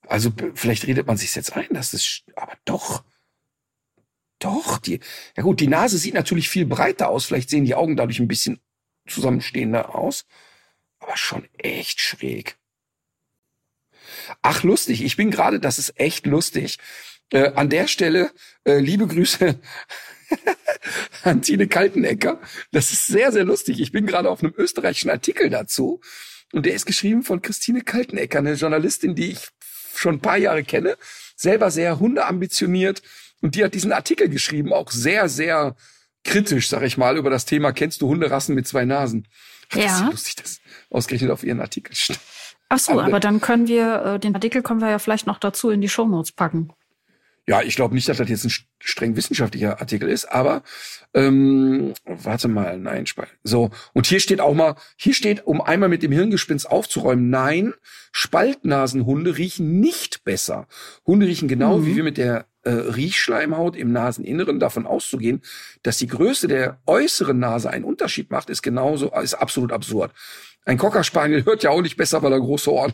also 0.06 0.30
vielleicht 0.54 0.86
redet 0.86 1.08
man 1.08 1.16
sich 1.16 1.34
jetzt 1.34 1.56
ein, 1.56 1.66
dass 1.70 1.92
es, 1.92 2.22
aber 2.36 2.52
doch. 2.64 3.02
Doch, 4.40 4.78
die, 4.78 5.00
ja 5.36 5.42
gut, 5.42 5.60
die 5.60 5.68
Nase 5.68 5.98
sieht 5.98 6.14
natürlich 6.14 6.48
viel 6.48 6.66
breiter 6.66 7.08
aus. 7.08 7.26
Vielleicht 7.26 7.50
sehen 7.50 7.64
die 7.64 7.74
Augen 7.74 7.96
dadurch 7.96 8.18
ein 8.18 8.28
bisschen 8.28 8.60
zusammenstehender 9.06 9.94
aus. 9.94 10.24
Aber 10.98 11.16
schon 11.16 11.46
echt 11.58 12.00
schräg. 12.00 12.56
Ach, 14.42 14.62
lustig. 14.62 15.04
Ich 15.04 15.16
bin 15.16 15.30
gerade, 15.30 15.60
das 15.60 15.78
ist 15.78 15.98
echt 16.00 16.26
lustig. 16.26 16.78
Äh, 17.32 17.52
an 17.52 17.68
der 17.68 17.86
Stelle, 17.86 18.32
äh, 18.64 18.78
liebe 18.78 19.06
Grüße 19.06 19.60
an 21.22 21.42
Tine 21.42 21.68
Kaltenecker. 21.68 22.40
Das 22.72 22.92
ist 22.92 23.06
sehr, 23.06 23.32
sehr 23.32 23.44
lustig. 23.44 23.80
Ich 23.80 23.92
bin 23.92 24.06
gerade 24.06 24.30
auf 24.30 24.42
einem 24.42 24.54
österreichischen 24.56 25.10
Artikel 25.10 25.50
dazu. 25.50 26.00
Und 26.52 26.66
der 26.66 26.74
ist 26.74 26.86
geschrieben 26.86 27.22
von 27.22 27.42
Christine 27.42 27.82
Kaltenecker, 27.82 28.38
eine 28.38 28.54
Journalistin, 28.54 29.14
die 29.14 29.32
ich 29.32 29.48
schon 29.94 30.16
ein 30.16 30.20
paar 30.20 30.38
Jahre 30.38 30.64
kenne. 30.64 30.96
Selber 31.36 31.70
sehr 31.70 32.00
hundeambitioniert. 32.00 33.02
Und 33.40 33.54
die 33.54 33.64
hat 33.64 33.74
diesen 33.74 33.92
Artikel 33.92 34.28
geschrieben, 34.28 34.72
auch 34.72 34.90
sehr, 34.90 35.28
sehr 35.28 35.74
kritisch, 36.24 36.68
sag 36.68 36.82
ich 36.82 36.98
mal, 36.98 37.16
über 37.16 37.30
das 37.30 37.46
Thema, 37.46 37.72
kennst 37.72 38.02
du 38.02 38.08
Hunderassen 38.08 38.54
mit 38.54 38.66
zwei 38.66 38.84
Nasen? 38.84 39.26
Ach, 39.72 39.76
Ja. 39.76 39.82
Das 39.84 40.00
ist 40.00 40.10
lustig, 40.10 40.36
das 40.36 40.60
ausgerechnet 40.90 41.30
auf 41.30 41.44
ihren 41.44 41.60
Artikel 41.60 41.94
steht. 41.94 42.18
Ach 42.68 42.78
so, 42.78 42.92
Aber- 42.92 43.04
aber 43.04 43.20
dann 43.20 43.40
können 43.40 43.66
wir, 43.68 44.02
äh, 44.04 44.18
den 44.20 44.34
Artikel 44.34 44.62
können 44.62 44.80
wir 44.80 44.90
ja 44.90 44.98
vielleicht 44.98 45.26
noch 45.26 45.38
dazu 45.38 45.70
in 45.70 45.80
die 45.80 45.88
Shownotes 45.88 46.32
packen. 46.32 46.70
Ja, 47.48 47.62
ich 47.62 47.74
glaube 47.74 47.94
nicht, 47.94 48.08
dass 48.08 48.18
das 48.18 48.28
jetzt 48.28 48.44
ein 48.44 48.52
streng 48.78 49.16
wissenschaftlicher 49.16 49.80
Artikel 49.80 50.08
ist, 50.08 50.26
aber 50.26 50.62
ähm, 51.14 51.94
warte 52.04 52.46
mal, 52.46 52.78
nein, 52.78 53.06
so 53.42 53.70
und 53.92 54.06
hier 54.06 54.20
steht 54.20 54.40
auch 54.40 54.54
mal, 54.54 54.76
hier 54.96 55.14
steht, 55.14 55.46
um 55.46 55.60
einmal 55.60 55.88
mit 55.88 56.02
dem 56.04 56.12
Hirngespinst 56.12 56.70
aufzuräumen, 56.70 57.28
nein, 57.30 57.72
Spaltnasenhunde 58.12 59.36
riechen 59.36 59.80
nicht 59.80 60.22
besser. 60.24 60.68
Hunde 61.04 61.26
riechen 61.26 61.48
genau 61.48 61.78
Mhm. 61.78 61.86
wie 61.86 61.96
wir 61.96 62.04
mit 62.04 62.18
der 62.18 62.46
äh, 62.62 62.70
Riechschleimhaut 62.70 63.76
im 63.76 63.92
Naseninneren 63.92 64.60
davon 64.60 64.86
auszugehen, 64.86 65.42
dass 65.82 65.98
die 65.98 66.06
Größe 66.06 66.48
der 66.48 66.80
äußeren 66.86 67.38
Nase 67.38 67.70
einen 67.70 67.84
Unterschied 67.84 68.30
macht, 68.30 68.50
ist 68.50 68.62
genauso, 68.62 69.10
ist 69.20 69.34
absolut 69.34 69.72
absurd. 69.72 70.12
Ein 70.64 70.78
Cocker 70.78 71.04
Spaniel 71.04 71.44
hört 71.44 71.62
ja 71.62 71.70
auch 71.70 71.82
nicht 71.82 71.96
besser, 71.96 72.22
weil 72.22 72.32
er 72.32 72.40
große 72.40 72.70
Ohren 72.72 72.92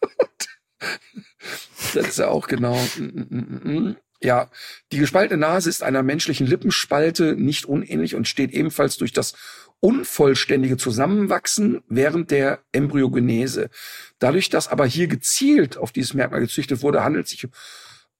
das 1.94 2.08
ist 2.08 2.18
ja 2.18 2.28
auch 2.28 2.46
genau. 2.46 2.76
mm, 2.96 3.26
mm, 3.28 3.60
mm. 3.64 3.96
Ja, 4.20 4.50
die 4.90 4.98
gespaltene 4.98 5.38
Nase 5.38 5.68
ist 5.68 5.82
einer 5.82 6.02
menschlichen 6.02 6.46
Lippenspalte 6.46 7.36
nicht 7.36 7.66
unähnlich 7.66 8.16
und 8.16 8.26
steht 8.26 8.50
ebenfalls 8.50 8.96
durch 8.96 9.12
das 9.12 9.34
unvollständige 9.80 10.76
Zusammenwachsen 10.76 11.82
während 11.88 12.32
der 12.32 12.60
Embryogenese. 12.72 13.70
Dadurch, 14.18 14.48
dass 14.48 14.66
aber 14.66 14.86
hier 14.86 15.06
gezielt 15.06 15.76
auf 15.76 15.92
dieses 15.92 16.14
Merkmal 16.14 16.40
gezüchtet 16.40 16.82
wurde, 16.82 17.04
handelt 17.04 17.26
es 17.26 17.30
sich 17.30 17.46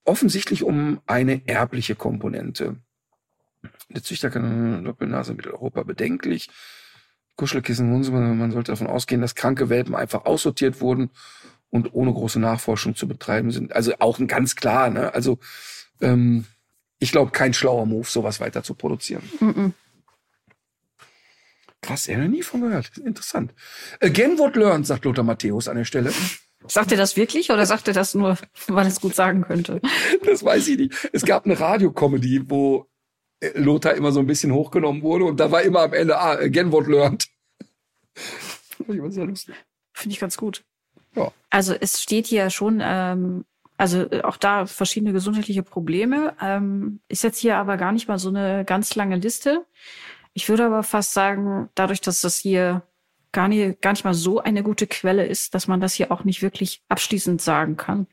offensichtlich 0.09 0.64
um 0.64 1.00
eine 1.06 1.46
erbliche 1.46 1.94
Komponente. 1.94 2.76
Der 3.90 4.02
Züchter 4.02 4.30
kann 4.30 4.84
Doppelnase 4.84 5.34
Mitteleuropa 5.34 5.82
bedenklich. 5.82 6.48
Kuschelkissen, 7.36 7.90
Hundsmann, 7.92 8.38
man 8.38 8.50
sollte 8.50 8.72
davon 8.72 8.88
ausgehen, 8.88 9.20
dass 9.20 9.34
kranke 9.34 9.68
Welpen 9.68 9.94
einfach 9.94 10.24
aussortiert 10.24 10.80
wurden 10.80 11.11
und 11.70 11.94
ohne 11.94 12.12
große 12.12 12.40
Nachforschung 12.40 12.96
zu 12.96 13.06
betreiben 13.06 13.52
sind. 13.52 13.74
Also 13.74 13.92
auch 14.00 14.18
ein 14.18 14.26
ganz 14.26 14.56
klar, 14.56 14.90
ne? 14.90 15.14
Also 15.14 15.38
ähm, 16.00 16.46
ich 16.98 17.12
glaube, 17.12 17.30
kein 17.30 17.54
schlauer 17.54 17.86
Move, 17.86 18.06
sowas 18.06 18.40
weiter 18.40 18.62
zu 18.62 18.74
produzieren. 18.74 19.22
Mhm. 19.40 19.74
Krass, 21.80 22.09
er 22.09 22.18
noch 22.18 22.28
nie 22.28 22.42
von 22.42 22.62
gehört. 22.62 22.96
Interessant. 22.98 23.54
Again 24.00 24.38
what 24.38 24.56
learned, 24.56 24.86
sagt 24.86 25.04
Lothar 25.04 25.22
Matthäus 25.22 25.68
an 25.68 25.76
der 25.76 25.84
Stelle. 25.84 26.12
Sagt 26.66 26.90
er 26.90 26.98
das 26.98 27.16
wirklich 27.16 27.50
oder 27.50 27.66
sagt 27.66 27.88
er 27.88 27.94
das 27.94 28.14
nur, 28.14 28.36
weil 28.66 28.86
er 28.86 28.90
es 28.90 29.00
gut 29.00 29.14
sagen 29.14 29.42
könnte? 29.42 29.80
Das 30.24 30.44
weiß 30.44 30.68
ich 30.68 30.78
nicht. 30.78 31.09
Es 31.12 31.24
gab 31.24 31.44
eine 31.44 31.59
Radiocomedy, 31.59 32.50
wo 32.50 32.88
äh, 33.40 33.59
Lothar 33.59 33.94
immer 33.94 34.12
so 34.12 34.20
ein 34.20 34.26
bisschen 34.26 34.52
hochgenommen 34.52 35.02
wurde 35.02 35.24
und 35.24 35.38
da 35.38 35.50
war 35.50 35.62
immer 35.62 35.80
am 35.80 35.92
Ende, 35.92 36.18
ah, 36.18 36.32
again 36.32 36.72
what 36.72 36.86
learned. 36.86 37.26
Finde 39.92 40.14
ich 40.14 40.20
ganz 40.20 40.36
gut. 40.36 40.64
Ja. 41.14 41.32
Also 41.50 41.74
es 41.74 42.02
steht 42.02 42.26
hier 42.26 42.50
schon, 42.50 42.80
ähm, 42.82 43.44
also 43.76 44.11
äh, 44.11 44.22
auch 44.22 44.36
da 44.36 44.66
verschiedene 44.66 45.12
gesundheitliche 45.12 45.62
Probleme. 45.62 46.34
Ähm, 46.40 47.00
ist 47.09 47.24
jetzt 47.24 47.38
hier 47.38 47.56
aber 47.56 47.76
gar 47.76 47.92
nicht 47.92 48.09
mal 48.09 48.18
so 48.18 48.28
eine 48.28 48.64
ganz 48.64 48.94
lange 48.94 49.16
Liste. 49.16 49.64
Ich 50.34 50.48
würde 50.48 50.66
aber 50.66 50.82
fast 50.82 51.14
sagen, 51.14 51.68
dadurch, 51.74 52.00
dass 52.00 52.20
das 52.20 52.38
hier 52.38 52.82
gar 53.32 53.48
nicht, 53.48 53.80
gar 53.82 53.92
nicht 53.92 54.04
mal 54.04 54.14
so 54.14 54.40
eine 54.40 54.62
gute 54.62 54.86
Quelle 54.86 55.26
ist, 55.26 55.54
dass 55.54 55.66
man 55.68 55.80
das 55.80 55.94
hier 55.94 56.10
auch 56.12 56.24
nicht 56.24 56.42
wirklich 56.42 56.82
abschließend 56.88 57.40
sagen 57.42 57.76
kann. 57.76 58.06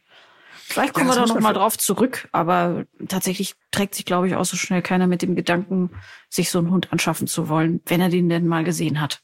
Vielleicht 0.68 0.94
kommen 0.94 1.08
Ja, 1.08 1.12
wir 1.14 1.16
da 1.16 1.22
muss 1.22 1.30
noch 1.30 1.36
man 1.36 1.44
mal 1.44 1.54
ver- 1.54 1.60
drauf 1.60 1.78
zurück, 1.78 2.28
aber 2.32 2.86
tatsächlich 3.08 3.56
trägt 3.72 3.94
sich, 3.96 4.06
glaube 4.06 4.28
ich, 4.28 4.36
auch 4.36 4.46
so 4.46 4.58
schnell 4.58 4.82
keiner 4.82 5.06
mit 5.08 5.22
dem 5.22 5.36
Gedanken, 5.36 5.92
sich 6.30 6.50
so 6.50 6.58
einen 6.60 6.72
Hund 6.72 6.92
anschaffen 6.92 7.28
zu 7.28 7.50
wollen, 7.50 7.82
wenn 7.86 8.02
er 8.02 8.10
den 8.10 8.30
denn 8.30 8.48
mal 8.48 8.64
gesehen 8.64 9.00
hat. 9.00 9.22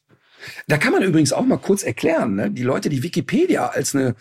Da 0.68 0.78
kann 0.78 0.92
man 0.94 1.04
übrigens 1.04 1.34
auch 1.34 1.46
mal 1.46 1.58
kurz 1.58 1.84
erklären, 1.84 2.36
ne? 2.36 2.52
die 2.52 2.64
Leute, 2.64 2.90
die 2.90 3.04
Wikipedia 3.04 3.68
als 3.68 3.96
eine 3.96 4.16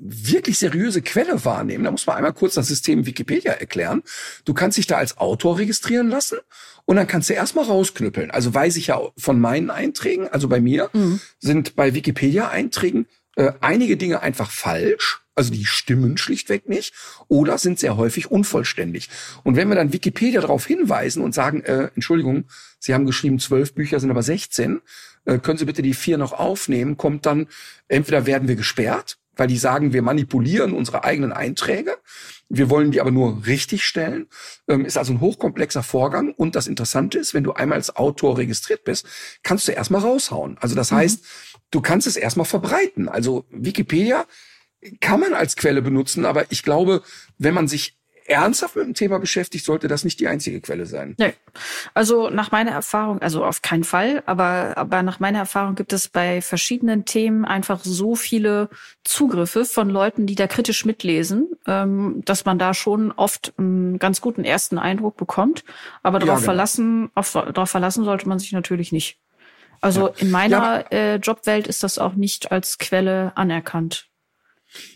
wirklich 0.00 0.58
seriöse 0.58 1.02
Quelle 1.02 1.44
wahrnehmen, 1.44 1.84
da 1.84 1.90
muss 1.90 2.06
man 2.06 2.16
einmal 2.16 2.32
kurz 2.32 2.54
das 2.54 2.68
System 2.68 3.06
Wikipedia 3.06 3.52
erklären. 3.52 4.02
Du 4.44 4.54
kannst 4.54 4.78
dich 4.78 4.86
da 4.86 4.96
als 4.96 5.18
Autor 5.18 5.58
registrieren 5.58 6.08
lassen 6.08 6.38
und 6.84 6.96
dann 6.96 7.06
kannst 7.06 7.30
du 7.30 7.34
erstmal 7.34 7.64
rausknüppeln. 7.64 8.30
Also 8.30 8.52
weiß 8.52 8.76
ich 8.76 8.88
ja 8.88 9.00
von 9.16 9.40
meinen 9.40 9.70
Einträgen, 9.70 10.28
also 10.28 10.48
bei 10.48 10.60
mir 10.60 10.90
sind 11.38 11.76
bei 11.76 11.94
Wikipedia-Einträgen 11.94 13.06
äh, 13.36 13.52
einige 13.60 13.96
Dinge 13.96 14.22
einfach 14.22 14.50
falsch. 14.50 15.20
Also 15.36 15.52
die 15.52 15.66
stimmen 15.66 16.16
schlichtweg 16.16 16.68
nicht 16.68 16.94
oder 17.26 17.58
sind 17.58 17.80
sehr 17.80 17.96
häufig 17.96 18.30
unvollständig. 18.30 19.08
Und 19.42 19.56
wenn 19.56 19.68
wir 19.68 19.74
dann 19.74 19.92
Wikipedia 19.92 20.40
darauf 20.40 20.64
hinweisen 20.64 21.22
und 21.22 21.34
sagen, 21.34 21.62
äh, 21.62 21.90
Entschuldigung, 21.96 22.44
Sie 22.78 22.94
haben 22.94 23.04
geschrieben, 23.04 23.40
zwölf 23.40 23.74
Bücher 23.74 23.98
sind 23.98 24.10
aber 24.10 24.22
16, 24.22 24.80
äh, 25.24 25.38
können 25.38 25.58
Sie 25.58 25.64
bitte 25.64 25.82
die 25.82 25.94
vier 25.94 26.18
noch 26.18 26.32
aufnehmen, 26.32 26.96
kommt 26.96 27.26
dann, 27.26 27.48
entweder 27.88 28.26
werden 28.26 28.46
wir 28.46 28.54
gesperrt, 28.54 29.18
weil 29.36 29.48
die 29.48 29.56
sagen, 29.56 29.92
wir 29.92 30.02
manipulieren 30.02 30.72
unsere 30.72 31.04
eigenen 31.04 31.32
Einträge, 31.32 31.96
wir 32.48 32.70
wollen 32.70 32.90
die 32.90 33.00
aber 33.00 33.10
nur 33.10 33.46
richtig 33.46 33.84
stellen, 33.84 34.28
ähm, 34.68 34.84
ist 34.84 34.98
also 34.98 35.12
ein 35.12 35.20
hochkomplexer 35.20 35.82
Vorgang. 35.82 36.32
Und 36.34 36.54
das 36.54 36.66
Interessante 36.66 37.18
ist, 37.18 37.34
wenn 37.34 37.44
du 37.44 37.52
einmal 37.52 37.78
als 37.78 37.96
Autor 37.96 38.38
registriert 38.38 38.84
bist, 38.84 39.06
kannst 39.42 39.66
du 39.68 39.72
erstmal 39.72 40.02
raushauen. 40.02 40.58
Also 40.60 40.74
das 40.74 40.92
heißt, 40.92 41.24
du 41.70 41.80
kannst 41.80 42.06
es 42.06 42.16
erstmal 42.16 42.46
verbreiten. 42.46 43.08
Also 43.08 43.46
Wikipedia 43.50 44.26
kann 45.00 45.20
man 45.20 45.34
als 45.34 45.56
Quelle 45.56 45.82
benutzen, 45.82 46.26
aber 46.26 46.50
ich 46.50 46.62
glaube, 46.62 47.02
wenn 47.38 47.54
man 47.54 47.68
sich 47.68 47.98
ernsthaft 48.26 48.76
mit 48.76 48.86
dem 48.86 48.94
Thema 48.94 49.18
beschäftigt, 49.18 49.64
sollte 49.64 49.88
das 49.88 50.04
nicht 50.04 50.18
die 50.20 50.28
einzige 50.28 50.60
Quelle 50.60 50.86
sein. 50.86 51.14
Nee. 51.18 51.34
Also 51.92 52.30
nach 52.30 52.50
meiner 52.50 52.70
Erfahrung, 52.70 53.20
also 53.20 53.44
auf 53.44 53.62
keinen 53.62 53.84
Fall, 53.84 54.22
aber, 54.26 54.76
aber 54.76 55.02
nach 55.02 55.20
meiner 55.20 55.40
Erfahrung 55.40 55.74
gibt 55.74 55.92
es 55.92 56.08
bei 56.08 56.40
verschiedenen 56.40 57.04
Themen 57.04 57.44
einfach 57.44 57.80
so 57.82 58.14
viele 58.14 58.70
Zugriffe 59.04 59.64
von 59.64 59.90
Leuten, 59.90 60.26
die 60.26 60.34
da 60.34 60.46
kritisch 60.46 60.84
mitlesen, 60.84 61.48
ähm, 61.66 62.22
dass 62.24 62.44
man 62.44 62.58
da 62.58 62.72
schon 62.74 63.12
oft 63.12 63.52
einen 63.58 63.98
ganz 63.98 64.20
guten 64.20 64.44
ersten 64.44 64.78
Eindruck 64.78 65.16
bekommt. 65.16 65.64
Aber 66.02 66.18
darauf 66.18 66.36
genau. 66.36 66.44
verlassen, 66.44 67.10
auf, 67.14 67.32
darauf 67.32 67.70
verlassen 67.70 68.04
sollte 68.04 68.28
man 68.28 68.38
sich 68.38 68.52
natürlich 68.52 68.92
nicht. 68.92 69.18
Also 69.80 70.08
in 70.08 70.30
meiner 70.30 70.90
äh, 70.92 71.16
Jobwelt 71.16 71.66
ist 71.66 71.82
das 71.82 71.98
auch 71.98 72.14
nicht 72.14 72.50
als 72.52 72.78
Quelle 72.78 73.36
anerkannt. 73.36 74.08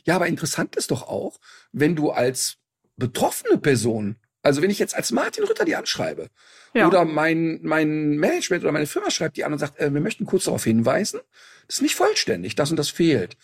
Ja, 0.04 0.16
aber 0.16 0.26
interessant 0.28 0.76
ist 0.76 0.90
doch 0.90 1.02
auch, 1.02 1.38
wenn 1.72 1.94
du 1.94 2.10
als 2.10 2.56
betroffene 2.98 3.58
Person, 3.58 4.16
also 4.42 4.60
wenn 4.62 4.70
ich 4.70 4.78
jetzt 4.78 4.94
als 4.94 5.10
Martin 5.12 5.44
Rütter 5.44 5.64
die 5.64 5.76
anschreibe, 5.76 6.28
Ja. 6.74 6.86
oder 6.86 7.04
mein, 7.04 7.60
mein 7.62 8.16
Management 8.18 8.62
oder 8.62 8.72
meine 8.72 8.86
Firma 8.86 9.10
schreibt 9.10 9.36
die 9.36 9.44
an 9.44 9.52
und 9.52 9.58
sagt, 9.58 9.78
äh, 9.78 9.92
wir 9.92 10.00
möchten 10.00 10.26
kurz 10.26 10.44
darauf 10.44 10.64
hinweisen, 10.64 11.20
das 11.66 11.76
ist 11.76 11.82
nicht 11.82 11.94
vollständig, 11.94 12.54
das 12.54 12.70
und 12.70 12.76
das 12.76 12.90
fehlt. 12.90 13.36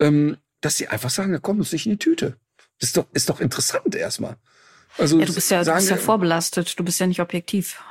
Ähm, 0.00 0.36
dass 0.60 0.76
sie 0.76 0.88
einfach 0.88 1.10
sagen, 1.10 1.32
da 1.32 1.38
kommt 1.38 1.60
uns 1.60 1.72
nicht 1.72 1.86
in 1.86 1.92
die 1.92 1.98
Tüte. 1.98 2.36
Das 2.80 2.88
ist 2.88 2.96
doch, 2.96 3.06
ist 3.12 3.28
doch 3.28 3.40
interessant 3.40 3.94
erstmal. 3.94 4.36
Also 4.98 5.18
Ja, 5.20 5.26
du 5.26 5.34
bist 5.34 5.50
ja, 5.50 5.58
du 5.58 5.64
sagen, 5.66 5.78
bist 5.78 5.90
ja 5.90 5.96
vorbelastet, 5.96 6.78
du 6.78 6.84
bist 6.84 6.98
ja 7.00 7.06
nicht 7.06 7.20
objektiv. 7.20 7.82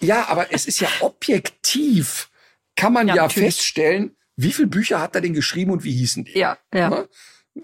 Ja, 0.00 0.28
aber 0.28 0.52
es 0.52 0.66
ist 0.66 0.80
ja 0.80 0.88
objektiv, 1.00 2.30
kann 2.76 2.92
man 2.92 3.08
ja, 3.08 3.14
Ja, 3.16 3.28
feststellen, 3.28 4.16
wie 4.36 4.52
viele 4.52 4.68
Bücher 4.68 5.00
hat 5.00 5.14
er 5.14 5.20
denn 5.20 5.34
geschrieben 5.34 5.70
und 5.70 5.84
wie 5.84 5.92
hießen 5.92 6.24
die? 6.24 6.38
Ja, 6.38 6.58
ja. 6.72 6.90
Ne? 6.90 7.08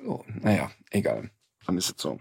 Oh, 0.06 0.24
naja, 0.40 0.70
egal. 0.90 1.30
Dann 1.66 1.78
ist 1.78 1.90
es 1.90 2.02
so. 2.02 2.20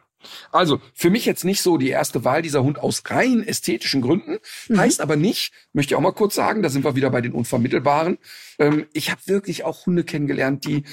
Also, 0.52 0.82
für 0.94 1.10
mich 1.10 1.26
jetzt 1.26 1.44
nicht 1.46 1.62
so 1.62 1.78
die 1.78 1.90
erste 1.90 2.24
Wahl 2.24 2.42
dieser 2.42 2.64
Hund 2.64 2.80
aus 2.80 3.04
rein 3.08 3.44
ästhetischen 3.46 4.02
Gründen. 4.02 4.38
Heißt 4.76 5.02
aber 5.02 5.16
nicht, 5.16 5.54
möchte 5.74 5.94
ich 5.94 5.96
auch 5.96 6.02
mal 6.02 6.12
kurz 6.14 6.36
sagen, 6.36 6.62
da 6.62 6.70
sind 6.70 6.84
wir 6.84 6.96
wieder 6.96 7.10
bei 7.10 7.22
den 7.22 7.34
Unvermittelbaren. 7.34 8.18
Ähm, 8.60 8.86
ich 8.94 9.12
habe 9.12 9.22
wirklich 9.26 9.64
auch 9.64 9.86
Hunde 9.86 10.04
kennengelernt, 10.04 10.66
die, 10.66 10.84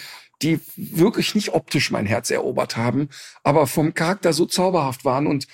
die 0.43 0.61
wirklich 0.77 1.35
nicht 1.35 1.51
optisch 1.55 1.91
mein 1.91 2.07
Herz 2.07 2.31
erobert 2.31 2.77
haben, 2.77 3.09
aber 3.45 3.67
vom 3.67 3.95
Charakter 3.95 4.33
so 4.33 4.47
zauberhaft 4.47 5.05
waren 5.05 5.27
und, 5.27 5.47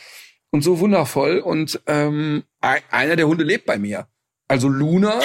und 0.50 0.62
so 0.62 0.78
wundervoll. 0.80 1.38
Und 1.38 1.80
ähm, 1.86 2.44
ein- 2.60 2.82
einer 2.90 3.16
der 3.16 3.28
Hunde 3.28 3.44
lebt 3.44 3.66
bei 3.66 3.78
mir. 3.78 4.06
Also 4.48 4.68
Luna, 4.68 5.20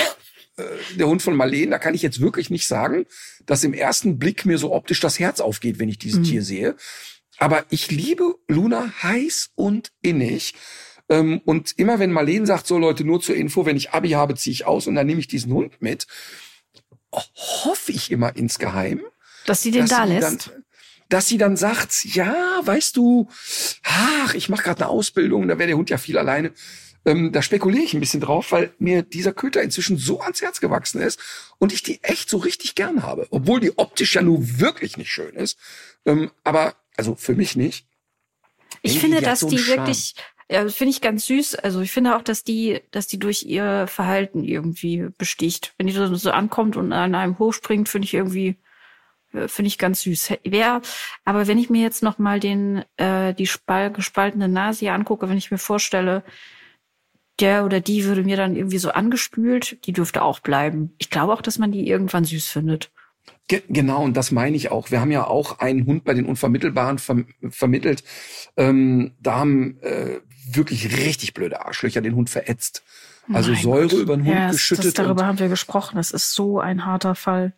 äh, 0.58 0.64
der 0.98 1.08
Hund 1.08 1.22
von 1.22 1.36
Marleen, 1.36 1.72
da 1.72 1.80
kann 1.80 1.94
ich 1.96 2.02
jetzt 2.02 2.20
wirklich 2.20 2.50
nicht 2.50 2.68
sagen, 2.68 3.06
dass 3.46 3.64
im 3.64 3.74
ersten 3.74 4.20
Blick 4.20 4.46
mir 4.46 4.58
so 4.58 4.74
optisch 4.74 5.00
das 5.00 5.18
Herz 5.20 5.40
aufgeht, 5.40 5.80
wenn 5.80 5.88
ich 5.90 5.98
dieses 5.98 6.22
Tier 6.30 6.44
sehe. 6.44 6.76
Aber 7.38 7.66
ich 7.70 7.92
liebe 7.92 8.36
Luna 8.48 8.92
heiß 9.02 9.52
und 9.56 9.92
innig. 10.02 10.54
Ähm, 11.10 11.42
und 11.46 11.78
immer 11.78 12.00
wenn 12.00 12.12
Marlene 12.12 12.46
sagt, 12.46 12.68
so 12.68 12.78
Leute, 12.78 13.04
nur 13.04 13.22
zur 13.22 13.36
Info, 13.36 13.66
wenn 13.66 13.76
ich 13.76 13.92
Abi 13.92 14.12
habe, 14.12 14.36
ziehe 14.36 14.54
ich 14.54 14.66
aus 14.66 14.88
und 14.88 14.96
dann 14.96 15.08
nehme 15.08 15.20
ich 15.20 15.28
diesen 15.28 15.52
Hund 15.54 15.82
mit, 15.82 16.08
hoffe 17.12 17.92
ich 17.92 18.12
immer 18.12 18.36
insgeheim, 18.36 19.02
Dass 19.46 19.62
sie 19.62 19.72
den 19.72 19.82
dass 19.82 19.90
da 19.90 20.06
sie 20.06 20.14
lässt. 20.14 20.48
Dann, 20.48 20.64
dass 21.10 21.28
sie 21.28 21.38
dann 21.38 21.58
sagt, 21.58 22.06
ja, 22.06 22.62
weißt 22.64 22.96
du, 22.98 23.30
ach, 23.84 24.34
ich 24.34 24.50
mache 24.50 24.64
gerade 24.64 24.82
eine 24.82 24.90
Ausbildung, 24.90 25.48
da 25.48 25.58
wäre 25.60 25.68
der 25.68 25.78
Hund 25.78 25.90
ja 25.90 25.98
viel 25.98 26.18
alleine. 26.18 26.54
Ähm, 27.06 27.34
da 27.34 27.42
spekuliere 27.42 27.84
ich 27.84 27.94
ein 27.94 28.00
bisschen 28.00 28.22
drauf, 28.22 28.52
weil 28.54 28.74
mir 28.80 29.04
dieser 29.04 29.34
Köter 29.34 29.62
inzwischen 29.62 29.98
so 29.98 30.22
ans 30.22 30.42
Herz 30.42 30.62
gewachsen 30.62 31.02
ist 31.02 31.20
und 31.60 31.74
ich 31.74 31.84
die 31.84 32.02
echt 32.04 32.30
so 32.30 32.38
richtig 32.38 32.76
gern 32.76 33.04
habe. 33.04 33.28
Obwohl 33.30 33.60
die 33.60 33.78
optisch 33.78 34.16
ja 34.16 34.22
nur 34.22 34.60
wirklich 34.60 34.96
nicht 34.98 35.12
schön 35.12 35.36
ist. 35.36 35.58
Ähm, 36.06 36.32
aber, 36.46 36.76
also 36.98 37.16
für 37.16 37.36
mich 37.36 37.56
nicht. 37.56 37.88
Ich 38.82 38.96
Irgendwie, 38.96 39.00
finde, 39.00 39.18
die 39.20 39.26
dass 39.26 39.40
so 39.42 39.50
die 39.50 39.58
Charme. 39.58 39.80
wirklich, 39.80 40.16
ja, 40.50 40.64
das 40.64 40.76
finde 40.76 40.92
ich 40.92 41.02
ganz 41.02 41.26
süß. 41.28 41.56
Also 41.56 41.82
ich 41.82 41.92
finde 41.92 42.16
auch, 42.16 42.22
dass 42.22 42.44
die, 42.44 42.82
dass 42.92 43.08
die 43.08 43.20
durch 43.20 43.44
ihr 43.44 43.88
Verhalten 43.88 44.44
irgendwie 44.44 45.08
besticht. 45.18 45.74
Wenn 45.78 45.88
die 45.88 45.94
so, 45.94 46.14
so 46.16 46.32
ankommt 46.32 46.76
und 46.78 46.92
an 46.94 47.16
einem 47.16 47.40
hochspringt, 47.40 47.90
finde 47.90 48.06
ich 48.06 48.14
irgendwie, 48.14 48.58
äh, 49.34 49.48
finde 49.48 49.68
ich 49.68 49.78
ganz 49.78 50.02
süß. 50.02 50.34
Wer, 50.44 50.82
aber 51.26 51.48
wenn 51.48 51.58
ich 51.60 51.70
mir 51.70 51.82
jetzt 51.82 52.04
noch 52.04 52.20
mal 52.20 52.40
den, 52.40 52.84
äh, 52.98 53.34
die 53.34 53.48
spal 53.48 53.92
gespaltene 53.92 54.48
Nase 54.50 54.82
hier 54.82 54.94
angucke, 54.94 55.30
wenn 55.30 55.38
ich 55.38 55.52
mir 55.52 55.58
vorstelle, 55.58 56.24
der 57.40 57.66
oder 57.66 57.80
die 57.80 58.06
würde 58.06 58.24
mir 58.24 58.38
dann 58.38 58.56
irgendwie 58.56 58.78
so 58.78 58.92
angespült, 58.92 59.86
die 59.88 59.94
dürfte 59.94 60.22
auch 60.22 60.40
bleiben. 60.40 60.94
Ich 61.00 61.10
glaube 61.10 61.34
auch, 61.34 61.42
dass 61.42 61.58
man 61.58 61.72
die 61.72 61.88
irgendwann 61.88 62.26
süß 62.26 62.48
findet. 62.48 62.92
Ge 63.48 63.62
genau, 63.68 64.04
und 64.04 64.16
das 64.16 64.32
meine 64.32 64.56
ich 64.56 64.72
auch. 64.72 64.90
Wir 64.92 65.02
haben 65.02 65.12
ja 65.12 65.28
auch 65.28 65.60
einen 65.60 65.86
Hund 65.86 66.06
bei 66.06 66.14
den 66.14 66.26
Unvermittelbaren 66.26 66.98
verm 66.98 67.26
vermittelt. 67.50 68.04
Ähm, 68.56 69.12
da 69.20 69.36
haben 69.40 69.78
äh, 69.82 70.20
wirklich 70.50 70.98
richtig 70.98 71.34
blöde 71.34 71.66
Arschlöcher 71.66 72.02
den 72.02 72.16
Hund 72.16 72.30
verätzt. 72.30 72.84
Also 73.32 73.52
Mein 73.52 73.62
Säure 73.62 73.88
Gott. 73.88 74.00
über 74.00 74.16
den 74.18 74.26
Hund 74.26 74.36
ja, 74.36 74.52
geschüttet. 74.52 74.86
Das, 74.86 74.94
darüber 74.94 75.26
haben 75.26 75.40
wir 75.40 75.50
gesprochen. 75.50 75.96
Das 75.98 76.12
ist 76.12 76.34
so 76.34 76.60
ein 76.60 76.86
harter 76.86 77.16
Fall. 77.16 77.54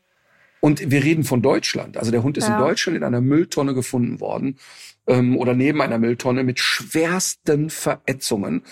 und 0.60 0.90
wir 0.90 1.04
reden 1.04 1.24
von 1.24 1.42
Deutschland. 1.44 1.98
Also 1.98 2.10
der 2.12 2.24
Hund 2.24 2.38
ist 2.38 2.48
Ja. 2.48 2.56
in 2.56 2.60
Deutschland 2.60 2.98
in 2.98 3.04
einer 3.04 3.22
Mülltonne 3.22 3.74
gefunden 3.76 4.20
worden 4.20 4.58
ähm, 5.06 5.38
oder 5.38 5.54
neben 5.54 5.82
einer 5.82 6.00
Mülltonne 6.00 6.44
mit 6.44 6.60
schwersten 6.60 7.70
Verätzungen. 7.70 8.64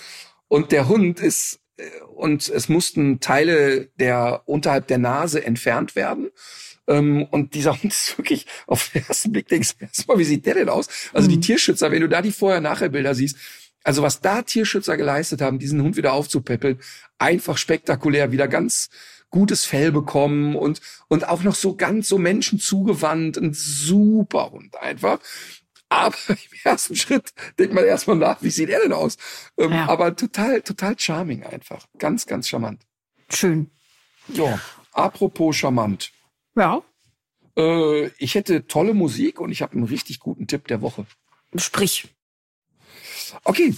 Und 0.48 0.72
der 0.72 0.88
Hund 0.88 1.20
ist 1.20 1.60
äh, 1.76 1.82
und 2.16 2.48
es 2.48 2.68
mussten 2.68 3.20
Teile 3.20 3.86
der 4.00 4.42
unterhalb 4.46 4.88
der 4.88 4.98
Nase 4.98 5.44
entfernt 5.44 5.94
werden. 5.94 6.30
Ähm, 6.86 7.26
und 7.30 7.54
dieser 7.54 7.72
Hund 7.72 7.84
ist 7.92 8.16
wirklich 8.18 8.46
auf 8.66 8.90
den 8.90 9.04
ersten 9.06 9.32
Blick 9.32 9.48
denkst 9.48 9.76
du 9.78 9.84
erstmal, 9.86 10.18
wie 10.18 10.24
sieht 10.24 10.44
der 10.46 10.54
denn 10.54 10.68
aus? 10.68 10.88
Also 11.12 11.28
die 11.28 11.36
Mhm. 11.36 11.42
Tierschützer, 11.42 11.90
wenn 11.90 12.00
du 12.02 12.08
da 12.08 12.22
die 12.22 12.32
Vorher-Nachher-Bilder 12.32 13.14
siehst, 13.14 13.36
also 13.82 14.02
was 14.02 14.20
da 14.20 14.42
Tierschützer 14.42 14.96
geleistet 14.96 15.40
haben, 15.42 15.58
diesen 15.58 15.82
Hund 15.82 15.96
wieder 15.96 16.12
aufzupäppeln, 16.14 16.80
einfach 17.18 17.58
spektakulär, 17.58 18.32
wieder 18.32 18.48
ganz 18.48 18.88
gutes 19.30 19.64
Fell 19.64 19.92
bekommen 19.92 20.54
und, 20.56 20.80
und 21.08 21.28
auch 21.28 21.42
noch 21.42 21.54
so 21.54 21.74
ganz 21.76 22.08
so 22.08 22.18
Menschen 22.18 22.58
zugewandt, 22.60 23.36
ein 23.36 23.52
super 23.52 24.52
Hund 24.52 24.76
einfach. 24.76 25.18
Aber 25.88 26.14
im 26.28 26.36
ersten 26.64 26.96
Schritt 26.96 27.32
denkt 27.58 27.74
man 27.74 27.84
erstmal 27.84 28.16
nach, 28.16 28.42
wie 28.42 28.50
sieht 28.50 28.70
er 28.70 28.80
denn 28.80 28.92
aus? 28.92 29.16
Ähm, 29.58 29.72
Ja. 29.72 29.88
Aber 29.88 30.14
total, 30.16 30.62
total 30.62 30.98
charming 30.98 31.44
einfach. 31.44 31.86
Ganz, 31.98 32.26
ganz 32.26 32.48
charmant. 32.48 32.82
Schön. 33.28 33.70
Ja, 34.28 34.58
apropos 34.92 35.56
charmant. 35.56 36.10
Ja. 36.56 36.82
Äh, 37.56 38.06
ich 38.18 38.34
hätte 38.34 38.66
tolle 38.66 38.94
Musik 38.94 39.40
und 39.40 39.50
ich 39.50 39.62
habe 39.62 39.74
einen 39.74 39.84
richtig 39.84 40.20
guten 40.20 40.46
Tipp 40.46 40.66
der 40.68 40.80
Woche. 40.80 41.06
Sprich. 41.56 42.08
Okay, 43.44 43.74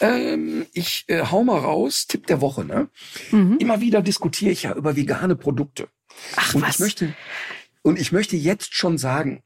ähm, 0.00 0.66
ich 0.72 1.04
äh, 1.08 1.24
hau 1.26 1.44
mal 1.44 1.58
raus, 1.58 2.06
Tipp 2.06 2.26
der 2.26 2.40
Woche. 2.40 2.64
Ne? 2.64 2.88
Mhm. 3.30 3.58
Immer 3.58 3.80
wieder 3.80 4.02
diskutiere 4.02 4.50
ich 4.50 4.64
ja 4.64 4.74
über 4.74 4.96
vegane 4.96 5.36
Produkte. 5.36 5.88
Ach 6.36 6.54
Und 6.54 6.62
was. 6.62 6.74
ich 6.74 6.80
möchte, 6.80 7.14
und 7.82 7.98
ich 7.98 8.12
möchte 8.12 8.36
jetzt 8.36 8.74
schon 8.74 8.98
sagen, 8.98 9.42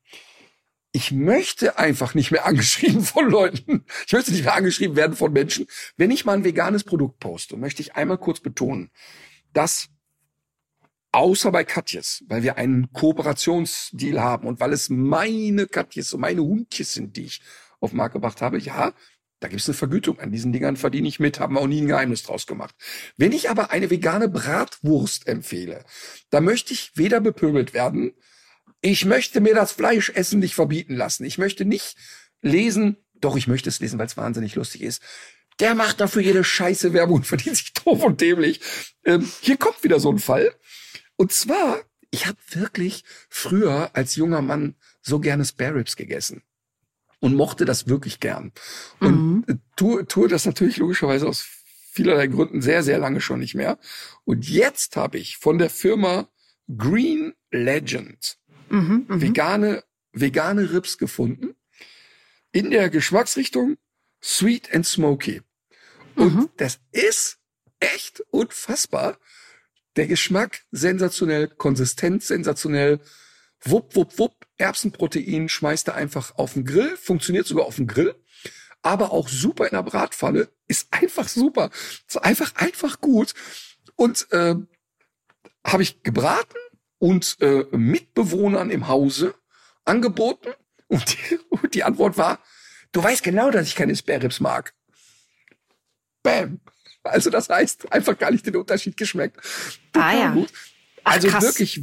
ich 0.93 1.11
möchte 1.11 1.77
einfach 1.79 2.15
nicht 2.15 2.31
mehr 2.31 2.47
angeschrieben 2.47 3.03
von 3.03 3.29
Leuten. 3.29 3.85
Ich 4.07 4.13
möchte 4.13 4.33
nicht 4.33 4.45
mehr 4.45 4.55
angeschrieben 4.55 4.97
werden 4.97 5.17
von 5.17 5.33
Menschen. 5.33 5.67
Wenn 5.97 6.13
ich 6.13 6.25
mal 6.25 6.35
ein 6.35 6.45
veganes 6.45 6.85
Produkt 6.85 7.19
poste, 7.19 7.57
möchte 7.57 7.83
ich 7.83 7.97
einmal 7.97 8.19
kurz 8.19 8.41
betonen, 8.41 8.91
dass 9.53 9.89
außer 11.15 11.53
bei 11.53 11.65
Katjes, 11.65 12.25
weil 12.27 12.43
wir 12.43 12.59
einen 12.59 12.93
Kooperationsdeal 12.93 14.21
haben 14.21 14.49
und 14.49 14.59
weil 14.59 14.73
es 14.73 14.91
meine 14.91 15.67
Katjes 15.67 16.13
und 16.13 16.21
meine 16.21 16.43
Hundjes 16.43 16.93
sind, 16.93 17.17
die 17.17 17.27
ich 17.27 17.41
auf 17.81 17.91
den 17.91 17.99
Markt 17.99 18.15
gebracht 18.15 18.43
habe, 18.43 18.59
ja, 18.59 18.93
da 19.39 19.49
gibt 19.49 19.61
es 19.61 19.69
eine 19.69 19.77
Vergütung. 19.77 20.19
An 20.19 20.33
diesen 20.33 20.53
Dingern 20.53 20.77
verdiene 20.77 21.07
ich 21.07 21.21
mit, 21.21 21.39
haben 21.39 21.55
wir 21.55 21.61
auch 21.61 21.69
nie 21.69 21.83
ein 21.83 21.87
Geheimnis 21.87 22.25
draus 22.25 22.47
gemacht. 22.47 22.75
Wenn 23.17 23.31
ich 23.31 23.49
aber 23.49 23.71
eine 23.71 23.91
vegane 23.91 24.29
Bratwurst 24.29 25.29
empfehle, 25.29 25.85
da 26.31 26.41
möchte 26.41 26.73
ich 26.73 26.93
weder 26.97 27.21
bepöbelt 27.21 27.75
werden, 27.75 28.15
ich 28.81 29.05
möchte 29.05 29.41
mir 29.41 29.55
das 29.55 29.73
Fleischessen 29.73 30.41
nicht 30.41 30.55
verbieten 30.55 30.97
lassen. 30.97 31.25
Ich 31.25 31.39
möchte 31.39 31.65
nicht 31.65 31.97
lesen, 32.43 32.97
doch 33.15 33.37
ich 33.37 33.47
möchte 33.47 33.69
es 33.69 33.81
lesen, 33.81 33.99
weil 33.99 34.07
es 34.07 34.17
wahnsinnig 34.17 34.57
lustig 34.57 34.83
ist. 34.83 35.01
Der 35.61 35.75
macht 35.77 36.01
dafür 36.01 36.23
jede 36.23 36.43
Scheiße 36.43 36.93
Werbung 36.93 37.19
und 37.19 37.27
verdient 37.27 37.57
sich 37.57 37.73
doof 37.73 38.03
und 38.03 38.21
dämlich. 38.21 38.61
Ähm, 39.05 39.31
hier 39.41 39.57
kommt 39.57 39.85
wieder 39.85 40.01
so 40.01 40.11
ein 40.11 40.19
Fall. 40.19 40.53
Und 41.17 41.33
zwar, 41.33 41.83
ich 42.11 42.27
habe 42.27 42.39
wirklich 42.51 43.05
früher 43.29 43.91
als 43.95 44.17
junger 44.17 44.43
Mann 44.43 44.75
so 45.03 45.21
gerne 45.21 45.45
Spare 45.45 45.77
Ribs 45.77 45.97
gegessen 45.97 46.43
und 47.21 47.35
mochte 47.35 47.65
das 47.65 47.89
wirklich 47.89 48.21
gern. 48.21 48.53
Und 49.01 49.15
Mhm. 49.15 49.45
äh, 49.49 49.55
tue, 49.77 50.07
tue 50.07 50.29
das 50.29 50.45
natürlich 50.47 50.77
logischerweise 50.77 51.27
aus 51.29 51.47
vielerlei 51.93 52.27
Gründen 52.27 52.61
sehr, 52.63 52.83
sehr 52.83 52.99
lange 52.99 53.21
schon 53.21 53.39
nicht 53.41 53.55
mehr. 53.55 53.79
Und 54.25 54.49
jetzt 54.49 54.97
habe 54.97 55.19
ich 55.19 55.37
von 55.39 55.59
der 55.59 55.71
Firma 55.71 56.29
Green 56.77 57.35
Legend 57.51 58.39
Mhm, 58.71 59.07
mhm. 59.09 59.21
vegane, 59.21 59.85
vegane 60.13 60.73
Ribs 60.73 60.99
gefunden. 60.99 61.55
In 62.53 62.71
der 62.71 62.89
Geschmacksrichtung 62.91 63.77
Sweet 64.23 64.73
and 64.75 64.87
Smoky. 64.87 65.43
Und 66.17 66.35
Mhm. 66.35 66.51
das 66.57 66.81
ist 66.93 67.39
echt 67.79 68.21
unfassbar. 68.31 69.19
Der 69.97 70.07
Geschmack 70.07 70.63
sensationell, 70.71 71.49
Konsistenz 71.49 72.29
sensationell. 72.29 73.01
Wupp, 73.65 73.95
wupp, 73.95 74.19
wupp. 74.19 74.47
Erbsenprotein 74.59 75.49
schmeißt 75.49 75.89
er 75.89 75.95
einfach 75.95 76.37
auf 76.37 76.55
den 76.55 76.65
Grill, 76.65 76.97
funktioniert 76.97 77.47
sogar 77.47 77.67
auf 77.67 77.77
dem 77.77 77.87
Grill, 77.87 78.15
aber 78.83 79.13
auch 79.13 79.29
super 79.29 79.65
in 79.65 79.73
der 79.73 79.83
Bratpfanne. 79.83 80.49
Ist 80.69 80.89
einfach 80.91 81.29
super. 81.29 81.71
Ist 82.07 82.23
einfach, 82.23 82.55
einfach 82.57 83.01
gut. 83.01 83.35
Und 83.97 84.27
äh, 84.33 84.55
habe 85.65 85.83
ich 85.83 86.03
gebraten 86.03 86.59
und 86.99 87.37
äh, 87.41 87.65
Mitbewohnern 87.73 88.71
im 88.71 88.89
Hause 88.89 89.35
angeboten. 89.85 90.53
Und 90.89 91.13
die, 91.13 91.39
und 91.49 91.75
die 91.75 91.85
Antwort 91.85 92.19
war, 92.19 92.41
du 92.93 93.03
weißt 93.03 93.23
genau, 93.23 93.51
dass 93.51 93.67
ich 93.67 93.75
keine 93.75 93.97
Spare 93.97 94.23
Ribs 94.25 94.41
mag. 94.41 94.75
Bam. 96.23 96.61
Also 97.05 97.31
das 97.31 97.49
heißt, 97.49 97.93
einfach 97.93 98.19
gar 98.19 98.31
nicht 98.31 98.47
den 98.47 98.57
Unterschied 98.57 98.97
geschmeckt. 98.97 99.39
Ah, 99.93 100.15
ja. 100.15 100.31
gut. 100.33 100.49
Ach, 101.05 101.13
Also 101.15 101.29
krass. 101.29 101.43
wirklich, 101.45 101.81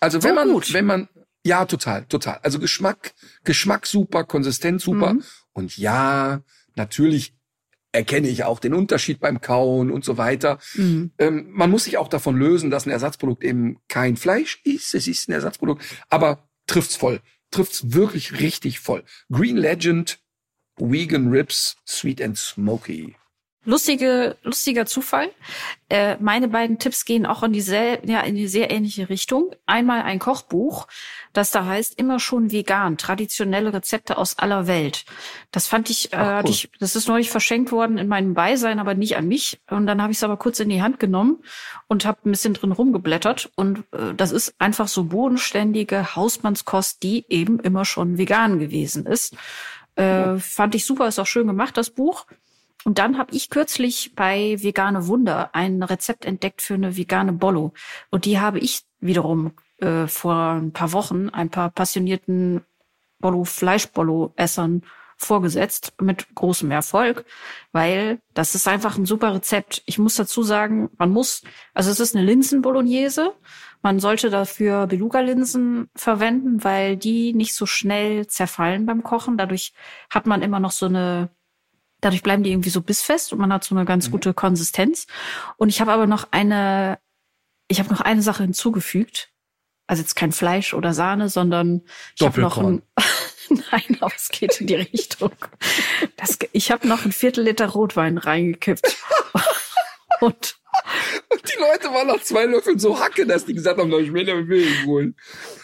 also 0.00 0.20
So 0.20 0.28
wenn 0.28 0.34
man, 0.34 0.48
gut. 0.52 0.72
wenn 0.72 0.86
man, 0.86 1.08
ja, 1.44 1.64
total, 1.66 2.04
total. 2.06 2.38
Also 2.42 2.58
Geschmack, 2.58 3.12
Geschmack 3.44 3.86
super, 3.86 4.24
Konsistenz 4.24 4.84
super. 4.84 5.14
Mhm. 5.14 5.24
Und 5.52 5.76
ja, 5.76 6.40
natürlich 6.76 7.34
erkenne 7.92 8.28
ich 8.28 8.44
auch 8.44 8.58
den 8.58 8.72
Unterschied 8.72 9.20
beim 9.20 9.40
Kauen 9.42 9.90
und 9.90 10.04
so 10.04 10.16
weiter. 10.16 10.58
Mhm. 10.74 11.12
Ähm, 11.18 11.48
man 11.50 11.70
muss 11.70 11.84
sich 11.84 11.98
auch 11.98 12.08
davon 12.08 12.36
lösen, 12.36 12.70
dass 12.70 12.86
ein 12.86 12.90
Ersatzprodukt 12.90 13.44
eben 13.44 13.78
kein 13.88 14.16
Fleisch 14.16 14.60
ist. 14.64 14.94
Es 14.94 15.06
ist 15.06 15.28
ein 15.28 15.32
Ersatzprodukt, 15.32 15.84
aber 16.08 16.48
trifft's 16.66 16.96
voll. 16.96 17.20
Trifft's 17.50 17.92
wirklich 17.92 18.40
richtig 18.40 18.78
voll. 18.80 19.04
Green 19.30 19.58
Legend, 19.58 20.20
Vegan 20.78 21.28
Ribs, 21.28 21.76
Sweet 21.86 22.22
and 22.22 22.38
Smoky. 22.38 23.14
Lustige, 23.64 24.36
lustiger 24.42 24.86
Zufall. 24.86 25.30
Äh, 25.88 26.16
meine 26.18 26.48
beiden 26.48 26.80
Tipps 26.80 27.04
gehen 27.04 27.26
auch 27.26 27.44
in, 27.44 27.52
diesel 27.52 28.00
ja, 28.04 28.20
in 28.20 28.36
eine 28.36 28.48
sehr 28.48 28.72
ähnliche 28.72 29.08
Richtung. 29.08 29.54
Einmal 29.66 30.02
ein 30.02 30.18
Kochbuch, 30.18 30.88
das 31.32 31.52
da 31.52 31.64
heißt 31.64 31.96
immer 31.96 32.18
schon 32.18 32.50
vegan, 32.50 32.98
traditionelle 32.98 33.72
Rezepte 33.72 34.18
aus 34.18 34.36
aller 34.36 34.66
Welt. 34.66 35.04
Das 35.52 35.68
fand 35.68 35.90
ich, 35.90 36.12
äh, 36.12 36.16
Ach, 36.16 36.42
cool. 36.42 36.50
ich, 36.50 36.70
das 36.80 36.96
ist 36.96 37.06
neulich 37.06 37.30
verschenkt 37.30 37.70
worden 37.70 37.98
in 37.98 38.08
meinem 38.08 38.34
Beisein, 38.34 38.80
aber 38.80 38.94
nicht 38.94 39.16
an 39.16 39.28
mich. 39.28 39.60
Und 39.70 39.86
dann 39.86 40.02
habe 40.02 40.10
ich 40.10 40.18
es 40.18 40.24
aber 40.24 40.36
kurz 40.36 40.58
in 40.58 40.68
die 40.68 40.82
Hand 40.82 40.98
genommen 40.98 41.44
und 41.86 42.04
habe 42.04 42.18
ein 42.24 42.32
bisschen 42.32 42.54
drin 42.54 42.72
rumgeblättert. 42.72 43.52
Und 43.54 43.84
äh, 43.92 44.12
das 44.16 44.32
ist 44.32 44.56
einfach 44.58 44.88
so 44.88 45.04
bodenständige 45.04 46.16
Hausmannskost, 46.16 47.04
die 47.04 47.26
eben 47.28 47.60
immer 47.60 47.84
schon 47.84 48.18
vegan 48.18 48.58
gewesen 48.58 49.06
ist. 49.06 49.36
Äh, 49.94 50.36
fand 50.38 50.74
ich 50.74 50.84
super, 50.84 51.06
ist 51.06 51.18
auch 51.18 51.26
schön 51.26 51.46
gemacht, 51.46 51.76
das 51.76 51.90
Buch. 51.90 52.26
Und 52.84 52.98
dann 52.98 53.18
habe 53.18 53.34
ich 53.34 53.50
kürzlich 53.50 54.14
bei 54.14 54.56
Vegane 54.60 55.06
Wunder 55.06 55.54
ein 55.54 55.82
Rezept 55.82 56.24
entdeckt 56.24 56.62
für 56.62 56.74
eine 56.74 56.96
vegane 56.96 57.32
Bollo. 57.32 57.72
Und 58.10 58.24
die 58.24 58.40
habe 58.40 58.58
ich 58.58 58.82
wiederum 59.00 59.52
äh, 59.78 60.06
vor 60.06 60.34
ein 60.34 60.72
paar 60.72 60.92
Wochen 60.92 61.28
ein 61.28 61.50
paar 61.50 61.70
passionierten 61.70 62.64
Bollo, 63.20 63.44
Fleischbollo-Essern 63.44 64.82
vorgesetzt 65.16 65.94
mit 66.00 66.34
großem 66.34 66.70
Erfolg, 66.70 67.24
weil 67.70 68.20
das 68.34 68.54
ist 68.54 68.66
einfach 68.66 68.98
ein 68.98 69.06
super 69.06 69.34
Rezept. 69.34 69.82
Ich 69.86 69.98
muss 69.98 70.16
dazu 70.16 70.42
sagen, 70.42 70.90
man 70.98 71.10
muss, 71.10 71.42
also 71.74 71.90
es 71.90 72.00
ist 72.00 72.16
eine 72.16 72.24
Linsen-Bolognese. 72.24 73.32
Man 73.82 74.00
sollte 74.00 74.30
dafür 74.30 74.86
Beluga-Linsen 74.86 75.88
verwenden, 75.94 76.64
weil 76.64 76.96
die 76.96 77.32
nicht 77.34 77.54
so 77.54 77.66
schnell 77.66 78.26
zerfallen 78.26 78.86
beim 78.86 79.02
Kochen. 79.02 79.38
Dadurch 79.38 79.72
hat 80.10 80.26
man 80.26 80.42
immer 80.42 80.60
noch 80.60 80.72
so 80.72 80.86
eine 80.86 81.30
Dadurch 82.02 82.22
bleiben 82.22 82.42
die 82.42 82.50
irgendwie 82.50 82.70
so 82.70 82.82
bissfest 82.82 83.32
und 83.32 83.38
man 83.38 83.52
hat 83.52 83.64
so 83.64 83.74
eine 83.74 83.86
ganz 83.86 84.08
mhm. 84.08 84.12
gute 84.12 84.34
Konsistenz. 84.34 85.06
Und 85.56 85.70
ich 85.70 85.80
habe 85.80 85.92
aber 85.92 86.06
noch 86.06 86.28
eine, 86.32 86.98
ich 87.68 87.78
habe 87.78 87.88
noch 87.90 88.02
eine 88.02 88.20
Sache 88.20 88.42
hinzugefügt. 88.42 89.30
Also 89.86 90.02
jetzt 90.02 90.14
kein 90.14 90.32
Fleisch 90.32 90.74
oder 90.74 90.92
Sahne, 90.94 91.28
sondern 91.28 91.82
ich 92.18 92.26
habe 92.26 92.40
noch 92.40 92.58
ein, 92.58 92.82
Nein, 93.70 93.98
aber 94.00 94.12
es 94.14 94.28
geht 94.28 94.60
in 94.60 94.66
die 94.66 94.74
Richtung. 94.74 95.32
Das, 96.16 96.38
ich 96.52 96.70
habe 96.70 96.88
noch 96.88 97.04
ein 97.04 97.12
Viertel 97.12 97.44
Liter 97.44 97.68
Rotwein 97.68 98.18
reingekippt. 98.18 98.96
und, 100.20 100.56
und 101.28 101.48
die 101.48 101.60
Leute 101.60 101.88
waren 101.94 102.08
nach 102.08 102.22
zwei 102.22 102.46
Löffeln 102.46 102.78
so 102.78 102.98
hacke, 102.98 103.26
dass 103.26 103.44
die 103.44 103.54
gesagt 103.54 103.78
haben, 103.78 103.92
ich 103.92 104.12
will 104.12 104.26
ja 104.26 104.34
will 104.48 104.62
ich 104.62 104.86
holen. 104.86 105.16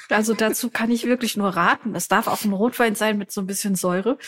Also 0.09 0.34
dazu 0.34 0.70
kann 0.70 0.91
ich 0.91 1.05
wirklich 1.05 1.36
nur 1.36 1.51
raten. 1.51 1.95
Es 1.95 2.09
darf 2.09 2.26
auch 2.26 2.45
ein 2.45 2.53
Rotwein 2.53 2.95
sein 2.95 3.18
mit 3.18 3.32
so 3.32 3.41
ein 3.41 3.47
bisschen 3.47 3.74
Säure. 3.74 4.18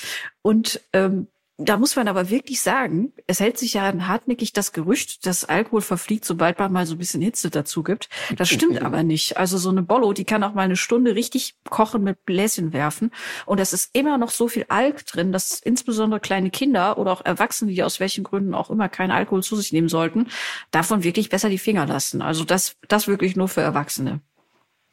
Und 0.42 0.80
ähm, 0.92 1.28
da 1.62 1.76
muss 1.76 1.94
man 1.94 2.08
aber 2.08 2.30
wirklich 2.30 2.60
sagen, 2.62 3.12
es 3.26 3.38
hält 3.38 3.58
sich 3.58 3.74
ja 3.74 3.92
hartnäckig 4.06 4.52
das 4.52 4.72
Gerücht, 4.72 5.26
dass 5.26 5.44
Alkohol 5.44 5.82
verfliegt, 5.82 6.24
sobald 6.24 6.58
man 6.58 6.72
mal 6.72 6.86
so 6.86 6.94
ein 6.94 6.98
bisschen 6.98 7.20
Hitze 7.20 7.50
dazu 7.50 7.82
gibt. 7.82 8.08
Das 8.36 8.48
stimmt 8.48 8.80
aber 8.82 9.02
nicht. 9.02 9.36
Also 9.36 9.58
so 9.58 9.68
eine 9.68 9.82
Bollo, 9.82 10.12
die 10.12 10.24
kann 10.24 10.42
auch 10.42 10.54
mal 10.54 10.62
eine 10.62 10.76
Stunde 10.76 11.14
richtig 11.14 11.56
kochen 11.68 12.02
mit 12.02 12.24
Bläschen 12.24 12.72
werfen. 12.72 13.10
Und 13.44 13.60
es 13.60 13.72
ist 13.72 13.90
immer 13.94 14.16
noch 14.16 14.30
so 14.30 14.48
viel 14.48 14.64
Alk 14.68 15.04
drin, 15.06 15.32
dass 15.32 15.60
insbesondere 15.60 16.20
kleine 16.20 16.50
Kinder 16.50 16.96
oder 16.98 17.12
auch 17.12 17.24
Erwachsene, 17.24 17.72
die 17.72 17.82
aus 17.82 18.00
welchen 18.00 18.24
Gründen 18.24 18.54
auch 18.54 18.70
immer 18.70 18.88
keinen 18.88 19.10
Alkohol 19.10 19.42
zu 19.42 19.56
sich 19.56 19.72
nehmen 19.72 19.88
sollten, 19.88 20.28
davon 20.70 21.04
wirklich 21.04 21.28
besser 21.28 21.50
die 21.50 21.58
Finger 21.58 21.86
lassen. 21.86 22.22
Also 22.22 22.44
das, 22.44 22.76
das 22.88 23.06
wirklich 23.06 23.36
nur 23.36 23.48
für 23.48 23.60
Erwachsene. 23.60 24.20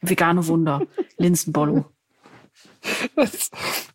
Vegane 0.00 0.46
Wunder. 0.46 0.82
Linsenbollo. 1.16 1.86
Das 3.16 3.34
ist, 3.34 3.52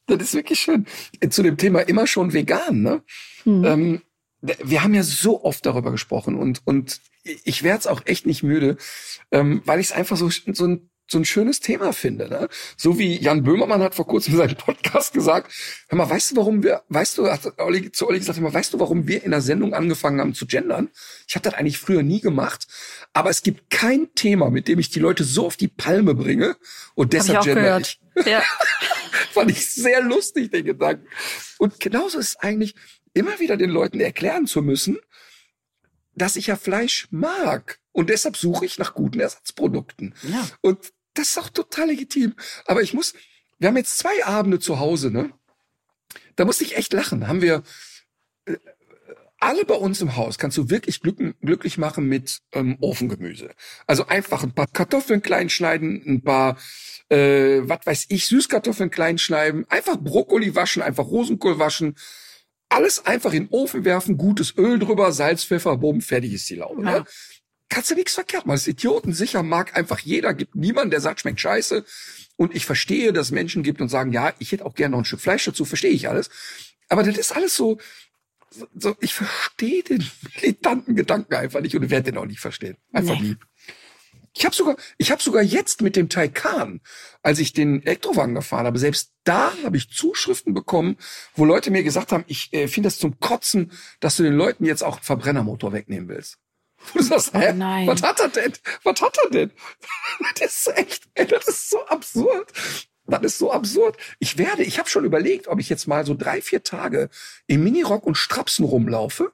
das 0.08 0.22
ist 0.22 0.34
wirklich 0.34 0.60
schön. 0.60 0.86
Zu 1.30 1.44
dem 1.44 1.58
Thema 1.58 1.80
immer 1.82 2.06
schon 2.06 2.34
vegan, 2.34 2.82
ne? 2.82 3.04
Mhm. 3.46 3.66
Ähm, 3.66 4.02
wir 4.42 4.84
haben 4.84 4.94
ja 4.94 5.04
so 5.04 5.44
oft 5.44 5.66
darüber 5.66 5.92
gesprochen 5.92 6.36
und, 6.36 6.62
und 6.66 7.00
ich 7.24 7.64
werde 7.64 7.80
es 7.80 7.88
auch 7.88 8.02
echt 8.06 8.26
nicht 8.26 8.44
müde, 8.44 8.76
ähm, 9.32 9.62
weil 9.66 9.80
ich 9.80 9.88
es 9.88 9.92
einfach 9.94 10.18
so, 10.18 10.30
so 10.30 10.66
ein 10.66 10.90
so 11.08 11.18
ein 11.18 11.26
schönes 11.26 11.60
Thema 11.60 11.94
finde. 11.94 12.30
Ne? 12.30 12.48
So 12.78 12.98
wie 12.98 13.20
Jan 13.20 13.44
Böhmermann 13.44 13.82
hat 13.82 13.96
vor 13.96 14.08
kurzem 14.08 14.34
in 14.34 14.38
seinem 14.40 14.58
Podcast 14.58 15.14
gesagt, 15.14 15.54
hör 15.90 15.98
mal, 15.98 16.10
weißt 16.10 16.32
du, 16.32 16.36
warum 16.38 16.64
wir, 16.64 16.84
weißt 16.90 17.18
du, 17.18 17.30
hat 17.30 17.60
Olli, 17.60 17.92
zu 17.92 18.08
Olli 18.08 18.20
gesagt, 18.20 18.38
hör 18.38 18.44
mal, 18.44 18.54
weißt 18.54 18.74
du, 18.74 18.80
warum 18.80 19.08
wir 19.08 19.24
in 19.24 19.32
der 19.32 19.42
Sendung 19.42 19.74
angefangen 19.74 20.20
haben 20.20 20.34
zu 20.34 20.48
gendern? 20.48 20.90
Ich 21.28 21.36
habe 21.36 21.44
das 21.44 21.54
eigentlich 21.54 21.78
früher 21.78 22.04
nie 22.04 22.22
gemacht, 22.22 22.68
aber 23.14 23.30
es 23.30 23.44
gibt 23.44 23.70
kein 23.70 24.14
Thema, 24.16 24.50
mit 24.50 24.68
dem 24.68 24.80
ich 24.80 24.90
die 24.90 25.00
Leute 25.00 25.24
so 25.24 25.46
auf 25.46 25.56
die 25.56 25.68
Palme 25.68 26.16
bringe 26.16 26.58
und 26.96 27.14
deshalb 27.14 27.40
ich 27.40 27.46
gender 27.46 27.62
gehört. 27.62 28.00
ich. 28.16 28.26
Ja. 28.26 28.44
Fand 29.32 29.52
ich 29.52 29.72
sehr 29.72 30.02
lustig, 30.02 30.52
den 30.52 30.66
Gedanken. 30.66 31.08
Und 31.60 31.80
genauso 31.80 32.20
ist 32.20 32.30
es 32.30 32.36
eigentlich, 32.38 32.76
immer 33.14 33.40
wieder 33.40 33.58
den 33.58 33.70
Leuten 33.70 34.00
erklären 34.00 34.48
zu 34.48 34.62
müssen, 34.62 34.98
dass 36.16 36.36
ich 36.36 36.48
ja 36.48 36.56
Fleisch 36.56 37.08
mag. 37.12 37.80
Und 37.92 38.10
deshalb 38.10 38.38
suche 38.38 38.66
ich 38.66 38.80
nach 38.80 38.96
guten 38.96 39.20
Ersatzprodukten. 39.20 40.16
Ja. 40.24 40.48
Und 40.62 40.94
das 41.14 41.30
ist 41.30 41.38
auch 41.38 41.50
total 41.50 41.88
legitim. 41.88 42.34
Aber 42.66 42.82
ich 42.82 42.94
muss, 42.94 43.14
wir 43.60 43.68
haben 43.68 43.78
jetzt 43.78 44.00
zwei 44.00 44.26
Abende 44.26 44.60
zu 44.60 44.80
Hause, 44.80 45.12
ne? 45.12 45.32
Da 46.36 46.46
musste 46.46 46.64
ich 46.64 46.76
echt 46.76 46.94
lachen. 46.94 47.28
Haben 47.28 47.42
wir 47.44 47.62
alle 49.44 49.66
bei 49.66 49.76
uns 49.76 50.02
im 50.02 50.16
Haus 50.16 50.38
kannst 50.38 50.58
du 50.58 50.70
wirklich 50.70 51.02
glück, 51.02 51.18
glücklich 51.42 51.78
machen 51.78 52.08
mit 52.08 52.40
ähm, 52.54 52.78
Ofengemüse. 52.80 53.52
Also 53.88 54.08
einfach 54.08 54.44
ein 54.44 54.54
paar 54.54 54.68
Kartoffeln 54.68 55.22
klein 55.22 55.50
schneiden, 55.50 56.02
ein 56.06 56.24
paar, 56.24 56.58
äh, 57.10 57.60
was 57.64 57.86
weiß 57.86 58.06
ich, 58.10 58.28
Süßkartoffeln 58.28 58.90
klein 58.90 59.18
schneiden, 59.18 59.66
einfach 59.70 59.98
Brokkoli 59.98 60.56
waschen, 60.56 60.82
einfach 60.82 61.06
Rosenkohl 61.06 61.60
waschen, 61.60 61.96
alles 62.70 63.06
einfach 63.06 63.34
in 63.34 63.46
den 63.46 63.52
Ofen 63.52 63.86
werfen, 63.86 64.18
gutes 64.18 64.58
Öl 64.58 64.80
drüber, 64.80 65.12
Salz, 65.12 65.44
Pfeffer, 65.44 65.78
Boom, 65.78 66.02
fertig 66.02 66.34
ist 66.34 66.50
die 66.50 66.56
Laube. 66.56 66.82
Ne? 66.82 66.92
Ja. 66.92 67.00
Ne? 67.00 67.06
kannst 67.70 67.90
du 67.90 67.96
nichts 67.96 68.14
verkehrt 68.14 68.46
machen. 68.46 68.58
Das 68.58 68.68
Idioten 68.68 69.14
sicher 69.14 69.42
mag 69.42 69.76
einfach 69.76 70.00
jeder, 70.00 70.34
gibt 70.34 70.56
niemand, 70.56 70.94
der 70.94 71.02
sagt, 71.02 71.22
schmeckt 71.22 71.40
scheiße. 71.40 71.84
Und 72.36 72.56
ich 72.56 72.66
verstehe, 72.66 73.14
dass 73.14 73.32
Menschen 73.32 73.64
gibt 73.64 73.82
und 73.82 73.90
sagen, 73.90 74.12
ja, 74.12 74.34
ich 74.40 74.52
hätte 74.52 74.66
auch 74.66 74.76
gerne 74.76 74.92
noch 74.92 75.00
ein 75.00 75.06
Stück 75.06 75.22
Fleisch 75.22 75.46
dazu, 75.46 75.66
verstehe 75.66 75.92
ich 75.92 76.08
alles. 76.08 76.30
Aber 76.90 77.04
das 77.04 77.18
ist 77.18 77.36
alles 77.36 77.56
so, 77.56 77.80
so 78.76 78.96
ich 79.00 79.14
verstehe 79.14 79.84
den 79.84 80.06
militanten 80.36 80.96
Gedanken 80.96 81.36
einfach 81.36 81.62
nicht 81.62 81.76
und 81.76 81.90
werde 81.90 82.12
den 82.12 82.18
auch 82.18 82.26
nicht 82.26 82.40
verstehen. 82.40 82.78
Einfach 82.92 83.20
nee. 83.20 83.30
nie. 83.30 83.38
Ich 84.36 84.46
habe 84.46 84.56
sogar, 84.56 84.76
ich 84.98 85.12
habe 85.12 85.22
sogar 85.22 85.44
jetzt 85.44 85.82
mit 85.82 85.96
dem 85.96 86.10
Taycan, 86.10 86.82
als 87.22 87.38
ich 87.38 87.54
den 87.54 87.84
Elektrowagen 87.84 88.34
gefahren 88.34 88.66
habe, 88.66 88.80
selbst 88.80 89.14
da 89.24 89.54
habe 89.64 89.78
ich 89.78 89.92
Zuschriften 89.92 90.56
bekommen, 90.56 90.98
wo 91.36 91.46
Leute 91.46 91.70
mir 91.70 91.84
gesagt 91.84 92.12
haben, 92.12 92.24
ich 92.28 92.52
äh, 92.52 92.68
finde 92.68 92.88
das 92.88 92.98
zum 92.98 93.20
Kotzen, 93.20 93.72
dass 94.00 94.18
du 94.18 94.24
den 94.24 94.34
Leuten 94.34 94.66
jetzt 94.66 94.84
auch 94.84 94.96
einen 94.96 95.04
Verbrennermotor 95.04 95.72
wegnehmen 95.72 96.10
willst. 96.10 96.40
Du 96.94 97.02
sagst, 97.02 97.34
hä? 97.34 97.52
Oh 97.52 97.56
nein. 97.56 97.88
Was 97.88 98.02
hat 98.02 98.20
er 98.20 98.30
denn? 98.30 98.54
Was 98.84 99.02
hat 99.02 99.18
er 99.24 99.30
denn? 99.30 99.52
Das 100.40 100.68
ist 100.68 100.78
echt, 100.78 101.04
ey, 101.14 101.28
das 101.28 101.48
ist 101.48 101.70
so 101.70 101.86
absurd. 101.86 102.52
Das 103.06 103.22
ist 103.24 103.38
so 103.38 103.52
absurd. 103.52 103.98
Ich 104.20 104.38
werde, 104.38 104.64
ich 104.64 104.80
habe 104.80 104.90
schon 104.90 105.06
überlegt, 105.06 105.48
ob 105.48 105.60
ich 105.60 105.70
jetzt 105.70 105.88
mal 105.88 106.06
so 106.06 106.16
drei, 106.16 106.42
vier 106.42 106.64
Tage 106.64 107.10
im 107.48 107.64
Minirock 107.64 108.06
und 108.06 108.16
Strapsen 108.16 108.66
rumlaufe 108.66 109.34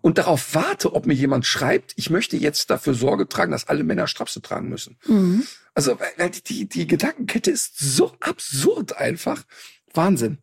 und 0.00 0.18
darauf 0.18 0.54
warte, 0.54 0.94
ob 0.94 1.06
mir 1.06 1.14
jemand 1.14 1.44
schreibt, 1.44 1.92
ich 1.96 2.10
möchte 2.10 2.36
jetzt 2.36 2.70
dafür 2.70 2.94
Sorge 2.94 3.28
tragen, 3.28 3.52
dass 3.52 3.68
alle 3.68 3.84
Männer 3.84 4.06
Strapse 4.06 4.40
tragen 4.40 4.68
müssen. 4.68 4.96
Mhm. 5.06 5.46
Also 5.74 5.98
die, 6.48 6.68
die 6.68 6.86
Gedankenkette 6.86 7.50
ist 7.50 7.78
so 7.78 8.12
absurd 8.20 8.96
einfach. 8.96 9.44
Wahnsinn. 9.92 10.38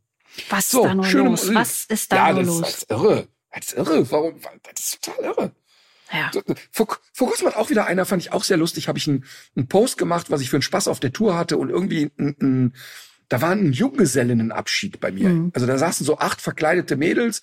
Was 0.50 0.70
so, 0.70 0.84
ist 0.84 0.88
da 0.88 0.94
nur 0.94 1.12
los? 1.12 1.54
Was 1.54 1.86
ist 1.86 2.12
da 2.12 2.16
ja, 2.16 2.34
nur 2.34 2.44
das, 2.44 2.48
los? 2.48 2.62
Das 2.62 2.76
ist 2.78 2.92
irre. 2.92 3.28
Das 3.52 3.66
ist 3.66 3.74
irre. 3.78 4.12
Warum? 4.12 4.40
Das 4.42 4.84
ist 4.84 5.02
total 5.02 5.26
irre. 5.26 5.52
Ja. 6.12 6.32
Vor, 6.72 6.98
vor 7.14 7.28
kurzem 7.28 7.48
hat 7.48 7.56
auch 7.56 7.70
wieder 7.70 7.86
einer, 7.86 8.06
fand 8.06 8.22
ich 8.22 8.32
auch 8.32 8.44
sehr 8.44 8.58
lustig, 8.58 8.88
habe 8.88 8.98
ich 8.98 9.08
einen, 9.08 9.26
einen 9.56 9.68
Post 9.68 9.98
gemacht, 9.98 10.30
was 10.30 10.42
ich 10.42 10.50
für 10.50 10.58
einen 10.58 10.64
Spaß 10.64 10.88
auf 10.88 11.00
der 11.00 11.14
Tour 11.14 11.38
hatte 11.38 11.58
und 11.58 11.70
irgendwie 11.70 12.12
ein, 12.18 12.36
ein, 12.42 12.74
da 13.30 13.42
war 13.42 13.52
ein 13.52 13.74
Junggesellinnenabschied 13.74 15.00
bei 15.00 15.12
mir. 15.12 15.30
Mhm. 15.30 15.52
Also 15.54 15.68
da 15.68 15.78
saßen 15.78 16.06
so 16.06 16.18
acht 16.18 16.42
verkleidete 16.42 16.96
Mädels, 16.96 17.42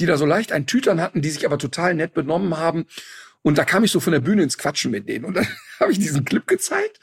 die 0.00 0.06
da 0.06 0.16
so 0.16 0.26
leicht 0.26 0.52
ein 0.52 0.66
Tütern 0.66 1.00
hatten, 1.00 1.22
die 1.22 1.30
sich 1.30 1.46
aber 1.46 1.58
total 1.58 1.94
nett 1.94 2.14
benommen 2.14 2.56
haben. 2.56 2.86
Und 3.42 3.58
da 3.58 3.64
kam 3.64 3.84
ich 3.84 3.90
so 3.90 4.00
von 4.00 4.12
der 4.12 4.20
Bühne 4.20 4.42
ins 4.42 4.58
Quatschen 4.58 4.90
mit 4.90 5.08
denen. 5.08 5.24
Und 5.24 5.34
dann 5.34 5.46
habe 5.80 5.92
ich 5.92 5.98
diesen 5.98 6.24
Clip 6.24 6.46
gezeigt, 6.46 6.98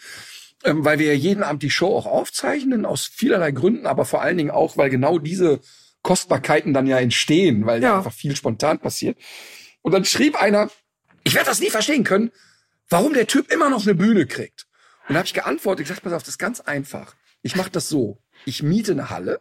ähm, 0.64 0.86
weil 0.86 1.00
wir 1.00 1.08
ja 1.08 1.14
jeden 1.14 1.44
Abend 1.44 1.64
die 1.64 1.70
Show 1.70 1.96
auch 1.96 2.06
aufzeichnen, 2.06 2.86
aus 2.86 3.06
vielerlei 3.06 3.52
Gründen, 3.52 3.88
aber 3.88 4.06
vor 4.06 4.22
allen 4.22 4.38
Dingen 4.38 4.52
auch, 4.52 4.78
weil 4.78 4.90
genau 4.90 5.20
diese 5.20 5.62
Kostbarkeiten 6.02 6.74
dann 6.74 6.88
ja 6.88 7.00
entstehen, 7.00 7.66
weil 7.66 7.82
ja, 7.82 7.90
ja 7.90 7.98
einfach 7.98 8.14
viel 8.14 8.36
spontan 8.36 8.80
passiert. 8.80 9.18
Und 9.82 9.94
dann 9.94 10.06
schrieb 10.06 10.42
einer, 10.42 10.70
ich 11.32 11.36
werde 11.36 11.50
das 11.50 11.62
nie 11.62 11.70
verstehen 11.70 12.04
können, 12.04 12.30
warum 12.90 13.14
der 13.14 13.26
Typ 13.26 13.54
immer 13.54 13.70
noch 13.70 13.84
eine 13.84 13.96
Bühne 13.96 14.26
kriegt. 14.26 14.68
Und 15.08 15.14
da 15.14 15.20
habe 15.20 15.26
ich 15.26 15.34
geantwortet, 15.34 15.84
ich 15.84 15.88
gesagt, 15.88 16.04
pass 16.04 16.12
auf, 16.12 16.24
das 16.24 16.32
ist 16.34 16.40
ganz 16.40 16.60
einfach. 16.60 17.16
Ich 17.42 17.56
mache 17.56 17.72
das 17.72 17.88
so. 17.88 18.22
Ich 18.46 18.64
miete 18.64 18.92
eine 18.92 19.10
Halle, 19.10 19.40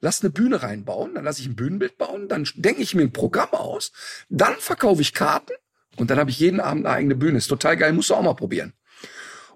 lass 0.00 0.22
eine 0.22 0.30
Bühne 0.30 0.62
reinbauen, 0.62 1.16
dann 1.16 1.24
lasse 1.24 1.40
ich 1.40 1.48
ein 1.48 1.56
Bühnenbild 1.56 1.98
bauen, 1.98 2.28
dann 2.28 2.48
denke 2.54 2.82
ich 2.82 2.94
mir 2.94 3.02
ein 3.02 3.12
Programm 3.12 3.50
aus, 3.50 3.90
dann 4.28 4.54
verkaufe 4.60 5.02
ich 5.02 5.12
Karten 5.12 5.54
und 5.96 6.10
dann 6.10 6.20
habe 6.20 6.30
ich 6.30 6.38
jeden 6.38 6.60
Abend 6.60 6.86
eine 6.86 6.94
eigene 6.94 7.16
Bühne. 7.16 7.38
Ist 7.38 7.48
total 7.48 7.76
geil, 7.76 7.92
musst 7.92 8.10
du 8.10 8.14
auch 8.14 8.22
mal 8.22 8.34
probieren. 8.34 8.74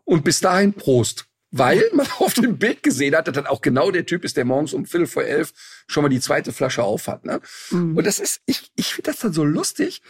Und 0.02 0.24
bis 0.24 0.40
dahin 0.40 0.72
Prost. 0.72 1.26
Weil 1.52 1.84
man 1.92 2.08
auf 2.18 2.34
dem 2.34 2.58
Bild 2.58 2.82
gesehen 2.82 3.14
hat, 3.14 3.28
dass 3.28 3.36
dann 3.36 3.46
auch 3.46 3.60
genau 3.60 3.92
der 3.92 4.04
Typ 4.04 4.24
ist, 4.24 4.36
der 4.36 4.44
morgens 4.44 4.72
um 4.72 4.84
Viertel 4.84 5.06
vor 5.06 5.22
elf 5.22 5.52
schon 5.86 6.02
mal 6.02 6.08
die 6.08 6.18
zweite 6.18 6.52
Flasche 6.52 6.82
aufhat. 6.82 7.24
Ne? 7.24 7.40
Mhm. 7.70 7.96
Und 7.96 8.04
das 8.04 8.18
ist, 8.18 8.40
ich, 8.46 8.72
ich 8.74 8.94
finde 8.94 9.12
das 9.12 9.20
dann 9.20 9.32
so 9.32 9.44
lustig, 9.44 10.02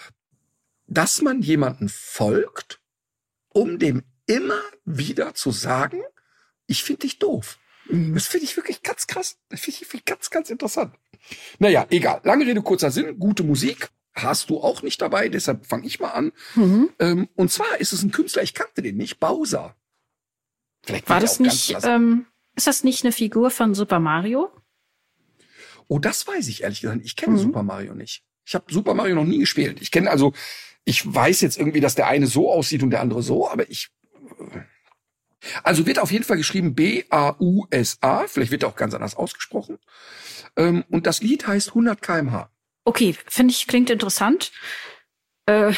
dass 0.93 1.23
man 1.23 1.41
jemanden 1.41 1.89
folgt, 1.89 2.81
um 3.49 3.79
dem 3.79 4.03
immer 4.27 4.61
wieder 4.85 5.35
zu 5.35 5.51
sagen, 5.51 6.03
ich 6.67 6.85
finde 6.85 7.01
dich 7.01 7.19
doof. 7.19 7.59
Mhm. 7.89 8.15
Das 8.15 8.27
finde 8.27 8.45
ich 8.45 8.57
wirklich 8.57 8.83
ganz 8.83 9.07
krass. 9.07 9.39
Das 9.49 9.61
finde 9.61 9.81
ich 9.81 10.05
ganz, 10.05 10.31
ganz 10.31 10.51
interessant. 10.51 10.95
Naja, 11.59 11.87
egal. 11.91 12.21
Lange 12.25 12.47
Rede, 12.47 12.63
kurzer 12.63 12.91
Sinn. 12.91 13.19
Gute 13.19 13.43
Musik 13.43 13.89
hast 14.15 14.51
du 14.51 14.61
auch 14.61 14.83
nicht 14.83 15.01
dabei, 15.01 15.31
deshalb 15.31 15.65
fange 15.65 15.87
ich 15.87 15.99
mal 15.99 16.11
an. 16.11 16.33
Mhm. 16.55 16.91
Ähm, 16.99 17.29
und 17.35 17.51
zwar 17.51 17.81
ist 17.81 17.93
es 17.93 18.03
ein 18.03 18.11
Künstler, 18.11 18.43
ich 18.43 18.53
kannte 18.53 18.83
den 18.83 18.99
nicht, 18.99 19.19
Bowser. 19.19 19.75
Vielleicht 20.83 21.09
war 21.09 21.21
das 21.21 21.41
nicht, 21.41 21.77
ähm, 21.85 22.27
ist 22.55 22.67
das 22.67 22.85
nicht 22.85 23.05
eine 23.05 23.13
Figur 23.13 23.51
von 23.51 23.75
Super 23.75 24.01
Mario? 24.01 24.51
Oh, 25.89 25.99
das 25.99 26.27
weiß 26.27 26.49
ich 26.49 26.63
ehrlich 26.63 26.83
gesagt. 26.83 27.01
Ich 27.05 27.17
kenne 27.17 27.35
mhm. 27.35 27.39
Super 27.39 27.63
Mario 27.63 27.95
nicht. 27.95 28.25
Ich 28.45 28.55
habe 28.55 28.73
Super 28.73 28.93
Mario 28.93 29.15
noch 29.15 29.25
nie 29.25 29.39
gespielt. 29.39 29.81
Ich 29.81 29.91
kenne 29.91 30.11
also 30.11 30.35
ich 30.85 31.13
weiß 31.13 31.41
jetzt 31.41 31.59
irgendwie, 31.59 31.81
dass 31.81 31.95
der 31.95 32.09
eine 32.09 32.27
so 32.27 32.51
aussieht 32.51 32.83
und 32.83 32.91
der 32.91 33.01
andere 33.01 33.23
so, 33.23 33.49
aber 33.49 33.71
ich. 33.71 33.91
Also 35.63 35.87
wird 35.87 35.99
auf 35.99 36.13
jeden 36.13 36.25
Fall 36.25 36.37
geschrieben 36.37 36.75
B-A-U-S-A. 36.75 38.27
Vielleicht 38.29 38.53
wird 38.53 38.63
er 38.63 38.69
auch 38.69 38.77
ganz 38.77 38.95
anders 38.95 39.17
ausgesprochen. 39.17 39.79
Ähm, 40.57 40.85
und 40.89 41.07
das 41.07 41.21
Lied 41.21 41.47
heißt 41.47 41.69
100 41.69 42.01
kmh. 42.01 42.51
Okay, 42.85 43.17
finde 43.27 43.53
ich, 43.53 43.67
klingt 43.67 43.91
interessant. 43.91 44.53
Äh, 45.47 45.73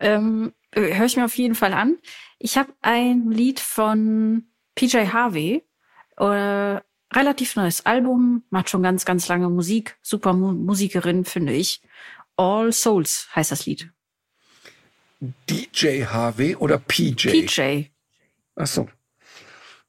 ähm, 0.00 0.52
Höre 0.74 1.06
ich 1.06 1.16
mir 1.16 1.24
auf 1.24 1.36
jeden 1.36 1.54
Fall 1.54 1.72
an. 1.72 1.96
Ich 2.38 2.58
habe 2.58 2.74
ein 2.82 3.30
Lied 3.30 3.60
von 3.60 4.50
PJ 4.74 5.06
Harvey, 5.06 5.64
äh, 6.18 6.80
relativ 7.14 7.56
neues 7.56 7.86
Album, 7.86 8.44
macht 8.50 8.68
schon 8.68 8.82
ganz, 8.82 9.06
ganz 9.06 9.26
lange 9.28 9.48
Musik, 9.48 9.96
super 10.02 10.34
Mu 10.34 10.52
Musikerin, 10.52 11.24
finde 11.24 11.54
ich. 11.54 11.80
All 12.36 12.72
Souls 12.72 13.28
heißt 13.34 13.50
das 13.50 13.66
Lied. 13.66 13.90
DJ 15.20 16.04
HW 16.04 16.56
oder 16.56 16.78
PJ? 16.78 17.30
PJ. 17.30 17.90
Ach 18.54 18.66
so. 18.66 18.88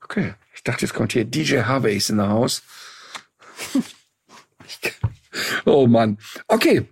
Okay. 0.02 0.36
Ich 0.56 0.64
dachte, 0.64 0.86
jetzt 0.86 0.94
kommt 0.94 1.14
hier 1.14 1.26
DJ 1.26 1.62
Harvey 1.62 1.96
ist 1.96 2.10
in 2.10 2.18
der 2.18 2.30
Haus. 2.30 2.64
oh 5.66 5.88
Mann. 5.88 6.18
Okay. 6.48 6.88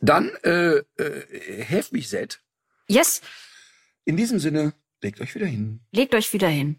Dann 0.00 0.30
äh, 0.44 0.78
äh, 0.98 1.64
have 1.64 1.88
mich 1.92 2.08
set. 2.08 2.40
Yes. 2.88 3.22
In 4.04 4.16
diesem 4.16 4.38
Sinne, 4.38 4.74
legt 5.02 5.20
euch 5.20 5.34
wieder 5.34 5.46
hin. 5.46 5.80
Legt 5.92 6.14
euch 6.14 6.32
wieder 6.32 6.48
hin. 6.48 6.78